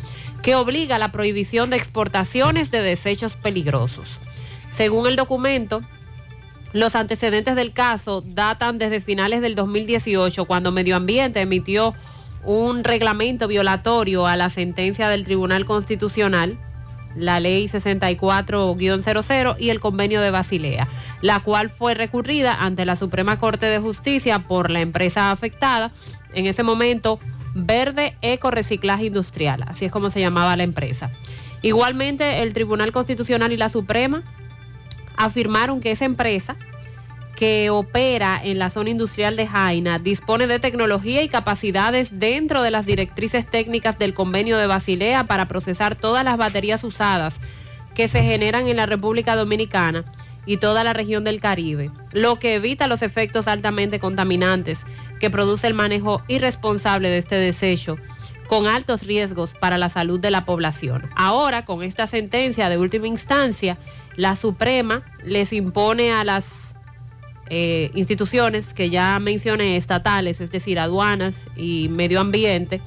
que 0.42 0.56
obliga 0.56 0.96
a 0.96 0.98
la 0.98 1.12
prohibición 1.12 1.70
de 1.70 1.76
exportaciones 1.76 2.72
de 2.72 2.82
desechos 2.82 3.34
peligrosos. 3.36 4.18
Según 4.76 5.06
el 5.06 5.16
documento, 5.16 5.82
los 6.72 6.96
antecedentes 6.96 7.54
del 7.54 7.72
caso 7.72 8.22
datan 8.26 8.78
desde 8.78 9.00
finales 9.00 9.40
del 9.40 9.54
2018, 9.54 10.44
cuando 10.46 10.72
Medio 10.72 10.96
Ambiente 10.96 11.40
emitió 11.40 11.94
un 12.42 12.82
reglamento 12.82 13.46
violatorio 13.46 14.26
a 14.26 14.36
la 14.36 14.50
sentencia 14.50 15.08
del 15.08 15.24
Tribunal 15.24 15.64
Constitucional, 15.64 16.58
la 17.14 17.38
ley 17.38 17.68
64-00 17.68 19.56
y 19.58 19.70
el 19.70 19.78
convenio 19.78 20.20
de 20.20 20.32
Basilea, 20.32 20.88
la 21.22 21.40
cual 21.40 21.70
fue 21.70 21.94
recurrida 21.94 22.54
ante 22.54 22.84
la 22.84 22.96
Suprema 22.96 23.38
Corte 23.38 23.66
de 23.66 23.78
Justicia 23.78 24.40
por 24.40 24.70
la 24.70 24.80
empresa 24.80 25.30
afectada, 25.30 25.92
en 26.34 26.46
ese 26.46 26.64
momento 26.64 27.20
Verde 27.54 28.16
Eco 28.20 28.50
Reciclaje 28.50 29.06
Industrial, 29.06 29.64
así 29.68 29.84
es 29.84 29.92
como 29.92 30.10
se 30.10 30.18
llamaba 30.18 30.56
la 30.56 30.64
empresa. 30.64 31.10
Igualmente, 31.62 32.42
el 32.42 32.52
Tribunal 32.52 32.90
Constitucional 32.90 33.52
y 33.52 33.56
la 33.56 33.68
Suprema 33.68 34.24
afirmaron 35.16 35.80
que 35.80 35.90
esa 35.90 36.04
empresa 36.04 36.56
que 37.36 37.70
opera 37.70 38.40
en 38.42 38.58
la 38.58 38.70
zona 38.70 38.90
industrial 38.90 39.36
de 39.36 39.46
Jaina 39.46 39.98
dispone 39.98 40.46
de 40.46 40.60
tecnología 40.60 41.22
y 41.22 41.28
capacidades 41.28 42.20
dentro 42.20 42.62
de 42.62 42.70
las 42.70 42.86
directrices 42.86 43.46
técnicas 43.46 43.98
del 43.98 44.14
convenio 44.14 44.56
de 44.56 44.66
Basilea 44.66 45.24
para 45.26 45.48
procesar 45.48 45.96
todas 45.96 46.24
las 46.24 46.36
baterías 46.36 46.84
usadas 46.84 47.40
que 47.94 48.08
se 48.08 48.22
generan 48.22 48.68
en 48.68 48.76
la 48.76 48.86
República 48.86 49.36
Dominicana 49.36 50.04
y 50.46 50.58
toda 50.58 50.84
la 50.84 50.92
región 50.92 51.24
del 51.24 51.40
Caribe, 51.40 51.90
lo 52.12 52.38
que 52.38 52.54
evita 52.54 52.86
los 52.86 53.02
efectos 53.02 53.48
altamente 53.48 53.98
contaminantes 53.98 54.84
que 55.18 55.30
produce 55.30 55.66
el 55.66 55.74
manejo 55.74 56.22
irresponsable 56.28 57.08
de 57.08 57.18
este 57.18 57.36
desecho 57.36 57.96
con 58.46 58.66
altos 58.66 59.04
riesgos 59.04 59.54
para 59.58 59.78
la 59.78 59.88
salud 59.88 60.20
de 60.20 60.30
la 60.30 60.44
población. 60.44 61.08
Ahora, 61.16 61.64
con 61.64 61.82
esta 61.82 62.06
sentencia 62.06 62.68
de 62.68 62.76
última 62.76 63.06
instancia, 63.08 63.78
la 64.16 64.36
Suprema 64.36 65.02
les 65.24 65.52
impone 65.52 66.12
a 66.12 66.24
las 66.24 66.46
eh, 67.50 67.90
instituciones 67.94 68.72
que 68.72 68.90
ya 68.90 69.18
mencioné, 69.18 69.76
estatales, 69.76 70.40
es 70.40 70.50
decir, 70.50 70.78
aduanas 70.78 71.48
y 71.56 71.88
medio 71.90 72.20
ambiente, 72.20 72.80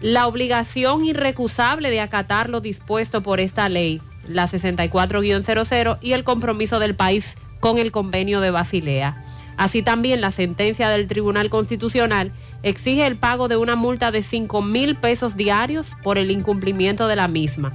la 0.00 0.26
obligación 0.26 1.04
irrecusable 1.04 1.90
de 1.90 2.00
acatar 2.00 2.48
lo 2.48 2.60
dispuesto 2.60 3.22
por 3.22 3.40
esta 3.40 3.68
ley, 3.68 4.00
la 4.26 4.46
64-00, 4.46 5.98
y 6.00 6.12
el 6.12 6.24
compromiso 6.24 6.78
del 6.78 6.94
país 6.94 7.36
con 7.58 7.78
el 7.78 7.92
convenio 7.92 8.40
de 8.40 8.50
Basilea. 8.50 9.24
Así 9.56 9.82
también 9.82 10.22
la 10.22 10.30
sentencia 10.30 10.88
del 10.88 11.06
Tribunal 11.06 11.50
Constitucional 11.50 12.32
exige 12.62 13.06
el 13.06 13.16
pago 13.16 13.48
de 13.48 13.58
una 13.58 13.76
multa 13.76 14.10
de 14.10 14.22
5 14.22 14.62
mil 14.62 14.96
pesos 14.96 15.36
diarios 15.36 15.92
por 16.02 16.16
el 16.16 16.30
incumplimiento 16.30 17.08
de 17.08 17.16
la 17.16 17.28
misma. 17.28 17.74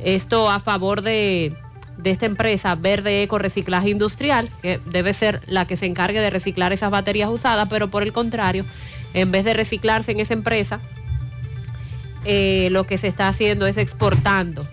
Esto 0.00 0.50
a 0.50 0.60
favor 0.60 1.00
de, 1.00 1.56
de 2.04 2.10
esta 2.10 2.26
empresa 2.26 2.74
Verde 2.76 3.22
Eco 3.22 3.38
Reciclaje 3.38 3.88
Industrial, 3.88 4.48
que 4.62 4.78
debe 4.84 5.12
ser 5.14 5.40
la 5.46 5.66
que 5.66 5.76
se 5.76 5.86
encargue 5.86 6.20
de 6.20 6.30
reciclar 6.30 6.72
esas 6.72 6.90
baterías 6.90 7.30
usadas, 7.30 7.66
pero 7.68 7.88
por 7.88 8.02
el 8.02 8.12
contrario, 8.12 8.64
en 9.14 9.32
vez 9.32 9.44
de 9.44 9.54
reciclarse 9.54 10.12
en 10.12 10.20
esa 10.20 10.34
empresa, 10.34 10.80
eh, 12.26 12.68
lo 12.70 12.84
que 12.84 12.98
se 12.98 13.08
está 13.08 13.28
haciendo 13.28 13.66
es 13.66 13.78
exportando 13.78 14.68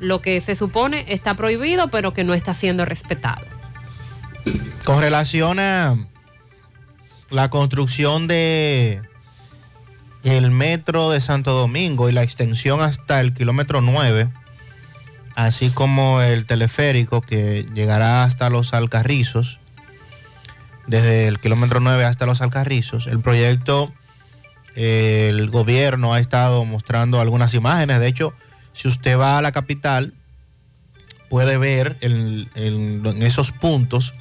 lo 0.00 0.20
que 0.20 0.40
se 0.40 0.54
supone 0.54 1.04
está 1.08 1.34
prohibido, 1.34 1.88
pero 1.88 2.12
que 2.12 2.24
no 2.24 2.34
está 2.34 2.54
siendo 2.54 2.84
respetado. 2.84 3.42
Con 4.84 5.00
relación 5.00 5.58
a 5.58 5.96
la 7.30 7.50
construcción 7.50 8.26
de 8.26 9.00
el 10.24 10.50
metro 10.50 11.10
de 11.10 11.20
Santo 11.20 11.52
Domingo 11.52 12.08
y 12.08 12.12
la 12.12 12.22
extensión 12.22 12.80
hasta 12.80 13.20
el 13.20 13.32
kilómetro 13.32 13.80
9, 13.80 14.28
así 15.38 15.70
como 15.70 16.20
el 16.20 16.46
teleférico 16.46 17.20
que 17.20 17.64
llegará 17.72 18.24
hasta 18.24 18.50
los 18.50 18.74
Alcarrizos, 18.74 19.60
desde 20.88 21.28
el 21.28 21.38
kilómetro 21.38 21.78
9 21.78 22.04
hasta 22.04 22.26
los 22.26 22.42
Alcarrizos, 22.42 23.06
el 23.06 23.20
proyecto, 23.20 23.92
eh, 24.74 25.28
el 25.30 25.48
gobierno 25.48 26.12
ha 26.12 26.18
estado 26.18 26.64
mostrando 26.64 27.20
algunas 27.20 27.54
imágenes, 27.54 28.00
de 28.00 28.08
hecho, 28.08 28.34
si 28.72 28.88
usted 28.88 29.16
va 29.16 29.38
a 29.38 29.42
la 29.42 29.52
capital, 29.52 30.12
puede 31.30 31.56
ver 31.56 31.96
en, 32.00 32.48
esos 33.22 33.52
puntos 33.52 34.14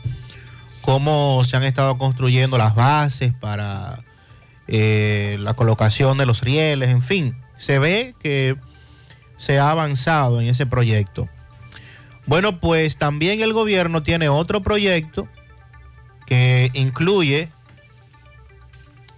cómo 0.82 1.44
se 1.46 1.58
han 1.58 1.64
estado 1.64 1.98
construyendo 1.98 2.60
las 2.60 2.76
bases 2.76 3.34
para 3.34 4.04
eh, 4.68 5.38
la 5.40 5.56
colocación 5.56 6.20
de 6.20 6.28
los 6.28 6.42
rieles, 6.42 6.90
en 6.90 7.02
fin, 7.02 7.36
se 7.58 7.80
ve 7.80 8.14
que 8.22 8.56
se 9.38 9.60
ha 9.60 9.70
avanzado 9.72 10.42
en 10.42 10.48
ese 10.48 10.66
proyecto. 10.66 11.28
Bueno, 12.26 12.60
pues 12.60 12.98
también 12.98 13.42
el 13.42 13.54
gobierno 13.54 14.04
tiene 14.04 14.28
otro 14.30 14.62
proyecto 14.62 15.28
que 16.26 16.72
incluye 16.74 17.50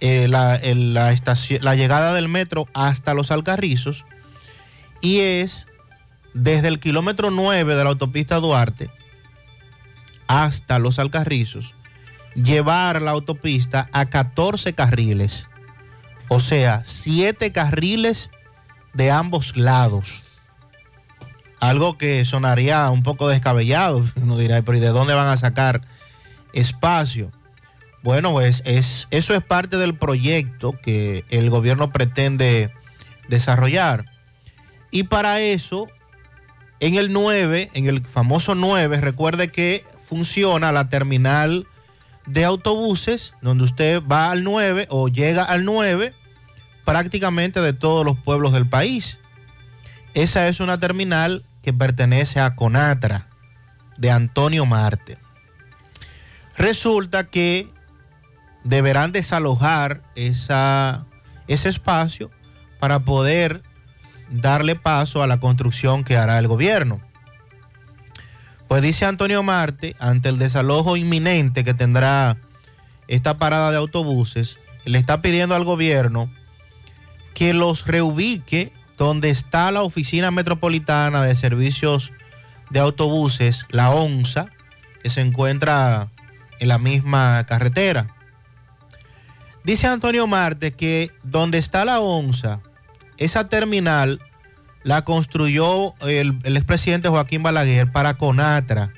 eh, 0.01 0.27
la, 0.29 0.59
la 0.63 1.11
estación- 1.11 1.61
la 1.63 1.75
llegada 1.75 2.13
del 2.13 2.27
metro 2.27 2.67
hasta 2.73 3.13
los 3.13 3.31
Alcarrizos 3.31 4.05
y 5.01 5.19
es 5.19 5.65
desde 6.33 6.67
el 6.67 6.79
kilómetro 6.79 7.31
9 7.31 7.75
de 7.75 7.83
la 7.83 7.89
autopista 7.89 8.35
Duarte 8.39 8.89
hasta 10.27 10.77
los 10.77 10.99
Alcarrizos, 10.99 11.73
llevar 12.35 13.01
la 13.01 13.11
autopista 13.11 13.89
a 13.91 14.05
14 14.05 14.73
carriles, 14.73 15.47
o 16.27 16.39
sea, 16.39 16.83
7 16.85 17.51
carriles 17.51 18.29
de 18.93 19.11
ambos 19.11 19.55
lados. 19.57 20.23
Algo 21.59 21.97
que 21.97 22.23
sonaría 22.25 22.89
un 22.89 23.03
poco 23.03 23.27
descabellado, 23.27 24.03
uno 24.21 24.37
dirá, 24.37 24.61
pero 24.61 24.77
¿y 24.77 24.81
de 24.81 24.89
dónde 24.89 25.13
van 25.13 25.27
a 25.27 25.37
sacar 25.37 25.81
espacio? 26.53 27.31
Bueno, 28.01 28.31
pues 28.31 28.63
es, 28.65 29.07
eso 29.11 29.33
es 29.33 29.43
parte 29.43 29.77
del 29.77 29.95
proyecto 29.95 30.73
que 30.81 31.25
el 31.29 31.49
gobierno 31.49 31.91
pretende 31.91 32.71
desarrollar. 33.27 34.05
Y 34.89 35.03
para 35.03 35.41
eso, 35.41 35.87
en 36.79 36.95
el 36.95 37.11
9, 37.11 37.71
en 37.73 37.87
el 37.87 38.05
famoso 38.05 38.55
9, 38.55 39.01
recuerde 39.01 39.49
que 39.49 39.83
funciona 40.03 40.71
la 40.71 40.89
terminal 40.89 41.67
de 42.25 42.45
autobuses, 42.45 43.33
donde 43.41 43.65
usted 43.65 44.01
va 44.03 44.31
al 44.31 44.43
9 44.43 44.87
o 44.89 45.09
llega 45.09 45.43
al 45.43 45.65
9 45.65 46.13
prácticamente 46.89 47.61
de 47.61 47.73
todos 47.73 48.03
los 48.03 48.17
pueblos 48.17 48.51
del 48.51 48.65
país. 48.65 49.19
Esa 50.15 50.47
es 50.47 50.59
una 50.59 50.79
terminal 50.79 51.43
que 51.61 51.71
pertenece 51.71 52.39
a 52.39 52.55
Conatra, 52.55 53.27
de 53.97 54.09
Antonio 54.09 54.65
Marte. 54.65 55.19
Resulta 56.57 57.25
que 57.25 57.71
deberán 58.63 59.11
desalojar 59.11 60.01
esa, 60.15 61.05
ese 61.47 61.69
espacio 61.69 62.31
para 62.79 63.01
poder 63.01 63.61
darle 64.31 64.73
paso 64.73 65.21
a 65.21 65.27
la 65.27 65.39
construcción 65.39 66.03
que 66.03 66.17
hará 66.17 66.39
el 66.39 66.47
gobierno. 66.47 66.99
Pues 68.67 68.81
dice 68.81 69.05
Antonio 69.05 69.43
Marte, 69.43 69.95
ante 69.99 70.29
el 70.29 70.39
desalojo 70.39 70.97
inminente 70.97 71.63
que 71.63 71.75
tendrá 71.75 72.37
esta 73.07 73.37
parada 73.37 73.69
de 73.69 73.77
autobuses, 73.77 74.57
le 74.85 74.97
está 74.97 75.21
pidiendo 75.21 75.53
al 75.53 75.65
gobierno 75.65 76.31
que 77.39 77.53
los 77.53 77.87
reubique 77.87 78.73
donde 78.97 79.29
está 79.29 79.71
la 79.71 79.83
Oficina 79.83 80.29
Metropolitana 80.29 81.21
de 81.21 81.37
Servicios 81.37 82.11
de 82.69 82.81
Autobuses, 82.81 83.65
la 83.69 83.91
ONSA, 83.91 84.47
que 85.01 85.09
se 85.09 85.21
encuentra 85.21 86.09
en 86.59 86.67
la 86.67 86.79
misma 86.79 87.45
carretera. 87.45 88.13
Dice 89.63 89.87
Antonio 89.87 90.27
Marte 90.27 90.73
que 90.73 91.13
donde 91.23 91.59
está 91.59 91.85
la 91.85 92.01
ONSA, 92.01 92.59
esa 93.17 93.47
terminal 93.47 94.19
la 94.83 95.05
construyó 95.05 95.93
el, 96.01 96.41
expresidente 96.43 97.07
Joaquín 97.07 97.41
Balaguer 97.41 97.89
para 97.89 98.15
Conatra 98.15 98.91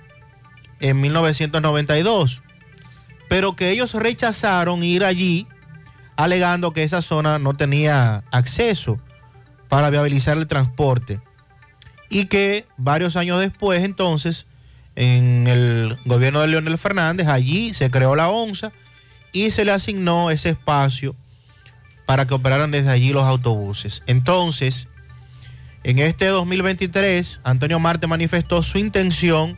en 0.80 1.00
1992, 1.00 2.42
pero 3.30 3.56
que 3.56 3.70
ellos 3.70 3.94
rechazaron 3.94 4.84
ir 4.84 5.06
allí 5.06 5.46
alegando 6.16 6.72
que 6.72 6.84
esa 6.84 7.02
zona 7.02 7.40
no 7.40 7.56
tenía 7.56 8.24
acceso 8.32 9.00
para 9.70 9.90
viabilizar 9.90 10.38
el 10.38 10.48
transporte 10.48 11.22
y 12.10 12.26
que 12.26 12.66
varios 12.78 13.16
años 13.16 13.40
después 13.40 13.84
entonces 13.84 14.46
en 14.96 15.48
el 15.48 15.98
gobierno 16.06 16.42
de 16.42 16.48
Leonel 16.48 16.78
Fernández 16.78 17.28
allí 17.28 17.74
se 17.74 17.90
creó 17.90 18.16
la 18.16 18.30
ONSA 18.30 18.72
y 19.32 19.52
se 19.52 19.66
le 19.66 19.72
asignó 19.72 20.30
ese 20.30 20.50
espacio 20.50 21.16
para 22.06 22.28
que 22.28 22.34
operaran 22.34 22.72
desde 22.72 22.90
allí 22.90 23.14
los 23.14 23.24
autobuses. 23.24 24.04
Entonces, 24.06 24.90
en 25.84 26.00
este 26.00 26.26
2023, 26.26 27.40
Antonio 27.44 27.80
Marte 27.80 28.08
manifestó 28.08 28.62
su 28.64 28.78
intención 28.78 29.58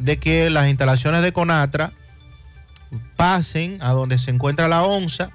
de 0.00 0.18
que 0.18 0.50
las 0.50 0.68
instalaciones 0.68 1.22
de 1.22 1.32
Conatra 1.32 1.92
pasen 3.16 3.78
a 3.80 3.92
donde 3.92 4.18
se 4.18 4.32
encuentra 4.32 4.66
la 4.66 4.82
ONSA 4.82 5.30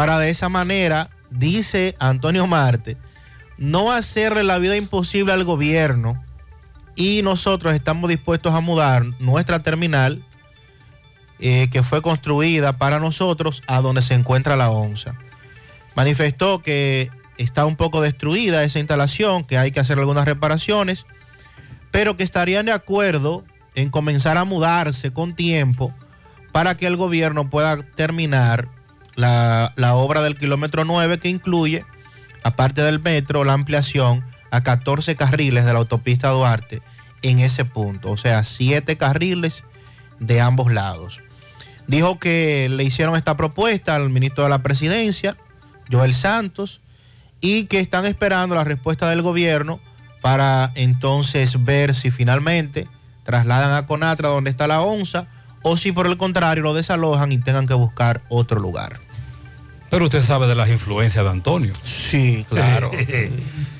para 0.00 0.18
de 0.18 0.30
esa 0.30 0.48
manera, 0.48 1.10
dice 1.28 1.94
Antonio 1.98 2.46
Marte, 2.46 2.96
no 3.58 3.92
hacerle 3.92 4.42
la 4.44 4.56
vida 4.56 4.78
imposible 4.78 5.34
al 5.34 5.44
gobierno 5.44 6.24
y 6.96 7.20
nosotros 7.22 7.74
estamos 7.74 8.08
dispuestos 8.08 8.54
a 8.54 8.60
mudar 8.60 9.04
nuestra 9.18 9.58
terminal 9.58 10.22
eh, 11.38 11.68
que 11.70 11.82
fue 11.82 12.00
construida 12.00 12.78
para 12.78 12.98
nosotros 12.98 13.62
a 13.66 13.82
donde 13.82 14.00
se 14.00 14.14
encuentra 14.14 14.56
la 14.56 14.70
ONSA. 14.70 15.18
Manifestó 15.94 16.62
que 16.62 17.10
está 17.36 17.66
un 17.66 17.76
poco 17.76 18.00
destruida 18.00 18.64
esa 18.64 18.78
instalación, 18.78 19.44
que 19.44 19.58
hay 19.58 19.70
que 19.70 19.80
hacer 19.80 19.98
algunas 19.98 20.24
reparaciones, 20.24 21.04
pero 21.90 22.16
que 22.16 22.24
estarían 22.24 22.64
de 22.64 22.72
acuerdo 22.72 23.44
en 23.74 23.90
comenzar 23.90 24.38
a 24.38 24.46
mudarse 24.46 25.12
con 25.12 25.34
tiempo 25.34 25.92
para 26.52 26.78
que 26.78 26.86
el 26.86 26.96
gobierno 26.96 27.50
pueda 27.50 27.76
terminar 27.82 28.66
la, 29.16 29.72
obra 29.94 30.22
del 30.22 30.36
kilómetro 30.36 30.84
9 30.84 31.18
que 31.18 31.28
incluye, 31.28 31.84
aparte 32.42 32.82
del 32.82 33.00
metro, 33.00 33.44
la 33.44 33.52
ampliación 33.52 34.24
a 34.50 34.62
14 34.62 35.16
carriles 35.16 35.64
de 35.64 35.72
la 35.72 35.78
autopista 35.78 36.28
Duarte 36.30 36.82
en 37.22 37.38
ese 37.38 37.64
punto, 37.64 38.10
o 38.10 38.16
sea, 38.16 38.44
7 38.44 38.96
carriles 38.96 39.64
de 40.18 40.40
ambos 40.40 40.72
lados. 40.72 41.20
Dijo 41.86 42.18
que 42.18 42.68
le 42.68 42.84
hicieron 42.84 43.16
esta 43.16 43.36
propuesta 43.36 43.96
al 43.96 44.10
ministro 44.10 44.44
de 44.44 44.50
la 44.50 44.62
Presidencia, 44.62 45.36
Joel 45.90 46.14
Santos, 46.14 46.80
y 47.40 47.64
que 47.64 47.80
están 47.80 48.06
esperando 48.06 48.54
la 48.54 48.64
respuesta 48.64 49.08
del 49.10 49.22
gobierno 49.22 49.80
para 50.20 50.70
entonces 50.74 51.64
ver 51.64 51.94
si 51.94 52.10
finalmente 52.10 52.86
trasladan 53.24 53.72
a 53.72 53.86
Conatra 53.86 54.28
donde 54.28 54.50
está 54.50 54.66
la 54.66 54.82
ONSA 54.82 55.26
o 55.62 55.76
si 55.76 55.92
por 55.92 56.06
el 56.06 56.16
contrario 56.16 56.62
lo 56.62 56.74
desalojan 56.74 57.32
y 57.32 57.38
tengan 57.38 57.66
que 57.66 57.74
buscar 57.74 58.22
otro 58.28 58.60
lugar. 58.60 58.98
Pero 59.90 60.04
usted 60.04 60.22
sabe 60.22 60.46
de 60.46 60.54
las 60.54 60.68
influencias 60.70 61.24
de 61.24 61.30
Antonio. 61.30 61.72
Sí, 61.84 62.44
claro. 62.48 62.90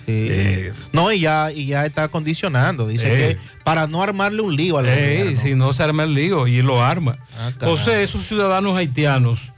Sí. 0.07 0.65
no, 0.93 1.13
y 1.13 1.21
ya, 1.21 1.53
y 1.53 1.67
ya 1.67 1.87
está 1.87 2.09
condicionando. 2.09 2.89
Dice 2.89 3.07
Eh. 3.31 3.35
que 3.37 3.39
para 3.63 3.87
no 3.87 4.03
armarle 4.03 4.43
un 4.43 4.57
lío 4.57 4.79
al 4.79 4.87
gobierno. 4.87 5.41
si 5.41 5.55
no 5.55 5.73
se 5.73 5.85
arma 5.85 6.03
el 6.03 6.15
lío 6.15 6.49
y 6.49 6.63
lo 6.63 6.83
arma. 6.83 7.19
Ah. 7.39 7.53
José, 7.61 8.03
esos 8.03 8.27
ciudadanos 8.27 8.77
haitianos, 8.77 9.53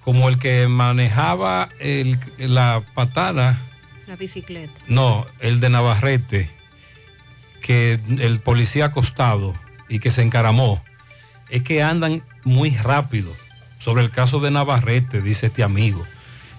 como 0.00 0.28
el 0.28 0.38
que 0.38 0.68
manejaba 0.68 1.70
el- 1.80 2.18
la 2.36 2.82
patana, 2.92 3.58
La 4.06 4.16
bicicleta. 4.16 4.74
no, 4.88 5.24
el 5.40 5.60
de 5.60 5.70
Navarrete, 5.70 6.50
que 7.62 7.98
el 8.18 8.40
policía 8.40 8.86
acostado 8.86 9.54
y 9.88 10.00
que 10.00 10.10
se 10.10 10.20
encaramó, 10.20 10.82
es 11.48 11.62
que 11.62 11.82
andan 11.82 12.22
muy 12.44 12.70
rápido. 12.70 13.30
Sobre 13.78 14.02
el 14.02 14.10
caso 14.10 14.40
de 14.40 14.50
Navarrete, 14.50 15.20
dice 15.20 15.46
este 15.46 15.62
amigo, 15.62 16.06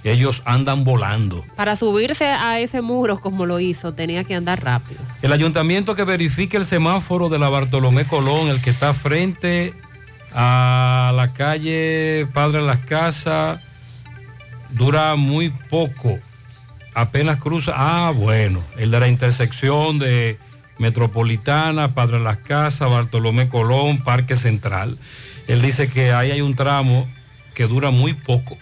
ellos 0.04 0.44
andan 0.46 0.84
volando. 0.84 1.44
Para 1.56 1.76
subirse 1.76 2.26
a 2.26 2.60
ese 2.60 2.82
muro 2.82 3.20
como 3.20 3.48
lo 3.48 3.60
hizo, 3.60 3.94
tenía 3.94 4.24
que 4.24 4.36
andar 4.36 4.64
rápido. 4.64 5.00
El 5.24 5.34
ayuntamiento 5.34 5.96
que 5.96 6.04
verifique 6.04 6.58
el 6.58 6.66
semáforo 6.66 7.30
de 7.30 7.40
la 7.40 7.50
Bartolomé 7.50 8.06
Colón, 8.06 8.50
el 8.50 8.62
que 8.62 8.70
está 8.70 8.94
frente 8.94 9.74
a 10.34 11.12
la 11.16 11.34
calle 11.34 12.28
Padre 12.34 12.62
Las 12.62 12.80
Casas, 12.80 13.60
dura 14.70 15.16
muy 15.16 15.50
poco. 15.50 16.20
Apenas 16.94 17.40
cruza. 17.40 17.74
Ah, 17.76 18.12
bueno, 18.16 18.64
el 18.78 18.92
de 18.92 19.00
la 19.00 19.08
intersección 19.08 19.98
de 19.98 20.38
Metropolitana, 20.78 21.94
Padre 21.94 22.20
Las 22.20 22.38
Casas, 22.38 22.90
Bartolomé 22.90 23.50
Colón, 23.50 24.04
Parque 24.04 24.36
Central. 24.36 24.98
Él 25.48 25.62
dice 25.62 25.90
que 25.90 26.12
ahí 26.12 26.32
hay 26.32 26.42
un 26.42 26.56
tramo 26.56 27.08
que 27.54 27.68
dura 27.68 27.92
muy 27.92 28.14
poco. 28.14 28.58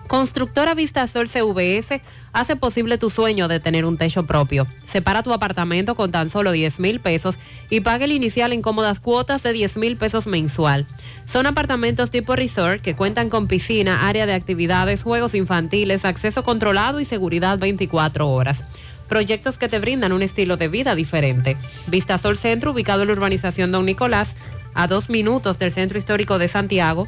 Constructora 0.08 0.74
Vistasol 0.74 1.28
CVS 1.28 2.02
hace 2.32 2.56
posible 2.56 2.98
tu 2.98 3.10
sueño 3.10 3.50
de 3.50 3.60
tener 3.60 3.84
un 3.84 3.98
techo 3.98 4.26
propio. 4.26 4.66
Separa 4.86 5.22
tu 5.22 5.34
apartamento 5.34 5.96
con 5.96 6.12
tan 6.12 6.30
solo 6.30 6.54
10 6.54 6.80
mil 6.80 7.02
pesos 7.02 7.40
y 7.70 7.82
pague 7.82 8.06
el 8.06 8.14
inicial 8.14 8.54
en 8.54 8.62
cómodas 8.62 9.02
cuotas 9.02 9.44
de 9.44 9.52
10 9.52 9.76
mil 9.76 9.98
pesos 9.98 10.26
mensual. 10.26 10.88
Son 11.26 11.46
apartamentos 11.46 12.10
tipo 12.10 12.38
resort 12.38 12.82
que 12.82 12.96
cuentan 12.96 13.30
con 13.30 13.48
piscina, 13.48 14.08
área 14.08 14.26
de 14.26 14.34
actividades, 14.34 15.04
juegos 15.04 15.36
infantiles, 15.36 16.06
acceso 16.06 16.44
controlado 16.44 17.02
y 17.02 17.06
seguridad 17.06 17.58
24 17.58 18.30
horas. 18.30 18.64
Proyectos 19.10 19.58
que 19.58 19.68
te 19.68 19.80
brindan 19.80 20.14
un 20.14 20.22
estilo 20.22 20.56
de 20.56 20.70
vida 20.70 20.96
diferente. 20.96 21.58
Vistasol 21.88 22.38
Centro, 22.38 22.72
ubicado 22.72 23.02
en 23.02 23.10
la 23.10 23.14
urbanización 23.14 23.74
Don 23.74 23.86
Nicolás, 23.86 24.36
a 24.74 24.88
dos 24.88 25.10
minutos 25.10 25.58
del 25.58 25.74
Centro 25.74 25.98
Histórico 25.98 26.38
de 26.38 26.48
Santiago. 26.48 27.08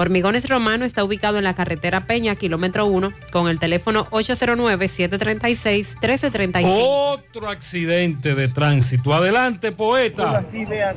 Hormigones 0.00 0.48
Romano 0.48 0.86
está 0.86 1.04
ubicado 1.04 1.36
en 1.36 1.44
la 1.44 1.52
carretera 1.52 2.06
Peña, 2.06 2.34
kilómetro 2.34 2.86
1, 2.86 3.12
con 3.32 3.48
el 3.48 3.58
teléfono 3.58 4.06
809-736-1335. 4.06 6.62
Otro 6.64 7.50
accidente 7.50 8.34
de 8.34 8.48
tránsito. 8.48 9.12
Adelante, 9.12 9.72
poeta. 9.72 10.38
Así 10.38 10.64
vean, 10.64 10.96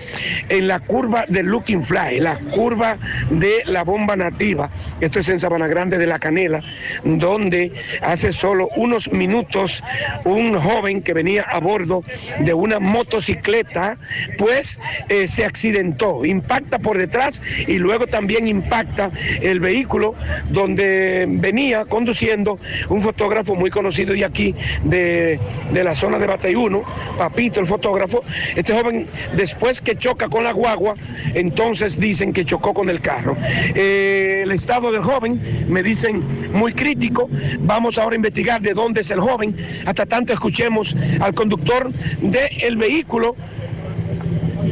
en 0.50 0.68
la 0.68 0.80
curva 0.80 1.26
de 1.28 1.44
Looking 1.44 1.84
Fly, 1.84 2.20
la 2.20 2.38
curva 2.52 2.98
de 3.30 3.64
la 3.66 3.84
bomba 3.84 4.16
nativa. 4.16 4.70
Esto 5.02 5.20
es 5.20 5.30
en 5.30 5.40
Sabana 5.40 5.68
Grande 5.68 5.98
de 5.98 6.08
la 6.08 6.20
Canela, 6.20 6.62
donde 7.04 7.72
hace 8.02 8.34
solo 8.34 8.70
unos 8.76 9.12
minutos 9.12 9.84
un 10.24 10.60
joven 10.60 11.02
que 11.02 11.14
venía 11.14 11.44
a 11.44 11.60
bordo 11.60 12.04
de 12.40 12.54
una 12.54 12.80
motocicleta, 12.80 13.98
pues 14.38 14.80
eh, 15.10 15.28
se 15.28 15.46
accidentó, 15.46 16.26
impacta 16.26 16.80
por 16.80 16.98
detrás 16.98 17.42
y 17.68 17.78
luego 17.78 18.08
también 18.08 18.48
impacta 18.48 19.12
el 19.42 19.60
vehículo 19.60 20.16
donde 20.50 21.26
venía 21.28 21.86
conduciendo 21.86 22.60
un 22.90 23.02
fotógrafo 23.02 23.56
muy 23.56 23.70
conocido 23.70 24.14
de 24.14 24.26
aquí, 24.26 24.56
de, 24.84 25.40
de 25.72 25.84
la 25.84 25.96
zona 25.96 26.20
de 26.20 26.28
Bateyuno, 26.28 26.84
Papito, 27.18 27.60
el 27.60 27.68
fotógrafo. 27.68 28.24
Este 28.56 28.74
joven, 28.74 29.08
después 29.36 29.82
que 29.82 29.96
choca 29.96 30.30
con 30.30 30.44
la 30.44 30.52
guagua, 30.52 30.96
entonces 31.34 32.00
dicen 32.00 32.34
que 32.34 32.46
chocó 32.46 32.74
con 32.74 32.90
el 32.90 33.02
carro. 33.02 33.36
Eh, 33.76 34.42
el 34.44 34.52
estado 34.52 34.92
del 34.92 35.04
joven, 35.04 35.40
me 35.68 35.84
dicen, 35.84 36.24
muy 36.52 36.74
crítico. 36.74 37.30
Vamos 37.60 37.98
ahora 37.98 38.14
a 38.14 38.18
investigar 38.18 38.62
de 38.62 38.74
dónde 38.74 39.02
es 39.02 39.12
el 39.12 39.20
joven, 39.20 39.56
hasta 39.86 40.06
tanto 40.06 40.34
escuchemos 40.34 40.96
al 41.20 41.34
conductor 41.34 41.92
del 42.22 42.78
vehículo 42.78 43.36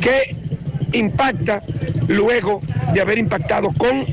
que 0.01 0.35
impacta 0.93 1.63
luego 2.07 2.61
de 2.93 3.01
haber 3.01 3.17
impactado 3.17 3.71
con 3.77 4.05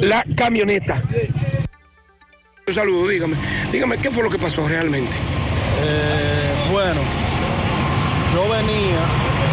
la 0.00 0.24
camioneta. 0.36 1.02
Un 2.66 2.74
saludo, 2.74 3.08
dígame, 3.08 3.36
dígame 3.72 3.96
qué 3.98 4.10
fue 4.10 4.22
lo 4.22 4.30
que 4.30 4.38
pasó 4.38 4.66
realmente. 4.68 5.12
Eh, 5.82 6.52
bueno, 6.70 7.00
yo 8.34 8.42
venía 8.52 8.98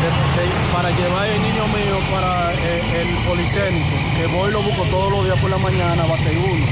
de- 0.02 0.42
de- 0.42 0.74
para 0.74 0.90
llevar 0.92 1.28
el 1.30 1.42
niño 1.42 1.68
mío 1.68 2.00
para 2.12 2.52
eh, 2.54 3.02
el 3.02 3.08
Politécnico, 3.28 3.96
que 4.18 4.28
voy 4.28 4.50
y 4.50 4.54
lo 4.54 4.62
busco 4.62 4.84
todos 4.86 5.12
los 5.12 5.26
días 5.26 5.40
por 5.40 5.50
la 5.50 5.58
mañana, 5.58 6.04
bate 6.04 6.38
uno. 6.38 6.66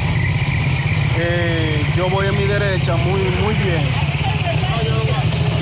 Eh, 1.17 1.81
yo 1.95 2.09
voy 2.09 2.27
en 2.27 2.35
mi 2.37 2.43
derecha 2.43 2.95
muy, 2.97 3.21
muy 3.21 3.53
bien. 3.55 3.83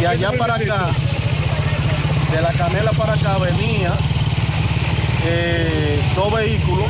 Y 0.02 0.06
allá 0.06 0.32
para 0.32 0.56
acá, 0.56 0.88
de 2.32 2.42
la 2.42 2.52
canela 2.54 2.92
para 2.94 3.14
acá 3.14 3.38
venía 3.38 3.92
eh, 5.26 6.00
dos 6.16 6.34
vehículos. 6.34 6.86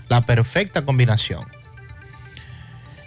la 0.10 0.26
perfecta 0.26 0.84
combinación. 0.84 1.46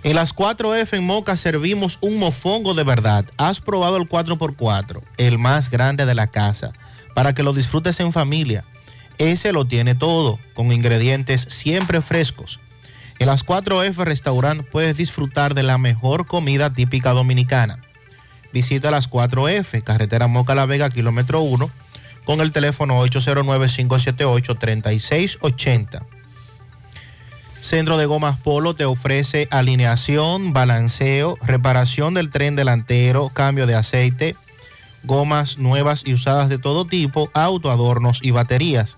En 0.04 0.14
las 0.14 0.32
4F 0.32 0.96
en 0.96 1.04
Moca 1.04 1.34
servimos 1.34 1.98
un 2.00 2.20
mofongo 2.20 2.74
de 2.74 2.84
verdad. 2.84 3.24
Has 3.38 3.60
probado 3.60 3.96
el 3.96 4.08
4x4, 4.08 5.02
el 5.16 5.36
más 5.36 5.68
grande 5.68 6.06
de 6.06 6.14
la 6.14 6.28
casa, 6.28 6.74
para 7.12 7.34
que 7.34 7.42
lo 7.42 7.54
disfrutes 7.54 7.98
en 7.98 8.12
familia. 8.12 8.62
Ese 9.18 9.52
lo 9.52 9.64
tiene 9.64 9.96
todo, 9.96 10.38
con 10.54 10.70
ingredientes 10.70 11.40
siempre 11.40 12.02
frescos. 12.02 12.60
En 13.18 13.26
las 13.26 13.44
4F 13.44 13.96
Restaurant 14.04 14.64
puedes 14.64 14.96
disfrutar 14.96 15.54
de 15.54 15.64
la 15.64 15.76
mejor 15.76 16.28
comida 16.28 16.72
típica 16.72 17.10
dominicana. 17.10 17.80
Visita 18.52 18.90
las 18.90 19.10
4F, 19.10 19.82
carretera 19.82 20.26
Moca 20.26 20.54
La 20.54 20.66
Vega, 20.66 20.90
kilómetro 20.90 21.40
1, 21.40 21.70
con 22.24 22.40
el 22.40 22.52
teléfono 22.52 23.04
809-578-3680. 23.06 26.04
Centro 27.60 27.98
de 27.98 28.06
Gomas 28.06 28.38
Polo 28.38 28.74
te 28.74 28.86
ofrece 28.86 29.46
alineación, 29.50 30.52
balanceo, 30.52 31.36
reparación 31.42 32.14
del 32.14 32.30
tren 32.30 32.56
delantero, 32.56 33.28
cambio 33.28 33.66
de 33.66 33.74
aceite, 33.74 34.34
gomas 35.02 35.58
nuevas 35.58 36.02
y 36.04 36.14
usadas 36.14 36.48
de 36.48 36.58
todo 36.58 36.86
tipo, 36.86 37.30
autoadornos 37.34 38.20
y 38.22 38.30
baterías. 38.30 38.96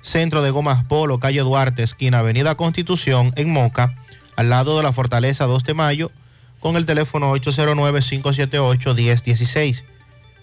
Centro 0.00 0.42
de 0.42 0.50
Gomas 0.50 0.84
Polo, 0.84 1.18
calle 1.18 1.40
Duarte, 1.40 1.82
esquina 1.82 2.20
Avenida 2.20 2.54
Constitución, 2.54 3.32
en 3.36 3.52
Moca, 3.52 3.94
al 4.36 4.48
lado 4.48 4.76
de 4.76 4.82
la 4.82 4.92
Fortaleza 4.92 5.44
2 5.44 5.64
de 5.64 5.74
Mayo, 5.74 6.10
con 6.60 6.76
el 6.76 6.86
teléfono 6.86 7.34
809-578-1016. 7.36 9.84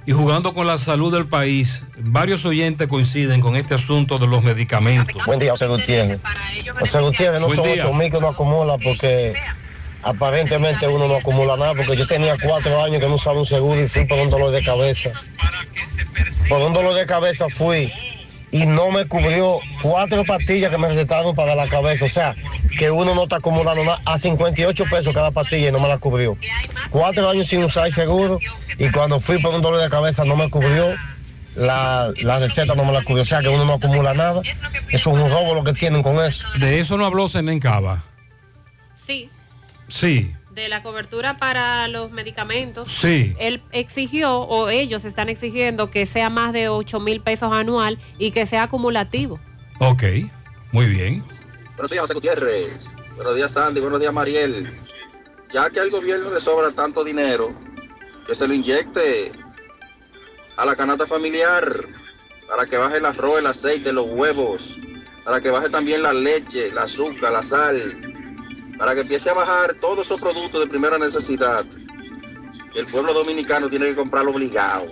y 0.06 0.12
jugando 0.12 0.52
con 0.54 0.66
la 0.66 0.78
salud 0.78 1.12
del 1.12 1.26
país. 1.26 1.82
Varios 1.98 2.44
oyentes 2.44 2.88
coinciden 2.88 3.40
con 3.40 3.56
este 3.56 3.74
asunto 3.74 4.18
de 4.18 4.26
los 4.26 4.42
medicamentos. 4.42 5.22
Buen 5.26 5.38
día, 5.38 5.52
José 5.52 5.66
Gutiérrez. 5.66 6.20
José 6.80 7.00
Gutiérrez, 7.00 7.40
no 7.40 7.46
Buen 7.46 7.56
son 7.56 7.72
día. 7.72 7.84
8 7.86 7.94
mil 7.94 8.10
que 8.10 8.16
uno 8.16 8.28
acumula 8.28 8.78
porque 8.78 9.34
aparentemente 10.02 10.88
uno 10.88 11.06
no 11.06 11.16
acumula 11.16 11.56
nada 11.56 11.74
porque 11.74 11.96
yo 11.96 12.06
tenía 12.06 12.36
cuatro 12.42 12.82
años 12.82 13.00
que 13.00 13.08
no 13.08 13.14
usaba 13.14 13.38
un 13.38 13.46
seguro 13.46 13.80
y 13.80 13.86
fui 13.86 14.04
por 14.04 14.18
un 14.18 14.30
dolor 14.30 14.50
de 14.50 14.62
cabeza. 14.62 15.10
Por 16.48 16.60
un 16.60 16.72
dolor 16.72 16.94
de 16.94 17.06
cabeza 17.06 17.48
fui 17.48 17.92
y 18.52 18.66
no 18.66 18.90
me 18.90 19.06
cubrió 19.06 19.58
cuatro 19.82 20.24
pastillas 20.24 20.70
que 20.70 20.78
me 20.78 20.86
recetaron 20.88 21.34
para 21.34 21.54
la 21.54 21.66
cabeza. 21.66 22.04
O 22.04 22.08
sea, 22.08 22.36
que 22.78 22.90
uno 22.90 23.14
no 23.14 23.24
está 23.24 23.36
acumulando 23.36 23.82
nada 23.82 24.00
a 24.04 24.18
58 24.18 24.84
pesos 24.90 25.12
cada 25.12 25.30
pastilla 25.30 25.70
y 25.70 25.72
no 25.72 25.80
me 25.80 25.88
la 25.88 25.98
cubrió. 25.98 26.36
Cuatro 26.90 27.28
años 27.28 27.48
sin 27.48 27.64
usar 27.64 27.86
el 27.86 27.92
seguro 27.92 28.38
y 28.78 28.90
cuando 28.90 29.18
fui 29.18 29.40
por 29.40 29.54
un 29.54 29.62
dolor 29.62 29.80
de 29.80 29.88
cabeza 29.88 30.24
no 30.24 30.36
me 30.36 30.48
cubrió. 30.48 30.94
La, 31.56 32.10
la 32.22 32.38
receta 32.38 32.74
no 32.74 32.84
me 32.84 32.92
la 32.92 33.02
cubrió, 33.02 33.22
o 33.22 33.26
sea 33.26 33.40
que 33.40 33.48
uno 33.48 33.64
no 33.64 33.74
acumula 33.74 34.14
nada. 34.14 34.40
Eso 34.88 35.10
es 35.10 35.18
un 35.18 35.28
robo 35.30 35.54
lo 35.54 35.64
que 35.64 35.72
tienen 35.74 36.02
con 36.02 36.22
eso. 36.24 36.46
De 36.58 36.80
eso 36.80 36.96
no 36.96 37.04
habló 37.04 37.28
Senen 37.28 37.58
Cava. 37.58 38.04
Sí, 38.94 39.28
Sí, 39.88 40.32
de 40.54 40.68
la 40.68 40.82
cobertura 40.82 41.36
para 41.36 41.88
los 41.88 42.10
medicamentos. 42.10 42.92
Sí. 42.92 43.34
Él 43.38 43.62
exigió, 43.72 44.40
o 44.40 44.68
ellos 44.68 45.04
están 45.04 45.28
exigiendo, 45.28 45.90
que 45.90 46.06
sea 46.06 46.30
más 46.30 46.52
de 46.52 46.68
8 46.68 47.00
mil 47.00 47.20
pesos 47.20 47.52
anual 47.52 47.98
y 48.18 48.30
que 48.32 48.46
sea 48.46 48.64
acumulativo. 48.64 49.40
ok, 49.78 50.02
muy 50.72 50.86
bien. 50.86 51.22
Buenos 51.76 51.90
días, 51.90 52.02
José 52.02 52.14
Gutiérrez. 52.14 52.88
Buenos 53.16 53.34
días, 53.34 53.50
Sandy. 53.50 53.80
Buenos 53.80 54.00
días, 54.00 54.12
Mariel. 54.12 54.72
Ya 55.52 55.68
que 55.70 55.80
al 55.80 55.90
gobierno 55.90 56.32
le 56.32 56.40
sobra 56.40 56.70
tanto 56.70 57.04
dinero, 57.04 57.52
que 58.26 58.34
se 58.34 58.46
lo 58.46 58.54
inyecte 58.54 59.32
a 60.56 60.64
la 60.64 60.76
canasta 60.76 61.06
familiar 61.06 61.64
para 62.48 62.66
que 62.66 62.76
baje 62.76 62.98
el 62.98 63.06
arroz, 63.06 63.38
el 63.38 63.46
aceite, 63.46 63.92
los 63.92 64.06
huevos, 64.08 64.78
para 65.24 65.40
que 65.40 65.50
baje 65.50 65.70
también 65.70 66.02
la 66.02 66.12
leche, 66.12 66.68
el 66.68 66.78
azúcar, 66.78 67.32
la 67.32 67.42
sal, 67.42 68.21
para 68.82 68.96
que 68.96 69.02
empiece 69.02 69.30
a 69.30 69.34
bajar 69.34 69.74
todos 69.74 70.04
esos 70.04 70.20
productos 70.20 70.60
de 70.60 70.66
primera 70.66 70.98
necesidad 70.98 71.64
el 72.74 72.84
pueblo 72.88 73.14
dominicano 73.14 73.70
tiene 73.70 73.86
que 73.86 73.94
comprarlo 73.94 74.32
obligado 74.32 74.86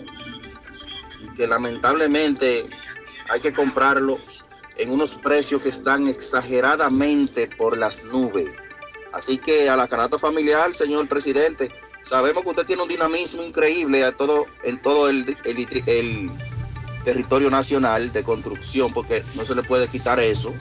y 1.20 1.34
que 1.34 1.48
lamentablemente 1.48 2.66
hay 3.28 3.40
que 3.40 3.52
comprarlo 3.52 4.20
en 4.76 4.92
unos 4.92 5.16
precios 5.16 5.60
que 5.60 5.70
están 5.70 6.06
exageradamente 6.06 7.50
por 7.58 7.76
las 7.76 8.04
nubes. 8.04 8.48
Así 9.12 9.38
que 9.38 9.68
a 9.68 9.74
la 9.74 9.88
canasta 9.88 10.20
familiar, 10.20 10.72
señor 10.72 11.08
presidente, 11.08 11.72
sabemos 12.04 12.44
que 12.44 12.50
usted 12.50 12.66
tiene 12.66 12.82
un 12.82 12.88
dinamismo 12.88 13.42
increíble 13.42 14.06
en 14.62 14.82
todo 14.82 15.08
el 15.08 15.36
territorio 17.02 17.50
nacional 17.50 18.12
de 18.12 18.22
construcción, 18.22 18.92
porque 18.92 19.24
no 19.34 19.44
se 19.44 19.56
le 19.56 19.64
puede 19.64 19.88
quitar 19.88 20.20
eso. 20.20 20.54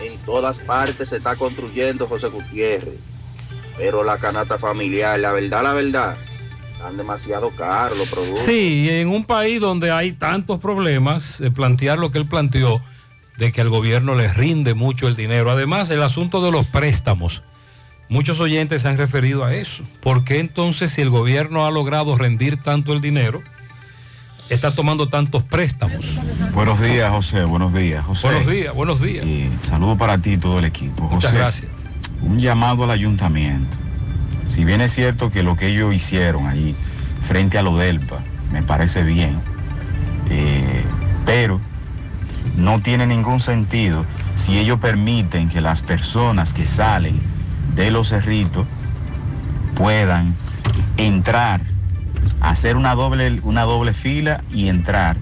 En 0.00 0.16
todas 0.24 0.60
partes 0.60 1.08
se 1.10 1.16
está 1.16 1.36
construyendo 1.36 2.06
José 2.06 2.28
Gutiérrez. 2.28 2.98
Pero 3.76 4.04
la 4.04 4.18
canasta 4.18 4.58
familiar, 4.58 5.18
la 5.20 5.32
verdad, 5.32 5.62
la 5.62 5.72
verdad, 5.72 6.16
están 6.72 6.96
demasiado 6.96 7.50
caros 7.50 7.98
los 7.98 8.08
productos. 8.08 8.44
Sí, 8.44 8.88
en 8.90 9.08
un 9.08 9.24
país 9.24 9.60
donde 9.60 9.90
hay 9.90 10.12
tantos 10.12 10.60
problemas, 10.60 11.40
eh, 11.40 11.50
plantear 11.50 11.98
lo 11.98 12.10
que 12.10 12.18
él 12.18 12.28
planteó 12.28 12.80
de 13.36 13.52
que 13.52 13.60
al 13.60 13.68
gobierno 13.68 14.14
le 14.14 14.32
rinde 14.32 14.74
mucho 14.74 15.06
el 15.06 15.14
dinero. 15.14 15.50
Además, 15.50 15.90
el 15.90 16.02
asunto 16.02 16.44
de 16.44 16.50
los 16.50 16.66
préstamos. 16.66 17.42
Muchos 18.08 18.40
oyentes 18.40 18.82
se 18.82 18.88
han 18.88 18.96
referido 18.96 19.44
a 19.44 19.54
eso. 19.54 19.84
¿Por 20.02 20.24
qué 20.24 20.40
entonces 20.40 20.90
si 20.92 21.02
el 21.02 21.10
gobierno 21.10 21.66
ha 21.66 21.70
logrado 21.70 22.16
rendir 22.16 22.56
tanto 22.56 22.92
el 22.92 23.00
dinero, 23.00 23.42
está 24.50 24.70
tomando 24.70 25.08
tantos 25.08 25.42
préstamos? 25.42 26.18
Buenos 26.52 26.80
días, 26.80 27.10
José. 27.10 27.44
Buenos 27.44 27.72
días, 27.72 28.04
José. 28.04 28.28
Buenos 28.28 28.50
días, 28.50 28.74
buenos 28.74 29.00
días. 29.00 29.24
Y 29.24 29.50
saludo 29.62 29.96
para 29.96 30.18
ti 30.18 30.32
y 30.32 30.36
todo 30.38 30.58
el 30.58 30.64
equipo. 30.64 31.04
Muchas 31.04 31.30
José, 31.30 31.36
gracias. 31.36 31.70
Un 32.22 32.38
llamado 32.38 32.84
al 32.84 32.90
ayuntamiento. 32.90 33.76
Si 34.48 34.64
bien 34.64 34.80
es 34.80 34.92
cierto 34.92 35.30
que 35.30 35.42
lo 35.42 35.56
que 35.56 35.68
ellos 35.68 35.94
hicieron 35.94 36.46
allí 36.46 36.74
frente 37.22 37.58
a 37.58 37.62
lo 37.62 37.76
DELPA 37.76 38.20
me 38.52 38.62
parece 38.62 39.02
bien, 39.02 39.40
eh, 40.30 40.82
pero 41.26 41.60
no 42.56 42.80
tiene 42.80 43.06
ningún 43.06 43.40
sentido 43.40 44.04
si 44.36 44.58
ellos 44.58 44.78
permiten 44.80 45.48
que 45.48 45.60
las 45.60 45.82
personas 45.82 46.54
que 46.54 46.66
salen 46.66 47.20
de 47.74 47.90
los 47.90 48.08
cerritos 48.08 48.66
puedan 49.74 50.34
entrar, 50.96 51.60
hacer 52.40 52.76
una 52.76 52.94
doble, 52.94 53.40
una 53.42 53.62
doble 53.64 53.92
fila 53.92 54.42
y 54.52 54.68
entrar 54.68 55.16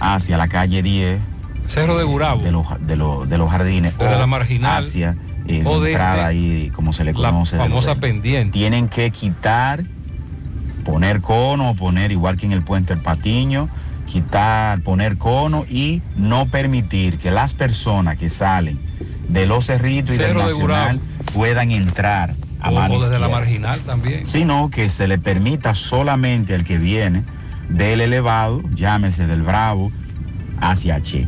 hacia 0.00 0.36
la 0.36 0.48
calle 0.48 0.82
10. 0.82 1.20
Cerro 1.66 1.96
de 1.96 2.04
Gurabo. 2.04 2.42
De 2.42 2.52
los, 2.52 2.66
de 2.86 2.96
los, 2.96 3.28
de 3.28 3.38
los 3.38 3.50
jardines. 3.50 3.96
Desde 3.98 4.14
o 4.14 4.18
la 4.18 4.26
marginal. 4.26 4.82
Hacia 4.82 5.16
eh, 5.48 5.62
o 5.64 5.80
la 5.80 5.88
entrada 5.88 6.26
ahí, 6.26 6.70
como 6.74 6.92
se 6.92 7.04
le 7.04 7.12
la 7.12 7.30
conoce. 7.30 7.56
los 7.56 7.66
famosa 7.66 7.96
pendiente. 7.96 8.52
Tienen 8.52 8.88
que 8.88 9.10
quitar, 9.10 9.84
poner 10.84 11.20
cono, 11.20 11.74
poner 11.74 12.12
igual 12.12 12.36
que 12.36 12.46
en 12.46 12.52
el 12.52 12.62
puente 12.62 12.92
El 12.92 13.00
Patiño, 13.00 13.68
quitar, 14.06 14.80
poner 14.80 15.18
cono 15.18 15.64
y 15.68 16.02
no 16.16 16.46
permitir 16.46 17.18
que 17.18 17.30
las 17.30 17.54
personas 17.54 18.18
que 18.18 18.30
salen 18.30 18.78
de 19.28 19.46
los 19.46 19.66
cerritos 19.66 20.14
y 20.14 20.18
del 20.18 20.34
de 20.34 20.42
Nacional 20.42 21.00
puedan 21.34 21.72
entrar 21.72 22.34
a 22.60 22.70
O, 22.70 22.74
mano 22.74 22.94
o 22.94 23.00
desde 23.02 23.18
la 23.18 23.28
marginal 23.28 23.80
también. 23.80 24.26
sino 24.26 24.70
que 24.70 24.88
se 24.88 25.06
le 25.08 25.18
permita 25.18 25.74
solamente 25.74 26.54
al 26.54 26.64
que 26.64 26.78
viene 26.78 27.22
del 27.68 28.00
elevado, 28.00 28.62
llámese 28.74 29.26
del 29.26 29.42
Bravo, 29.42 29.90
hacia 30.60 30.96
H. 30.96 31.26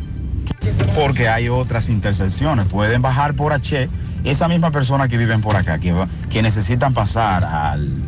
Porque 0.95 1.29
hay 1.29 1.49
otras 1.49 1.89
intersecciones, 1.89 2.65
pueden 2.65 3.01
bajar 3.01 3.33
por 3.35 3.53
H, 3.53 3.89
esa 4.23 4.47
misma 4.47 4.71
persona 4.71 5.07
que 5.07 5.17
viven 5.17 5.41
por 5.41 5.55
acá, 5.55 5.79
que, 5.79 5.91
va- 5.91 6.07
que 6.29 6.41
necesitan 6.41 6.93
pasar 6.93 7.43
al- 7.45 8.01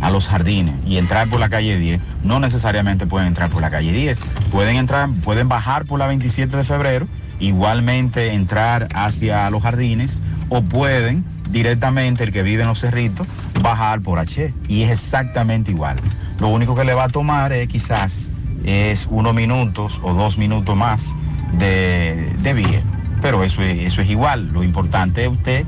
a 0.00 0.10
los 0.10 0.28
jardines 0.28 0.74
y 0.86 0.98
entrar 0.98 1.28
por 1.28 1.40
la 1.40 1.48
calle 1.48 1.78
10, 1.78 2.00
no 2.24 2.40
necesariamente 2.40 3.06
pueden 3.06 3.28
entrar 3.28 3.48
por 3.48 3.62
la 3.62 3.70
calle 3.70 3.92
10, 3.92 4.18
pueden 4.50 4.76
entrar, 4.76 5.08
pueden 5.22 5.48
bajar 5.48 5.84
por 5.86 5.98
la 5.98 6.06
27 6.06 6.56
de 6.56 6.64
febrero, 6.64 7.06
igualmente 7.40 8.32
entrar 8.34 8.88
hacia 8.94 9.48
los 9.50 9.62
jardines 9.62 10.22
o 10.50 10.62
pueden 10.62 11.24
directamente 11.54 12.24
el 12.24 12.32
que 12.32 12.42
vive 12.42 12.62
en 12.62 12.68
los 12.68 12.80
cerritos 12.80 13.26
bajar 13.62 14.00
por 14.00 14.18
H 14.18 14.52
y 14.68 14.82
es 14.82 14.90
exactamente 14.90 15.70
igual. 15.70 15.96
Lo 16.40 16.48
único 16.48 16.74
que 16.74 16.84
le 16.84 16.94
va 16.94 17.04
a 17.04 17.08
tomar 17.08 17.52
es 17.52 17.68
quizás 17.68 18.30
es 18.64 19.06
unos 19.10 19.34
minutos 19.34 20.00
o 20.02 20.12
dos 20.12 20.36
minutos 20.36 20.76
más 20.76 21.14
de, 21.58 22.32
de 22.42 22.52
vía, 22.52 22.82
pero 23.22 23.44
eso 23.44 23.62
es, 23.62 23.84
eso 23.84 24.02
es 24.02 24.10
igual. 24.10 24.48
Lo 24.52 24.64
importante 24.64 25.22
es 25.22 25.28
usted 25.28 25.64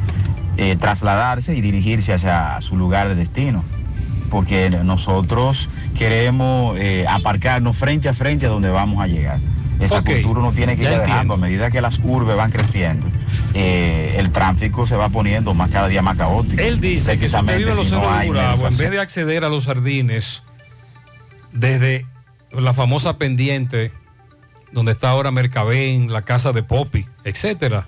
eh, 0.56 0.76
trasladarse 0.76 1.54
y 1.54 1.60
dirigirse 1.60 2.12
hacia 2.12 2.60
su 2.60 2.76
lugar 2.76 3.08
de 3.08 3.14
destino, 3.14 3.62
porque 4.30 4.68
nosotros 4.70 5.70
queremos 5.96 6.76
eh, 6.78 7.06
aparcarnos 7.08 7.76
frente 7.76 8.08
a 8.08 8.12
frente 8.12 8.46
a 8.46 8.48
donde 8.48 8.70
vamos 8.70 9.00
a 9.00 9.06
llegar. 9.06 9.38
Esa 9.78 10.02
cultura 10.02 10.40
uno 10.40 10.52
tiene 10.52 10.76
que 10.76 10.84
ir 10.84 10.88
dejando 10.88 11.34
a 11.34 11.36
medida 11.36 11.70
que 11.70 11.80
las 11.80 12.00
urbes 12.02 12.34
van 12.36 12.50
creciendo. 12.50 13.06
Eh, 13.58 14.18
el 14.18 14.32
tráfico 14.32 14.86
se 14.86 14.96
va 14.96 15.08
poniendo 15.08 15.54
más 15.54 15.70
cada 15.70 15.88
día 15.88 16.02
más 16.02 16.18
caótico. 16.18 16.62
Él 16.62 16.78
dice 16.78 17.12
que 17.12 17.28
si 17.28 17.34
usted 17.36 17.46
Precisamente 17.46 17.56
vive 17.56 17.70
en 17.70 17.76
los 17.78 17.88
si 17.88 17.94
no 17.94 18.00
de 18.60 18.66
en 18.66 18.76
vez 18.76 18.90
de 18.90 19.00
acceder 19.00 19.44
a 19.44 19.48
los 19.48 19.64
jardines 19.64 20.42
desde 21.52 22.06
la 22.50 22.74
famosa 22.74 23.16
pendiente 23.16 23.92
donde 24.72 24.92
está 24.92 25.08
ahora 25.08 25.30
Mercabén, 25.30 26.12
la 26.12 26.22
casa 26.22 26.52
de 26.52 26.62
Poppy, 26.62 27.06
etcétera. 27.24 27.86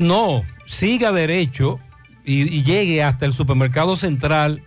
No, 0.00 0.42
siga 0.66 1.12
derecho 1.12 1.78
y, 2.24 2.52
y 2.52 2.64
llegue 2.64 3.04
hasta 3.04 3.26
el 3.26 3.32
supermercado 3.32 3.94
central 3.94 4.64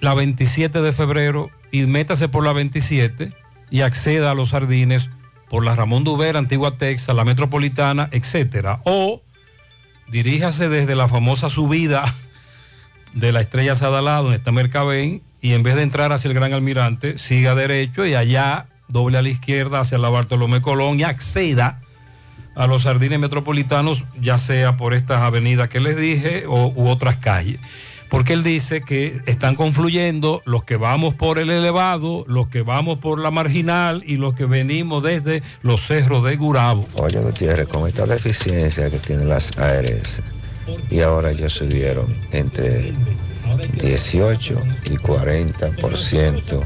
la 0.00 0.12
27 0.12 0.82
de 0.82 0.92
febrero 0.92 1.50
y 1.70 1.86
métase 1.86 2.28
por 2.28 2.44
la 2.44 2.52
27 2.52 3.32
y 3.70 3.80
acceda 3.80 4.32
a 4.32 4.34
los 4.34 4.50
jardines 4.50 5.08
por 5.50 5.64
la 5.64 5.74
Ramón 5.74 6.04
Duver, 6.04 6.36
Antigua 6.36 6.78
Texas, 6.78 7.14
la 7.14 7.24
Metropolitana, 7.24 8.08
etcétera. 8.12 8.80
O 8.84 9.20
diríjase 10.08 10.68
desde 10.68 10.94
la 10.94 11.08
famosa 11.08 11.50
subida 11.50 12.14
de 13.12 13.32
la 13.32 13.40
Estrella 13.40 13.74
Sadalá, 13.74 14.18
donde 14.18 14.36
está 14.36 14.52
Mercabén, 14.52 15.22
y 15.42 15.52
en 15.52 15.62
vez 15.62 15.74
de 15.74 15.82
entrar 15.82 16.12
hacia 16.12 16.28
el 16.28 16.34
Gran 16.34 16.52
Almirante, 16.52 17.18
siga 17.18 17.54
derecho 17.54 18.06
y 18.06 18.14
allá 18.14 18.66
doble 18.88 19.18
a 19.18 19.22
la 19.22 19.28
izquierda 19.28 19.80
hacia 19.80 19.98
la 19.98 20.08
Bartolomé 20.08 20.62
Colón 20.62 21.00
y 21.00 21.02
acceda 21.02 21.80
a 22.54 22.66
los 22.66 22.84
jardines 22.84 23.18
metropolitanos, 23.18 24.04
ya 24.20 24.38
sea 24.38 24.76
por 24.76 24.94
estas 24.94 25.22
avenidas 25.22 25.68
que 25.68 25.80
les 25.80 25.96
dije 25.96 26.44
o, 26.46 26.68
u 26.68 26.88
otras 26.88 27.16
calles. 27.16 27.58
Porque 28.10 28.32
él 28.32 28.42
dice 28.42 28.82
que 28.82 29.20
están 29.26 29.54
confluyendo 29.54 30.42
los 30.44 30.64
que 30.64 30.76
vamos 30.76 31.14
por 31.14 31.38
el 31.38 31.48
elevado, 31.48 32.24
los 32.26 32.48
que 32.48 32.62
vamos 32.62 32.98
por 32.98 33.20
la 33.20 33.30
marginal 33.30 34.02
y 34.04 34.16
los 34.16 34.34
que 34.34 34.44
venimos 34.46 35.02
desde 35.02 35.42
los 35.62 35.80
cerros 35.86 36.24
de 36.24 36.36
Gurabo. 36.36 36.88
Oye, 36.94 37.20
Gutiérrez, 37.20 37.68
con 37.68 37.86
esta 37.86 38.06
deficiencia 38.06 38.90
que 38.90 38.98
tienen 38.98 39.28
las 39.28 39.56
ARS, 39.56 40.20
y 40.90 41.00
ahora 41.00 41.30
ellos 41.30 41.52
subieron 41.52 42.12
entre 42.32 42.92
18 43.80 44.60
y 44.86 44.96
40% 44.96 46.60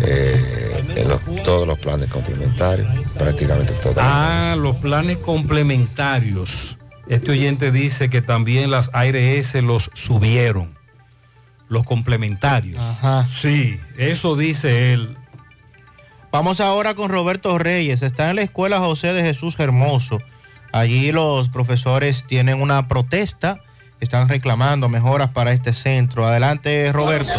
eh, 0.00 0.84
en 0.96 1.08
los- 1.08 1.20
todos 1.44 1.66
los 1.66 1.78
planes 1.78 2.08
complementarios, 2.10 2.88
prácticamente 3.16 3.72
todos. 3.82 3.96
Ah, 3.98 4.56
los 4.58 4.76
planes 4.76 5.18
complementarios. 5.18 6.78
Este 7.08 7.32
oyente 7.32 7.72
dice 7.72 8.10
que 8.10 8.20
también 8.20 8.70
las 8.70 8.90
ARS 8.92 9.54
los 9.62 9.90
subieron. 9.94 10.76
Los 11.68 11.84
complementarios. 11.84 12.82
Sí, 13.30 13.78
eso 13.96 14.36
dice 14.36 14.92
él. 14.92 15.16
Vamos 16.30 16.60
ahora 16.60 16.94
con 16.94 17.10
Roberto 17.10 17.58
Reyes. 17.58 18.02
Está 18.02 18.30
en 18.30 18.36
la 18.36 18.42
escuela 18.42 18.78
José 18.78 19.12
de 19.12 19.22
Jesús 19.22 19.58
Hermoso. 19.58 20.20
Allí 20.72 21.12
los 21.12 21.48
profesores 21.48 22.24
tienen 22.26 22.60
una 22.60 22.88
protesta. 22.88 23.60
Están 24.00 24.28
reclamando 24.28 24.88
mejoras 24.88 25.30
para 25.30 25.52
este 25.52 25.72
centro. 25.72 26.26
Adelante, 26.26 26.92
Roberto. 26.92 27.32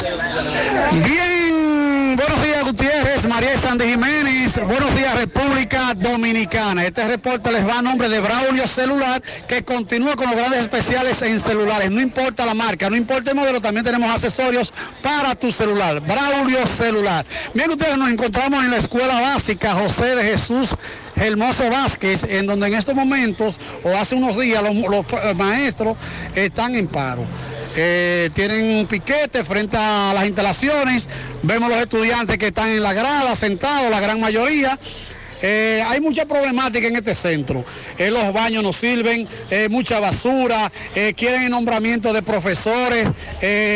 Bien, 0.91 2.15
buenos 2.15 2.43
días 2.43 2.48
Gutiérrez, 2.69 3.25
María 3.25 3.57
Sandy 3.57 3.85
Jiménez, 3.85 4.61
buenos 4.63 4.95
días 4.95 5.15
República 5.15 5.95
Dominicana. 5.95 6.85
Este 6.85 7.07
reporte 7.07 7.51
les 7.51 7.67
va 7.67 7.79
a 7.79 7.81
nombre 7.81 8.07
de 8.09 8.19
Braulio 8.19 8.67
Celular, 8.67 9.23
que 9.47 9.63
continúa 9.63 10.15
con 10.15 10.27
los 10.27 10.35
grandes 10.35 10.59
especiales 10.59 11.19
en 11.23 11.39
celulares. 11.39 11.89
No 11.89 11.99
importa 11.99 12.45
la 12.45 12.53
marca, 12.53 12.87
no 12.87 12.95
importa 12.95 13.31
el 13.31 13.37
modelo, 13.37 13.59
también 13.59 13.83
tenemos 13.83 14.11
accesorios 14.11 14.71
para 15.01 15.33
tu 15.33 15.51
celular. 15.51 15.99
Braulio 16.01 16.67
Celular. 16.67 17.25
Bien, 17.55 17.71
ustedes 17.71 17.97
nos 17.97 18.11
encontramos 18.11 18.63
en 18.63 18.69
la 18.69 18.77
escuela 18.77 19.19
básica 19.19 19.73
José 19.73 20.15
de 20.15 20.23
Jesús 20.25 20.75
Hermoso 21.15 21.71
Vázquez, 21.71 22.23
en 22.23 22.45
donde 22.45 22.67
en 22.67 22.75
estos 22.75 22.93
momentos, 22.93 23.59
o 23.83 23.97
hace 23.97 24.13
unos 24.13 24.39
días, 24.39 24.61
los, 24.61 24.75
eh, 24.75 25.33
maestros 25.33 25.97
están 26.35 26.75
en 26.75 26.87
paro. 26.87 27.25
Eh, 27.81 28.29
tienen 28.33 28.85
piquete 28.87 29.41
frente 29.45 29.77
a 29.77 30.11
las 30.13 30.25
instalaciones, 30.25 31.07
vemos 31.43 31.69
los 31.69 31.79
estudiantes 31.79 32.37
que 32.37 32.47
están 32.47 32.67
en 32.67 32.83
la 32.83 32.91
grada, 32.91 33.33
sentados, 33.35 33.89
la 33.89 34.01
gran 34.01 34.19
mayoría. 34.19 34.77
Eh, 35.41 35.81
hay 35.87 36.01
mucha 36.01 36.25
problemática 36.25 36.89
en 36.89 36.97
este 36.97 37.13
centro. 37.13 37.63
Eh, 37.97 38.11
los 38.11 38.33
baños 38.33 38.63
no 38.63 38.73
sirven, 38.73 39.29
eh, 39.49 39.69
mucha 39.69 40.01
basura, 40.01 40.69
quieren 41.15 41.43
el 41.43 41.49
nombramiento 41.51 42.11
de 42.11 42.21
profesores, 42.21 43.07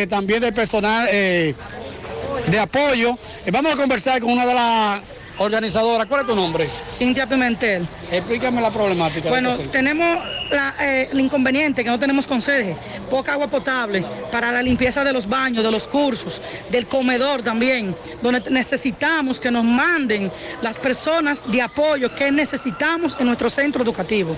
también 0.10 0.42
de 0.42 0.52
personal 0.52 1.08
de 1.08 2.60
apoyo. 2.60 3.18
Vamos 3.50 3.74
a 3.74 3.78
conversar 3.78 4.20
con 4.20 4.32
una 4.32 4.46
de 4.46 4.54
las 4.54 5.02
Organizadora, 5.38 6.06
¿cuál 6.06 6.22
es 6.22 6.28
tu 6.28 6.36
nombre? 6.36 6.70
Cintia 6.88 7.26
Pimentel. 7.28 7.88
Explícame 8.12 8.62
la 8.62 8.70
problemática. 8.72 9.30
Bueno, 9.30 9.52
este 9.54 9.68
tenemos 9.68 10.20
la, 10.52 10.76
eh, 10.80 11.10
el 11.12 11.20
inconveniente 11.20 11.84
que 11.84 11.90
no 11.90 11.98
tenemos 11.98 12.28
conserje, 12.28 12.76
poca 13.10 13.34
agua 13.34 13.48
potable 13.48 14.06
para 14.32 14.52
la 14.52 14.62
limpieza 14.62 15.04
de 15.04 15.12
los 15.12 15.28
baños, 15.28 15.64
de 15.64 15.72
los 15.72 15.88
cursos, 15.88 16.42
del 16.70 16.86
comedor 16.88 17.42
también, 17.42 17.96
donde 18.22 18.44
necesitamos 18.52 19.40
que 19.40 19.50
nos 19.50 19.64
manden 19.64 20.32
las 20.62 20.78
personas 20.78 21.44
de 21.52 21.62
apoyo 21.64 22.14
que 22.14 22.32
necesitamos 22.32 23.18
en 23.20 23.26
nuestro 23.26 23.50
centro 23.50 23.84
educativo. 23.84 24.38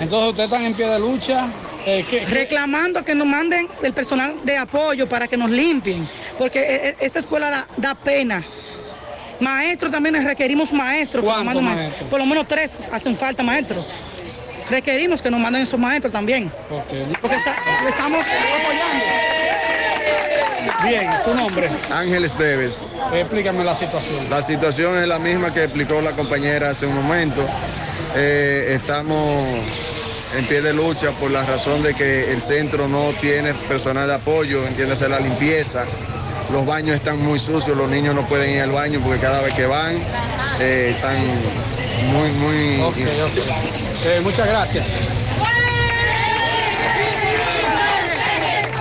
Entonces 0.00 0.30
ustedes 0.30 0.48
están 0.48 0.64
en 0.64 0.74
pie 0.74 0.86
de 0.86 0.98
lucha. 1.00 1.48
eh, 1.88 2.04
¿qué- 2.08 2.20
qué- 2.20 2.26
Reclamando 2.26 3.04
que 3.04 3.14
nos 3.14 3.26
manden 3.28 3.68
el 3.82 3.92
personal 3.92 4.34
de 4.44 4.56
apoyo 4.58 5.08
para 5.08 5.28
que 5.28 5.36
nos 5.36 5.50
limpien, 5.50 6.08
porque 6.38 6.58
eh, 6.60 6.96
esta 7.00 7.18
escuela 7.20 7.48
da, 7.50 7.66
da 7.76 7.94
pena. 7.94 8.44
Maestros 9.40 9.90
también 9.92 10.22
requerimos 10.24 10.72
maestros. 10.72 11.22
que 11.24 11.28
nos 11.28 11.36
¿Cuántos 11.44 11.62
manden 11.62 11.84
maestros? 11.84 12.08
Por 12.10 12.18
lo 12.20 12.26
menos 12.26 12.48
tres 12.48 12.78
hacen 12.92 13.16
falta 13.16 13.42
maestros. 13.42 13.84
Requerimos 14.70 15.22
que 15.22 15.30
nos 15.30 15.40
manden 15.40 15.62
esos 15.62 15.78
maestros 15.78 16.12
también. 16.12 16.50
Porque 17.20 17.34
está- 17.36 17.54
estamos 17.88 18.24
apoyando. 18.24 19.04
Bien, 20.88 21.06
tu 21.24 21.34
nombre. 21.34 21.70
Ángeles 21.90 22.36
Deves. 22.38 22.88
Explícame 23.14 23.64
la 23.64 23.74
situación. 23.74 24.28
La 24.30 24.42
situación 24.42 24.98
es 24.98 25.06
la 25.08 25.18
misma 25.18 25.52
que 25.52 25.64
explicó 25.64 26.00
la 26.00 26.12
compañera 26.12 26.70
hace 26.70 26.86
un 26.86 26.94
momento. 26.94 27.44
Eh, 28.16 28.72
estamos 28.74 29.42
en 30.36 30.44
pie 30.46 30.60
de 30.62 30.72
lucha 30.72 31.10
por 31.12 31.30
la 31.30 31.44
razón 31.44 31.82
de 31.82 31.94
que 31.94 32.32
el 32.32 32.40
centro 32.40 32.88
no 32.88 33.12
tiene 33.20 33.54
personal 33.54 34.06
de 34.08 34.14
apoyo, 34.14 34.66
entiéndase 34.66 35.08
la 35.08 35.20
limpieza. 35.20 35.84
Los 36.50 36.64
baños 36.64 36.96
están 36.96 37.18
muy 37.22 37.38
sucios, 37.38 37.76
los 37.76 37.90
niños 37.90 38.14
no 38.14 38.26
pueden 38.26 38.50
ir 38.50 38.60
al 38.60 38.70
baño 38.70 39.00
porque 39.02 39.20
cada 39.20 39.40
vez 39.40 39.54
que 39.54 39.66
van 39.66 39.96
eh, 40.60 40.92
están 40.94 41.16
muy, 42.12 42.30
muy... 42.30 42.80
Ok, 42.82 42.96
ok. 42.96 43.36
Eh, 44.04 44.20
muchas 44.22 44.46
gracias. 44.46 44.86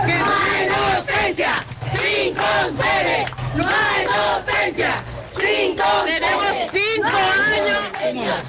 ¡Que 0.06 0.18
no 0.18 0.26
hay 0.26 0.68
docencia! 0.68 1.54
¡Sin! 1.92 2.36
¡No 3.56 3.64
hay 3.64 4.06
docencia! 4.06 4.92
Tenemos 5.36 6.46
cinco 6.72 7.10
¡No 7.10 7.18
hay 7.18 8.10
años. 8.10 8.44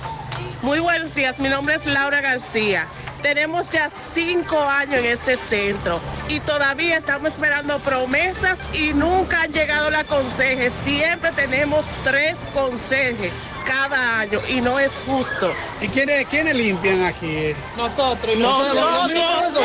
Muy 0.63 0.81
buenos 0.81 1.15
días, 1.15 1.39
mi 1.39 1.49
nombre 1.49 1.75
es 1.75 1.87
Laura 1.87 2.21
García. 2.21 2.87
Tenemos 3.23 3.71
ya 3.71 3.91
cinco 3.91 4.61
años 4.61 4.99
en 4.99 5.07
este 5.07 5.37
centro 5.37 6.01
y 6.29 6.41
todavía 6.41 6.97
estamos 6.97 7.33
esperando 7.33 7.79
promesas 7.81 8.59
y 8.73 8.93
nunca 8.93 9.43
han 9.43 9.53
llegado 9.53 9.91
la 9.91 10.05
conserje. 10.05 10.71
Siempre 10.71 11.33
tenemos 11.33 11.87
tres 12.05 12.51
conserjes 12.53 13.33
cada 13.67 14.21
año 14.21 14.39
y 14.49 14.61
no 14.61 14.79
es 14.79 15.03
justo. 15.07 15.53
¿Y 15.81 15.89
quiénes, 15.89 16.27
quiénes 16.27 16.55
limpian 16.55 17.03
aquí? 17.03 17.53
Nosotros. 17.77 18.37
Nosotros. 18.39 19.13
Nosotros. 19.13 19.55
Los 19.55 19.63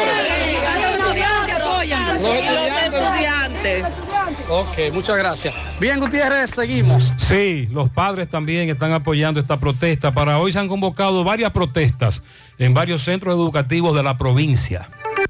Los 2.21 2.83
estudiantes. 2.83 3.97
Ok, 4.49 4.93
muchas 4.93 5.17
gracias. 5.17 5.53
Bien, 5.79 5.99
Gutiérrez, 5.99 6.49
seguimos. 6.49 7.13
Sí, 7.17 7.67
los 7.71 7.89
padres 7.89 8.29
también 8.29 8.69
están 8.69 8.91
apoyando 8.91 9.39
esta 9.39 9.57
protesta. 9.57 10.11
Para 10.11 10.39
hoy 10.39 10.51
se 10.51 10.59
han 10.59 10.67
convocado 10.67 11.23
varias 11.23 11.51
protestas 11.51 12.21
en 12.61 12.75
varios 12.75 13.03
centros 13.03 13.33
educativos 13.33 13.95
de 13.95 14.03
la 14.03 14.19
provincia. 14.19 14.87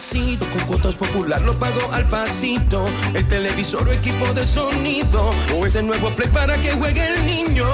Al 0.00 0.06
pasito, 0.06 0.46
con 0.46 0.60
cuotas 0.62 0.94
popular 0.94 1.42
lo 1.42 1.58
pago 1.58 1.92
al 1.92 2.08
pasito. 2.08 2.86
El 3.12 3.28
televisor 3.28 3.86
o 3.86 3.92
equipo 3.92 4.32
de 4.32 4.46
sonido. 4.46 5.30
O 5.54 5.66
ese 5.66 5.82
nuevo 5.82 6.10
play 6.16 6.28
para 6.30 6.58
que 6.58 6.72
juegue 6.72 7.06
el 7.06 7.26
niño. 7.26 7.68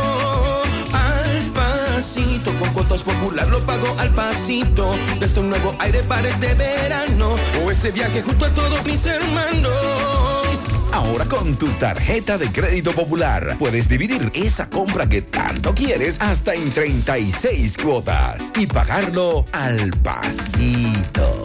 Al 0.93 1.41
pasito, 1.55 2.51
con 2.59 2.71
cuotas 2.73 3.03
popular 3.03 3.49
lo 3.49 3.65
pago 3.65 3.95
al 3.99 4.13
pasito. 4.13 4.91
Desde 5.21 5.39
un 5.39 5.51
nuevo 5.51 5.77
aire 5.79 6.03
para 6.03 6.29
este 6.29 6.55
verano. 6.55 7.37
O 7.65 7.71
ese 7.71 7.93
viaje 7.93 8.25
junto 8.25 8.47
a 8.47 8.51
todos 8.55 8.85
mis 8.85 9.07
hermanos. 9.07 9.73
Ahora 10.93 11.27
con 11.27 11.55
tu 11.57 11.69
tarjeta 11.75 12.39
de 12.39 12.51
crédito 12.51 12.91
popular 12.91 13.57
puedes 13.57 13.89
dividir 13.89 14.33
esa 14.35 14.69
compra 14.69 15.09
que 15.09 15.23
tanto 15.23 15.75
quieres 15.77 16.17
hasta 16.21 16.55
en 16.55 16.71
36 16.71 17.77
cuotas 17.77 18.53
y 18.57 18.67
pagarlo 18.67 19.47
al 19.53 19.91
pasito. 20.03 21.45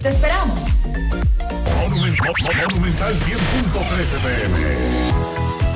¡Te 0.01 0.07
esperamos! 0.07 0.57
Monumental 1.85 3.13
100.13 3.13 4.21
pm. 4.23 5.38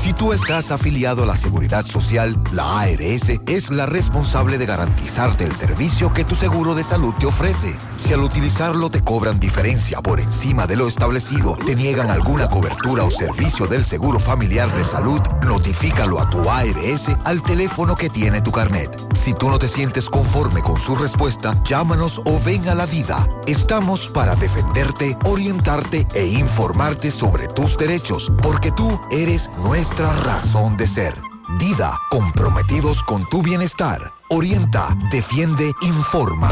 Si 0.00 0.14
tú 0.14 0.32
estás 0.32 0.70
afiliado 0.70 1.24
a 1.24 1.26
la 1.26 1.36
Seguridad 1.36 1.84
Social, 1.84 2.34
la 2.52 2.80
ARS 2.80 3.28
es 3.46 3.70
la 3.70 3.84
responsable 3.84 4.56
de 4.56 4.64
garantizarte 4.64 5.44
el 5.44 5.52
servicio 5.52 6.10
que 6.10 6.24
tu 6.24 6.34
seguro 6.34 6.74
de 6.74 6.82
salud 6.82 7.12
te 7.12 7.26
ofrece. 7.26 7.76
Si 7.96 8.14
al 8.14 8.22
utilizarlo 8.22 8.88
te 8.88 9.02
cobran 9.02 9.38
diferencia 9.38 10.00
por 10.00 10.18
encima 10.18 10.66
de 10.66 10.76
lo 10.76 10.88
establecido, 10.88 11.54
te 11.66 11.76
niegan 11.76 12.10
alguna 12.10 12.48
cobertura 12.48 13.04
o 13.04 13.10
servicio 13.10 13.66
del 13.66 13.84
seguro 13.84 14.18
familiar 14.18 14.72
de 14.72 14.84
salud, 14.84 15.20
notifícalo 15.46 16.18
a 16.18 16.30
tu 16.30 16.48
ARS 16.48 17.08
al 17.24 17.42
teléfono 17.42 17.94
que 17.94 18.08
tiene 18.08 18.40
tu 18.40 18.52
carnet. 18.52 19.09
Si 19.20 19.34
tú 19.34 19.50
no 19.50 19.58
te 19.58 19.68
sientes 19.68 20.08
conforme 20.08 20.62
con 20.62 20.80
su 20.80 20.96
respuesta, 20.96 21.54
llámanos 21.62 22.22
o 22.24 22.40
ven 22.40 22.66
a 22.70 22.74
la 22.74 22.86
vida. 22.86 23.28
Estamos 23.46 24.08
para 24.08 24.34
defenderte, 24.34 25.14
orientarte 25.24 26.06
e 26.14 26.26
informarte 26.26 27.10
sobre 27.10 27.46
tus 27.46 27.76
derechos, 27.76 28.32
porque 28.42 28.72
tú 28.72 28.98
eres 29.12 29.50
nuestra 29.58 30.10
razón 30.24 30.78
de 30.78 30.86
ser. 30.86 31.14
Dida, 31.58 31.98
comprometidos 32.10 33.02
con 33.02 33.28
tu 33.28 33.42
bienestar. 33.42 34.00
Orienta, 34.30 34.88
defiende, 35.10 35.70
informa. 35.82 36.48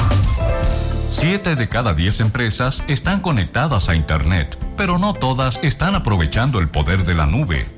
Siete 1.11 1.57
de 1.57 1.71
cada 1.71 1.95
diez 1.95 2.21
empresas 2.21 2.85
están 2.87 3.21
conectadas 3.21 3.89
a 3.89 3.95
Internet, 3.95 4.59
pero 4.77 4.99
no 4.99 5.15
todas 5.15 5.59
están 5.63 5.95
aprovechando 5.95 6.59
el 6.59 6.69
poder 6.69 7.07
de 7.07 7.15
la 7.15 7.27
nube. 7.27 7.78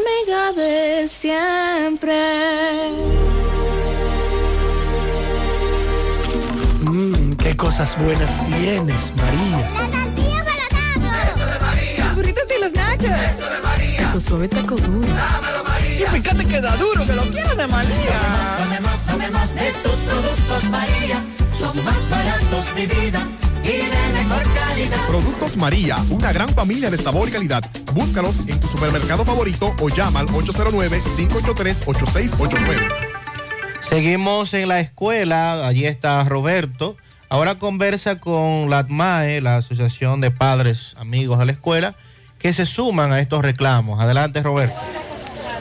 Amiga 0.31 0.53
de 0.53 1.07
siempre. 1.07 2.13
Mmm, 6.83 7.33
qué 7.33 7.55
cosas 7.55 7.97
buenas 7.97 8.31
tienes, 8.45 9.13
María. 9.17 9.57
La 9.57 9.87
tortilla 9.87 10.43
para 10.45 11.23
Eso 11.29 11.45
de 11.45 11.59
María. 11.59 12.05
Los 12.05 12.15
burritos 12.15 12.43
y 12.57 12.61
los 12.61 12.73
nachos. 12.73 13.05
Eso 13.05 13.49
de 13.49 13.59
María. 13.61 14.11
Tu 14.13 14.21
suave 14.21 14.47
taco 14.47 14.75
duro. 14.75 15.07
Dámelo, 15.07 15.63
María. 15.63 16.07
Y 16.07 16.21
fíjate 16.21 16.45
que 16.45 16.61
da 16.61 16.75
duro, 16.77 17.05
que 17.05 17.13
lo 17.13 17.23
quiero 17.23 17.55
de 17.55 17.67
María. 17.67 18.19
Tomemos, 18.57 19.05
tomemos 19.07 19.55
de 19.55 19.71
tus 19.83 19.99
productos, 20.09 20.63
María. 20.69 21.25
Son 21.59 21.83
más 21.83 22.09
baratos 22.09 22.75
de 22.75 22.87
vida. 22.87 23.27
Y 23.63 23.67
de 23.67 24.13
mejor 24.13 24.41
calidad. 24.53 24.97
Productos 25.07 25.57
María, 25.57 25.97
una 26.09 26.31
gran 26.33 26.49
familia 26.49 26.89
de 26.89 26.97
sabor 26.97 27.29
y 27.29 27.31
calidad. 27.31 27.63
Búscalos 27.93 28.35
en 28.47 28.59
tu 28.59 28.67
supermercado 28.67 29.23
favorito 29.25 29.75
o 29.79 29.89
llama 29.89 30.21
al 30.21 30.27
809-583-8689. 30.27 32.87
Seguimos 33.81 34.53
en 34.53 34.69
la 34.69 34.79
escuela, 34.79 35.67
allí 35.67 35.85
está 35.85 36.23
Roberto. 36.23 36.95
Ahora 37.29 37.55
conversa 37.55 38.19
con 38.19 38.69
la 38.69 38.79
ATMAE, 38.79 39.41
la 39.41 39.57
Asociación 39.57 40.21
de 40.21 40.31
Padres 40.31 40.95
Amigos 40.99 41.39
de 41.39 41.45
la 41.45 41.51
Escuela, 41.53 41.95
que 42.39 42.53
se 42.53 42.65
suman 42.65 43.11
a 43.13 43.19
estos 43.19 43.43
reclamos. 43.43 43.99
Adelante, 43.99 44.41
Roberto. 44.43 44.75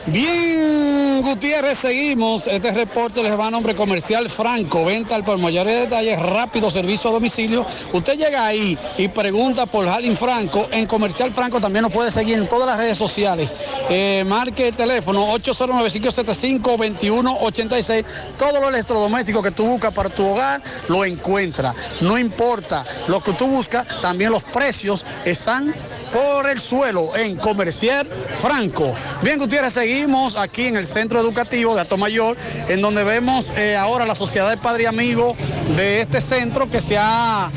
Bien, 0.06 1.09
Gutiérrez, 1.22 1.78
seguimos. 1.78 2.46
Este 2.46 2.70
reporte 2.72 3.22
les 3.22 3.38
va 3.38 3.48
a 3.48 3.50
nombre 3.50 3.74
comercial 3.74 4.30
Franco. 4.30 4.84
Venta 4.84 5.14
al 5.14 5.24
por 5.24 5.38
mayores 5.38 5.80
detalles, 5.80 6.20
rápido 6.20 6.70
servicio 6.70 7.08
a 7.10 7.14
domicilio. 7.14 7.66
Usted 7.92 8.16
llega 8.16 8.46
ahí 8.46 8.78
y 8.96 9.08
pregunta 9.08 9.66
por 9.66 9.86
Jardín 9.86 10.16
Franco. 10.16 10.68
En 10.70 10.86
Comercial 10.86 11.32
Franco 11.32 11.60
también 11.60 11.82
nos 11.82 11.92
puede 11.92 12.10
seguir 12.10 12.38
en 12.38 12.48
todas 12.48 12.66
las 12.66 12.78
redes 12.78 12.96
sociales. 12.96 13.54
Eh, 13.88 14.24
marque 14.26 14.68
el 14.68 14.74
teléfono 14.74 15.32
809-575-2186. 15.34 18.04
Todo 18.38 18.60
lo 18.60 18.68
electrodoméstico 18.68 19.42
que 19.42 19.50
tú 19.50 19.66
buscas 19.66 19.92
para 19.92 20.08
tu 20.08 20.26
hogar 20.26 20.62
lo 20.88 21.04
encuentra. 21.04 21.74
No 22.00 22.18
importa 22.18 22.84
lo 23.08 23.22
que 23.22 23.32
tú 23.32 23.46
buscas, 23.46 23.86
también 24.00 24.30
los 24.30 24.44
precios 24.44 25.04
están 25.24 25.74
por 26.12 26.48
el 26.48 26.60
suelo 26.60 27.16
en 27.16 27.36
Comercial 27.36 28.08
Franco. 28.40 28.94
Bien, 29.22 29.38
Gutiérrez, 29.38 29.74
seguimos 29.74 30.36
aquí 30.36 30.66
en 30.66 30.76
el 30.76 30.86
Centro 30.86 31.09
Educativo 31.18 31.74
de 31.74 31.80
Atomayor, 31.80 32.36
en 32.68 32.80
donde 32.80 33.04
vemos 33.04 33.50
eh, 33.56 33.76
ahora 33.76 34.06
la 34.06 34.14
Sociedad 34.14 34.48
de 34.48 34.56
Padre 34.56 34.84
y 34.84 34.86
Amigo 34.86 35.36
de 35.76 36.02
este 36.02 36.20
centro 36.20 36.70
que 36.70 36.80
se 36.80 36.96
ha, 36.98 37.50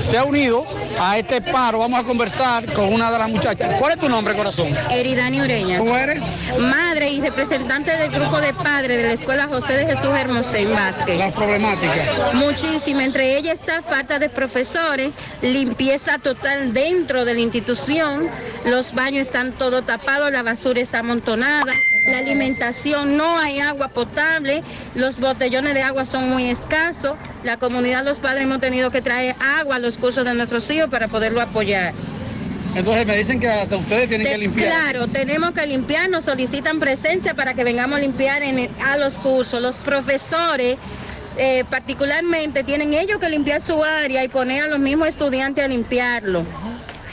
se 0.00 0.16
ha 0.16 0.24
unido 0.24 0.64
a 0.98 1.18
este 1.18 1.40
paro. 1.40 1.78
Vamos 1.78 2.00
a 2.00 2.04
conversar 2.04 2.72
con 2.72 2.92
una 2.92 3.10
de 3.10 3.18
las 3.18 3.30
muchachas. 3.30 3.74
¿Cuál 3.78 3.92
es 3.92 3.98
tu 3.98 4.08
nombre, 4.08 4.34
corazón? 4.34 4.68
Eridani 4.90 5.40
Ureña. 5.40 5.78
¿Tú 5.78 5.94
eres? 5.94 6.22
Madre 6.58 7.10
y 7.10 7.20
representante 7.20 7.96
del 7.96 8.10
grupo 8.10 8.40
de 8.40 8.54
padres 8.54 8.96
de 8.96 9.02
la 9.04 9.12
Escuela 9.12 9.46
José 9.46 9.74
de 9.74 9.86
Jesús 9.86 10.10
Hermosén 10.16 10.72
Vázquez. 10.72 11.18
La 11.18 11.32
problemática. 11.32 11.92
Muchísima. 12.34 13.04
Entre 13.04 13.36
ellas 13.36 13.60
está 13.60 13.82
falta 13.82 14.18
de 14.18 14.28
profesores, 14.28 15.10
limpieza 15.42 16.18
total 16.18 16.72
dentro 16.72 17.24
de 17.24 17.34
la 17.34 17.40
institución, 17.40 18.28
los 18.64 18.94
baños 18.94 19.26
están 19.26 19.52
todo 19.52 19.82
tapados, 19.82 20.30
la 20.32 20.42
basura 20.42 20.80
está 20.80 21.00
amontonada, 21.00 21.72
la 22.06 22.18
alimentación, 22.18 23.16
no 23.16 23.38
hay 23.38 23.60
agua 23.60 23.88
potable, 23.88 24.62
los 24.94 25.18
botellones 25.18 25.74
de 25.74 25.82
agua 25.82 26.04
son 26.04 26.28
muy 26.30 26.48
escasos, 26.48 27.12
la 27.42 27.56
comunidad, 27.56 28.04
los 28.04 28.18
padres 28.18 28.42
hemos 28.44 28.60
tenido 28.60 28.90
que 28.90 29.02
traer 29.02 29.34
agua 29.40 29.76
a 29.76 29.78
los 29.78 29.98
cursos 29.98 30.24
de 30.24 30.34
nuestros 30.34 30.70
hijos 30.70 30.88
para 30.88 31.08
poderlo 31.08 31.40
apoyar. 31.40 31.92
Entonces 32.74 33.06
me 33.06 33.16
dicen 33.16 33.40
que 33.40 33.48
hasta 33.48 33.76
ustedes 33.76 34.08
tienen 34.08 34.26
Te- 34.26 34.32
que 34.34 34.38
limpiar. 34.38 34.68
Claro, 34.68 35.06
tenemos 35.08 35.52
que 35.52 35.66
limpiar, 35.66 36.10
nos 36.10 36.24
solicitan 36.24 36.78
presencia 36.78 37.34
para 37.34 37.54
que 37.54 37.64
vengamos 37.64 37.98
a 37.98 38.02
limpiar 38.02 38.42
en 38.42 38.58
el- 38.58 38.70
a 38.84 38.98
los 38.98 39.14
cursos. 39.14 39.62
Los 39.62 39.76
profesores, 39.76 40.76
eh, 41.38 41.64
particularmente, 41.70 42.64
tienen 42.64 42.92
ellos 42.92 43.18
que 43.18 43.30
limpiar 43.30 43.62
su 43.62 43.82
área 43.82 44.22
y 44.22 44.28
poner 44.28 44.64
a 44.64 44.66
los 44.68 44.78
mismos 44.78 45.08
estudiantes 45.08 45.64
a 45.64 45.68
limpiarlo. 45.68 46.44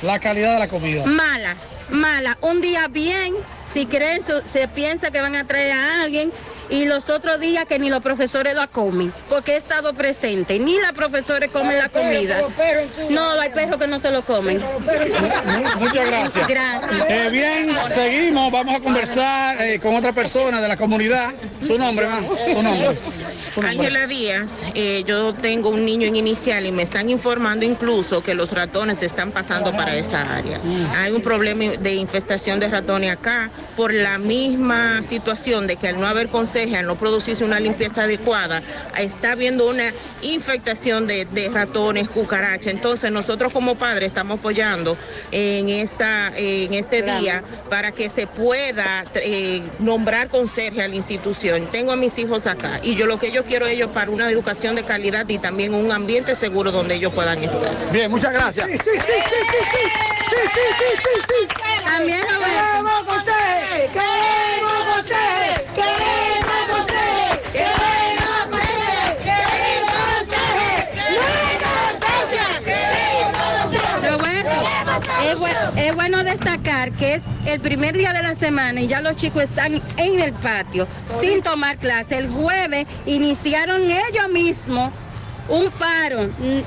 La 0.02 0.20
calidad 0.20 0.54
de 0.56 0.60
la 0.60 0.68
comida. 0.68 1.06
Mala, 1.06 1.56
mala. 1.94 2.38
Un 2.42 2.62
día 2.62 2.88
bien, 2.88 3.34
si 3.66 3.86
creen, 3.86 4.22
se 4.46 4.68
piensa 4.68 5.12
que 5.12 5.22
van 5.22 5.36
a 5.36 5.46
traer 5.46 5.72
a 5.72 6.02
alguien 6.02 6.32
y 6.74 6.86
los 6.86 7.10
otros 7.10 7.40
días 7.40 7.66
que 7.66 7.78
ni 7.78 7.90
los 7.90 8.02
profesores 8.02 8.56
la 8.56 8.68
comen, 8.68 9.14
porque 9.30 9.54
he 9.54 9.58
estado 9.58 9.94
presente, 9.94 10.58
ni 10.58 10.80
los 10.80 10.92
profesores 10.94 11.52
comen 11.52 11.78
la 11.78 11.90
comida. 11.90 12.42
No, 13.12 13.32
hay 13.40 13.52
perros 13.52 13.78
que 13.80 13.88
no 13.88 14.00
se 14.00 14.10
lo 14.10 14.26
comen. 14.26 14.60
Muchas 15.80 16.08
gracias. 16.08 16.48
Gracias. 16.48 17.10
Eh, 17.10 17.30
bien, 17.32 17.70
seguimos, 17.90 18.52
vamos 18.52 18.76
a 18.76 18.80
conversar 18.80 19.62
eh, 19.62 19.80
con 19.80 19.96
otra 19.96 20.14
persona 20.14 20.62
de 20.62 20.68
la 20.68 20.78
comunidad. 20.78 21.32
Su 21.62 21.78
nombre, 21.78 22.08
ma, 22.08 22.22
su 22.52 22.64
nombre. 22.64 22.98
Ángela 23.62 24.08
Díaz, 24.08 24.64
eh, 24.74 25.04
yo 25.06 25.34
tengo 25.34 25.70
un 25.70 25.86
niño 25.86 26.08
en 26.08 26.16
inicial 26.16 26.66
y 26.66 26.72
me 26.72 26.82
están 26.82 27.10
informando 27.10 27.66
incluso 27.66 28.24
que 28.24 28.34
los 28.34 28.52
ratones 28.52 29.04
están 29.04 29.32
pasando 29.32 29.72
para 29.72 29.96
esa 29.96 30.22
área. 30.38 30.60
Hay 30.98 31.12
un 31.12 31.22
problema 31.22 31.66
de 31.80 31.94
infestación 31.94 32.60
de 32.60 32.68
ratones 32.68 33.12
acá 33.12 33.52
por 33.76 33.94
la 33.94 34.18
misma 34.18 35.04
situación 35.08 35.68
de 35.68 35.76
que 35.76 35.90
al 35.90 36.00
no 36.00 36.08
haber 36.08 36.30
al 36.72 36.86
no 36.86 36.96
producirse 36.96 37.44
una 37.44 37.60
limpieza 37.60 38.04
adecuada, 38.04 38.62
está 38.98 39.32
habiendo 39.34 39.68
una 39.68 39.92
infectación 40.22 41.08
de, 41.08 41.26
de 41.26 41.50
ratones, 41.50 42.10
cucarachas. 42.10 42.68
Entonces 42.68 43.12
nosotros 43.12 43.52
como 43.52 43.76
padres 43.76 44.08
estamos 44.10 44.40
apoyando 44.40 44.98
en, 45.32 45.70
esta, 45.70 46.32
en 46.36 46.74
este 46.74 47.02
día 47.02 47.44
para 47.70 47.92
que 47.92 48.10
se 48.10 48.28
pueda 48.28 49.04
eh, 49.16 49.62
nombrar 49.80 50.30
conserje 50.30 50.82
a 50.82 50.88
la 50.88 50.96
institución. 50.96 51.68
Tengo 51.72 51.92
a 51.92 51.96
mis 51.96 52.18
hijos 52.20 52.48
acá 52.48 52.80
y 52.84 52.96
yo 52.96 53.06
lo 53.08 53.20
que 53.20 53.32
yo 53.32 53.44
quiero 53.46 53.68
ellos 53.68 53.90
para 53.94 54.12
una 54.12 54.30
educación 54.30 54.76
de 54.76 54.84
calidad 54.84 55.28
y 55.28 55.38
también 55.40 55.74
un 55.74 55.92
ambiente 55.92 56.36
seguro 56.36 56.72
donde 56.72 56.96
ellos 56.96 57.12
puedan 57.14 57.44
estar. 57.44 57.72
Bien, 57.92 58.10
muchas 58.10 58.34
gracias. 58.34 58.70
También 61.84 62.22
Queremos 62.22 63.04
conseje, 63.04 63.90
queremos 63.94 64.96
conseje, 64.96 65.66
queremos 65.76 66.62
conseje, 66.70 67.42
queremos 67.54 68.46
conseje, 68.50 69.18
queremos 69.24 69.94
conseje, 73.64 74.10
Roberto, 74.10 74.58
es, 75.30 75.38
bu- 75.38 75.78
es 75.78 75.96
bueno 75.96 76.24
que 76.92 77.16
es 77.16 77.24
el 77.46 77.60
primer 77.60 77.98
día 77.98 78.14
de 78.14 78.22
la 78.22 78.36
semana 78.36 78.82
y 78.82 78.88
ya 78.88 79.02
los 79.02 79.16
chicos 79.16 79.44
están 79.44 79.82
en 79.98 80.20
el 80.20 80.34
patio 80.34 80.88
sin 81.06 81.42
tomar 81.42 81.78
clase. 81.78 82.18
El 82.18 82.28
jueves 82.30 82.86
iniciaron 83.06 83.82
ellos 83.82 84.30
mismos 84.32 84.92
un 85.50 85.70
paro 85.72 86.22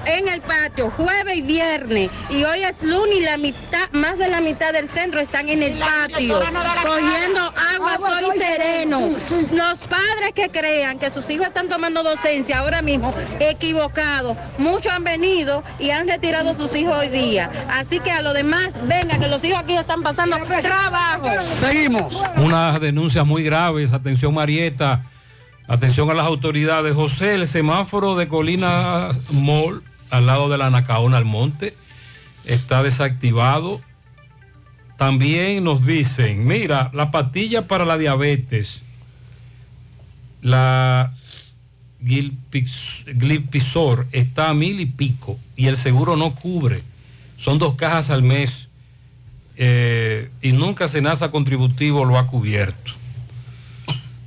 en 0.05 0.29
el 0.29 0.41
patio, 0.43 0.91
jueves 0.91 1.37
y 1.37 1.43
viernes. 1.43 2.11
Y 2.31 2.45
hoy 2.45 2.63
es 2.63 2.83
lunes 2.83 3.17
y 3.17 3.21
la 3.21 3.37
mitad, 3.37 3.91
más 3.93 4.19
de 4.19 4.29
la 4.29 4.41
mitad 4.41 4.73
del 4.73 4.89
centro 4.89 5.21
están 5.21 5.49
en 5.49 5.63
el 5.63 5.79
patio, 5.79 6.41
cogiendo 6.83 7.41
agua, 7.41 7.97
sol 7.99 8.33
y 8.35 8.39
sereno. 8.39 9.01
Los 9.53 9.79
padres 9.81 10.33
que 10.35 10.51
crean 10.51 10.99
que 10.99 11.11
sus 11.11 11.29
hijos 11.31 11.47
están 11.47 11.69
tomando 11.69 12.03
docencia 12.03 12.59
ahora 12.59 12.83
mismo, 12.83 13.15
equivocados. 13.41 14.37
Muchos 14.59 14.93
han 14.93 15.05
venido 15.05 15.63
y 15.79 15.91
han 15.91 16.09
retirado 16.09 16.51
a 16.51 16.55
sus 16.55 16.75
hijos 16.75 16.97
hoy 16.97 17.09
día. 17.09 17.51
Así 17.69 18.01
que 18.01 18.13
a 18.13 18.23
lo 18.23 18.35
demás, 18.35 18.75
venga, 18.87 19.19
que 19.19 19.29
los 19.29 19.43
hijos 19.45 19.61
aquí 19.61 19.77
están 19.77 20.03
pasando 20.03 20.37
trabajo. 20.63 21.29
Seguimos. 21.41 22.23
Unas 22.37 22.81
denuncias 22.81 23.27
muy 23.27 23.43
graves. 23.43 23.93
Atención, 23.93 24.35
Marieta. 24.35 25.03
Atención 25.69 26.11
a 26.11 26.15
las 26.15 26.27
autoridades. 26.27 26.95
José, 26.95 27.35
el 27.35 27.47
semáforo 27.47 28.15
de 28.15 28.29
Colina 28.29 29.11
Mall, 29.33 29.83
al 30.11 30.27
lado 30.27 30.49
de 30.49 30.59
la 30.59 30.71
Nacaona 30.71 31.17
Almonte, 31.17 31.75
está 32.45 32.83
desactivado. 32.83 33.81
También 34.97 35.65
nos 35.65 35.85
dicen, 35.85 36.47
mira, 36.47 36.91
la 36.95 37.11
pastilla 37.11 37.67
para 37.67 37.85
la 37.85 37.99
diabetes, 37.99 38.83
la 40.41 41.13
Glipisor 42.01 44.07
está 44.13 44.51
a 44.51 44.55
mil 44.55 44.81
y 44.81 44.87
pico 44.87 45.39
y 45.57 45.67
el 45.67 45.77
seguro 45.77 46.17
no 46.17 46.35
cubre. 46.35 46.83
Son 47.37 47.59
dos 47.59 47.75
cajas 47.75 48.11
al 48.11 48.23
mes 48.23 48.69
eh, 49.57 50.31
y 50.41 50.53
nunca 50.53 50.87
Senasa 50.87 51.31
Contributivo 51.31 52.05
lo 52.05 52.19
ha 52.19 52.29
cubierto. 52.29 52.93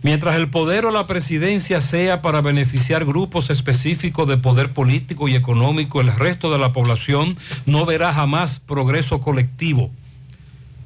Mientras 0.01 0.37
el 0.37 0.49
poder 0.49 0.85
o 0.85 0.91
la 0.91 1.07
presidencia 1.07 1.81
sea 1.81 2.21
para 2.21 2.39
beneficiar 2.39 3.03
grupos 3.03 3.49
específicos 3.49 4.29
de 4.29 4.37
poder 4.37 4.71
político 4.71 5.27
y 5.27 5.35
económico, 5.35 5.99
el 5.99 6.15
resto 6.15 6.51
de 6.51 6.57
la 6.57 6.71
población 6.71 7.37
no 7.65 7.85
verá 7.85 8.13
jamás 8.13 8.59
progreso 8.59 9.19
colectivo. 9.19 9.91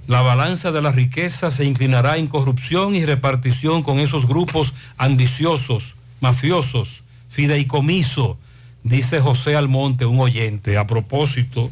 La 0.08 0.22
balanza 0.22 0.72
de 0.72 0.82
la 0.82 0.92
riqueza 0.92 1.52
se 1.52 1.64
inclinará 1.64 2.18
en 2.18 2.28
corrupción 2.28 2.96
y 2.96 3.06
repartición 3.06 3.84
con 3.84 4.00
esos 4.00 4.28
grupos 4.28 4.74
ambiciosos, 4.98 5.94
mafiosos, 6.20 7.04
fideicomiso, 7.30 8.38
dice 8.84 9.20
José 9.20 9.56
Almonte, 9.56 10.06
un 10.06 10.20
oyente, 10.20 10.78
a 10.78 10.88
propósito 10.88 11.70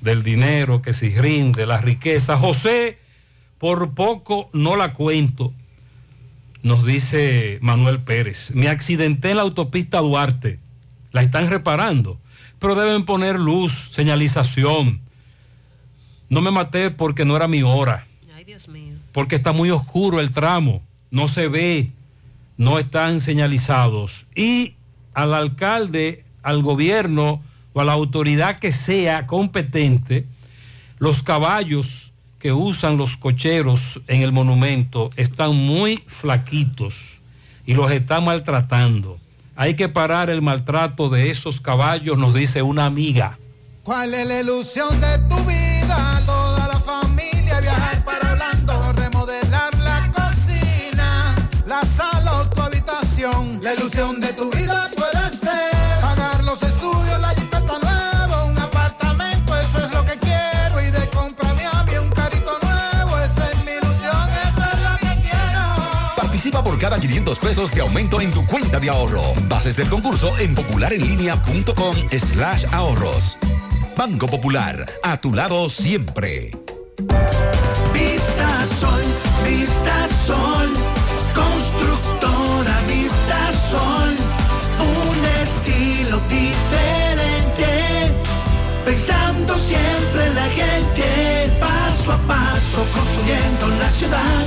del 0.00 0.22
dinero 0.22 0.82
que 0.82 0.94
se 0.94 1.08
rinde, 1.20 1.66
la 1.66 1.78
riqueza. 1.78 2.38
José, 2.38 2.98
por 3.58 3.90
poco 3.90 4.48
no 4.52 4.76
la 4.76 4.92
cuento, 4.92 5.52
nos 6.66 6.84
dice 6.84 7.60
Manuel 7.62 8.00
Pérez. 8.00 8.50
Me 8.52 8.68
accidenté 8.68 9.30
en 9.30 9.36
la 9.36 9.44
autopista 9.44 10.00
Duarte, 10.00 10.58
la 11.12 11.22
están 11.22 11.48
reparando, 11.48 12.18
pero 12.58 12.74
deben 12.74 13.04
poner 13.04 13.38
luz, 13.38 13.90
señalización. 13.92 15.00
No 16.28 16.40
me 16.40 16.50
maté 16.50 16.90
porque 16.90 17.24
no 17.24 17.36
era 17.36 17.46
mi 17.46 17.62
hora 17.62 18.08
Ay, 18.34 18.42
Dios 18.42 18.66
mío. 18.66 18.94
porque 19.12 19.36
está 19.36 19.52
muy 19.52 19.70
oscuro 19.70 20.18
el 20.18 20.32
tramo, 20.32 20.82
no 21.12 21.28
se 21.28 21.46
ve, 21.46 21.92
no 22.56 22.80
están 22.80 23.20
señalizados. 23.20 24.26
Y 24.34 24.74
al 25.14 25.34
alcalde, 25.34 26.24
al 26.42 26.62
gobierno 26.62 27.44
o 27.74 27.80
a 27.80 27.84
la 27.84 27.92
autoridad 27.92 28.58
que 28.58 28.72
sea 28.72 29.28
competente, 29.28 30.26
los 30.98 31.22
caballos 31.22 32.12
que 32.38 32.52
usan 32.52 32.96
los 32.96 33.16
cocheros 33.16 34.00
en 34.06 34.22
el 34.22 34.32
monumento 34.32 35.10
están 35.16 35.54
muy 35.54 36.02
flaquitos 36.06 37.18
y 37.64 37.74
los 37.74 37.90
están 37.90 38.24
maltratando. 38.24 39.18
Hay 39.56 39.74
que 39.74 39.88
parar 39.88 40.28
el 40.30 40.42
maltrato 40.42 41.08
de 41.08 41.30
esos 41.30 41.60
caballos, 41.60 42.18
nos 42.18 42.34
dice 42.34 42.62
una 42.62 42.86
amiga. 42.86 43.38
¿Cuál 43.82 44.14
es 44.14 44.26
la 44.26 44.40
ilusión 44.40 45.00
de 45.00 45.18
tu 45.28 45.36
vida? 45.44 46.22
Toda 46.26 46.68
la 46.68 46.80
familia 46.80 47.60
viajar 47.60 48.04
para 48.04 48.32
Orlando, 48.32 48.92
remodelar 48.92 49.78
la 49.78 50.12
cocina, 50.12 51.34
la 51.66 51.80
sala 51.82 52.40
o 52.40 52.50
tu 52.50 52.60
habitación. 52.60 53.60
La 53.62 53.74
ilusión 53.74 54.20
de 54.20 54.32
tu 54.34 54.50
vida 54.50 54.65
cada 66.78 66.98
500 66.98 67.38
pesos 67.38 67.70
de 67.72 67.80
aumento 67.80 68.20
en 68.20 68.30
tu 68.30 68.44
cuenta 68.46 68.78
de 68.80 68.90
ahorro. 68.90 69.32
Bases 69.48 69.76
del 69.76 69.88
concurso 69.88 70.36
en 70.38 70.54
popularenlinea.com 70.54 71.96
slash 72.10 72.64
ahorros. 72.72 73.38
Banco 73.96 74.26
Popular, 74.26 74.84
a 75.02 75.16
tu 75.16 75.32
lado 75.32 75.70
siempre. 75.70 76.50
Vista 77.94 78.66
Sol, 78.78 79.02
Vista 79.44 80.06
Sol, 80.26 80.68
constructora 81.34 82.80
Vista 82.86 83.52
Sol, 83.70 84.14
un 84.78 85.24
estilo 85.42 86.20
diferente, 86.28 88.12
pensando 88.84 89.56
siempre 89.56 90.26
en 90.26 90.34
la 90.34 90.46
gente, 90.50 91.50
paso 91.58 92.12
a 92.12 92.18
paso 92.18 92.86
construyendo 92.92 93.68
la 93.68 93.90
ciudad, 93.90 94.46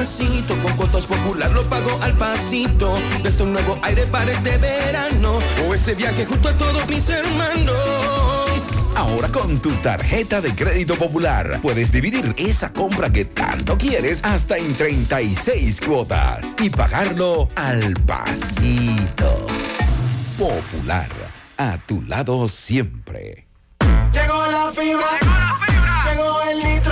Al 0.00 0.06
pasito, 0.06 0.56
con 0.62 0.72
cuotas 0.78 1.04
popular 1.04 1.52
lo 1.52 1.62
pago 1.68 1.90
al 2.00 2.16
pasito. 2.16 2.94
Desde 3.22 3.42
un 3.42 3.52
nuevo 3.52 3.78
aire 3.82 4.06
para 4.06 4.32
este 4.32 4.56
verano. 4.56 5.40
O 5.68 5.74
ese 5.74 5.94
viaje 5.94 6.24
junto 6.24 6.48
a 6.48 6.56
todos 6.56 6.88
mis 6.88 7.06
hermanos. 7.10 7.76
Ahora 8.96 9.28
con 9.28 9.60
tu 9.60 9.68
tarjeta 9.82 10.40
de 10.40 10.54
crédito 10.54 10.94
popular 10.94 11.60
puedes 11.60 11.92
dividir 11.92 12.34
esa 12.38 12.72
compra 12.72 13.10
que 13.10 13.26
tanto 13.26 13.76
quieres 13.76 14.20
hasta 14.22 14.56
en 14.56 14.72
36 14.74 15.82
cuotas 15.82 16.56
y 16.58 16.70
pagarlo 16.70 17.50
al 17.54 17.92
pasito. 18.06 19.46
Popular, 20.38 21.10
a 21.58 21.76
tu 21.76 22.00
lado 22.04 22.48
siempre. 22.48 23.46
Llegó 24.14 24.46
la 24.46 24.72
fibra. 24.72 25.10
Llegó 26.10 26.40
el 26.50 26.56
nitronet. 26.56 26.89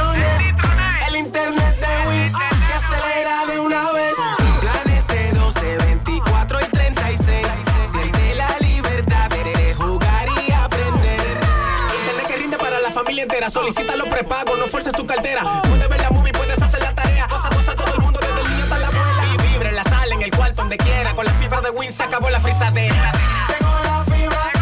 Solicita 13.50 13.96
los 13.96 14.08
prepagos, 14.08 14.58
no 14.58 14.66
fuerces 14.66 14.92
tu 14.92 15.06
cartera. 15.06 15.42
Puedes 15.68 15.88
ver 15.88 16.00
la 16.00 16.10
movie, 16.10 16.32
puedes 16.32 16.60
hacer 16.60 16.80
la 16.80 16.94
tarea. 16.94 17.26
Cosa, 17.28 17.48
cosa, 17.48 17.74
todo 17.74 17.94
el 17.94 18.00
mundo, 18.02 18.20
desde 18.20 18.40
el 18.42 18.48
niño 18.48 18.62
hasta 18.64 18.78
la 18.78 18.86
abuela. 18.88 19.24
Y 19.34 19.48
vibra 19.48 19.68
en 19.70 19.76
la 19.76 19.84
sala, 19.84 20.14
en 20.14 20.22
el 20.22 20.30
cuarto, 20.30 20.62
donde 20.62 20.76
quiera. 20.76 21.14
Con 21.14 21.24
la 21.24 21.32
fibra 21.34 21.60
de 21.62 21.70
Win 21.70 21.90
se 21.90 22.02
acabó 22.02 22.28
la 22.28 22.40
frisadera. 22.40 23.12
Llegó 23.48 23.72
la 23.84 24.04
fibra. 24.04 24.52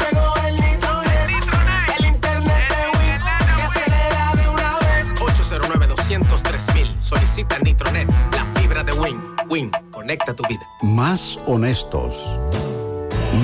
Llegó 0.00 0.34
el 0.46 0.60
nitronet. 0.60 1.98
El 1.98 2.04
internet 2.06 2.68
de 2.68 2.98
Win. 2.98 3.20
Que 3.56 3.62
acelera 3.62 4.32
de 4.34 4.48
una 4.48 4.78
vez. 4.78 5.14
809 5.18 5.86
203 5.86 6.66
Solicita 6.98 7.58
Nitronet. 7.60 8.08
La 8.32 8.44
fibra 8.60 8.84
de 8.84 8.92
Win. 8.92 9.20
Win. 9.48 9.70
Conecta 9.90 10.34
tu 10.34 10.46
vida. 10.48 10.66
Más 10.82 11.38
honestos. 11.46 12.38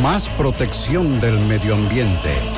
Más 0.03 0.29
protección 0.31 1.21
del 1.21 1.41
medio 1.47 1.75
ambiente. 1.75 2.58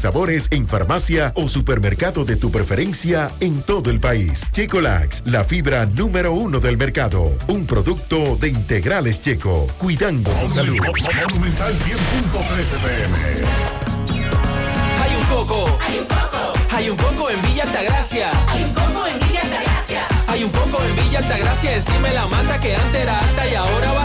sabores 0.01 0.47
en 0.49 0.67
farmacia 0.67 1.31
o 1.35 1.47
supermercado 1.47 2.25
de 2.25 2.35
tu 2.35 2.49
preferencia 2.49 3.29
en 3.39 3.61
todo 3.61 3.91
el 3.91 3.99
país. 3.99 4.41
Checolax, 4.51 5.21
la 5.25 5.43
fibra 5.43 5.85
número 5.85 6.33
uno 6.33 6.59
del 6.59 6.75
mercado. 6.75 7.31
Un 7.47 7.67
producto 7.67 8.35
de 8.35 8.49
integrales 8.49 9.21
checo, 9.21 9.67
cuidando 9.77 10.31
tu 10.31 10.49
salud. 10.49 10.75
Monumental 10.75 11.73
100.13 11.73 12.81
pm. 12.83 13.17
Hay 15.03 15.15
un 15.15 15.23
coco. 15.25 15.77
Hay 15.85 15.99
un 15.99 16.05
coco. 16.05 16.53
Hay 16.75 16.89
un 16.89 16.97
coco 16.97 17.29
en 17.29 17.41
Villa 17.43 17.63
Altagracia. 17.63 18.31
Hay 18.47 18.63
un 18.63 18.73
coco 18.73 19.07
en 19.07 19.19
Villa 19.19 19.41
Altagracia. 19.41 20.01
Hay 20.27 20.43
un 20.43 20.49
coco 20.49 20.83
en 20.83 20.95
Villa 20.95 21.19
Altagracia 21.19 21.75
encima 21.75 22.07
de 22.07 22.13
la 22.15 22.25
mata 22.25 22.59
que 22.59 22.75
antes 22.75 23.01
era 23.01 23.19
alta 23.19 23.47
y 23.47 23.53
ahora 23.53 23.93
bajita. 23.93 24.00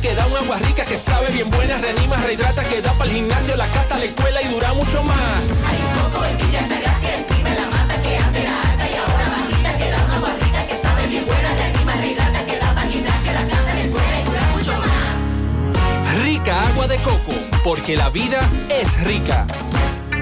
Que 0.00 0.14
da 0.14 0.26
un 0.26 0.34
agua 0.34 0.56
rica 0.58 0.82
que 0.82 0.98
sabe 0.98 1.30
bien 1.30 1.50
buena, 1.50 1.76
reanima, 1.76 2.16
rehidrata, 2.16 2.64
que 2.64 2.80
da 2.80 2.90
para 2.92 3.10
el 3.10 3.16
gimnasio, 3.16 3.54
la 3.54 3.66
casa, 3.66 3.98
la 3.98 4.04
escuela 4.06 4.40
y 4.40 4.48
dura 4.48 4.72
mucho 4.72 5.02
más. 5.02 5.42
Hay 5.66 5.76
un 5.76 5.92
coco 6.00 6.24
en 6.24 6.38
Villa 6.38 6.60
Altagracia 6.60 7.18
encima 7.18 7.50
de 7.50 7.60
la 7.60 7.66
mata 7.68 8.02
que 8.02 8.16
antes 8.16 8.42
era 8.42 8.62
alta 8.62 8.90
y 8.90 8.94
ahora 8.96 9.28
bajita. 9.28 9.76
Que 9.76 9.90
da 9.90 10.04
un 10.06 10.10
agua 10.12 10.30
rica 10.40 10.66
que 10.66 10.76
sabe 10.76 11.06
bien 11.06 11.26
buena, 11.26 11.54
reanima, 11.54 11.92
rehidrata, 11.96 12.46
que 12.46 12.56
da 12.56 12.74
para 12.74 12.86
el 12.86 12.92
gimnasio, 12.94 13.32
la 13.32 13.42
casa, 13.42 13.74
la 13.74 13.80
escuela 13.82 14.20
y 14.20 14.24
dura 14.24 14.42
mucho 14.54 14.72
más. 14.78 16.24
Rica 16.24 16.62
agua 16.68 16.86
de 16.86 16.96
coco, 16.96 17.32
porque 17.62 17.96
la 17.96 18.08
vida 18.08 18.40
es 18.70 19.04
rica. 19.04 19.46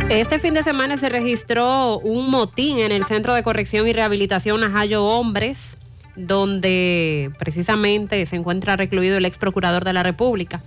Este 0.09 0.41
fin 0.41 0.55
de 0.55 0.65
semana 0.65 0.97
se 0.97 1.09
registró 1.09 1.99
un 2.01 2.31
motín 2.31 2.81
en 2.81 2.91
el 2.91 3.05
Centro 3.05 3.33
de 3.33 3.45
Corrección 3.45 3.87
y 3.87 3.93
Rehabilitación 3.93 4.61
Najayo 4.61 5.05
Hombres, 5.05 5.79
donde 6.19 7.31
precisamente 7.39 8.25
se 8.27 8.37
encuentra 8.37 8.77
recluido 8.77 9.17
el 9.17 9.25
ex 9.25 9.39
procurador 9.39 9.85
de 9.85 9.93
la 9.93 10.03
República. 10.03 10.63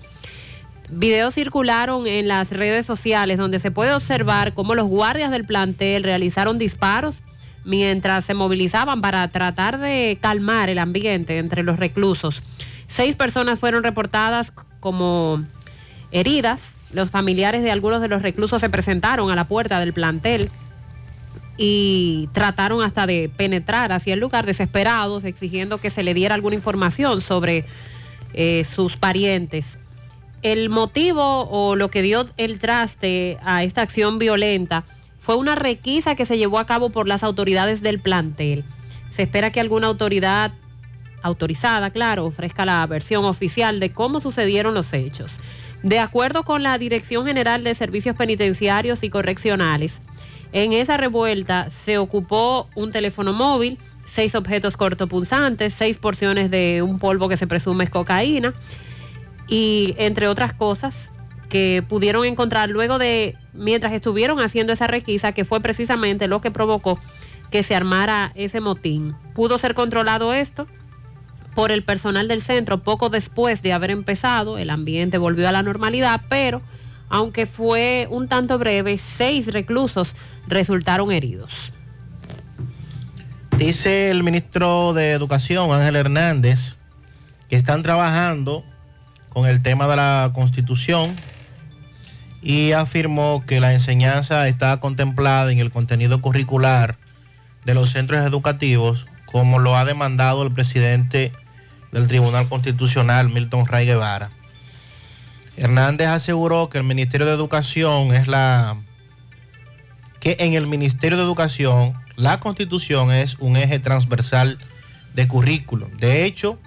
Videos 0.90 1.36
circularon 1.36 2.08
en 2.08 2.28
las 2.28 2.50
redes 2.50 2.86
sociales 2.86 3.38
donde 3.38 3.60
se 3.60 3.72
puede 3.72 3.94
observar 3.94 4.54
cómo 4.54 4.76
los 4.76 4.88
guardias 4.88 5.32
del 5.32 5.46
plantel 5.46 6.04
realizaron 6.04 6.58
disparos 6.58 7.22
mientras 7.64 8.26
se 8.26 8.34
movilizaban 8.34 9.02
para 9.02 9.28
tratar 9.28 9.78
de 9.78 10.18
calmar 10.20 10.70
el 10.70 10.80
ambiente 10.80 11.38
entre 11.38 11.64
los 11.64 11.78
reclusos. 11.78 12.44
Seis 12.88 13.16
personas 13.16 13.60
fueron 13.60 13.84
reportadas 13.84 14.52
como 14.80 15.44
heridas. 16.12 16.62
Los 16.92 17.10
familiares 17.10 17.64
de 17.64 17.72
algunos 17.72 18.02
de 18.02 18.10
los 18.10 18.22
reclusos 18.22 18.60
se 18.60 18.70
presentaron 18.70 19.32
a 19.32 19.36
la 19.36 19.46
puerta 19.46 19.80
del 19.80 19.94
plantel 19.94 20.50
y 21.64 22.28
trataron 22.34 22.82
hasta 22.82 23.06
de 23.06 23.30
penetrar 23.38 23.92
hacia 23.92 24.16
el 24.16 24.20
lugar 24.20 24.48
desesperados, 24.48 25.24
exigiendo 25.26 25.78
que 25.78 25.92
se 25.92 26.02
le 26.02 26.16
diera 26.16 26.34
alguna 26.34 26.56
información 26.56 27.22
sobre 27.22 27.66
eh, 28.34 28.66
sus 28.68 28.98
parientes. 28.98 29.78
El 30.42 30.70
motivo 30.70 31.48
o 31.52 31.76
lo 31.76 31.92
que 31.92 32.02
dio 32.02 32.26
el 32.38 32.58
traste 32.58 33.38
a 33.44 33.64
esta 33.64 33.84
acción 33.84 34.18
violenta 34.18 34.86
fue 35.20 35.36
una 35.36 35.54
requisa 35.54 36.16
que 36.16 36.26
se 36.26 36.40
llevó 36.40 36.58
a 36.58 36.66
cabo 36.66 36.90
por 36.90 37.08
las 37.08 37.24
autoridades 37.24 37.84
del 37.84 38.00
plantel. 38.00 38.64
Se 39.12 39.22
espera 39.22 39.52
que 39.52 39.60
alguna 39.60 39.86
autoridad 39.86 40.54
autorizada, 41.22 41.92
claro, 41.92 42.26
ofrezca 42.26 42.66
la 42.66 42.84
versión 42.88 43.24
oficial 43.24 43.80
de 43.80 43.92
cómo 43.92 44.20
sucedieron 44.20 44.74
los 44.74 44.92
hechos. 44.94 45.38
De 45.84 46.00
acuerdo 46.00 46.42
con 46.42 46.64
la 46.64 46.80
Dirección 46.80 47.28
General 47.28 47.64
de 47.64 47.76
Servicios 47.76 48.16
Penitenciarios 48.16 49.04
y 49.04 49.12
Correccionales, 49.12 50.02
en 50.54 50.74
esa 50.74 50.98
revuelta 50.98 51.70
se 51.70 51.98
ocupó 51.98 52.68
un 52.76 52.92
teléfono 52.92 53.34
móvil, 53.34 53.78
seis 54.06 54.36
objetos 54.36 54.78
cortopunzantes, 54.78 55.74
seis 55.74 55.98
porciones 55.98 56.52
de 56.52 56.82
un 56.82 57.00
polvo 57.00 57.30
que 57.30 57.38
se 57.38 57.48
presume 57.48 57.86
es 57.86 57.90
cocaína 57.90 58.54
y 59.48 59.96
entre 59.98 60.28
otras 60.28 60.54
cosas 60.54 61.12
que 61.50 61.84
pudieron 61.88 62.26
encontrar 62.26 62.70
luego 62.70 62.98
de, 62.98 63.36
mientras 63.54 63.94
estuvieron 63.94 64.40
haciendo 64.40 64.72
esa 64.72 64.88
requisa, 64.88 65.34
que 65.34 65.44
fue 65.44 65.60
precisamente 65.60 66.28
lo 66.28 66.42
que 66.42 66.52
provocó 66.52 67.00
que 67.52 67.64
se 67.64 67.76
armara 67.76 68.32
ese 68.36 68.62
motín. 68.62 69.16
Pudo 69.34 69.58
ser 69.58 69.74
controlado 69.74 70.34
esto 70.34 70.68
por 71.54 71.72
el 71.72 71.84
personal 71.84 72.30
del 72.30 72.42
centro 72.42 72.82
poco 72.82 73.10
después 73.10 73.62
de 73.62 73.74
haber 73.74 73.92
empezado, 73.92 74.58
el 74.58 74.70
ambiente 74.70 75.18
volvió 75.18 75.50
a 75.50 75.52
la 75.52 75.64
normalidad, 75.64 76.22
pero 76.30 76.62
aunque 77.12 77.46
fue 77.46 78.08
un 78.10 78.28
tanto 78.28 78.58
breve, 78.58 78.98
seis 78.98 79.52
reclusos 79.54 80.16
resultaron 80.48 81.12
heridos. 81.12 81.52
Dice 83.58 84.10
el 84.10 84.24
ministro 84.24 84.94
de 84.94 85.12
Educación, 85.12 85.72
Ángel 85.72 85.98
Hernández, 85.98 86.78
que 87.50 87.58
están 87.58 87.84
trabajando 87.84 88.64
con 89.30 89.46
el 89.46 89.62
tema 89.62 89.88
de 89.88 89.98
la 89.98 90.32
constitución 90.34 91.16
y 92.42 92.72
afirmó 92.72 93.44
que 93.46 93.60
la 93.60 93.74
enseñanza 93.74 94.48
está 94.48 94.78
contemplada 94.80 95.52
en 95.52 95.60
el 95.60 95.70
contenido 95.70 96.22
curricular 96.22 96.98
de 97.66 97.76
los 97.76 97.92
centros 97.92 98.26
educativos, 98.26 99.06
como 99.26 99.60
lo 99.60 99.76
ha 99.76 99.86
demandado 99.86 100.44
el 100.44 100.52
presidente 100.52 101.34
del 101.92 102.08
Tribunal 102.08 102.48
Constitucional, 102.48 103.30
Milton 103.30 103.66
Ray 103.68 103.86
Guevara. 103.86 104.32
Hernández 105.62 106.08
aseguró 106.08 106.70
que 106.70 106.80
el 106.80 106.84
Ministerio 106.84 107.28
de 107.28 107.34
Educación 107.34 108.16
es 108.16 108.28
la 108.28 108.78
que 110.20 110.36
en 110.40 110.54
el 110.56 110.66
Ministerio 110.66 111.20
de 111.20 111.24
Educación 111.24 111.94
la 112.16 112.40
Constitución 112.40 113.12
es 113.12 113.36
un 113.38 113.56
eje 113.56 113.78
transversal 113.78 114.58
de 115.14 115.28
currículum. 115.28 115.96
De 115.98 116.26
hecho, 116.26 116.58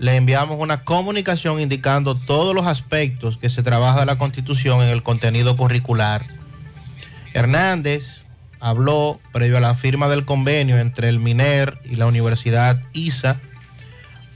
le 0.00 0.16
enviamos 0.16 0.56
una 0.58 0.82
comunicación 0.82 1.60
indicando 1.60 2.16
todos 2.16 2.56
los 2.56 2.66
aspectos 2.66 3.38
que 3.38 3.50
se 3.50 3.62
trabaja 3.62 4.04
la 4.04 4.18
Constitución 4.18 4.82
en 4.82 4.88
el 4.88 5.04
contenido 5.04 5.56
curricular. 5.56 6.26
Hernández 7.34 8.26
habló 8.58 9.20
previo 9.32 9.58
a 9.58 9.60
la 9.60 9.76
firma 9.76 10.08
del 10.08 10.24
convenio 10.24 10.78
entre 10.78 11.08
el 11.08 11.20
MINER 11.20 11.78
y 11.84 11.94
la 11.94 12.06
Universidad 12.06 12.82
ISA 12.92 13.40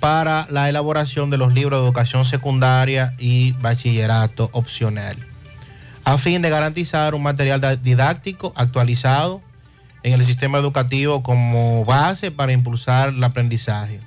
para 0.03 0.49
la 0.51 0.69
elaboración 0.69 1.31
de 1.31 1.39
los 1.39 1.55
libros 1.55 1.79
de 1.79 1.87
educación 1.87 2.25
secundaria 2.25 3.15
y 3.19 3.53
bachillerato 3.53 4.51
opcional, 4.53 5.17
a 6.03 6.19
fin 6.19 6.43
de 6.43 6.51
garantizar 6.51 7.15
un 7.15 7.23
material 7.23 7.81
didáctico 7.85 8.53
actualizado 8.57 9.41
en 10.03 10.15
el 10.15 10.25
sistema 10.25 10.59
educativo 10.59 11.23
como 11.23 11.85
base 11.85 12.33
para 12.33 12.51
impulsar 12.51 13.11
el 13.11 13.23
aprendizaje. 13.23 14.01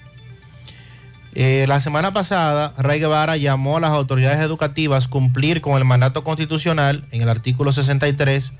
Eh, 1.33 1.63
la 1.69 1.79
semana 1.79 2.11
pasada, 2.11 2.73
Ray 2.77 2.99
Guevara 2.99 3.37
llamó 3.37 3.77
a 3.77 3.79
las 3.79 3.91
autoridades 3.91 4.41
educativas 4.41 5.07
cumplir 5.07 5.61
con 5.61 5.77
el 5.77 5.85
mandato 5.85 6.25
constitucional 6.25 7.05
en 7.11 7.21
el 7.21 7.29
artículo 7.29 7.71
63, 7.71 8.51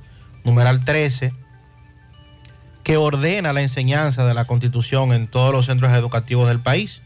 numeral 0.46 0.86
13, 0.86 1.34
que 2.84 2.96
ordena 2.96 3.52
la 3.52 3.62
enseñanza 3.62 4.26
de 4.26 4.34
la 4.34 4.46
constitución 4.46 5.12
en 5.12 5.28
todos 5.28 5.52
los 5.52 5.66
centros 5.66 5.92
educativos 5.92 6.48
del 6.48 6.62
país. 6.62 7.02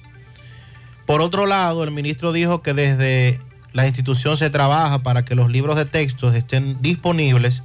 Por 1.09 1.23
otro 1.23 1.47
lado, 1.47 1.83
el 1.83 1.89
ministro 1.89 2.31
dijo 2.31 2.61
que 2.61 2.75
desde 2.75 3.39
la 3.73 3.87
institución 3.87 4.37
se 4.37 4.51
trabaja 4.51 4.99
para 4.99 5.25
que 5.25 5.33
los 5.33 5.49
libros 5.49 5.75
de 5.75 5.85
textos 5.85 6.35
estén 6.35 6.83
disponibles 6.83 7.63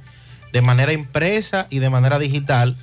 de 0.51 0.63
manera 0.63 0.93
impresa 0.93 1.67
y 1.69 1.77
de 1.77 1.91
manera 1.91 2.17
digital, 2.17 2.75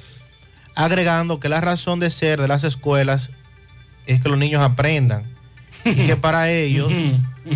agregando 0.76 1.40
que 1.40 1.48
la 1.48 1.60
razón 1.60 1.98
de 1.98 2.10
ser 2.10 2.40
de 2.40 2.46
las 2.46 2.62
escuelas 2.62 3.32
es 4.06 4.22
que 4.22 4.28
los 4.28 4.38
niños 4.38 4.62
aprendan 4.62 5.24
y 5.84 6.06
que 6.06 6.16
para 6.16 6.48
ellos 6.52 6.92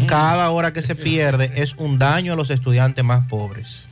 cada 0.09 0.51
hora 0.51 0.73
que 0.73 0.83
se 0.83 0.97
pierde 0.97 1.53
es 1.55 1.75
un 1.77 2.01
daño 2.01 2.33
a 2.33 2.37
los 2.37 2.51
estudiantes 2.51 3.05
más 3.05 3.29
pobres. 3.29 3.89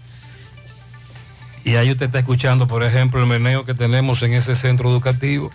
Y 1.62 1.76
ahí 1.76 1.92
usted 1.92 2.06
está 2.06 2.18
escuchando, 2.18 2.66
por 2.66 2.82
ejemplo, 2.82 3.20
el 3.20 3.28
meneo 3.28 3.64
que 3.64 3.74
tenemos 3.74 4.24
en 4.24 4.32
ese 4.32 4.56
centro 4.56 4.90
educativo. 4.90 5.52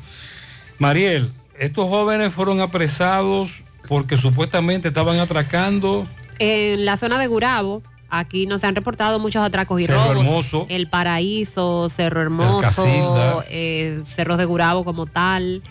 Mariel, 0.78 1.34
estos 1.60 1.88
jóvenes 1.88 2.34
fueron 2.34 2.62
apresados 2.62 3.64
porque 3.88 4.18
supuestamente 4.18 4.88
estaban 4.88 5.20
atracando. 5.20 6.08
En 6.40 6.86
la 6.86 6.98
zona 6.98 7.20
de 7.20 7.28
Gurabo, 7.28 7.84
aquí 8.10 8.46
nos 8.46 8.64
han 8.64 8.76
reportado 8.76 9.20
muchos 9.20 9.44
atracos 9.44 9.82
y 9.82 9.86
Cerro 9.86 10.14
robos. 10.14 10.26
Hermoso. 10.26 10.66
El 10.70 10.90
Paraíso, 10.90 11.90
Cerro 11.90 12.22
Hermoso, 12.22 13.44
eh, 13.50 14.02
Cerros 14.08 14.38
de 14.38 14.46
Gurabo 14.46 14.84
como 14.86 15.06
tal. 15.06 15.62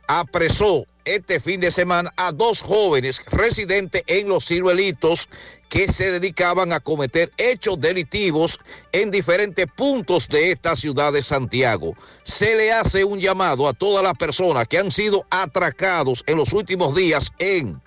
apresó 0.07 0.87
este 1.15 1.41
fin 1.41 1.61
de 1.61 1.71
semana 1.71 2.13
a 2.17 2.33
dos 2.33 2.61
jóvenes 2.61 3.23
residentes 3.27 4.03
en 4.07 4.29
los 4.29 4.47
ciruelitos 4.47 5.29
que 5.69 5.89
se 5.89 6.13
dedicaban 6.13 6.73
a 6.73 6.81
cometer 6.81 7.33
hechos 7.37 7.81
delictivos 7.81 8.59
en 8.93 9.11
diferentes 9.11 9.67
puntos 9.77 10.29
de 10.29 10.53
esta 10.53 10.77
ciudad 10.77 11.13
de 11.13 11.23
Santiago. 11.23 11.95
Se 12.25 12.55
le 12.55 12.73
hace 12.73 13.05
un 13.05 13.21
llamado 13.21 13.69
a 13.69 13.73
todas 13.73 14.03
las 14.03 14.15
personas 14.15 14.69
que 14.69 14.79
han 14.79 14.91
sido 14.91 15.27
atracados 15.31 16.23
en 16.27 16.37
los 16.37 16.53
últimos 16.53 16.95
días 16.95 17.31
en 17.39 17.81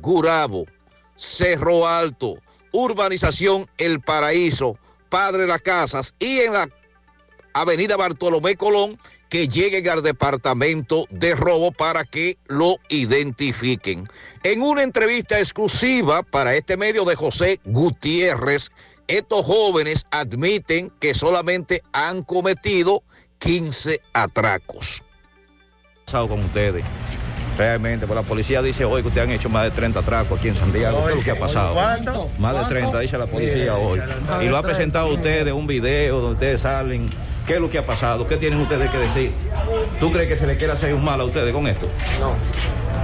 Gurabo, 0.00 0.66
Cerro 1.16 1.86
Alto, 1.86 2.36
Urbanización 2.72 3.68
El 3.78 4.00
Paraíso, 4.00 4.78
Padre 5.08 5.46
Las 5.46 5.62
Casas 5.62 6.14
y 6.18 6.38
en 6.38 6.52
la 6.52 6.68
Avenida 7.52 7.96
Bartolomé 7.96 8.56
Colón 8.56 8.98
que 9.30 9.48
lleguen 9.48 9.88
al 9.88 10.02
departamento 10.02 11.06
de 11.08 11.34
robo 11.34 11.72
para 11.72 12.04
que 12.04 12.36
lo 12.48 12.76
identifiquen. 12.88 14.04
En 14.42 14.60
una 14.60 14.82
entrevista 14.82 15.38
exclusiva 15.38 16.22
para 16.22 16.54
este 16.54 16.76
medio 16.76 17.04
de 17.04 17.14
José 17.14 17.60
Gutiérrez, 17.64 18.70
estos 19.06 19.46
jóvenes 19.46 20.04
admiten 20.10 20.92
que 21.00 21.14
solamente 21.14 21.80
han 21.92 22.24
cometido 22.24 23.02
15 23.38 24.00
atracos. 24.12 25.02
con 26.10 26.40
ustedes. 26.40 26.84
Realmente, 27.60 28.06
pues 28.06 28.16
la 28.16 28.22
policía 28.22 28.62
dice 28.62 28.86
hoy 28.86 29.02
que 29.02 29.08
ustedes 29.08 29.28
han 29.28 29.34
hecho 29.34 29.50
más 29.50 29.64
de 29.64 29.70
30 29.72 30.00
atracos 30.00 30.38
aquí 30.38 30.48
en 30.48 30.56
Santiago. 30.56 31.04
¿Qué 31.04 31.10
es 31.10 31.16
lo 31.18 31.22
que 31.22 31.30
ha 31.32 31.38
pasado? 31.38 31.74
¿Cuánto? 31.74 32.30
Más 32.38 32.58
de 32.58 32.64
30, 32.64 33.00
dice 33.00 33.18
la 33.18 33.26
policía 33.26 33.76
hoy. 33.76 34.00
Y 34.40 34.46
lo 34.46 34.56
ha 34.56 34.62
presentado 34.62 35.08
ustedes 35.08 35.52
un 35.52 35.66
video 35.66 36.20
donde 36.20 36.32
ustedes 36.36 36.62
salen. 36.62 37.10
¿Qué 37.46 37.56
es 37.56 37.60
lo 37.60 37.68
que 37.68 37.76
ha 37.76 37.84
pasado? 37.84 38.26
¿Qué 38.26 38.38
tienen 38.38 38.60
ustedes 38.60 38.88
que 38.88 38.96
decir? 38.96 39.32
¿Tú 40.00 40.10
crees 40.10 40.26
que 40.26 40.36
se 40.38 40.46
le 40.46 40.56
quiere 40.56 40.72
hacer 40.72 40.94
un 40.94 41.04
mal 41.04 41.20
a 41.20 41.24
ustedes 41.24 41.52
con 41.52 41.66
esto? 41.66 41.86
No. 42.18 42.32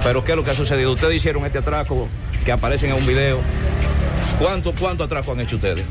¿Pero 0.03 0.23
qué 0.23 0.31
es 0.31 0.35
lo 0.35 0.43
que 0.43 0.49
ha 0.49 0.55
sucedido? 0.55 0.91
Ustedes 0.91 1.17
hicieron 1.17 1.45
este 1.45 1.59
atraco 1.59 2.07
que 2.43 2.51
aparecen 2.51 2.89
en 2.89 2.95
un 2.97 3.05
video. 3.05 3.37
¿Cuánto, 4.39 4.73
cuánto 4.73 5.03
atraco 5.03 5.33
han 5.33 5.41
hecho 5.41 5.57
ustedes? 5.57 5.85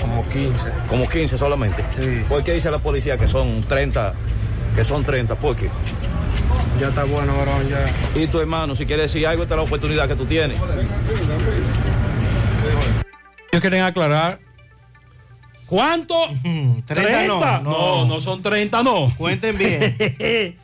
Como 0.00 0.22
15. 0.28 0.68
Como 0.88 1.08
15 1.08 1.38
solamente. 1.38 1.82
¿Por 2.28 2.44
qué 2.44 2.52
dice 2.52 2.70
la 2.70 2.78
policía 2.78 3.18
que 3.18 3.26
son 3.26 3.62
30? 3.62 4.14
Que 4.76 4.84
son 4.84 5.02
30, 5.02 5.34
¿por 5.34 5.56
qué? 5.56 5.68
Ya 6.84 6.90
está 6.90 7.04
bueno, 7.04 7.34
varón, 7.34 7.66
ya. 7.66 7.82
Y 8.14 8.26
tu 8.26 8.38
hermano, 8.38 8.74
si 8.74 8.84
quiere 8.84 9.00
decir 9.00 9.26
algo, 9.26 9.44
esta 9.44 9.54
es 9.54 9.56
la 9.56 9.62
oportunidad 9.62 10.06
que 10.06 10.16
tú 10.16 10.26
tienes. 10.26 10.58
Ellos 13.50 13.60
quieren 13.62 13.80
aclarar. 13.80 14.38
¿Cuánto? 15.64 16.14
30 16.84 17.26
no, 17.26 17.40
no, 17.40 17.60
no. 17.62 18.04
no 18.04 18.20
son 18.20 18.42
30, 18.42 18.82
no. 18.82 19.10
Cuenten 19.16 19.56
bien. 19.56 20.58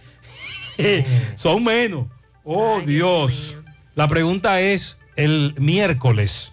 son 1.36 1.64
menos. 1.64 2.06
Oh, 2.44 2.82
Dios. 2.84 3.56
La 3.94 4.06
pregunta 4.06 4.60
es 4.60 4.98
el 5.16 5.54
miércoles. 5.56 6.52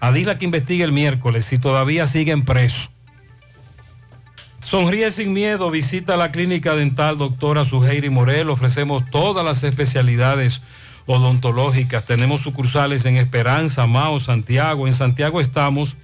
A 0.00 0.12
Dila 0.12 0.36
que 0.36 0.44
investigue 0.44 0.84
el 0.84 0.92
miércoles 0.92 1.46
si 1.46 1.56
todavía 1.56 2.06
siguen 2.06 2.44
presos. 2.44 2.90
Sonríe 4.68 5.10
sin 5.10 5.32
miedo, 5.32 5.70
visita 5.70 6.18
la 6.18 6.30
clínica 6.30 6.76
dental 6.76 7.16
doctora 7.16 7.64
Suheiri 7.64 8.10
Morel. 8.10 8.50
Ofrecemos 8.50 9.02
todas 9.10 9.42
las 9.42 9.64
especialidades 9.64 10.60
odontológicas. 11.06 12.04
Tenemos 12.04 12.42
sucursales 12.42 13.06
en 13.06 13.16
Esperanza, 13.16 13.86
Mao, 13.86 14.20
Santiago. 14.20 14.86
En 14.86 14.92
Santiago 14.92 15.40
estamos 15.40 15.96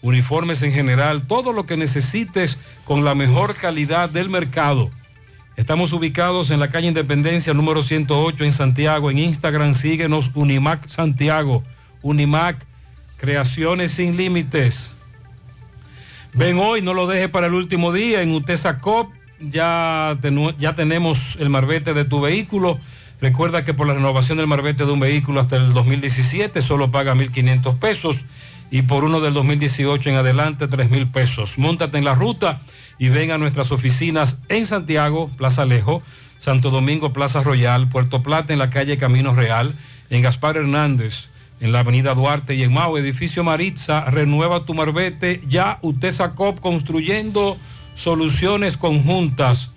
uniformes 0.01 0.63
en 0.63 0.73
general, 0.73 1.27
todo 1.27 1.53
lo 1.53 1.65
que 1.65 1.77
necesites 1.77 2.57
con 2.85 3.05
la 3.05 3.15
mejor 3.15 3.55
calidad 3.55 4.09
del 4.09 4.29
mercado. 4.29 4.91
Estamos 5.57 5.93
ubicados 5.93 6.49
en 6.49 6.59
la 6.59 6.69
calle 6.69 6.87
Independencia 6.87 7.53
número 7.53 7.83
108 7.83 8.43
en 8.45 8.53
Santiago. 8.53 9.11
En 9.11 9.19
Instagram 9.19 9.73
síguenos 9.73 10.31
Unimac 10.33 10.87
Santiago. 10.87 11.63
Unimac, 12.01 12.65
creaciones 13.17 13.91
sin 13.91 14.17
límites. 14.17 14.95
Ven 16.33 16.57
hoy, 16.59 16.81
no 16.81 16.93
lo 16.93 17.07
deje 17.07 17.27
para 17.27 17.47
el 17.47 17.53
último 17.53 17.91
día. 17.91 18.21
En 18.21 18.31
Utesa 18.31 18.79
Cop 18.79 19.11
ya, 19.39 20.17
ya 20.59 20.75
tenemos 20.75 21.35
el 21.39 21.49
marbete 21.49 21.93
de 21.93 22.05
tu 22.05 22.21
vehículo. 22.21 22.79
Recuerda 23.19 23.65
que 23.65 23.73
por 23.73 23.87
la 23.87 23.93
renovación 23.93 24.37
del 24.37 24.47
marbete 24.47 24.85
de 24.85 24.91
un 24.91 24.99
vehículo 24.99 25.41
hasta 25.41 25.57
el 25.57 25.73
2017 25.73 26.61
solo 26.61 26.89
paga 26.89 27.13
1.500 27.15 27.77
pesos 27.77 28.23
y 28.71 28.83
por 28.83 29.03
uno 29.03 29.19
del 29.19 29.33
2018 29.33 30.09
en 30.09 30.15
adelante 30.15 30.69
3.000 30.69 31.11
pesos. 31.11 31.57
Móntate 31.57 31.97
en 31.97 32.05
la 32.05 32.15
ruta 32.15 32.61
y 32.97 33.09
ven 33.09 33.31
a 33.31 33.37
nuestras 33.37 33.71
oficinas 33.71 34.39
en 34.47 34.65
Santiago, 34.65 35.29
Plaza 35.37 35.63
Alejo, 35.63 36.01
Santo 36.39 36.71
Domingo, 36.71 37.11
Plaza 37.11 37.43
Royal, 37.43 37.89
Puerto 37.89 38.23
Plata 38.23 38.53
en 38.53 38.59
la 38.59 38.69
calle 38.69 38.97
Camino 38.97 39.35
Real, 39.35 39.75
en 40.09 40.21
Gaspar 40.21 40.55
Hernández, 40.55 41.27
en 41.61 41.71
la 41.71 41.79
avenida 41.79 42.15
Duarte 42.15 42.55
y 42.55 42.63
en 42.63 42.73
Mao, 42.73 42.97
edificio 42.97 43.43
Maritza, 43.43 44.03
renueva 44.05 44.65
tu 44.65 44.73
marbete, 44.73 45.41
ya 45.47 45.77
Utesa 45.81 46.35
Cop 46.35 46.59
construyendo 46.59 47.57
soluciones 47.95 48.77
conjuntas. 48.77 49.69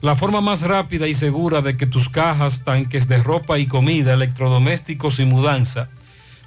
La 0.00 0.14
forma 0.14 0.40
más 0.40 0.62
rápida 0.62 1.08
y 1.08 1.14
segura 1.14 1.60
de 1.60 1.76
que 1.76 1.86
tus 1.86 2.08
cajas, 2.08 2.64
tanques 2.64 3.08
de 3.08 3.22
ropa 3.22 3.58
y 3.58 3.66
comida, 3.66 4.14
electrodomésticos 4.14 5.18
y 5.18 5.26
mudanza 5.26 5.88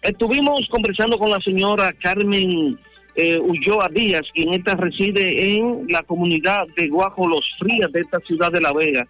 Estuvimos 0.00 0.66
conversando 0.70 1.18
con 1.18 1.30
la 1.30 1.40
señora 1.40 1.92
Carmen 1.92 2.78
eh, 3.14 3.38
Ulloa 3.38 3.88
Díaz, 3.88 4.22
quien 4.32 4.54
esta 4.54 4.74
reside 4.74 5.54
en 5.54 5.86
la 5.88 6.02
comunidad 6.02 6.66
de 6.76 6.88
Guajo 6.88 7.28
Los 7.28 7.44
Frías 7.58 7.92
de 7.92 8.00
esta 8.00 8.18
ciudad 8.20 8.50
de 8.50 8.60
La 8.60 8.72
Vega. 8.72 9.06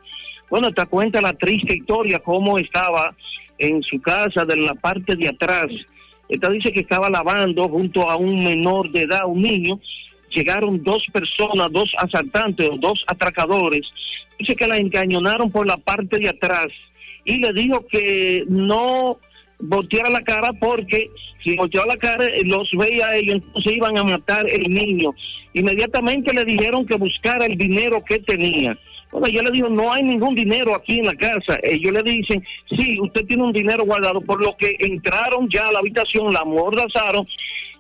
Bueno, 0.51 0.73
te 0.73 0.85
cuenta 0.87 1.21
la 1.21 1.33
triste 1.33 1.75
historia, 1.75 2.19
cómo 2.19 2.59
estaba 2.59 3.15
en 3.59 3.83
su 3.83 4.01
casa 4.01 4.45
de 4.45 4.57
la 4.57 4.75
parte 4.75 5.17
de 5.17 5.29
atrás. 5.29 5.69
Esta 6.29 6.51
dice 6.51 6.73
que 6.73 6.81
estaba 6.81 7.09
lavando 7.11 7.69
junto 7.69 8.09
a 8.09 8.17
un 8.17 8.45
menor 8.45 8.91
de 8.91 9.03
edad, 9.03 9.27
un 9.27 9.43
niño. 9.43 9.81
Llegaron 10.35 10.83
dos 10.83 11.05
personas, 11.13 11.71
dos 11.71 11.93
asaltantes 11.99 12.69
o 12.69 12.77
dos 12.77 13.05
atracadores. 13.07 13.87
Dice 14.39 14.57
que 14.57 14.67
la 14.67 14.79
encañonaron 14.79 15.51
por 15.51 15.67
la 15.67 15.77
parte 15.77 16.19
de 16.19 16.29
atrás 16.29 16.69
y 17.25 17.39
le 17.39 17.53
dijo 17.53 17.87
que 17.87 18.45
no 18.49 19.19
volteara 19.61 20.11
la 20.11 20.23
cara 20.23 20.53
porque 20.59 21.11
si 21.43 21.57
volteaba 21.57 21.87
la 21.87 21.97
cara 21.97 22.25
eh, 22.27 22.43
los 22.45 22.71
veía 22.73 23.09
a 23.09 23.17
ellos, 23.17 23.37
entonces 23.37 23.73
iban 23.73 23.99
a 23.99 24.05
matar 24.05 24.47
el 24.49 24.73
niño. 24.73 25.15
Inmediatamente 25.55 26.33
le 26.35 26.45
dijeron 26.45 26.87
que 26.87 26.97
buscara 26.97 27.47
el 27.47 27.57
dinero 27.57 28.03
que 28.07 28.19
tenía. 28.19 28.77
Bueno, 29.11 29.29
yo 29.29 29.43
le 29.43 29.51
digo, 29.51 29.69
no 29.69 29.93
hay 29.93 30.03
ningún 30.03 30.35
dinero 30.35 30.75
aquí 30.75 30.99
en 30.99 31.07
la 31.07 31.15
casa. 31.15 31.59
Ellos 31.63 31.93
le 31.93 32.03
dicen, 32.03 32.43
sí, 32.79 32.99
usted 32.99 33.27
tiene 33.27 33.43
un 33.43 33.53
dinero 33.53 33.85
guardado, 33.85 34.23
por 34.23 34.43
lo 34.43 34.57
que 34.57 34.75
entraron 34.79 35.49
ya 35.51 35.69
a 35.69 35.73
la 35.73 35.81
habitación, 35.81 36.33
la 36.33 36.41
amordazaron 36.41 37.27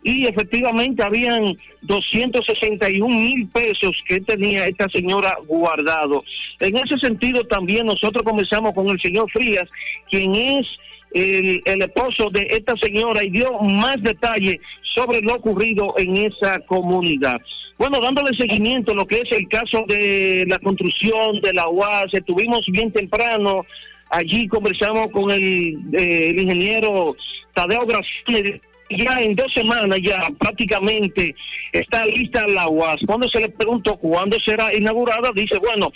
y 0.02 0.26
efectivamente 0.26 1.02
habían 1.02 1.57
261 1.82 3.08
mil 3.08 3.47
pesos 3.49 3.97
que 4.07 4.20
tenía 4.20 4.66
esta 4.66 4.89
señora 4.89 5.36
guardado. 5.47 6.24
En 6.60 6.76
ese 6.76 6.99
sentido 6.99 7.44
también 7.44 7.86
nosotros 7.86 8.23
comenzamos 8.24 8.74
con 8.74 8.89
el 8.89 9.00
señor 9.00 9.31
Frías, 9.31 9.68
quien 10.10 10.34
es 10.34 10.66
el, 11.15 11.62
el 11.65 11.82
esposo 11.82 12.31
de 12.31 12.47
esta 12.50 12.74
señora 12.81 13.23
y 13.24 13.31
dio 13.31 13.52
más 13.60 13.97
detalle 14.02 14.60
sobre 14.94 15.20
lo 15.20 15.34
ocurrido 15.34 15.94
en 15.99 16.16
esa 16.16 16.58
comunidad. 16.60 17.41
Bueno, 17.78 17.99
dándole 18.00 18.36
seguimiento 18.36 18.92
a 18.92 18.94
lo 18.94 19.07
que 19.07 19.16
es 19.16 19.32
el 19.32 19.49
caso 19.49 19.84
de 19.89 20.44
la 20.47 20.58
construcción 20.58 21.41
de 21.42 21.52
la 21.52 21.68
UAS, 21.68 22.12
estuvimos 22.12 22.60
bien 22.68 22.92
temprano, 22.92 23.66
allí 24.10 24.47
conversamos 24.47 25.08
con 25.08 25.31
el, 25.31 25.78
eh, 25.99 26.34
ingeniero 26.39 27.16
Tadeo 27.55 27.84
Graciani, 27.86 28.60
ya 28.97 29.17
en 29.21 29.35
dos 29.35 29.53
semanas 29.55 29.99
ya 30.03 30.21
prácticamente 30.39 31.35
está 31.73 32.05
lista 32.07 32.47
la 32.47 32.69
UAS. 32.69 33.01
Cuando 33.07 33.29
se 33.29 33.41
le 33.41 33.49
preguntó 33.49 33.97
cuándo 33.97 34.37
será 34.41 34.75
inaugurada, 34.75 35.31
dice, 35.35 35.59
bueno, 35.59 35.93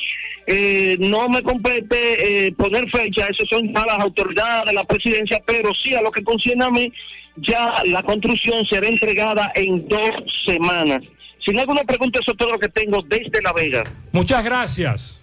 eh, 0.47 0.97
no 0.99 1.29
me 1.29 1.43
compete 1.43 2.47
eh, 2.47 2.53
poner 2.53 2.89
fecha, 2.91 3.27
eso 3.27 3.45
son 3.51 3.73
para 3.73 3.95
las 3.95 4.05
autoridades 4.05 4.67
de 4.67 4.73
la 4.73 4.85
presidencia, 4.85 5.41
pero 5.47 5.71
sí 5.83 5.95
a 5.95 6.03
lo 6.03 6.11
que 6.11 6.23
concierne 6.23 6.65
a 6.65 6.71
mí, 6.71 6.93
ya 7.37 7.83
la 7.87 8.03
construcción 8.03 8.65
será 8.67 8.89
entregada 8.89 9.53
en 9.55 9.87
dos 9.89 10.11
semanas. 10.47 11.03
Sin 11.45 11.59
alguna 11.59 11.85
pregunta, 11.85 12.19
eso 12.21 12.33
es 12.33 12.39
todo 12.39 12.53
lo 12.53 12.59
que 12.59 12.69
tengo 12.69 13.03
desde 13.03 13.43
La 13.43 13.53
Vega. 13.53 13.85
Muchas 14.13 14.45
gracias. 14.45 15.23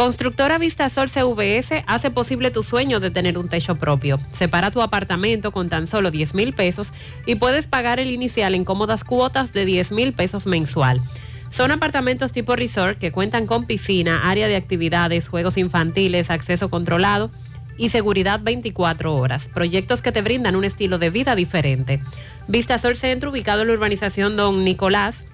Constructora 0.00 0.56
Vistasol 0.56 1.10
CVS 1.10 1.84
hace 1.86 2.10
posible 2.10 2.50
tu 2.50 2.62
sueño 2.62 3.00
de 3.00 3.10
tener 3.10 3.36
un 3.36 3.50
techo 3.50 3.74
propio. 3.76 4.18
Separa 4.32 4.70
tu 4.70 4.80
apartamento 4.80 5.52
con 5.52 5.68
tan 5.68 5.86
solo 5.86 6.10
10 6.10 6.32
mil 6.32 6.54
pesos 6.54 6.90
y 7.26 7.34
puedes 7.34 7.66
pagar 7.66 8.00
el 8.00 8.10
inicial 8.10 8.54
en 8.54 8.64
cómodas 8.64 9.04
cuotas 9.04 9.52
de 9.52 9.66
10 9.66 9.92
mil 9.92 10.14
pesos 10.14 10.46
mensual. 10.46 11.02
Son 11.50 11.70
apartamentos 11.70 12.32
tipo 12.32 12.56
resort 12.56 12.98
que 12.98 13.12
cuentan 13.12 13.46
con 13.46 13.66
piscina, 13.66 14.30
área 14.30 14.48
de 14.48 14.56
actividades, 14.56 15.28
juegos 15.28 15.58
infantiles, 15.58 16.30
acceso 16.30 16.70
controlado 16.70 17.30
y 17.76 17.90
seguridad 17.90 18.40
24 18.42 19.14
horas. 19.14 19.50
Proyectos 19.52 20.00
que 20.00 20.12
te 20.12 20.22
brindan 20.22 20.56
un 20.56 20.64
estilo 20.64 20.96
de 20.96 21.10
vida 21.10 21.34
diferente. 21.34 22.00
Vistasol 22.48 22.96
Centro, 22.96 23.28
ubicado 23.28 23.60
en 23.60 23.68
la 23.68 23.74
urbanización 23.74 24.34
Don 24.34 24.64
Nicolás, 24.64 25.26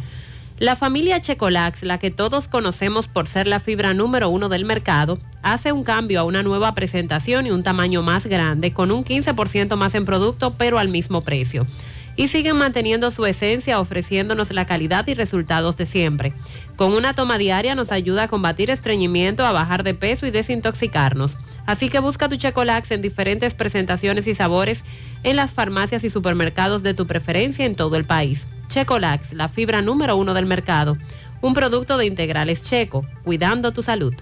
La 0.61 0.77
familia 0.77 1.21
Checolax, 1.21 1.83
la 1.83 1.99
que 1.99 2.13
todos 2.13 2.47
conocemos 2.47 3.09
por 3.09 3.27
ser 3.27 3.49
la 3.49 3.59
fibra 3.59 3.95
número 3.95 4.29
uno 4.29 4.49
del 4.49 4.65
mercado, 4.65 5.19
hace 5.43 5.73
un 5.73 5.83
cambio 5.83 6.21
a 6.21 6.25
una 6.25 6.45
nueva 6.45 6.73
presentación 6.77 7.49
y 7.49 7.51
un 7.51 7.65
tamaño 7.65 8.03
más 8.03 8.27
grande, 8.27 8.73
con 8.73 8.93
un 8.93 9.05
15% 9.05 9.75
más 9.75 9.97
en 9.97 10.05
producto, 10.05 10.55
pero 10.57 10.79
al 10.79 10.89
mismo 10.89 11.23
precio 11.23 11.67
y 12.21 12.29
siguen 12.29 12.57
manteniendo 12.57 13.11
su 13.13 13.25
esencia 13.25 13.81
ofreciéndonos 13.81 14.51
la 14.51 14.67
calidad 14.67 15.07
y 15.07 15.15
resultados 15.15 15.79
de 15.79 15.87
siempre. 15.87 16.35
Con 16.77 16.93
una 16.93 17.15
toma 17.15 17.39
diaria 17.39 17.75
nos 17.75 17.93
ayuda 17.93 18.25
a 18.25 18.29
combatir 18.29 18.69
estreñimiento, 18.69 19.47
a 19.47 19.53
bajar 19.53 19.85
de 19.85 19.95
peso 19.95 20.27
y 20.27 20.31
desintoxicarnos. 20.31 21.39
Así 21.65 21.89
que 21.89 21.99
busca 21.99 22.29
tu 22.29 22.37
Checolax 22.37 22.91
en 22.91 23.01
diferentes 23.01 23.55
presentaciones 23.55 24.27
y 24.27 24.35
sabores 24.35 24.85
en 25.23 25.35
las 25.37 25.55
farmacias 25.55 26.05
y 26.05 26.11
supermercados 26.11 26.83
de 26.83 26.93
tu 26.93 27.07
preferencia 27.07 27.65
en 27.65 27.75
todo 27.75 27.97
el 27.97 28.05
país. 28.05 28.47
Checolax, 28.69 29.33
la 29.33 29.49
fibra 29.49 29.81
número 29.81 30.15
uno 30.15 30.35
del 30.35 30.45
mercado. 30.45 30.99
Un 31.41 31.55
producto 31.55 31.97
de 31.97 32.05
integrales 32.05 32.69
checo, 32.69 33.07
cuidando 33.25 33.73
tu 33.73 33.83
salud. 33.83 34.13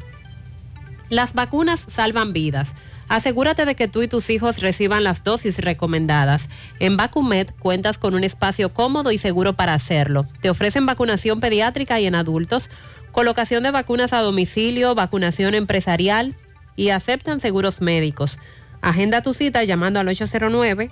Las 1.09 1.35
vacunas 1.35 1.85
salvan 1.89 2.33
vidas. 2.33 2.75
Asegúrate 3.09 3.65
de 3.65 3.75
que 3.75 3.89
tú 3.89 4.03
y 4.03 4.09
tus 4.09 4.29
hijos 4.29 4.61
reciban 4.61 5.03
las 5.03 5.25
dosis 5.25 5.59
recomendadas. 5.59 6.49
En 6.79 6.97
Vacumet 6.97 7.55
cuentas 7.59 7.99
con 7.99 8.15
un 8.15 8.23
espacio 8.23 8.75
cómodo 8.75 9.13
y 9.13 9.19
seguro 9.19 9.55
para 9.55 9.75
hacerlo. 9.75 10.27
Te 10.41 10.51
ofrecen 10.51 10.87
vacunación 10.87 11.41
pediátrica 11.41 11.99
y 12.01 12.07
en 12.07 12.15
adultos, 12.15 12.71
colocación 13.13 13.63
de 13.63 13.71
vacunas 13.71 14.13
a 14.13 14.21
domicilio, 14.21 14.95
vacunación 14.95 15.55
empresarial 15.55 16.37
y 16.77 16.91
aceptan 16.91 17.41
seguros 17.41 17.81
médicos. 17.81 18.39
Agenda 18.83 19.23
tu 19.23 19.35
cita 19.35 19.65
llamando 19.65 20.01
al 20.01 20.09
809 20.09 20.91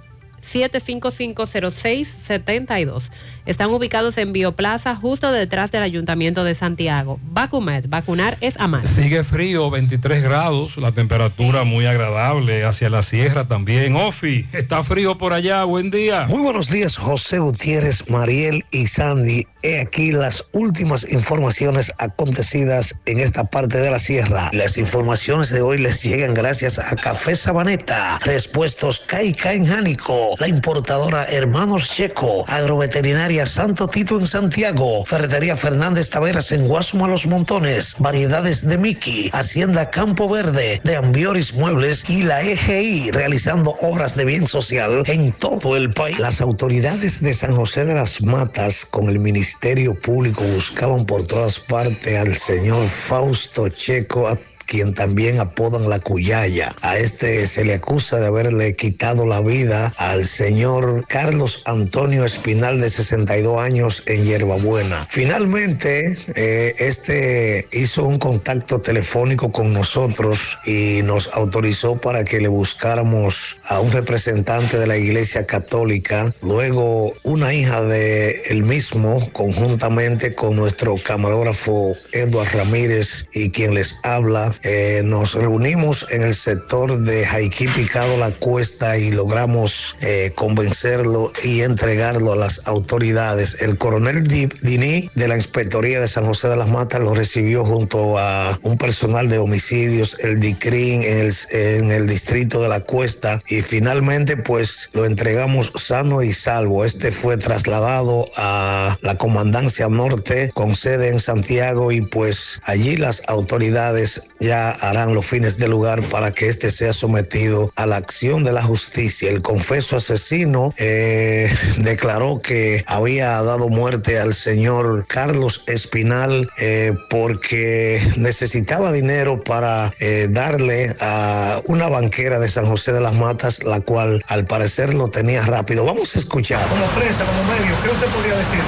755-0672. 0.53 3.11
Están 3.47 3.71
ubicados 3.71 4.19
en 4.19 4.33
Bioplaza, 4.33 4.97
justo 4.97 5.31
detrás 5.31 5.71
del 5.71 5.83
Ayuntamiento 5.83 6.45
de 6.45 6.55
Santiago. 6.55 7.21
Vacumet, 7.31 7.89
vacunar 7.89 8.37
es 8.41 8.59
amar. 8.59 8.89
Sigue 8.89 9.25
frío, 9.25 9.71
23 9.71 10.23
grados, 10.23 10.77
la 10.77 10.93
temperatura 10.93 11.65
muy 11.65 11.87
agradable 11.87 12.65
hacia 12.65 12.91
la 12.91 13.03
sierra 13.03 13.47
también. 13.47 13.97
Ofi, 13.97 14.47
está 14.53 14.83
frío 14.83 15.19
por 15.19 15.33
allá, 15.33 15.65
buen 15.65 15.91
día. 15.91 16.27
Muy 16.29 16.41
buenos 16.41 16.71
días, 16.71 16.97
José 16.97 17.39
Gutiérrez, 17.39 18.09
Mariel 18.09 18.65
y 18.71 18.87
Sandy. 18.87 19.47
He 19.63 19.81
aquí 19.81 20.13
las 20.13 20.45
últimas 20.53 21.11
informaciones 21.11 21.93
acontecidas 21.99 22.95
en 23.05 23.19
esta 23.19 23.45
parte 23.45 23.79
de 23.79 23.91
la 23.91 23.99
sierra. 23.99 24.49
Las 24.53 24.79
informaciones 24.79 25.51
de 25.51 25.61
hoy 25.61 25.79
les 25.79 26.05
llegan 26.05 26.35
gracias 26.35 26.79
a 26.79 26.95
Café 26.95 27.35
Sabaneta, 27.35 28.21
Respuestos 28.25 29.01
Caica 29.01 29.55
en 29.55 29.67
Jánico, 29.67 30.36
la 30.39 30.49
importadora 30.49 31.25
Hermanos 31.25 31.89
Checo, 31.89 32.45
Agroveterinaria 32.49 33.47
Santo 33.47 33.89
Tito 33.89 34.19
en 34.19 34.27
Santiago, 34.27 35.05
Ferretería 35.05 35.57
Fernández 35.57 36.11
Taveras 36.11 36.53
en 36.53 36.67
Guasuma 36.67 37.09
Los 37.09 37.27
Montones, 37.27 37.95
Variedades 37.99 38.67
de 38.67 38.79
Miki, 38.79 39.31
Hacienda 39.33 39.91
Campo 39.91 40.29
Verde, 40.29 40.81
de 40.85 40.97
Ambioris 40.97 41.55
Muebles 41.55 42.09
y 42.09 42.23
la 42.23 42.43
EGI 42.43 43.11
realizando 43.11 43.77
obras 43.81 44.17
de 44.17 44.25
bien 44.25 44.47
social 44.47 45.03
en 45.07 45.33
todo 45.33 45.77
el 45.77 45.91
país. 45.91 46.19
Las 46.19 46.41
autoridades 46.41 47.21
de 47.21 47.33
San 47.33 47.55
José 47.55 47.85
de 47.85 47.95
las 47.95 48.23
Matas 48.23 48.87
con 48.87 49.09
el 49.09 49.19
Ministerio 49.19 49.99
Público 50.01 50.43
buscaban 50.45 51.05
por 51.05 51.25
todas 51.25 51.61
partes 51.61 52.19
al 52.19 52.37
señor 52.37 52.87
Fausto 52.87 53.69
Checo 53.69 54.29
quien 54.67 54.95
también 54.95 55.41
apodan 55.41 55.89
la 55.89 56.01
Cuyaya. 56.01 56.75
A 56.83 56.99
este 56.99 57.47
se 57.47 57.65
le 57.65 57.75
acusa 57.75 58.19
de 58.21 58.27
haberle 58.27 58.77
quitado 58.77 59.27
la 59.27 59.41
vida 59.41 59.93
al 59.97 60.25
señor 60.25 61.05
Carlos 61.09 61.63
Antonio 61.65 62.25
Espinal 62.25 62.81
de 62.81 62.91
62 62.91 63.61
años 63.61 64.03
en 64.07 64.25
Hierbabuena. 64.25 65.07
Finalmente, 65.09 66.17
eh, 66.35 66.75
este 66.79 67.69
hizo 67.73 68.05
un 68.05 68.19
contacto 68.19 68.81
telefónico 68.81 69.53
con 69.53 69.73
nosotros 69.73 70.59
y 70.67 71.01
nos 71.03 71.29
autorizó 71.33 72.01
para 72.01 72.25
que 72.25 72.41
le 72.41 72.49
buscáramos 72.49 73.57
a 73.65 73.81
un 73.81 73.91
representante 73.93 74.79
de 74.79 74.87
la 74.87 74.97
Iglesia 74.97 75.47
Católica. 75.47 76.33
Luego, 76.43 77.13
una 77.23 77.55
hija 77.55 77.83
de 77.83 78.43
él 78.51 78.65
mismo, 78.65 79.19
conjuntamente 79.33 80.35
con 80.35 80.57
nuestro 80.57 80.97
camarógrafo 81.03 81.95
Eduardo 82.13 82.59
Ramírez 82.59 83.27
y 83.33 83.51
quien 83.51 83.75
les 83.75 83.97
habla, 84.03 84.55
eh, 84.63 85.03
nos 85.05 85.35
reunimos 85.35 86.07
en 86.11 86.23
el 86.23 86.35
sector 86.35 86.99
de 86.99 87.27
Jaiquí 87.27 87.69
Picado 87.69 88.17
La 88.17 88.31
Cuesta 88.31 88.99
y 88.99 89.11
logramos 89.11 89.97
eh, 90.01 90.33
convencerlo 90.35 91.31
y 91.45 91.63
entregarlo 91.63 92.33
a 92.33 92.37
las 92.37 92.63
autoridades. 92.67 93.63
El 93.63 93.79
coronel 93.79 94.27
Di- 94.27 94.49
Dini 94.63 95.11
de 95.15 95.29
la 95.29 95.37
Inspectoría 95.37 96.01
de 96.01 96.09
San 96.09 96.25
José 96.25 96.49
de 96.49 96.57
las 96.57 96.71
Matas 96.71 97.01
lo 97.01 97.15
recibió 97.15 97.65
junto 97.65 98.19
a 98.19 98.59
un 98.63 98.79
personal 98.79 99.29
de 99.29 99.39
homicidios, 99.39 100.19
el 100.21 100.41
DICRIN 100.41 101.03
en 101.03 101.19
el, 101.19 101.35
en 101.53 101.93
el 101.93 102.07
distrito 102.07 102.63
de 102.63 102.69
La 102.69 102.81
Cuesta 102.81 103.43
y 103.49 103.61
finalmente 103.61 104.37
pues 104.37 104.89
lo 104.93 105.05
entregamos 105.05 105.73
sano 105.77 106.23
y 106.23 106.33
salvo. 106.33 106.85
Este 106.85 107.11
fue 107.11 107.37
trasladado 107.37 108.27
a 108.37 108.97
la 109.01 109.17
Comandancia 109.17 109.89
Norte 109.89 110.51
con 110.55 110.75
sede 110.75 111.09
en 111.09 111.21
Santiago 111.21 111.93
y 111.93 112.01
pues 112.01 112.61
allí 112.65 112.97
las 112.97 113.23
autoridades 113.29 114.23
ya 114.47 114.71
harán 114.71 115.15
los 115.15 115.27
fines 115.27 115.57
del 115.57 115.73
lugar 115.73 116.03
para 116.03 116.33
que 116.33 116.49
éste 116.49 116.71
sea 116.71 116.93
sometido 116.93 117.73
a 117.75 117.87
la 117.87 117.97
acción 117.97 118.45
de 118.45 118.53
la 118.53 118.63
justicia. 118.63 119.29
El 119.29 119.43
confeso 119.43 119.97
asesino 119.97 120.73
eh, 120.79 121.53
declaró 121.79 122.39
que 122.39 122.85
había 122.87 123.43
dado 123.43 123.69
muerte 123.69 124.19
al 124.19 124.35
señor 124.35 125.07
Carlos 125.09 125.65
Espinal 125.67 126.49
eh, 126.59 126.93
porque 127.11 128.01
necesitaba 128.17 128.93
dinero 128.93 129.43
para 129.43 129.93
eh, 129.99 130.29
darle 130.31 130.95
a 131.01 131.61
una 131.67 131.89
banquera 131.89 132.39
de 132.39 132.49
San 132.49 132.67
José 132.67 132.93
de 132.93 133.01
las 133.01 133.17
Matas, 133.17 133.65
la 133.65 133.81
cual 133.81 134.25
al 134.29 134.47
parecer 134.47 134.95
lo 134.95 135.09
tenía 135.09 135.43
rápido. 135.43 135.85
Vamos 135.85 136.15
a 136.15 136.19
escuchar. 136.21 136.65
Como 136.69 136.87
prensa, 136.99 137.25
como 137.25 137.43
medio, 137.53 137.75
¿qué 137.83 137.89
usted 137.91 138.07
podría 138.09 138.37
decir? 138.37 138.61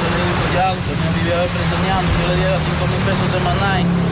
Ya, 0.55 0.73
usted 0.73 0.92
me 0.92 1.18
yo 1.28 2.28
le 2.28 2.36
di 2.36 2.42
5 2.42 2.86
mil 2.86 3.00
pesos 3.05 3.31
semanales 3.31 4.08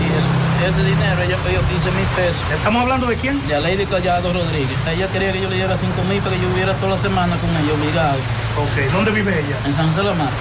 ese 0.69 0.83
dinero 0.83 1.23
ella 1.23 1.37
pidió 1.45 1.61
15 1.61 1.91
mil 1.93 2.07
pesos. 2.17 2.43
¿Estamos 2.53 2.83
hablando 2.83 3.07
de 3.07 3.17
quién? 3.17 3.41
De 3.47 3.55
a 3.55 3.61
Lady 3.61 3.87
Collado 3.87 4.33
Rodríguez. 4.33 4.77
Ella 4.91 5.07
quería 5.09 5.33
que 5.33 5.41
yo 5.41 5.49
le 5.49 5.57
diera 5.57 5.77
5 5.77 5.93
mil 6.05 6.21
para 6.21 6.35
que 6.35 6.43
yo 6.43 6.49
viviera 6.49 6.75
toda 6.75 6.97
la 6.97 7.01
semana 7.01 7.37
con 7.37 7.51
ella, 7.51 7.73
obligado. 7.75 8.19
Ok, 8.57 8.91
¿dónde 8.93 9.11
vive 9.11 9.33
ella? 9.33 9.57
En 9.67 9.73
San 9.75 9.95
de 9.95 10.03
Mata. 10.03 10.33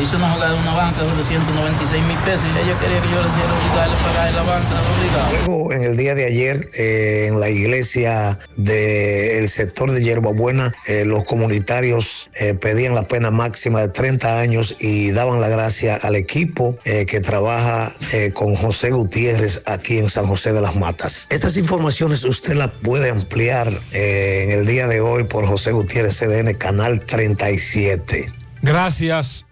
Hizo 0.00 0.16
una 0.16 0.30
jugada 0.30 0.54
en 0.54 0.60
una 0.60 0.74
banca 0.74 1.02
de 1.02 1.24
196 1.24 2.04
mil 2.04 2.18
pesos 2.18 2.42
y 2.54 2.58
ella 2.68 2.78
quería 2.78 3.00
que 3.00 3.08
yo 3.08 3.22
le 3.22 3.28
hiciera 3.28 3.52
obligarle 3.52 3.94
a 3.94 3.98
pagar 3.98 4.28
en 4.28 4.36
la 4.36 4.42
banca, 4.42 4.74
obligado. 4.92 5.46
Luego, 5.46 5.72
en 5.72 5.82
el 5.82 5.96
día 5.96 6.14
de 6.14 6.26
ayer, 6.26 6.68
eh, 6.78 7.26
en 7.30 7.40
la 7.40 7.48
iglesia 7.48 8.38
del 8.56 9.48
sector 9.48 9.90
de 9.90 10.02
Hierbabuena, 10.02 10.74
eh, 10.86 11.04
los 11.06 11.24
comunitarios 11.24 12.30
eh, 12.38 12.54
pedían 12.54 12.94
la 12.94 13.08
pena 13.08 13.30
máxima 13.30 13.80
de 13.80 13.88
30 13.88 14.38
años 14.38 14.76
y 14.78 15.10
daban 15.12 15.40
la 15.40 15.48
gracia 15.48 15.96
al 15.96 16.16
equipo 16.16 16.76
eh, 16.84 17.06
que 17.06 17.20
trabaja 17.20 17.92
eh, 18.12 18.32
con 18.32 18.54
José 18.54 18.90
Gutiérrez 18.90 19.62
aquí 19.72 19.98
en 19.98 20.08
San 20.08 20.26
José 20.26 20.52
de 20.52 20.60
las 20.60 20.76
Matas. 20.76 21.26
Estas 21.30 21.56
informaciones 21.56 22.24
usted 22.24 22.54
las 22.54 22.70
puede 22.70 23.10
ampliar 23.10 23.72
eh, 23.92 24.44
en 24.44 24.58
el 24.58 24.66
día 24.66 24.86
de 24.86 25.00
hoy 25.00 25.24
por 25.24 25.46
José 25.46 25.72
Gutiérrez 25.72 26.18
CDN, 26.18 26.54
Canal 26.54 27.00
37. 27.00 28.32
Gracias, 28.62 29.44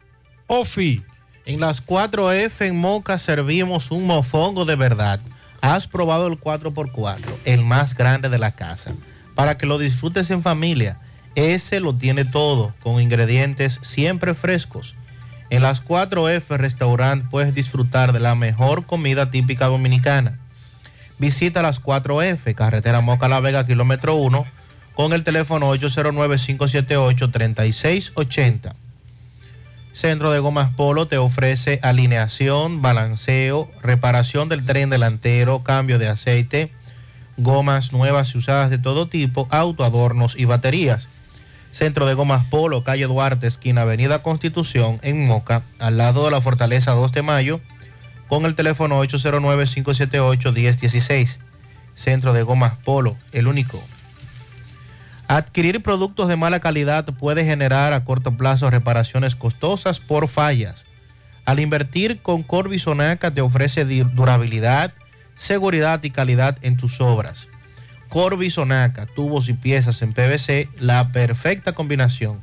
Ofi. 0.46 1.04
En 1.46 1.60
las 1.60 1.84
4F 1.84 2.66
en 2.66 2.76
Moca 2.76 3.18
servimos 3.18 3.90
un 3.90 4.06
mofongo 4.06 4.64
de 4.64 4.76
verdad. 4.76 5.20
Has 5.60 5.86
probado 5.86 6.26
el 6.26 6.38
4x4, 6.38 7.18
el 7.44 7.62
más 7.64 7.96
grande 7.96 8.28
de 8.28 8.38
la 8.38 8.52
casa, 8.52 8.92
para 9.34 9.58
que 9.58 9.66
lo 9.66 9.78
disfrutes 9.78 10.30
en 10.30 10.42
familia. 10.42 10.98
Ese 11.34 11.80
lo 11.80 11.94
tiene 11.94 12.24
todo, 12.24 12.74
con 12.82 13.00
ingredientes 13.00 13.78
siempre 13.82 14.34
frescos. 14.34 14.94
En 15.50 15.62
las 15.62 15.84
4F 15.84 16.56
Restaurant 16.56 17.28
puedes 17.28 17.54
disfrutar 17.54 18.12
de 18.12 18.20
la 18.20 18.36
mejor 18.36 18.86
comida 18.86 19.32
típica 19.32 19.66
dominicana. 19.66 20.38
Visita 21.18 21.60
las 21.60 21.82
4F, 21.82 22.54
carretera 22.54 23.00
Moca 23.00 23.26
La 23.28 23.40
Vega, 23.40 23.66
kilómetro 23.66 24.14
1, 24.14 24.46
con 24.94 25.12
el 25.12 25.24
teléfono 25.24 25.74
809-578-3680. 25.74 28.74
Centro 29.92 30.30
de 30.30 30.38
Gomas 30.38 30.70
Polo 30.70 31.06
te 31.06 31.18
ofrece 31.18 31.80
alineación, 31.82 32.80
balanceo, 32.80 33.68
reparación 33.82 34.48
del 34.48 34.64
tren 34.64 34.88
delantero, 34.88 35.64
cambio 35.64 35.98
de 35.98 36.06
aceite, 36.08 36.70
gomas 37.36 37.92
nuevas 37.92 38.34
y 38.34 38.38
usadas 38.38 38.70
de 38.70 38.78
todo 38.78 39.08
tipo, 39.08 39.48
autoadornos 39.50 40.38
y 40.38 40.44
baterías. 40.44 41.08
Centro 41.72 42.06
de 42.06 42.14
Gomas 42.14 42.44
Polo, 42.46 42.84
calle 42.84 43.06
Duarte, 43.06 43.46
esquina 43.46 43.82
Avenida 43.82 44.22
Constitución, 44.22 44.98
en 45.02 45.26
Moca, 45.26 45.62
al 45.78 45.98
lado 45.98 46.24
de 46.24 46.30
la 46.30 46.40
Fortaleza 46.40 46.92
2 46.92 47.12
de 47.12 47.20
Mayo, 47.22 47.60
con 48.28 48.44
el 48.44 48.54
teléfono 48.54 49.02
809-578-1016. 49.04 51.36
Centro 51.94 52.32
de 52.32 52.42
Gomas 52.42 52.74
Polo, 52.84 53.16
el 53.32 53.46
único. 53.46 53.82
Adquirir 55.28 55.82
productos 55.82 56.28
de 56.28 56.36
mala 56.36 56.58
calidad 56.58 57.04
puede 57.04 57.44
generar 57.44 57.92
a 57.92 58.04
corto 58.04 58.32
plazo 58.32 58.68
reparaciones 58.68 59.36
costosas 59.36 60.00
por 60.00 60.26
fallas. 60.26 60.86
Al 61.44 61.60
invertir 61.60 62.20
con 62.20 62.42
Corby 62.42 62.80
Sonaca 62.80 63.30
te 63.30 63.40
ofrece 63.40 63.84
durabilidad, 63.84 64.92
seguridad 65.36 66.02
y 66.02 66.10
calidad 66.10 66.58
en 66.62 66.76
tus 66.76 67.00
obras. 67.00 67.46
Corby 68.10 68.50
Sonaca, 68.50 69.06
tubos 69.06 69.48
y 69.48 69.54
piezas 69.54 70.02
en 70.02 70.12
PVC, 70.12 70.68
la 70.78 71.10
perfecta 71.12 71.72
combinación. 71.72 72.38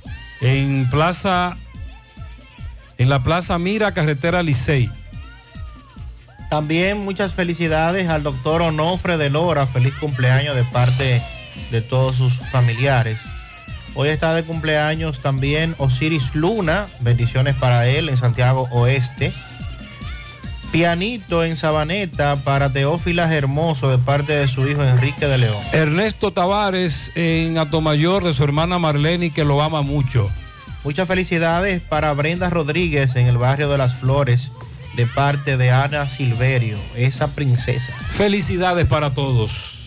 en 0.43 0.89
Plaza, 0.91 1.57
en 2.99 3.09
la 3.09 3.21
Plaza 3.21 3.59
Mira, 3.59 3.95
carretera 3.95 4.43
Licey. 4.43 4.91
También 6.51 6.99
muchas 6.99 7.33
felicidades 7.33 8.09
al 8.09 8.23
doctor 8.23 8.61
Onofre 8.61 9.17
de 9.17 9.31
Lora, 9.31 9.67
feliz 9.67 9.95
cumpleaños 9.95 10.57
de 10.57 10.65
parte 10.65 11.23
de 11.71 11.81
todos 11.81 12.17
sus 12.17 12.35
familiares. 12.35 13.19
Hoy 13.95 14.09
está 14.09 14.35
de 14.35 14.45
cumpleaños 14.45 15.21
también 15.21 15.75
Osiris 15.79 16.35
Luna, 16.35 16.87
bendiciones 17.01 17.57
para 17.57 17.89
él 17.89 18.09
en 18.09 18.17
Santiago 18.17 18.69
Oeste. 18.73 19.33
Pianito 20.73 21.43
en 21.43 21.57
Sabaneta 21.57 22.37
para 22.37 22.73
Teófilas 22.73 23.33
Hermoso 23.33 23.91
de 23.91 23.99
parte 23.99 24.35
de 24.35 24.47
su 24.47 24.69
hijo 24.69 24.85
Enrique 24.85 25.27
de 25.27 25.37
León. 25.37 25.59
Ernesto 25.73 26.33
Tavares 26.33 27.11
en 27.17 27.59
Atomayor 27.59 28.23
de 28.23 28.33
su 28.35 28.45
hermana 28.45 28.79
Marlene, 28.79 29.31
que 29.31 29.45
lo 29.45 29.63
ama 29.63 29.83
mucho. 29.83 30.31
Muchas 30.85 31.09
felicidades 31.09 31.83
para 31.83 32.13
Brenda 32.13 32.51
Rodríguez 32.51 33.17
en 33.17 33.27
el 33.27 33.37
barrio 33.37 33.69
de 33.69 33.79
las 33.79 33.97
Flores 33.97 34.53
de 34.97 35.07
parte 35.07 35.57
de 35.57 35.71
Ana 35.73 36.09
Silverio, 36.09 36.79
esa 36.97 37.35
princesa. 37.35 37.93
Felicidades 38.13 38.87
para 38.87 39.13
todos. 39.13 39.80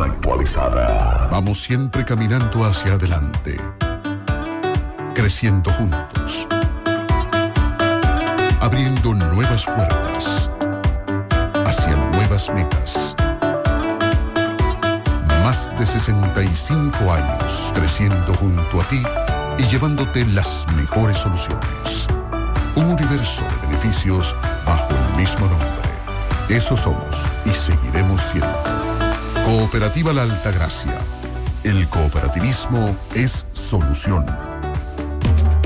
Actualizada. 0.00 1.28
Vamos 1.30 1.62
siempre 1.62 2.04
caminando 2.04 2.64
hacia 2.64 2.94
adelante, 2.94 3.60
creciendo 5.14 5.70
juntos, 5.72 6.48
abriendo 8.60 9.14
nuevas 9.14 9.64
puertas 9.64 10.50
hacia 11.64 11.96
nuevas 12.10 12.50
metas. 12.52 13.14
Más 15.44 15.70
de 15.78 15.86
65 15.86 17.12
años 17.12 17.72
creciendo 17.72 18.34
junto 18.34 18.80
a 18.80 18.84
ti 18.84 19.02
y 19.58 19.62
llevándote 19.62 20.26
las 20.26 20.66
mejores 20.76 21.18
soluciones. 21.18 22.08
Un 22.74 22.86
universo 22.86 23.42
de 23.42 23.68
beneficios 23.68 24.34
bajo 24.66 24.88
el 24.90 25.16
mismo 25.16 25.46
nombre. 25.46 25.68
Eso 26.48 26.76
somos 26.76 27.16
y 27.46 27.50
seguiremos 27.50 28.20
siendo. 28.22 28.83
Cooperativa 29.44 30.10
La 30.14 30.22
Altagracia. 30.22 30.96
El 31.64 31.86
cooperativismo 31.88 32.96
es 33.14 33.46
solución. 33.52 34.24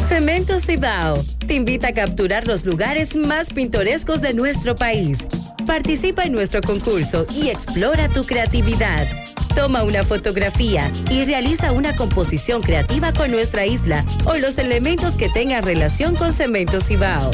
Cemento 0.08 0.58
Cibao 0.58 1.23
te 1.47 1.55
invita 1.55 1.89
a 1.89 1.92
capturar 1.92 2.48
los 2.48 2.65
lugares 2.65 3.15
más 3.15 3.52
pintorescos 3.52 4.20
de 4.20 4.34
nuestro 4.34 4.74
país. 4.74 5.18
Participa 5.65 6.24
en 6.24 6.32
nuestro 6.32 6.60
concurso 6.60 7.24
y 7.32 7.50
explora 7.50 8.08
tu 8.08 8.24
creatividad. 8.24 9.07
Toma 9.55 9.84
una 9.84 10.02
fotografía 10.02 10.90
y 11.08 11.24
realiza 11.24 11.70
una 11.70 11.94
composición 11.94 12.62
creativa 12.62 13.12
con 13.12 13.31
nuestra 13.31 13.65
isla 13.65 14.05
o 14.24 14.34
los 14.39 14.58
elementos 14.58 15.15
que 15.15 15.28
tengan 15.28 15.62
relación 15.62 16.16
con 16.16 16.32
Cemento 16.32 16.81
Cibao. 16.81 17.31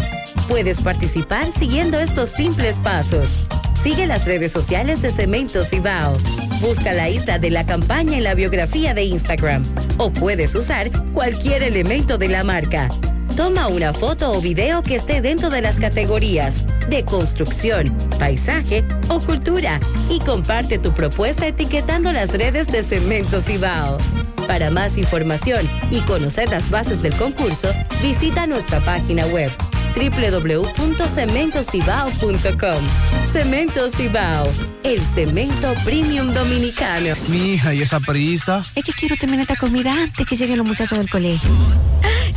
Puedes 0.47 0.83
participar 0.83 1.47
siguiendo 1.59 1.99
estos 1.99 2.29
simples 2.29 2.79
pasos. 2.81 3.47
Sigue 3.85 4.07
las 4.07 4.25
redes 4.25 4.51
sociales 4.51 5.03
de 5.03 5.13
Cemento 5.13 5.63
Cibao. 5.63 6.17
Busca 6.63 6.95
la 6.95 7.11
isla 7.11 7.39
de 7.39 7.51
la 7.51 7.67
campaña 7.67 8.17
en 8.17 8.25
la 8.25 8.33
biografía 8.33 8.95
de 8.95 9.05
Instagram. 9.05 9.63
O 9.99 10.11
puedes 10.11 10.55
usar 10.55 10.91
cualquier 11.13 11.63
elemento 11.63 12.17
de 12.17 12.29
la 12.29 12.45
marca. 12.45 12.89
Toma 13.37 13.69
una 13.69 13.93
foto 13.93 14.33
o 14.33 14.41
video 14.41 14.81
que 14.81 14.95
esté 14.95 15.21
dentro 15.21 15.51
de 15.51 15.61
las 15.61 15.79
categorías. 15.79 16.67
de 16.89 17.05
construcción, 17.05 17.97
paisaje 18.19 18.85
o 19.09 19.19
cultura 19.19 19.81
y 20.11 20.19
comparte 20.21 20.79
tu 20.79 20.93
propuesta 20.93 21.47
etiquetando 21.47 22.13
las 22.13 22.31
redes 22.31 22.69
de 22.69 22.83
Cemento 22.83 23.41
Cibao. 23.41 23.99
Para 24.47 24.71
más 24.71 24.99
información 24.99 25.69
y 25.91 26.01
conocer 26.01 26.51
las 26.51 26.71
bases 26.71 27.03
del 27.03 27.15
concurso, 27.15 27.69
visita 28.03 28.47
nuestra 28.47 28.81
página 28.81 29.27
web 29.29 29.51
www.cementocibao.com. 29.95 32.85
Cemento 33.33 33.89
Cibao, 33.91 34.49
el 34.83 35.01
cemento 35.01 35.73
premium 35.85 36.33
dominicano. 36.33 37.15
Mija, 37.29 37.73
¿y 37.75 37.83
esa 37.83 38.01
prisa? 38.01 38.65
Es 38.75 38.83
que 38.85 38.93
quiero 38.93 39.15
terminar 39.17 39.43
esta 39.43 39.57
comida 39.57 39.93
antes 39.93 40.27
que 40.27 40.37
lleguen 40.37 40.59
los 40.59 40.67
muchachos 40.67 40.99
del 40.99 41.09
colegio. 41.09 41.51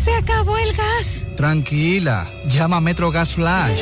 ¡Se 0.03 0.13
acabó 0.13 0.55
el 0.57 0.71
gas! 0.73 1.25
Tranquila, 1.35 2.27
llama 2.49 2.77
a 2.77 2.81
Metro 2.81 3.11
Gas 3.11 3.33
Flash. 3.33 3.81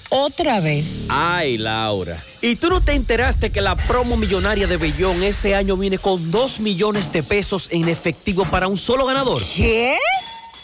otra 0.11 0.59
vez. 0.59 1.05
Ay, 1.09 1.57
Laura. 1.57 2.17
¿Y 2.41 2.57
tú 2.57 2.69
no 2.69 2.81
te 2.81 2.93
enteraste 2.93 3.49
que 3.49 3.61
la 3.61 3.75
promo 3.75 4.17
millonaria 4.17 4.67
de 4.67 4.77
Bellón 4.77 5.23
este 5.23 5.55
año 5.55 5.77
viene 5.77 5.97
con 5.97 6.29
2 6.29 6.59
millones 6.59 7.11
de 7.11 7.23
pesos 7.23 7.69
en 7.71 7.89
efectivo 7.89 8.45
para 8.45 8.67
un 8.67 8.77
solo 8.77 9.05
ganador? 9.05 9.41
¿Qué? 9.55 9.97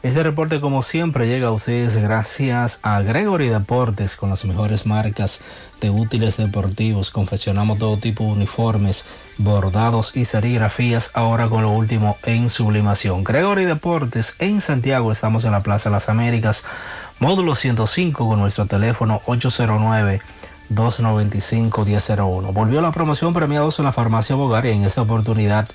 Este 0.03 0.21
reporte 0.21 0.59
como 0.59 0.81
siempre 0.81 1.27
llega 1.27 1.47
a 1.47 1.51
ustedes 1.51 1.95
gracias 1.95 2.81
a 2.83 3.01
Gregory 3.01 3.47
Deportes 3.47 4.17
con 4.17 4.31
las 4.31 4.43
mejores 4.43 4.85
marcas 4.85 5.43
de 5.79 5.89
útiles 5.89 6.35
deportivos. 6.35 7.09
Confeccionamos 7.09 7.79
todo 7.79 7.95
tipo 7.95 8.25
de 8.25 8.31
uniformes, 8.31 9.05
bordados 9.37 10.17
y 10.17 10.25
serigrafías 10.25 11.11
ahora 11.13 11.47
con 11.47 11.61
lo 11.61 11.71
último 11.71 12.17
en 12.25 12.49
sublimación. 12.49 13.23
Gregory 13.23 13.63
Deportes 13.63 14.35
en 14.39 14.59
Santiago 14.59 15.09
estamos 15.09 15.45
en 15.45 15.53
la 15.53 15.63
Plaza 15.63 15.89
Las 15.89 16.09
Américas, 16.09 16.65
módulo 17.19 17.55
105 17.55 18.27
con 18.27 18.39
nuestro 18.41 18.65
teléfono 18.65 19.21
809 19.25 20.19
295-1001. 20.73 22.53
Volvió 22.53 22.81
la 22.81 22.91
promoción 22.91 23.33
premiados 23.33 23.79
en 23.79 23.85
la 23.85 23.91
farmacia 23.91 24.35
Bogar 24.35 24.65
y 24.65 24.71
en 24.71 24.83
esta 24.83 25.01
oportunidad 25.01 25.67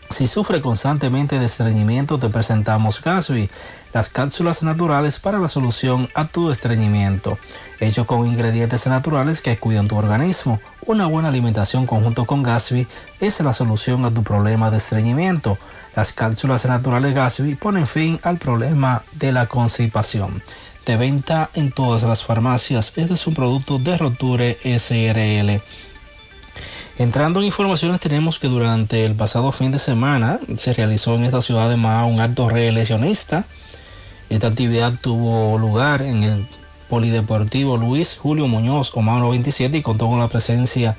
Si 0.09 0.27
sufre 0.27 0.61
constantemente 0.61 1.37
de 1.37 1.45
estreñimiento, 1.45 2.17
te 2.17 2.29
presentamos 2.29 3.03
Gasby, 3.03 3.49
las 3.93 4.09
cápsulas 4.09 4.63
naturales 4.63 5.19
para 5.19 5.37
la 5.37 5.49
solución 5.49 6.07
a 6.13 6.25
tu 6.25 6.49
estreñimiento. 6.49 7.37
Hecho 7.79 8.07
con 8.07 8.25
ingredientes 8.25 8.87
naturales 8.87 9.41
que 9.41 9.57
cuidan 9.57 9.89
tu 9.89 9.97
organismo. 9.97 10.61
Una 10.85 11.07
buena 11.07 11.27
alimentación 11.27 11.85
conjunto 11.85 12.23
con 12.25 12.41
Gasby 12.41 12.87
es 13.19 13.41
la 13.41 13.51
solución 13.51 14.05
a 14.05 14.11
tu 14.11 14.23
problema 14.23 14.71
de 14.71 14.77
estreñimiento. 14.77 15.57
Las 15.97 16.13
cápsulas 16.13 16.63
naturales 16.65 17.15
Gasby 17.15 17.55
ponen 17.55 17.87
fin 17.87 18.19
al 18.21 18.37
problema 18.37 19.01
de 19.13 19.31
la 19.31 19.47
constipación. 19.47 20.43
De 20.85 20.95
venta 20.95 21.49
en 21.55 21.71
todas 21.71 22.03
las 22.03 22.23
farmacias, 22.23 22.93
este 22.95 23.15
es 23.15 23.25
un 23.25 23.33
producto 23.33 23.79
de 23.79 23.97
Roture 23.97 24.59
SRL. 24.63 25.59
Entrando 26.99 27.39
en 27.39 27.47
informaciones, 27.47 27.99
tenemos 27.99 28.37
que 28.37 28.47
durante 28.47 29.05
el 29.05 29.15
pasado 29.15 29.51
fin 29.51 29.71
de 29.71 29.79
semana 29.79 30.39
se 30.55 30.73
realizó 30.73 31.15
en 31.15 31.23
esta 31.23 31.41
ciudad 31.41 31.67
de 31.67 31.77
Mao 31.77 32.05
un 32.05 32.19
acto 32.19 32.47
reeleccionista. 32.47 33.45
Esta 34.29 34.49
actividad 34.49 34.93
tuvo 35.01 35.57
lugar 35.57 36.03
en 36.03 36.21
el 36.21 36.47
Polideportivo 36.89 37.75
Luis 37.75 38.19
Julio 38.21 38.47
Muñoz, 38.47 38.95
Omar 38.95 39.27
27, 39.27 39.77
y 39.77 39.81
contó 39.81 40.05
con 40.05 40.19
la 40.19 40.27
presencia 40.27 40.95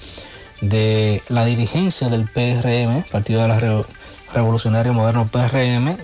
de 0.60 1.22
la 1.28 1.44
dirigencia 1.44 2.08
del 2.08 2.24
PRM, 2.24 3.04
Partido 3.12 3.42
de 3.42 3.48
la 3.48 3.60
Re 3.60 3.84
Revolucionario 4.34 4.92
Moderno 4.92 5.28
PRM, 5.28 5.96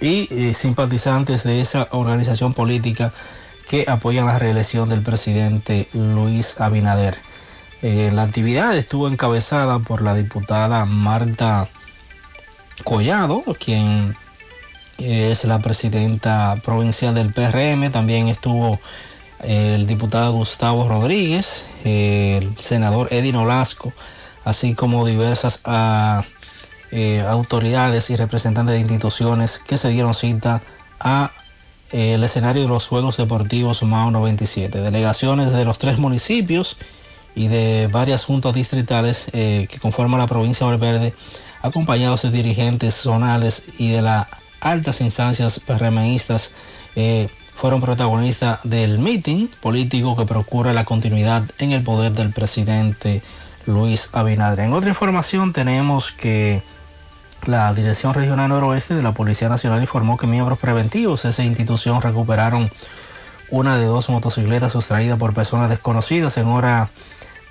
y 0.00 0.28
eh, 0.30 0.54
simpatizantes 0.54 1.44
de 1.44 1.60
esa 1.60 1.88
organización 1.90 2.52
política 2.54 3.12
que 3.68 3.86
apoyan 3.88 4.26
la 4.26 4.38
reelección 4.38 4.88
del 4.88 5.02
presidente 5.02 5.88
Luis 5.92 6.60
Abinader. 6.60 7.16
Eh, 7.82 8.10
la 8.12 8.22
actividad 8.22 8.76
estuvo 8.76 9.08
encabezada 9.08 9.78
por 9.80 10.02
la 10.02 10.14
diputada 10.14 10.84
Marta 10.84 11.68
Collado, 12.84 13.42
quien 13.58 14.16
es 14.98 15.44
la 15.44 15.58
presidenta 15.58 16.56
provincial 16.64 17.14
del 17.14 17.32
PRM. 17.32 17.90
También 17.90 18.28
estuvo 18.28 18.78
el 19.42 19.86
diputado 19.86 20.32
Gustavo 20.32 20.88
Rodríguez, 20.88 21.64
el 21.84 22.56
senador 22.58 23.08
Edino 23.10 23.42
Olasco, 23.42 23.92
así 24.44 24.74
como 24.74 25.04
diversas 25.06 25.60
ah, 25.64 26.24
eh, 26.92 27.20
autoridades 27.26 28.10
y 28.10 28.16
representantes 28.16 28.74
de 28.74 28.80
instituciones 28.80 29.58
que 29.58 29.76
se 29.76 29.88
dieron 29.88 30.14
cita 30.14 30.62
a 31.00 31.32
eh, 31.92 32.14
el 32.14 32.24
escenario 32.24 32.62
de 32.62 32.68
los 32.68 32.86
Juegos 32.86 33.16
Deportivos 33.16 33.82
Mao 33.82 34.10
97. 34.10 34.80
Delegaciones 34.80 35.52
de 35.52 35.64
los 35.64 35.78
tres 35.78 35.98
municipios 35.98 36.76
y 37.34 37.48
de 37.48 37.88
varias 37.90 38.24
juntas 38.24 38.54
distritales 38.54 39.26
eh, 39.32 39.66
que 39.70 39.78
conforman 39.78 40.20
la 40.20 40.26
provincia 40.26 40.66
de 40.66 40.76
Valverde, 40.76 41.14
acompañados 41.62 42.22
de 42.22 42.30
dirigentes 42.30 42.94
zonales 42.94 43.64
y 43.78 43.90
de 43.90 44.02
las 44.02 44.26
altas 44.60 45.00
instancias 45.00 45.60
PRMistas, 45.60 46.52
fueron 47.54 47.80
protagonistas 47.80 48.60
del 48.64 48.98
meeting 48.98 49.48
político 49.60 50.16
que 50.16 50.24
procura 50.24 50.72
la 50.72 50.84
continuidad 50.84 51.44
en 51.58 51.72
el 51.72 51.82
poder 51.82 52.12
del 52.12 52.32
presidente 52.32 53.22
Luis 53.66 54.10
Abinader. 54.12 54.60
En 54.60 54.72
otra 54.72 54.88
información 54.88 55.52
tenemos 55.52 56.12
que 56.12 56.62
la 57.44 57.72
Dirección 57.74 58.14
Regional 58.14 58.48
Noroeste 58.48 58.94
de 58.94 59.02
la 59.02 59.12
Policía 59.12 59.48
Nacional 59.48 59.80
informó 59.80 60.16
que 60.16 60.26
miembros 60.26 60.58
preventivos 60.58 61.22
de 61.22 61.30
esa 61.30 61.44
institución 61.44 62.00
recuperaron 62.02 62.70
una 63.50 63.76
de 63.76 63.84
dos 63.84 64.08
motocicletas 64.10 64.72
sustraídas 64.72 65.18
por 65.18 65.34
personas 65.34 65.70
desconocidas 65.70 66.36
en 66.38 66.46
hora 66.46 66.90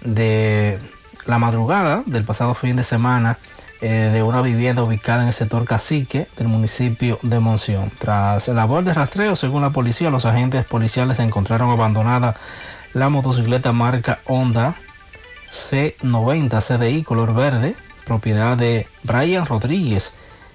de 0.02 0.80
la 1.26 1.40
madrugada 1.40 2.04
del 2.06 2.24
pasado 2.24 2.54
fin 2.54 2.76
de 2.76 2.84
semana 2.84 3.38
eh, 3.82 4.10
de 4.14 4.24
una 4.24 4.42
vivienda 4.42 4.84
ubicada 4.84 5.22
en 5.22 5.28
el 5.28 5.34
sector 5.34 5.66
Cacique 5.66 6.28
del 6.38 6.48
municipio 6.48 7.20
de 7.22 7.40
Monción. 7.40 7.92
Tras 7.98 8.48
el 8.48 8.56
labor 8.56 8.84
de 8.84 8.94
rastreo, 8.94 9.36
según 9.36 9.62
la 9.62 9.72
policía, 9.72 10.10
los 10.10 10.26
agentes 10.26 10.66
policiales 10.66 11.20
encontraron 11.20 11.70
abandonada 11.70 12.36
la 12.94 13.10
motocicleta 13.10 13.74
marca 13.74 14.20
Honda 14.26 14.76
C90 15.52 16.62
CDI 16.62 17.04
color 17.04 17.34
verde, 17.34 17.76
propiedad 18.06 18.58
de 18.58 18.88
Brian 19.03 19.45
Rodríguez, 19.45 20.14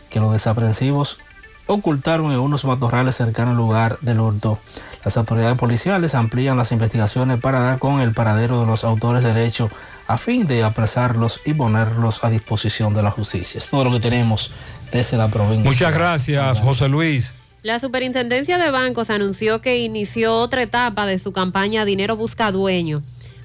que 0.09 0.21
los 0.21 0.33
desaprensivos 0.33 1.19
ocultaron 1.67 2.33
en 2.33 2.39
unos 2.39 2.65
matorrales 2.65 3.17
cercanos 3.17 3.53
al 3.53 3.59
lugar 3.59 3.99
del 4.01 4.21
hurto. 4.21 4.59
Las 5.05 5.17
autoridades 5.17 5.57
policiales 5.57 6.15
amplían 6.15 6.57
las 6.57 6.73
investigaciones 6.73 7.41
para 7.41 7.61
dar 7.61 7.79
con 7.79 8.01
el 8.01 8.13
paradero 8.13 8.61
de 8.61 8.67
los 8.67 8.85
autores 8.85 9.23
del 9.23 9.37
hecho 9.37 9.71
a 10.07 10.19
fin 10.19 10.47
de 10.47 10.65
apresarlos 10.65 11.41
y 11.45 11.55
ponerlos 11.55 12.25
a 12.25 12.31
disposición 12.31 12.95
de 12.95 13.03
la 13.03 13.11
justicia. 13.11 13.59
Es 13.59 13.69
todo 13.69 13.85
lo 13.85 13.93
que 13.93 14.01
tenemos 14.01 14.51
desde 14.91 15.17
la 15.17 15.29
provincia. 15.29 15.71
Muchas 15.71 15.95
gracias, 15.95 16.61
José 16.61 16.89
Luis. 16.89 17.33
La 17.63 17.79
Superintendencia 17.79 18.59
de 18.59 18.71
Bancos 18.71 19.11
anunció 19.11 19.61
que 19.61 19.79
inició 19.79 20.35
otra 20.35 20.63
etapa 20.63 21.07
de 21.07 21.19
su 21.19 21.33
campaña 21.33 21.85
Dinero 21.85 22.17
Busca 22.17 22.51
Dueño 22.51 23.03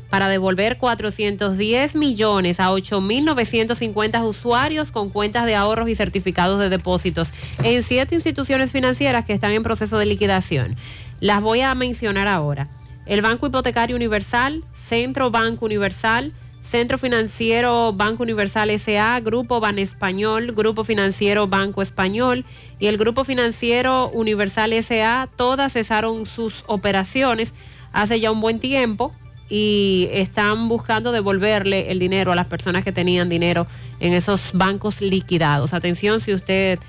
para 0.10 0.30
devolver 0.30 0.78
410 0.78 1.96
millones 1.96 2.60
a 2.60 2.70
8.950 2.72 4.24
usuarios 4.24 4.92
con 4.92 5.10
cuentas 5.10 5.46
de 5.46 5.56
ahorros 5.56 5.90
y 5.90 5.96
certificados 5.96 6.60
de 6.60 6.70
depósitos 6.70 7.32
en 7.64 7.84
siete 7.84 8.16
instituciones 8.16 8.72
financieras 8.72 9.26
que 9.26 9.34
están 9.34 9.52
en 9.52 9.64
proceso 9.64 9.98
de 9.98 10.06
liquidación. 10.06 10.76
Las 11.20 11.42
voy 11.42 11.62
a 11.62 11.74
mencionar 11.76 12.28
ahora. 12.28 12.68
El 13.06 13.22
Banco 13.22 13.48
Hipotecario 13.48 13.96
Universal, 13.96 14.64
Centro 14.74 15.32
Banco 15.32 15.66
Universal, 15.66 16.34
Centro 16.64 16.98
Financiero 16.98 17.94
Banco 17.94 18.24
Universal 18.24 18.72
SA, 18.80 19.20
Grupo 19.20 19.60
Ban 19.60 19.78
Español, 19.78 20.54
Grupo 20.54 20.84
Financiero 20.84 21.48
Banco 21.48 21.84
Español 21.84 22.44
y 22.80 22.88
el 22.88 22.98
Grupo 22.98 23.24
Financiero 23.24 24.10
Universal 24.10 24.74
SA, 24.84 25.30
todas 25.36 25.74
cesaron 25.74 26.26
sus 26.26 26.64
operaciones 26.66 27.54
hace 27.94 28.20
ya 28.20 28.32
un 28.32 28.42
buen 28.42 28.60
tiempo 28.60 29.14
y 29.50 30.10
están 30.12 30.68
buscando 30.68 31.12
devolverle 31.12 31.92
el 31.92 32.00
dinero 32.00 32.32
a 32.32 32.36
las 32.36 32.48
personas 32.48 32.84
que 32.84 32.92
tenían 32.92 33.30
dinero 33.30 33.68
en 34.00 34.14
esos 34.14 34.52
bancos 34.54 35.02
liquidados. 35.02 35.74
Atención 35.74 36.22
si 36.22 36.34
usted, 36.34 36.80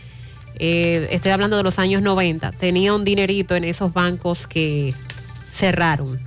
eh, 0.59 1.09
estoy 1.11 1.33
hablando 1.33 1.57
de 1.57 1.63
los 1.63 1.79
años 1.79 2.03
90, 2.03 2.53
tenía 2.53 2.95
un 2.95 3.05
dinerito 3.05 3.55
en 3.55 3.65
esos 3.65 3.93
bancos 3.93 4.47
que 4.47 4.95
cerraron. 5.51 6.21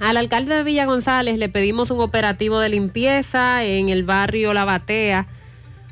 Al 0.00 0.16
alcalde 0.16 0.54
de 0.54 0.62
Villa 0.62 0.86
González 0.86 1.38
le 1.38 1.48
pedimos 1.48 1.90
un 1.90 2.00
operativo 2.00 2.60
de 2.60 2.68
limpieza 2.68 3.64
en 3.64 3.88
el 3.88 4.04
barrio 4.04 4.54
La 4.54 4.64
Batea. 4.64 5.26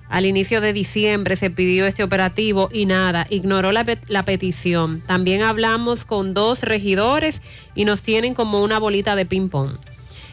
Al 0.08 0.24
inicio 0.24 0.60
de 0.60 0.72
diciembre 0.72 1.36
se 1.36 1.50
pidió 1.50 1.86
este 1.86 2.04
operativo 2.04 2.68
y 2.72 2.86
nada, 2.86 3.26
ignoró 3.28 3.72
la, 3.72 3.84
petición. 4.24 5.02
También 5.06 5.42
hablamos 5.42 6.04
con 6.04 6.32
dos 6.32 6.62
regidores 6.62 7.42
y 7.74 7.84
nos 7.84 8.02
tienen 8.02 8.34
como 8.34 8.62
una 8.62 8.78
bolita 8.78 9.16
de 9.16 9.26
ping-pong. 9.26 9.72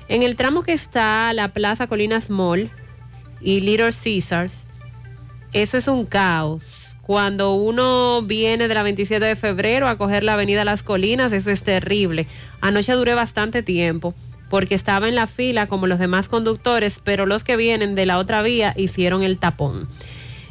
En 0.10 0.22
el 0.22 0.36
tramo 0.36 0.64
que 0.64 0.74
está 0.74 1.34
la 1.34 1.54
Plaza 1.54 1.88
Colinas 1.88 2.30
Mall 2.30 2.70
y 3.42 3.62
Little 3.62 3.92
Caesars, 3.92 4.66
eso 5.54 5.78
es 5.78 5.88
un 5.88 6.06
caos. 6.06 6.62
Cuando 7.02 7.54
uno 7.56 8.22
viene 8.22 8.68
de 8.68 8.74
la 8.76 8.84
27 8.84 9.26
de 9.26 9.36
febrero 9.36 9.88
a 9.88 9.98
coger 9.98 10.24
la 10.24 10.34
avenida 10.34 10.64
Las 10.64 10.84
Colinas, 10.84 11.34
eso 11.34 11.50
es 11.50 11.64
terrible. 11.64 12.28
Anoche 12.62 12.94
duré 12.94 13.14
bastante 13.14 13.64
tiempo 13.64 14.14
porque 14.54 14.76
estaba 14.76 15.10
en 15.10 15.16
la 15.16 15.26
fila 15.26 15.66
como 15.66 15.88
los 15.88 15.98
demás 15.98 16.30
conductores, 16.30 17.00
pero 17.04 17.26
los 17.26 17.44
que 17.44 17.58
vienen 17.58 17.96
de 17.96 18.06
la 18.06 18.20
otra 18.20 18.44
vía 18.44 18.76
hicieron 18.78 19.24
el 19.24 19.40
tapón. 19.40 19.88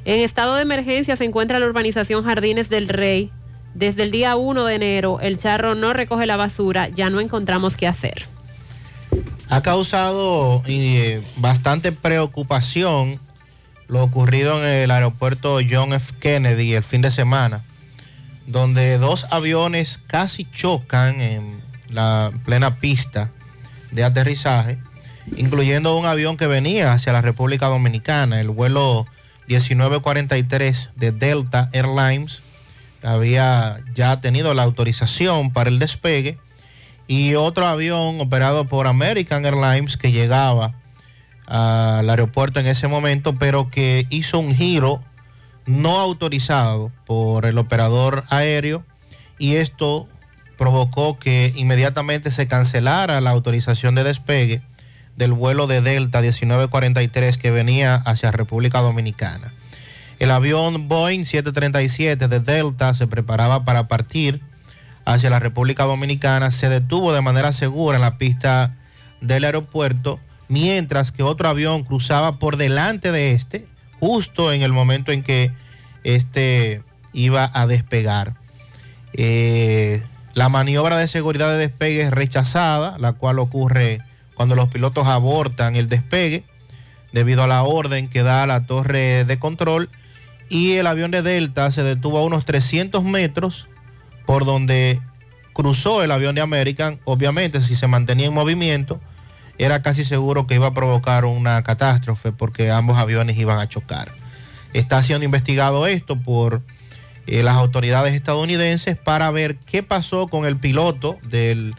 En 0.05 0.19
estado 0.19 0.57
de 0.57 0.63
emergencia 0.63 1.15
se 1.15 1.23
encuentra 1.23 1.61
la 1.61 1.67
urbanización 1.67 2.25
Jardines 2.25 2.69
del 2.69 2.89
Rey. 2.89 3.31
Desde 3.75 4.03
el 4.03 4.11
día 4.11 4.35
1 4.35 4.65
de 4.65 4.75
enero 4.75 5.21
el 5.21 5.39
charro 5.39 5.77
no 5.77 5.93
recoge 5.93 6.27
la 6.27 6.37
basura, 6.37 6.89
ya 6.89 7.11
no 7.11 7.21
encontramos 7.21 7.77
qué 7.77 7.87
hacer. 7.87 8.27
Ha 9.49 9.63
causado 9.63 10.65
eh, 10.67 11.23
bastante 11.37 11.93
preocupación 11.93 13.21
lo 13.87 14.03
ocurrido 14.03 14.59
en 14.65 14.69
el 14.69 14.91
aeropuerto 14.91 15.61
John 15.71 15.93
F. 15.93 16.13
Kennedy 16.19 16.75
el 16.75 16.83
fin 16.83 17.03
de 17.03 17.13
semana, 17.13 17.63
donde 18.49 18.99
dos 18.99 19.29
aviones 19.31 20.01
casi 20.09 20.45
chocan 20.51 21.21
en 21.21 21.61
la 21.89 22.33
plena 22.45 22.81
pista 22.81 23.31
de 23.93 24.05
aterrizaje, 24.05 24.79
incluyendo 25.37 25.97
un 25.97 26.07
avión 26.07 26.37
que 26.37 26.47
venía 26.47 26.93
hacia 26.93 27.13
la 27.13 27.21
República 27.21 27.67
Dominicana, 27.67 28.41
el 28.41 28.51
vuelo 28.51 29.07
1943 29.47 30.91
de 30.97 31.13
Delta 31.13 31.69
Airlines, 31.73 32.43
había 33.03 33.81
ya 33.95 34.21
tenido 34.21 34.55
la 34.55 34.63
autorización 34.63 35.53
para 35.53 35.71
el 35.71 35.79
despegue, 35.79 36.39
y 37.07 37.35
otro 37.35 37.67
avión 37.67 38.21
operado 38.21 38.67
por 38.67 38.87
American 38.87 39.45
Airlines 39.45 39.97
que 39.97 40.13
llegaba 40.13 40.73
al 41.47 42.09
aeropuerto 42.09 42.61
en 42.61 42.67
ese 42.67 42.89
momento, 42.89 43.37
pero 43.37 43.71
que 43.71 44.07
hizo 44.09 44.39
un 44.39 44.55
giro 44.55 45.03
no 45.67 45.99
autorizado 45.99 46.91
por 47.05 47.45
el 47.45 47.59
operador 47.59 48.25
aéreo 48.31 48.85
y 49.39 49.57
esto 49.57 50.09
provocó 50.57 51.19
que 51.19 51.53
inmediatamente 51.57 52.31
se 52.31 52.49
cancelara 52.49 53.21
la 53.21 53.31
autorización 53.31 53.95
de 53.95 54.05
despegue 54.05 54.63
del 55.17 55.33
vuelo 55.33 55.67
de 55.67 55.81
Delta 55.81 56.21
1943 56.21 57.37
que 57.37 57.51
venía 57.51 57.95
hacia 57.97 58.31
República 58.31 58.81
Dominicana. 58.81 59.53
El 60.19 60.31
avión 60.31 60.89
Boeing 60.89 61.25
737 61.25 62.29
de 62.29 62.41
Delta 62.41 62.95
se 62.95 63.07
preparaba 63.07 63.65
para 63.65 63.89
partir 63.89 64.41
hacia 65.05 65.31
la 65.31 65.41
República 65.41 65.85
Dominicana, 65.85 66.51
se 66.51 66.69
detuvo 66.69 67.13
de 67.13 67.21
manera 67.21 67.53
segura 67.53 67.97
en 67.97 68.03
la 68.03 68.19
pista 68.19 68.77
del 69.21 69.45
aeropuerto, 69.45 70.21
mientras 70.49 71.11
que 71.11 71.23
otro 71.23 71.49
avión 71.49 71.83
cruzaba 71.83 72.39
por 72.39 72.57
delante 72.57 73.11
de 73.11 73.33
este, 73.33 73.67
justo 73.99 74.53
en 74.53 74.63
el 74.63 74.73
momento 74.73 75.11
en 75.13 75.23
que 75.23 75.51
este 76.05 76.83
iba 77.13 77.51
a 77.53 77.67
despegar. 77.67 78.35
Eh, 79.15 80.03
la 80.35 80.49
maniobra 80.49 80.97
de 80.97 81.09
seguridad 81.09 81.51
de 81.51 81.59
despegue 81.59 82.03
es 82.03 82.11
rechazada, 82.11 82.97
la 82.99 83.13
cual 83.13 83.39
ocurre 83.39 84.01
cuando 84.35 84.55
los 84.55 84.69
pilotos 84.69 85.07
abortan 85.07 85.77
el 85.77 85.89
despegue 85.89 86.45
debido 87.13 87.43
a 87.43 87.47
la 87.47 87.63
orden 87.63 88.09
que 88.09 88.23
da 88.23 88.47
la 88.47 88.67
torre 88.67 89.25
de 89.25 89.39
control 89.39 89.91
y 90.49 90.73
el 90.73 90.87
avión 90.87 91.11
de 91.11 91.23
Delta 91.23 91.71
se 91.71 91.83
detuvo 91.83 92.19
a 92.19 92.25
unos 92.25 92.45
300 92.45 93.05
metros 93.05 93.69
por 94.27 94.45
donde 94.45 95.01
cruzó 95.53 96.03
el 96.03 96.11
avión 96.11 96.35
de 96.35 96.41
American. 96.41 97.01
Obviamente, 97.05 97.63
si 97.63 97.77
se 97.77 97.87
mantenía 97.87 98.27
en 98.27 98.35
movimiento, 98.35 99.01
era 99.59 99.83
casi 99.83 100.05
seguro 100.05 100.47
que 100.47 100.55
iba 100.55 100.67
a 100.67 100.75
provocar 100.75 101.25
una 101.25 101.63
catástrofe 101.63 102.33
porque 102.33 102.71
ambos 102.71 102.99
aviones 102.99 103.39
iban 103.39 103.59
a 103.59 103.69
chocar. 103.69 104.13
Está 104.73 105.03
siendo 105.03 105.25
investigado 105.25 105.87
esto 105.87 106.17
por 106.17 106.63
eh, 107.27 107.43
las 107.43 107.57
autoridades 107.57 108.15
estadounidenses 108.15 108.97
para 108.97 109.31
ver 109.31 109.57
qué 109.57 109.83
pasó 109.83 110.29
con 110.29 110.45
el 110.45 110.57
piloto 110.57 111.19
del 111.23 111.75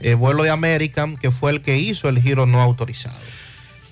eh, 0.00 0.14
vuelo 0.14 0.42
de 0.42 0.50
American, 0.50 1.16
que 1.16 1.30
fue 1.30 1.50
el 1.50 1.62
que 1.62 1.78
hizo 1.78 2.08
el 2.08 2.20
giro 2.20 2.46
no 2.46 2.60
autorizado. 2.60 3.18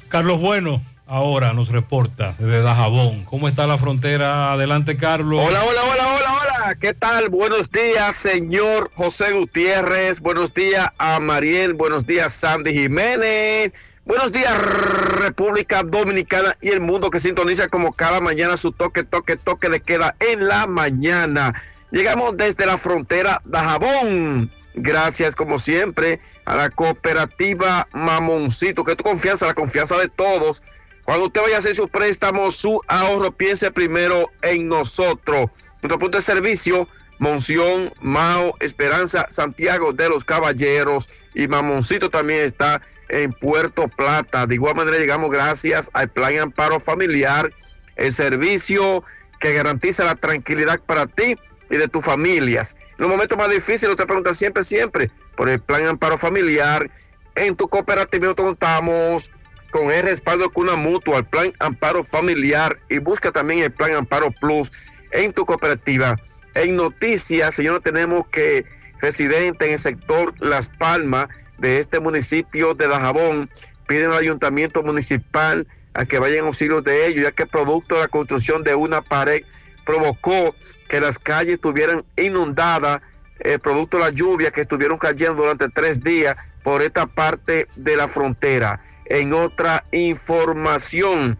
Carlos 0.08 0.40
Bueno, 0.40 0.82
ahora 1.06 1.52
nos 1.52 1.68
reporta 1.68 2.34
desde 2.38 2.62
Dajabón. 2.62 3.24
¿Cómo 3.24 3.48
está 3.48 3.66
la 3.66 3.78
frontera? 3.78 4.52
Adelante, 4.52 4.96
Carlos. 4.96 5.40
Hola, 5.44 5.64
hola, 5.64 5.82
hola, 5.84 6.14
hola, 6.14 6.32
hola. 6.32 6.74
¿Qué 6.80 6.94
tal? 6.94 7.28
Buenos 7.28 7.70
días, 7.70 8.16
señor 8.16 8.90
José 8.94 9.32
Gutiérrez. 9.32 10.20
Buenos 10.20 10.54
días 10.54 10.88
a 10.98 11.20
Mariel. 11.20 11.74
Buenos 11.74 12.06
días, 12.06 12.32
Sandy 12.32 12.72
Jiménez. 12.72 13.72
Buenos 14.06 14.32
días, 14.32 14.54
República 14.58 15.82
Dominicana 15.82 16.58
y 16.60 16.68
el 16.68 16.82
mundo 16.82 17.10
que 17.10 17.20
sintoniza 17.20 17.68
como 17.68 17.94
cada 17.94 18.20
mañana 18.20 18.58
su 18.58 18.70
toque, 18.70 19.02
toque, 19.02 19.36
toque 19.36 19.70
de 19.70 19.80
queda 19.80 20.14
en 20.20 20.46
la 20.46 20.66
mañana. 20.66 21.54
Llegamos 21.90 22.36
desde 22.36 22.66
la 22.66 22.76
frontera 22.76 23.40
de 23.46 23.58
Jabón. 23.58 24.50
Gracias, 24.74 25.34
como 25.34 25.58
siempre, 25.58 26.20
a 26.44 26.54
la 26.54 26.68
cooperativa 26.68 27.88
Mamoncito, 27.92 28.84
que 28.84 28.94
tu 28.94 29.04
confianza, 29.04 29.46
la 29.46 29.54
confianza 29.54 29.96
de 29.96 30.10
todos. 30.10 30.62
Cuando 31.04 31.28
usted 31.28 31.40
vaya 31.40 31.56
a 31.56 31.60
hacer 31.60 31.74
su 31.74 31.88
préstamo, 31.88 32.50
su 32.50 32.82
ahorro, 32.86 33.32
piense 33.32 33.70
primero 33.70 34.30
en 34.42 34.68
nosotros. 34.68 35.48
Nuestro 35.80 35.98
punto 35.98 36.18
de 36.18 36.22
servicio, 36.22 36.88
Monción, 37.18 37.90
Mao, 38.02 38.54
Esperanza, 38.60 39.28
Santiago 39.30 39.94
de 39.94 40.10
los 40.10 40.26
Caballeros 40.26 41.08
y 41.34 41.48
Mamoncito 41.48 42.10
también 42.10 42.40
está 42.40 42.82
en 43.08 43.32
Puerto 43.32 43.88
Plata. 43.88 44.46
De 44.46 44.54
igual 44.54 44.76
manera 44.76 44.98
llegamos 44.98 45.30
gracias 45.30 45.90
al 45.92 46.08
Plan 46.08 46.38
Amparo 46.38 46.80
Familiar, 46.80 47.52
el 47.96 48.12
servicio 48.12 49.04
que 49.40 49.54
garantiza 49.54 50.04
la 50.04 50.14
tranquilidad 50.14 50.80
para 50.80 51.06
ti 51.06 51.36
y 51.70 51.76
de 51.76 51.88
tus 51.88 52.04
familias. 52.04 52.74
En 52.80 52.96
los 52.98 53.10
momentos 53.10 53.36
más 53.36 53.50
difíciles, 53.50 53.96
te 53.96 54.06
pregunta 54.06 54.34
siempre, 54.34 54.64
siempre, 54.64 55.10
por 55.36 55.48
el 55.48 55.60
Plan 55.60 55.86
Amparo 55.86 56.18
Familiar. 56.18 56.90
En 57.34 57.56
tu 57.56 57.68
cooperativa 57.68 58.34
contamos 58.34 59.30
con 59.70 59.90
el 59.90 60.04
respaldo 60.04 60.44
de 60.44 60.50
Cuna 60.50 60.76
Mutua, 60.76 61.18
el 61.18 61.24
Plan 61.24 61.52
Amparo 61.58 62.04
Familiar 62.04 62.78
y 62.88 62.98
busca 62.98 63.32
también 63.32 63.58
el 63.58 63.72
Plan 63.72 63.94
Amparo 63.94 64.30
Plus 64.40 64.70
en 65.10 65.32
tu 65.32 65.44
cooperativa. 65.44 66.16
En 66.54 66.76
noticias, 66.76 67.56
señor, 67.56 67.82
tenemos 67.82 68.26
que 68.28 68.64
residentes 69.00 69.66
en 69.66 69.74
el 69.74 69.78
sector 69.80 70.32
Las 70.38 70.68
Palmas 70.68 71.28
de 71.58 71.78
este 71.78 72.00
municipio 72.00 72.74
de 72.74 72.88
Dajabón 72.88 73.50
piden 73.86 74.10
al 74.10 74.18
ayuntamiento 74.18 74.82
municipal 74.82 75.66
a 75.92 76.04
que 76.04 76.18
vayan 76.18 76.46
auxilios 76.46 76.82
de 76.82 77.06
ellos, 77.06 77.24
ya 77.24 77.32
que 77.32 77.46
producto 77.46 77.94
de 77.94 78.02
la 78.02 78.08
construcción 78.08 78.64
de 78.64 78.74
una 78.74 79.02
pared 79.02 79.44
provocó 79.84 80.54
que 80.88 81.00
las 81.00 81.18
calles 81.18 81.54
estuvieran 81.54 82.04
inundadas, 82.16 83.00
eh, 83.40 83.58
producto 83.58 83.98
de 83.98 84.04
la 84.04 84.10
lluvia 84.10 84.50
que 84.50 84.62
estuvieron 84.62 84.98
cayendo 84.98 85.42
durante 85.42 85.68
tres 85.68 86.02
días 86.02 86.36
por 86.62 86.82
esta 86.82 87.06
parte 87.06 87.68
de 87.76 87.96
la 87.96 88.08
frontera. 88.08 88.80
En 89.06 89.32
otra 89.32 89.84
información, 89.92 91.38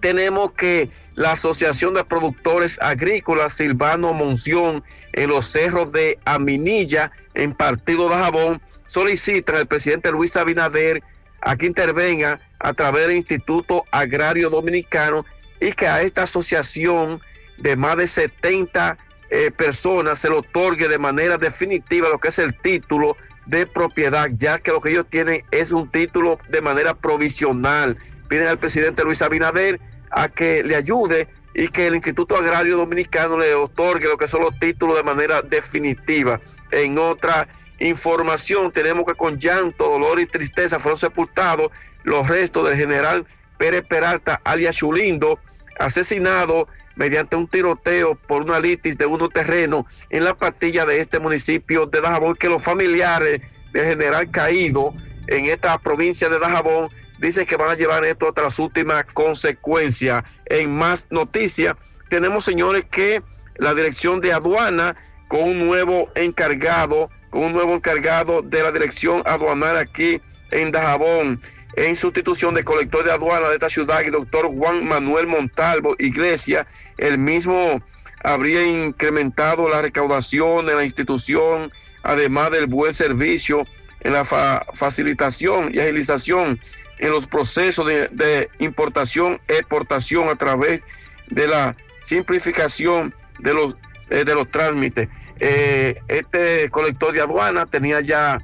tenemos 0.00 0.52
que 0.52 0.90
la 1.14 1.32
Asociación 1.32 1.94
de 1.94 2.04
Productores 2.04 2.78
Agrícolas 2.80 3.54
Silvano 3.54 4.12
Monción 4.12 4.84
en 5.12 5.30
los 5.30 5.46
cerros 5.46 5.92
de 5.92 6.18
Aminilla, 6.24 7.10
en 7.34 7.54
Partido 7.54 8.08
de 8.08 8.16
Jabón, 8.16 8.60
solicita 8.88 9.56
al 9.56 9.66
presidente 9.66 10.10
Luis 10.10 10.36
Abinader 10.36 11.02
a 11.40 11.56
que 11.56 11.66
intervenga 11.66 12.40
a 12.58 12.72
través 12.72 13.06
del 13.06 13.16
Instituto 13.16 13.84
Agrario 13.92 14.50
Dominicano 14.50 15.24
y 15.60 15.72
que 15.72 15.86
a 15.86 16.02
esta 16.02 16.24
asociación 16.24 17.20
de 17.58 17.76
más 17.76 17.96
de 17.96 18.06
70 18.06 18.98
eh, 19.30 19.50
personas 19.50 20.18
se 20.18 20.28
le 20.28 20.36
otorgue 20.36 20.88
de 20.88 20.98
manera 20.98 21.38
definitiva 21.38 22.08
lo 22.08 22.18
que 22.18 22.28
es 22.28 22.38
el 22.38 22.56
título 22.56 23.16
de 23.46 23.66
propiedad, 23.66 24.28
ya 24.38 24.58
que 24.58 24.72
lo 24.72 24.80
que 24.80 24.90
ellos 24.90 25.06
tienen 25.08 25.42
es 25.50 25.70
un 25.70 25.90
título 25.90 26.38
de 26.48 26.60
manera 26.60 26.94
provisional. 26.94 27.96
Piden 28.28 28.46
al 28.46 28.58
presidente 28.58 29.04
Luis 29.04 29.22
Abinader 29.22 29.80
a 30.10 30.28
que 30.28 30.62
le 30.62 30.76
ayude 30.76 31.28
y 31.54 31.68
que 31.68 31.86
el 31.86 31.94
Instituto 31.94 32.36
Agrario 32.36 32.76
Dominicano 32.76 33.38
le 33.38 33.54
otorgue 33.54 34.06
lo 34.06 34.18
que 34.18 34.28
son 34.28 34.42
los 34.42 34.58
títulos 34.58 34.96
de 34.96 35.02
manera 35.02 35.42
definitiva. 35.42 36.40
En 36.70 36.98
otra 36.98 37.48
información 37.78 38.72
tenemos 38.72 39.06
que 39.06 39.14
con 39.14 39.38
llanto, 39.38 39.88
dolor 39.88 40.20
y 40.20 40.26
tristeza 40.26 40.78
fueron 40.78 40.98
sepultados 40.98 41.70
los 42.04 42.26
restos 42.26 42.68
del 42.68 42.76
general 42.76 43.26
Pérez 43.58 43.84
Peralta, 43.86 44.40
alias 44.44 44.76
Chulindo, 44.76 45.38
asesinado 45.78 46.68
mediante 46.96 47.36
un 47.36 47.46
tiroteo 47.46 48.16
por 48.16 48.42
una 48.42 48.58
litis 48.58 48.98
de 48.98 49.06
uno 49.06 49.28
terreno 49.28 49.86
en 50.10 50.24
la 50.24 50.34
partilla 50.34 50.84
de 50.84 51.00
este 51.00 51.18
municipio 51.20 51.86
de 51.86 52.00
Dajabón, 52.00 52.34
que 52.34 52.48
los 52.48 52.62
familiares 52.62 53.42
del 53.72 53.86
general 53.86 54.30
caído 54.30 54.92
en 55.28 55.46
esta 55.46 55.78
provincia 55.78 56.28
de 56.28 56.38
Dajabón 56.38 56.88
dicen 57.18 57.46
que 57.46 57.56
van 57.56 57.70
a 57.70 57.74
llevar 57.74 58.04
esto 58.04 58.28
hasta 58.28 58.42
las 58.42 58.58
últimas 58.58 59.04
consecuencias. 59.12 60.24
En 60.46 60.70
más 60.70 61.06
noticias, 61.10 61.76
tenemos 62.08 62.44
señores 62.44 62.84
que 62.90 63.22
la 63.56 63.74
dirección 63.74 64.20
de 64.20 64.32
aduana 64.32 64.96
con 65.28 65.42
un 65.42 65.66
nuevo 65.66 66.08
encargado, 66.14 67.10
un 67.32 67.52
nuevo 67.52 67.74
encargado 67.74 68.42
de 68.42 68.62
la 68.62 68.72
dirección 68.72 69.22
aduanal 69.26 69.76
aquí 69.76 70.20
en 70.50 70.70
Dajabón 70.72 71.40
en 71.76 71.96
sustitución 71.96 72.54
del 72.54 72.64
colector 72.64 73.04
de 73.04 73.12
aduana 73.12 73.48
de 73.48 73.54
esta 73.54 73.70
ciudad, 73.70 74.02
el 74.02 74.10
doctor 74.10 74.46
Juan 74.46 74.86
Manuel 74.88 75.26
Montalvo 75.26 75.94
Iglesia, 75.98 76.66
el 76.96 77.18
mismo 77.18 77.80
habría 78.24 78.64
incrementado 78.64 79.68
la 79.68 79.82
recaudación 79.82 80.68
en 80.68 80.76
la 80.76 80.84
institución, 80.84 81.70
además 82.02 82.50
del 82.50 82.66
buen 82.66 82.92
servicio 82.94 83.64
en 84.00 84.12
la 84.12 84.24
facilitación 84.24 85.70
y 85.72 85.78
agilización 85.78 86.58
en 86.98 87.10
los 87.10 87.26
procesos 87.26 87.86
de, 87.86 88.08
de 88.08 88.48
importación, 88.58 89.40
exportación 89.46 90.28
a 90.28 90.36
través 90.36 90.84
de 91.28 91.46
la 91.46 91.76
simplificación 92.00 93.14
de 93.38 93.54
los, 93.54 93.76
eh, 94.10 94.24
de 94.24 94.34
los 94.34 94.50
trámites. 94.50 95.08
Eh, 95.40 96.00
este 96.08 96.68
colector 96.70 97.12
de 97.12 97.20
aduana 97.20 97.66
tenía 97.66 98.00
ya 98.00 98.38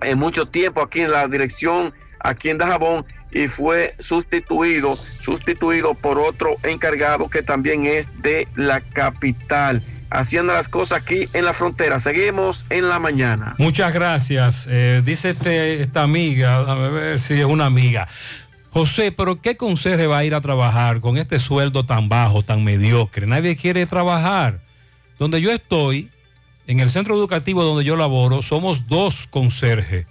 en 0.00 0.18
mucho 0.18 0.46
tiempo 0.46 0.82
aquí 0.82 1.00
en 1.00 1.10
la 1.10 1.26
dirección 1.28 1.92
aquí 2.24 2.48
en 2.48 2.58
Dajabón 2.58 3.04
y 3.30 3.48
fue 3.48 3.94
sustituido, 3.98 4.98
sustituido 5.20 5.94
por 5.94 6.18
otro 6.18 6.56
encargado 6.62 7.28
que 7.28 7.42
también 7.42 7.86
es 7.86 8.10
de 8.22 8.48
la 8.56 8.80
capital. 8.80 9.82
Haciendo 10.10 10.52
las 10.52 10.68
cosas 10.68 11.02
aquí 11.02 11.28
en 11.32 11.44
la 11.44 11.52
frontera. 11.52 11.98
Seguimos 11.98 12.64
en 12.70 12.88
la 12.88 13.00
mañana. 13.00 13.56
Muchas 13.58 13.92
gracias. 13.92 14.68
Eh, 14.70 15.02
dice 15.04 15.30
este, 15.30 15.82
esta 15.82 16.04
amiga, 16.04 16.58
a 16.58 16.74
ver 16.74 17.18
si 17.18 17.34
es 17.34 17.44
una 17.44 17.66
amiga. 17.66 18.06
José, 18.70 19.10
pero 19.10 19.40
¿qué 19.40 19.56
conserje 19.56 20.06
va 20.06 20.18
a 20.18 20.24
ir 20.24 20.34
a 20.34 20.40
trabajar 20.40 21.00
con 21.00 21.16
este 21.16 21.40
sueldo 21.40 21.84
tan 21.84 22.08
bajo, 22.08 22.44
tan 22.44 22.62
mediocre? 22.62 23.26
Nadie 23.26 23.56
quiere 23.56 23.86
trabajar. 23.86 24.60
Donde 25.18 25.40
yo 25.40 25.50
estoy, 25.50 26.10
en 26.66 26.80
el 26.80 26.90
centro 26.90 27.14
educativo 27.14 27.62
donde 27.62 27.84
yo 27.84 27.96
laboro, 27.96 28.42
somos 28.42 28.86
dos 28.88 29.26
conserjes 29.26 30.06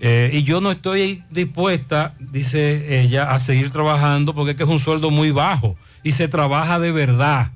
eh, 0.00 0.30
y 0.32 0.44
yo 0.44 0.62
no 0.62 0.70
estoy 0.70 1.22
dispuesta, 1.30 2.14
dice 2.18 3.02
ella, 3.02 3.32
a 3.32 3.38
seguir 3.38 3.70
trabajando 3.70 4.34
porque 4.34 4.52
es 4.52 4.60
es 4.60 4.66
un 4.66 4.80
sueldo 4.80 5.10
muy 5.10 5.30
bajo 5.30 5.76
y 6.02 6.12
se 6.12 6.26
trabaja 6.26 6.78
de 6.78 6.90
verdad. 6.90 7.50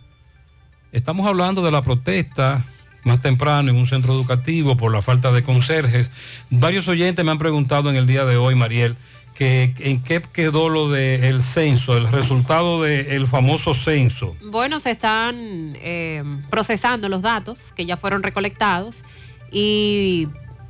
Estamos 0.92 1.26
hablando 1.26 1.62
de 1.62 1.70
la 1.70 1.82
protesta 1.82 2.66
más 3.02 3.22
temprano 3.22 3.70
en 3.70 3.76
un 3.76 3.86
centro 3.86 4.12
educativo 4.12 4.76
por 4.76 4.92
la 4.92 5.00
falta 5.00 5.32
de 5.32 5.42
conserjes. 5.42 6.10
Varios 6.50 6.86
oyentes 6.86 7.24
me 7.24 7.30
han 7.30 7.38
preguntado 7.38 7.88
en 7.88 7.96
el 7.96 8.06
día 8.06 8.26
de 8.26 8.36
hoy, 8.36 8.54
Mariel, 8.54 8.96
en 9.38 10.02
qué 10.02 10.22
quedó 10.22 10.68
lo 10.68 10.88
del 10.88 11.42
censo, 11.42 11.96
el 11.96 12.10
resultado 12.10 12.82
del 12.82 13.26
famoso 13.26 13.74
censo. 13.74 14.36
Bueno, 14.42 14.80
se 14.80 14.90
están 14.90 15.76
eh, 15.80 16.22
procesando 16.50 17.08
los 17.08 17.22
datos 17.22 17.72
que 17.74 17.86
ya 17.86 17.96
fueron 17.96 18.22
recolectados 18.22 19.02
y 19.50 20.28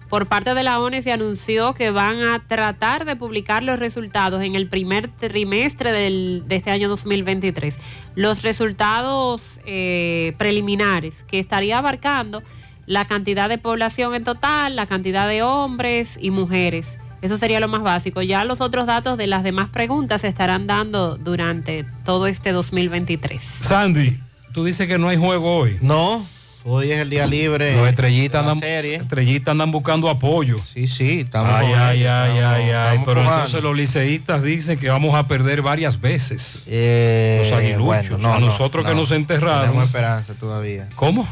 por 0.08 0.26
parte 0.26 0.54
de 0.54 0.62
la 0.62 0.78
ONU 0.80 1.02
se 1.02 1.12
anunció 1.12 1.74
que 1.74 1.90
van 1.90 2.22
a 2.22 2.46
tratar 2.46 3.04
de 3.04 3.16
publicar 3.16 3.62
los 3.62 3.78
resultados 3.78 4.42
en 4.42 4.54
el 4.54 4.68
primer 4.68 5.08
trimestre 5.08 5.92
de 5.92 6.42
este 6.50 6.70
año 6.70 6.88
2023. 6.88 7.78
Los 8.14 8.42
resultados 8.42 9.42
eh, 9.66 10.34
preliminares 10.38 11.24
que 11.24 11.38
estaría 11.38 11.78
abarcando 11.78 12.42
la 12.86 13.06
cantidad 13.06 13.48
de 13.48 13.58
población 13.58 14.14
en 14.14 14.24
total, 14.24 14.76
la 14.76 14.86
cantidad 14.86 15.26
de 15.26 15.42
hombres 15.42 16.18
y 16.20 16.30
mujeres. 16.30 16.98
Eso 17.24 17.38
sería 17.38 17.58
lo 17.58 17.68
más 17.68 17.82
básico. 17.82 18.20
Ya 18.20 18.44
los 18.44 18.60
otros 18.60 18.84
datos 18.84 19.16
de 19.16 19.26
las 19.26 19.42
demás 19.42 19.70
preguntas 19.70 20.20
se 20.20 20.28
estarán 20.28 20.66
dando 20.66 21.16
durante 21.16 21.86
todo 22.04 22.26
este 22.26 22.52
2023. 22.52 23.40
Sandy, 23.40 24.20
tú 24.52 24.62
dices 24.62 24.86
que 24.86 24.98
no 24.98 25.08
hay 25.08 25.16
juego 25.16 25.56
hoy. 25.56 25.78
No, 25.80 26.26
Hoy 26.66 26.92
es 26.92 26.98
el 26.98 27.08
día 27.08 27.26
libre. 27.26 27.76
Los 27.76 27.88
estrellitas, 27.88 28.46
andan, 28.46 28.62
estrellitas 28.62 29.52
andan 29.52 29.70
buscando 29.70 30.10
apoyo. 30.10 30.60
Sí, 30.70 30.86
sí, 30.86 31.20
estamos. 31.20 31.50
Ay, 31.50 31.72
ay, 31.72 32.04
ay, 32.04 32.38
ay, 32.38 32.70
ay. 32.70 33.00
Pero 33.06 33.22
entonces 33.22 33.62
los 33.62 33.74
liceístas 33.74 34.42
dicen 34.42 34.78
que 34.78 34.90
vamos 34.90 35.14
a 35.14 35.26
perder 35.26 35.62
varias 35.62 35.98
veces. 35.98 36.64
Eh, 36.68 37.48
los 37.50 37.58
aguiluchos. 37.58 38.18
no, 38.20 38.34
a 38.34 38.38
nosotros 38.38 38.84
que 38.84 38.94
nos 38.94 39.10
enterraron. 39.10 39.62
Tenemos 39.62 39.84
esperanza 39.86 40.34
todavía. 40.34 40.90
¿Cómo? 40.94 41.26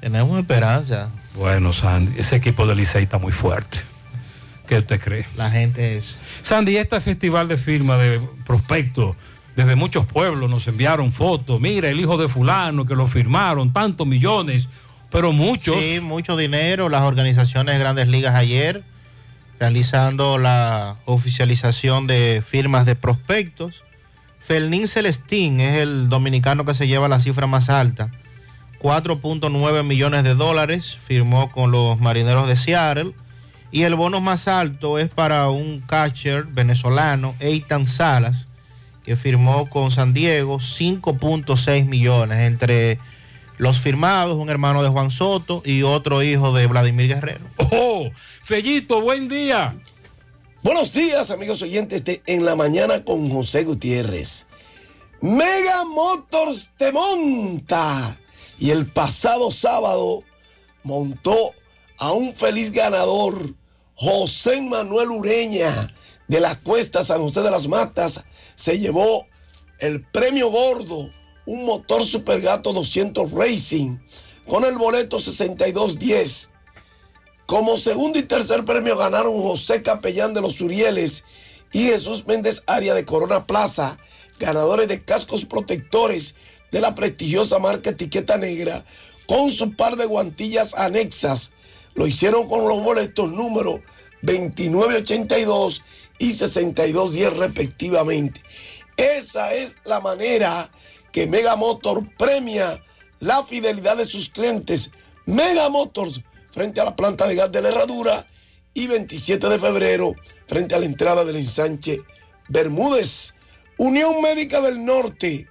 Tenemos 0.00 0.40
esperanza. 0.40 1.10
Bueno, 1.36 1.72
Sandy, 1.72 2.18
ese 2.18 2.34
equipo 2.34 2.66
de 2.66 2.74
Licey 2.74 3.04
está 3.04 3.18
muy 3.18 3.32
fuerte. 3.32 3.78
¿Qué 4.66 4.78
usted 4.78 5.00
cree? 5.00 5.26
La 5.36 5.50
gente 5.50 5.96
es. 5.96 6.16
Sandy, 6.42 6.76
este 6.76 7.00
festival 7.00 7.48
de 7.48 7.56
firma 7.56 7.96
de 7.96 8.20
prospectos 8.44 9.16
desde 9.54 9.76
muchos 9.76 10.06
pueblos 10.06 10.50
nos 10.50 10.66
enviaron 10.66 11.12
fotos. 11.12 11.60
Mira, 11.60 11.88
el 11.88 12.00
hijo 12.00 12.16
de 12.18 12.28
fulano 12.28 12.84
que 12.84 12.94
lo 12.94 13.06
firmaron, 13.06 13.72
tantos 13.72 14.06
millones, 14.06 14.68
pero 15.10 15.32
muchos. 15.32 15.76
Sí, 15.76 16.00
mucho 16.00 16.36
dinero. 16.36 16.88
Las 16.88 17.02
organizaciones 17.02 17.74
de 17.74 17.78
grandes 17.78 18.08
ligas 18.08 18.34
ayer 18.34 18.82
realizando 19.58 20.36
la 20.36 20.96
oficialización 21.06 22.06
de 22.06 22.42
firmas 22.46 22.84
de 22.84 22.94
prospectos. 22.94 23.84
Felín 24.38 24.86
Celestín 24.86 25.60
es 25.60 25.76
el 25.76 26.08
dominicano 26.08 26.64
que 26.66 26.74
se 26.74 26.86
lleva 26.86 27.08
la 27.08 27.20
cifra 27.20 27.46
más 27.46 27.70
alta 27.70 28.10
4.9 28.80 29.82
millones 29.84 30.22
de 30.24 30.34
dólares, 30.34 30.98
firmó 31.04 31.50
con 31.50 31.70
los 31.70 31.98
Marineros 32.00 32.46
de 32.46 32.56
Seattle. 32.56 33.12
Y 33.76 33.82
el 33.82 33.94
bono 33.94 34.22
más 34.22 34.48
alto 34.48 34.98
es 34.98 35.10
para 35.10 35.50
un 35.50 35.82
catcher 35.82 36.44
venezolano, 36.44 37.34
Eitan 37.40 37.86
Salas, 37.86 38.48
que 39.04 39.16
firmó 39.16 39.68
con 39.68 39.90
San 39.90 40.14
Diego 40.14 40.60
5.6 40.60 41.84
millones 41.84 42.38
entre 42.38 42.98
los 43.58 43.78
firmados, 43.78 44.36
un 44.36 44.48
hermano 44.48 44.82
de 44.82 44.88
Juan 44.88 45.10
Soto 45.10 45.60
y 45.62 45.82
otro 45.82 46.22
hijo 46.22 46.54
de 46.54 46.66
Vladimir 46.66 47.08
Guerrero. 47.08 47.44
¡Oh! 47.70 48.10
Fellito, 48.42 49.02
buen 49.02 49.28
día. 49.28 49.76
Buenos 50.62 50.94
días, 50.94 51.30
amigos 51.30 51.60
oyentes 51.60 52.02
de 52.02 52.22
En 52.24 52.46
la 52.46 52.56
Mañana 52.56 53.04
con 53.04 53.28
José 53.28 53.64
Gutiérrez. 53.64 54.46
Mega 55.20 55.84
Motors 55.84 56.70
te 56.78 56.92
monta. 56.92 58.16
Y 58.58 58.70
el 58.70 58.86
pasado 58.86 59.50
sábado 59.50 60.22
montó 60.82 61.52
a 61.98 62.12
un 62.12 62.32
feliz 62.32 62.72
ganador, 62.72 63.54
José 63.96 64.60
Manuel 64.60 65.10
Ureña, 65.10 65.94
de 66.28 66.40
la 66.40 66.54
Cuesta 66.60 67.02
San 67.02 67.22
José 67.22 67.40
de 67.40 67.50
las 67.50 67.66
Matas. 67.66 68.26
Se 68.54 68.78
llevó 68.78 69.26
el 69.78 70.04
premio 70.04 70.50
gordo, 70.50 71.08
un 71.46 71.64
motor 71.64 72.04
Supergato 72.04 72.74
200 72.74 73.30
Racing, 73.32 73.96
con 74.46 74.64
el 74.64 74.76
boleto 74.76 75.18
6210. 75.18 76.50
Como 77.46 77.78
segundo 77.78 78.18
y 78.18 78.24
tercer 78.24 78.66
premio 78.66 78.98
ganaron 78.98 79.40
José 79.40 79.82
Capellán 79.82 80.34
de 80.34 80.42
los 80.42 80.60
Urieles 80.60 81.24
y 81.72 81.84
Jesús 81.84 82.26
Méndez 82.26 82.64
Aria 82.66 82.92
de 82.92 83.06
Corona 83.06 83.46
Plaza, 83.46 83.98
ganadores 84.38 84.88
de 84.88 85.02
cascos 85.04 85.46
protectores 85.46 86.34
de 86.70 86.82
la 86.82 86.94
prestigiosa 86.94 87.58
marca 87.58 87.90
Etiqueta 87.90 88.36
Negra, 88.36 88.84
con 89.26 89.50
su 89.50 89.74
par 89.74 89.96
de 89.96 90.04
guantillas 90.04 90.74
anexas. 90.74 91.52
Lo 91.96 92.06
hicieron 92.06 92.46
con 92.46 92.68
los 92.68 92.82
boletos 92.82 93.30
número 93.30 93.82
2982 94.22 95.82
y 96.18 96.32
6210 96.32 97.36
respectivamente. 97.36 98.42
Esa 98.96 99.52
es 99.52 99.78
la 99.84 100.00
manera 100.00 100.70
que 101.12 101.26
Mega 101.26 101.56
Motor 101.56 102.06
premia 102.16 102.82
la 103.20 103.44
fidelidad 103.44 103.96
de 103.96 104.04
sus 104.04 104.28
clientes. 104.28 104.90
Mega 105.26 105.68
Motors 105.68 106.20
frente 106.52 106.80
a 106.80 106.84
la 106.84 106.96
planta 106.96 107.26
de 107.26 107.34
gas 107.34 107.52
de 107.52 107.62
la 107.62 107.68
Herradura 107.68 108.26
y 108.72 108.86
27 108.86 109.48
de 109.48 109.58
febrero 109.58 110.14
frente 110.46 110.74
a 110.74 110.78
la 110.78 110.86
entrada 110.86 111.24
del 111.24 111.36
ensanche 111.36 112.00
Bermúdez. 112.48 113.34
Unión 113.78 114.22
Médica 114.22 114.60
del 114.60 114.84
Norte, 114.84 115.48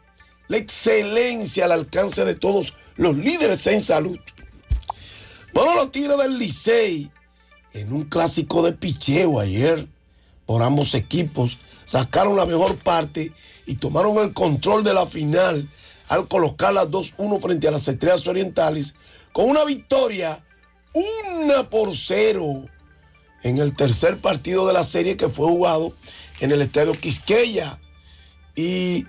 la 0.48 0.58
excelencia 0.58 1.66
al 1.66 1.74
alcance 1.74 2.26
de 2.26 2.36
todos 2.36 2.76
los 2.96 3.16
líderes 3.16 3.66
en 3.68 3.82
salud. 3.82 4.20
Bueno, 5.56 5.74
los 5.74 5.90
Tigres 5.90 6.18
del 6.18 6.38
Licey 6.38 7.10
en 7.72 7.94
un 7.94 8.04
clásico 8.04 8.62
de 8.62 8.74
picheo 8.74 9.40
ayer 9.40 9.88
por 10.46 10.62
ambos 10.62 10.94
equipos 10.96 11.58
sacaron 11.86 12.36
la 12.36 12.46
mejor 12.46 12.76
parte 12.76 13.32
y 13.66 13.76
tomaron 13.76 14.18
el 14.18 14.34
control 14.34 14.84
de 14.84 14.94
la 14.94 15.06
final 15.06 15.66
al 16.10 16.28
colocarla 16.28 16.86
2-1 16.86 17.42
frente 17.42 17.70
a 17.70 17.72
las 17.72 17.88
Estrellas 17.88 18.28
Orientales 18.28 18.96
con 19.32 19.50
una 19.50 19.64
victoria 19.64 20.44
una 20.92 21.70
por 21.70 21.96
cero 21.96 22.66
en 23.44 23.58
el 23.58 23.78
tercer 23.78 24.18
partido 24.18 24.68
de 24.68 24.74
la 24.74 24.84
serie 24.84 25.16
que 25.16 25.30
fue 25.30 25.48
jugado 25.48 25.94
en 26.42 26.52
el 26.52 26.62
estadio 26.62 27.00
Quisqueya. 27.00 27.80
Y 28.58 29.06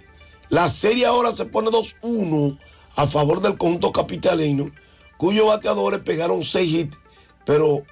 la 0.48 0.68
serie 0.68 1.06
ahora 1.06 1.32
se 1.32 1.46
pone 1.46 1.70
2-1 1.70 2.56
a 2.94 3.08
favor 3.08 3.42
del 3.42 3.58
conjunto 3.58 3.90
capitalino, 3.90 4.70
cuyos 5.16 5.46
bateadores 5.46 6.00
pegaron 6.00 6.44
6 6.44 6.74
hits, 6.74 6.98
pero 7.44 7.84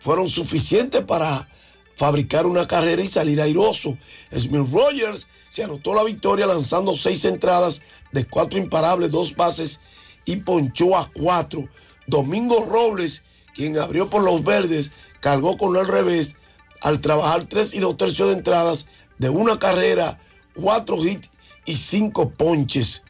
fueron 0.00 0.28
suficientes 0.28 1.02
para 1.02 1.48
fabricar 1.96 2.46
una 2.46 2.66
carrera 2.66 3.02
y 3.02 3.08
salir 3.08 3.40
airoso. 3.40 3.96
Smith 4.36 4.68
Rogers 4.72 5.26
se 5.48 5.64
anotó 5.64 5.94
la 5.94 6.02
victoria 6.02 6.46
lanzando 6.46 6.94
seis 6.94 7.24
entradas 7.24 7.82
de 8.12 8.24
cuatro 8.26 8.58
imparables, 8.58 9.10
dos 9.10 9.34
bases 9.34 9.80
y 10.24 10.36
ponchó 10.36 10.96
a 10.96 11.10
cuatro. 11.10 11.68
Domingo 12.06 12.64
Robles, 12.64 13.22
quien 13.54 13.78
abrió 13.78 14.10
por 14.10 14.22
los 14.22 14.42
verdes, 14.44 14.90
cargó 15.20 15.56
con 15.56 15.76
el 15.76 15.86
revés 15.86 16.36
al 16.80 17.00
trabajar 17.00 17.44
tres 17.44 17.72
y 17.72 17.80
dos 17.80 17.96
tercios 17.96 18.28
de 18.28 18.34
entradas 18.34 18.86
de 19.18 19.30
una 19.30 19.58
carrera, 19.58 20.18
cuatro 20.54 21.02
hits 21.02 21.30
y 21.64 21.76
cinco 21.76 22.30
ponches. 22.30 23.02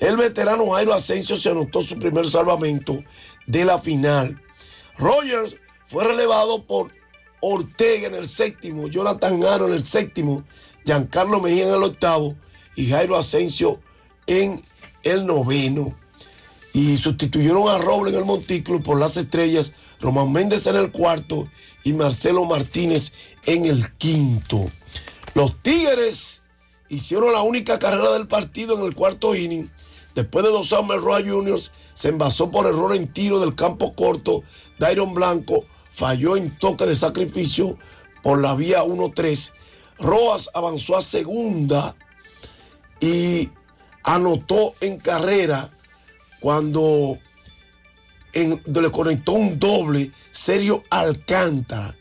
El 0.00 0.16
veterano 0.16 0.70
Jairo 0.70 0.92
Asensio 0.92 1.36
se 1.36 1.50
anotó 1.50 1.82
su 1.82 1.98
primer 1.98 2.28
salvamento 2.28 3.02
de 3.46 3.64
la 3.64 3.78
final. 3.78 4.40
Rogers 4.98 5.56
fue 5.88 6.04
relevado 6.04 6.64
por 6.64 6.92
Ortega 7.40 8.08
en 8.08 8.14
el 8.14 8.26
séptimo, 8.26 8.88
Jonathan 8.88 9.44
Aro 9.44 9.68
en 9.68 9.74
el 9.74 9.84
séptimo, 9.84 10.44
Giancarlo 10.84 11.40
Mejía 11.40 11.68
en 11.68 11.74
el 11.74 11.82
octavo 11.82 12.34
y 12.76 12.90
Jairo 12.90 13.16
Asensio 13.16 13.80
en 14.26 14.64
el 15.02 15.26
noveno 15.26 15.94
y 16.72 16.96
sustituyeron 16.96 17.68
a 17.68 17.78
Robles 17.78 18.14
en 18.14 18.20
el 18.20 18.26
montículo 18.26 18.82
por 18.82 18.98
las 18.98 19.16
estrellas, 19.16 19.72
Román 20.00 20.32
Méndez 20.32 20.66
en 20.66 20.76
el 20.76 20.90
cuarto 20.90 21.48
y 21.84 21.92
Marcelo 21.92 22.44
Martínez 22.44 23.12
en 23.46 23.64
el 23.64 23.94
quinto. 23.94 24.70
Los 25.34 25.62
Tigres 25.62 26.42
hicieron 26.88 27.32
la 27.32 27.42
única 27.42 27.78
carrera 27.78 28.12
del 28.12 28.26
partido 28.26 28.76
en 28.76 28.86
el 28.86 28.94
cuarto 28.94 29.34
inning. 29.36 29.70
Después 30.14 30.44
de 30.44 30.50
dos 30.52 30.68
Summer 30.68 31.00
Roy 31.00 31.28
Juniors, 31.28 31.72
se 31.94 32.08
envasó 32.08 32.50
por 32.50 32.66
error 32.66 32.94
en 32.94 33.12
tiro 33.12 33.40
del 33.40 33.54
campo 33.54 33.94
corto. 33.94 34.42
Dairon 34.78 35.14
Blanco 35.14 35.64
falló 35.92 36.36
en 36.36 36.56
toque 36.58 36.86
de 36.86 36.94
sacrificio 36.94 37.76
por 38.22 38.40
la 38.40 38.54
vía 38.54 38.84
1-3. 38.84 39.52
Roas 39.98 40.50
avanzó 40.54 40.96
a 40.96 41.02
segunda 41.02 41.96
y 43.00 43.50
anotó 44.02 44.74
en 44.80 44.98
carrera 44.98 45.70
cuando 46.40 47.18
le 48.32 48.90
conectó 48.90 49.32
un 49.32 49.58
doble 49.58 50.10
Sergio 50.30 50.82
Alcántara. 50.90 51.94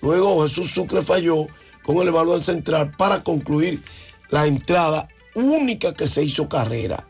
Luego 0.00 0.42
Jesús 0.42 0.70
Sucre 0.70 1.02
falló 1.02 1.46
con 1.82 1.96
el 1.98 2.08
evaluador 2.08 2.42
central 2.42 2.94
para 2.96 3.22
concluir 3.22 3.82
la 4.30 4.46
entrada 4.46 5.08
única 5.34 5.94
que 5.94 6.08
se 6.08 6.22
hizo 6.22 6.48
carrera. 6.48 7.06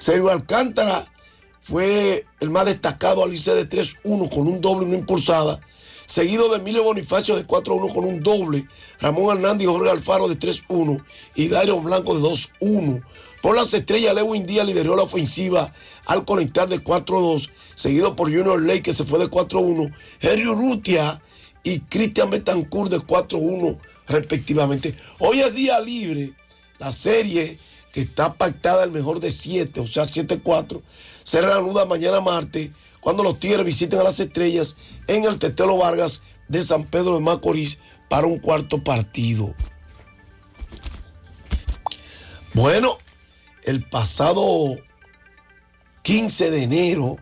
Sergio 0.00 0.30
Alcántara 0.30 1.12
fue 1.60 2.24
el 2.40 2.48
más 2.48 2.64
destacado 2.64 3.22
al 3.22 3.34
irse 3.34 3.54
de 3.54 3.68
3-1 3.68 4.30
con 4.30 4.48
un 4.48 4.62
doble 4.62 4.86
y 4.86 4.88
una 4.88 4.98
impulsada, 4.98 5.60
seguido 6.06 6.48
de 6.48 6.56
Emilio 6.56 6.82
Bonifacio 6.82 7.36
de 7.36 7.46
4-1 7.46 7.92
con 7.92 8.06
un 8.06 8.22
doble, 8.22 8.66
Ramón 8.98 9.36
Hernández 9.36 9.64
y 9.64 9.70
Jorge 9.70 9.90
Alfaro 9.90 10.26
de 10.26 10.38
3-1 10.38 11.04
y 11.34 11.48
Dario 11.48 11.78
Blanco 11.80 12.18
de 12.18 12.26
2-1. 12.26 13.04
Por 13.42 13.54
las 13.54 13.74
estrellas, 13.74 14.14
Lewin 14.14 14.46
Díaz 14.46 14.66
lideró 14.66 14.96
la 14.96 15.02
ofensiva 15.02 15.74
al 16.06 16.24
conectar 16.24 16.66
de 16.66 16.82
4-2, 16.82 17.50
seguido 17.74 18.16
por 18.16 18.34
Junior 18.34 18.60
Ley 18.60 18.80
que 18.80 18.94
se 18.94 19.04
fue 19.04 19.18
de 19.18 19.30
4-1, 19.30 19.92
Henry 20.20 20.46
Urrutia 20.46 21.20
y 21.62 21.80
Cristian 21.80 22.30
Betancourt 22.30 22.90
de 22.90 23.00
4-1 23.00 23.78
respectivamente. 24.08 24.94
Hoy 25.18 25.40
es 25.40 25.54
día 25.54 25.78
libre, 25.78 26.32
la 26.78 26.90
serie 26.90 27.58
que 27.92 28.02
está 28.02 28.34
pactada 28.34 28.84
el 28.84 28.90
mejor 28.90 29.20
de 29.20 29.30
7, 29.30 29.80
o 29.80 29.86
sea 29.86 30.04
7-4, 30.04 30.80
se 31.22 31.40
reanuda 31.40 31.84
mañana 31.84 32.20
martes 32.20 32.70
cuando 33.00 33.22
los 33.22 33.38
Tigres 33.40 33.64
visiten 33.64 33.98
a 33.98 34.04
las 34.04 34.20
estrellas 34.20 34.76
en 35.06 35.24
el 35.24 35.38
Tetelo 35.38 35.76
Vargas 35.76 36.22
de 36.48 36.62
San 36.62 36.84
Pedro 36.84 37.14
de 37.14 37.20
Macorís 37.20 37.78
para 38.08 38.26
un 38.26 38.38
cuarto 38.38 38.82
partido. 38.82 39.54
Bueno, 42.52 42.98
el 43.64 43.88
pasado 43.88 44.76
15 46.02 46.50
de 46.50 46.62
enero, 46.64 47.16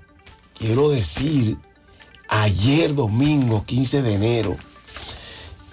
quiero 0.59 0.89
decir, 0.89 1.59
ayer 2.29 2.95
domingo 2.95 3.65
15 3.67 4.03
de 4.03 4.15
enero, 4.15 4.57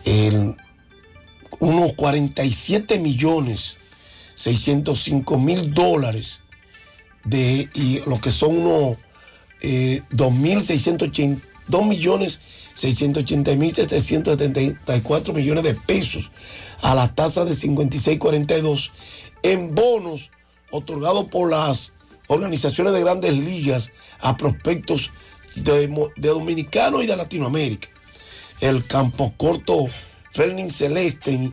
en 0.04 0.58
unos 1.60 1.94
47 1.94 3.00
millones 3.00 3.78
605 4.36 5.38
mil 5.38 5.74
dólares 5.74 6.42
de 7.24 7.70
y 7.74 8.02
lo 8.06 8.20
que 8.20 8.32
son 8.32 8.58
unos 8.58 8.98
eh, 9.62 10.02
2.680 10.12 11.40
2 11.68 11.86
millones 11.86 12.40
680 12.74 13.56
mil 13.56 13.74
774 13.74 15.34
millones 15.34 15.64
de 15.64 15.74
pesos 15.74 16.32
a 16.82 16.94
la 16.94 17.14
tasa 17.14 17.46
de 17.46 17.54
56.42 17.54 18.92
en 19.44 19.74
bonos 19.74 20.32
otorgados 20.72 21.28
por 21.28 21.50
las 21.50 21.94
organizaciones 22.28 22.94
de 22.94 23.02
grandes 23.02 23.34
ligas 23.34 23.92
a 24.20 24.36
prospectos 24.36 25.12
de, 25.56 25.88
de 26.18 26.30
dominicanos 26.30 27.04
y 27.04 27.08
de 27.08 27.16
Latinoamérica. 27.16 27.88
El 28.60 28.86
campo 28.86 29.34
corto 29.38 29.88
Fernin 30.32 30.70
Celeste 30.70 31.38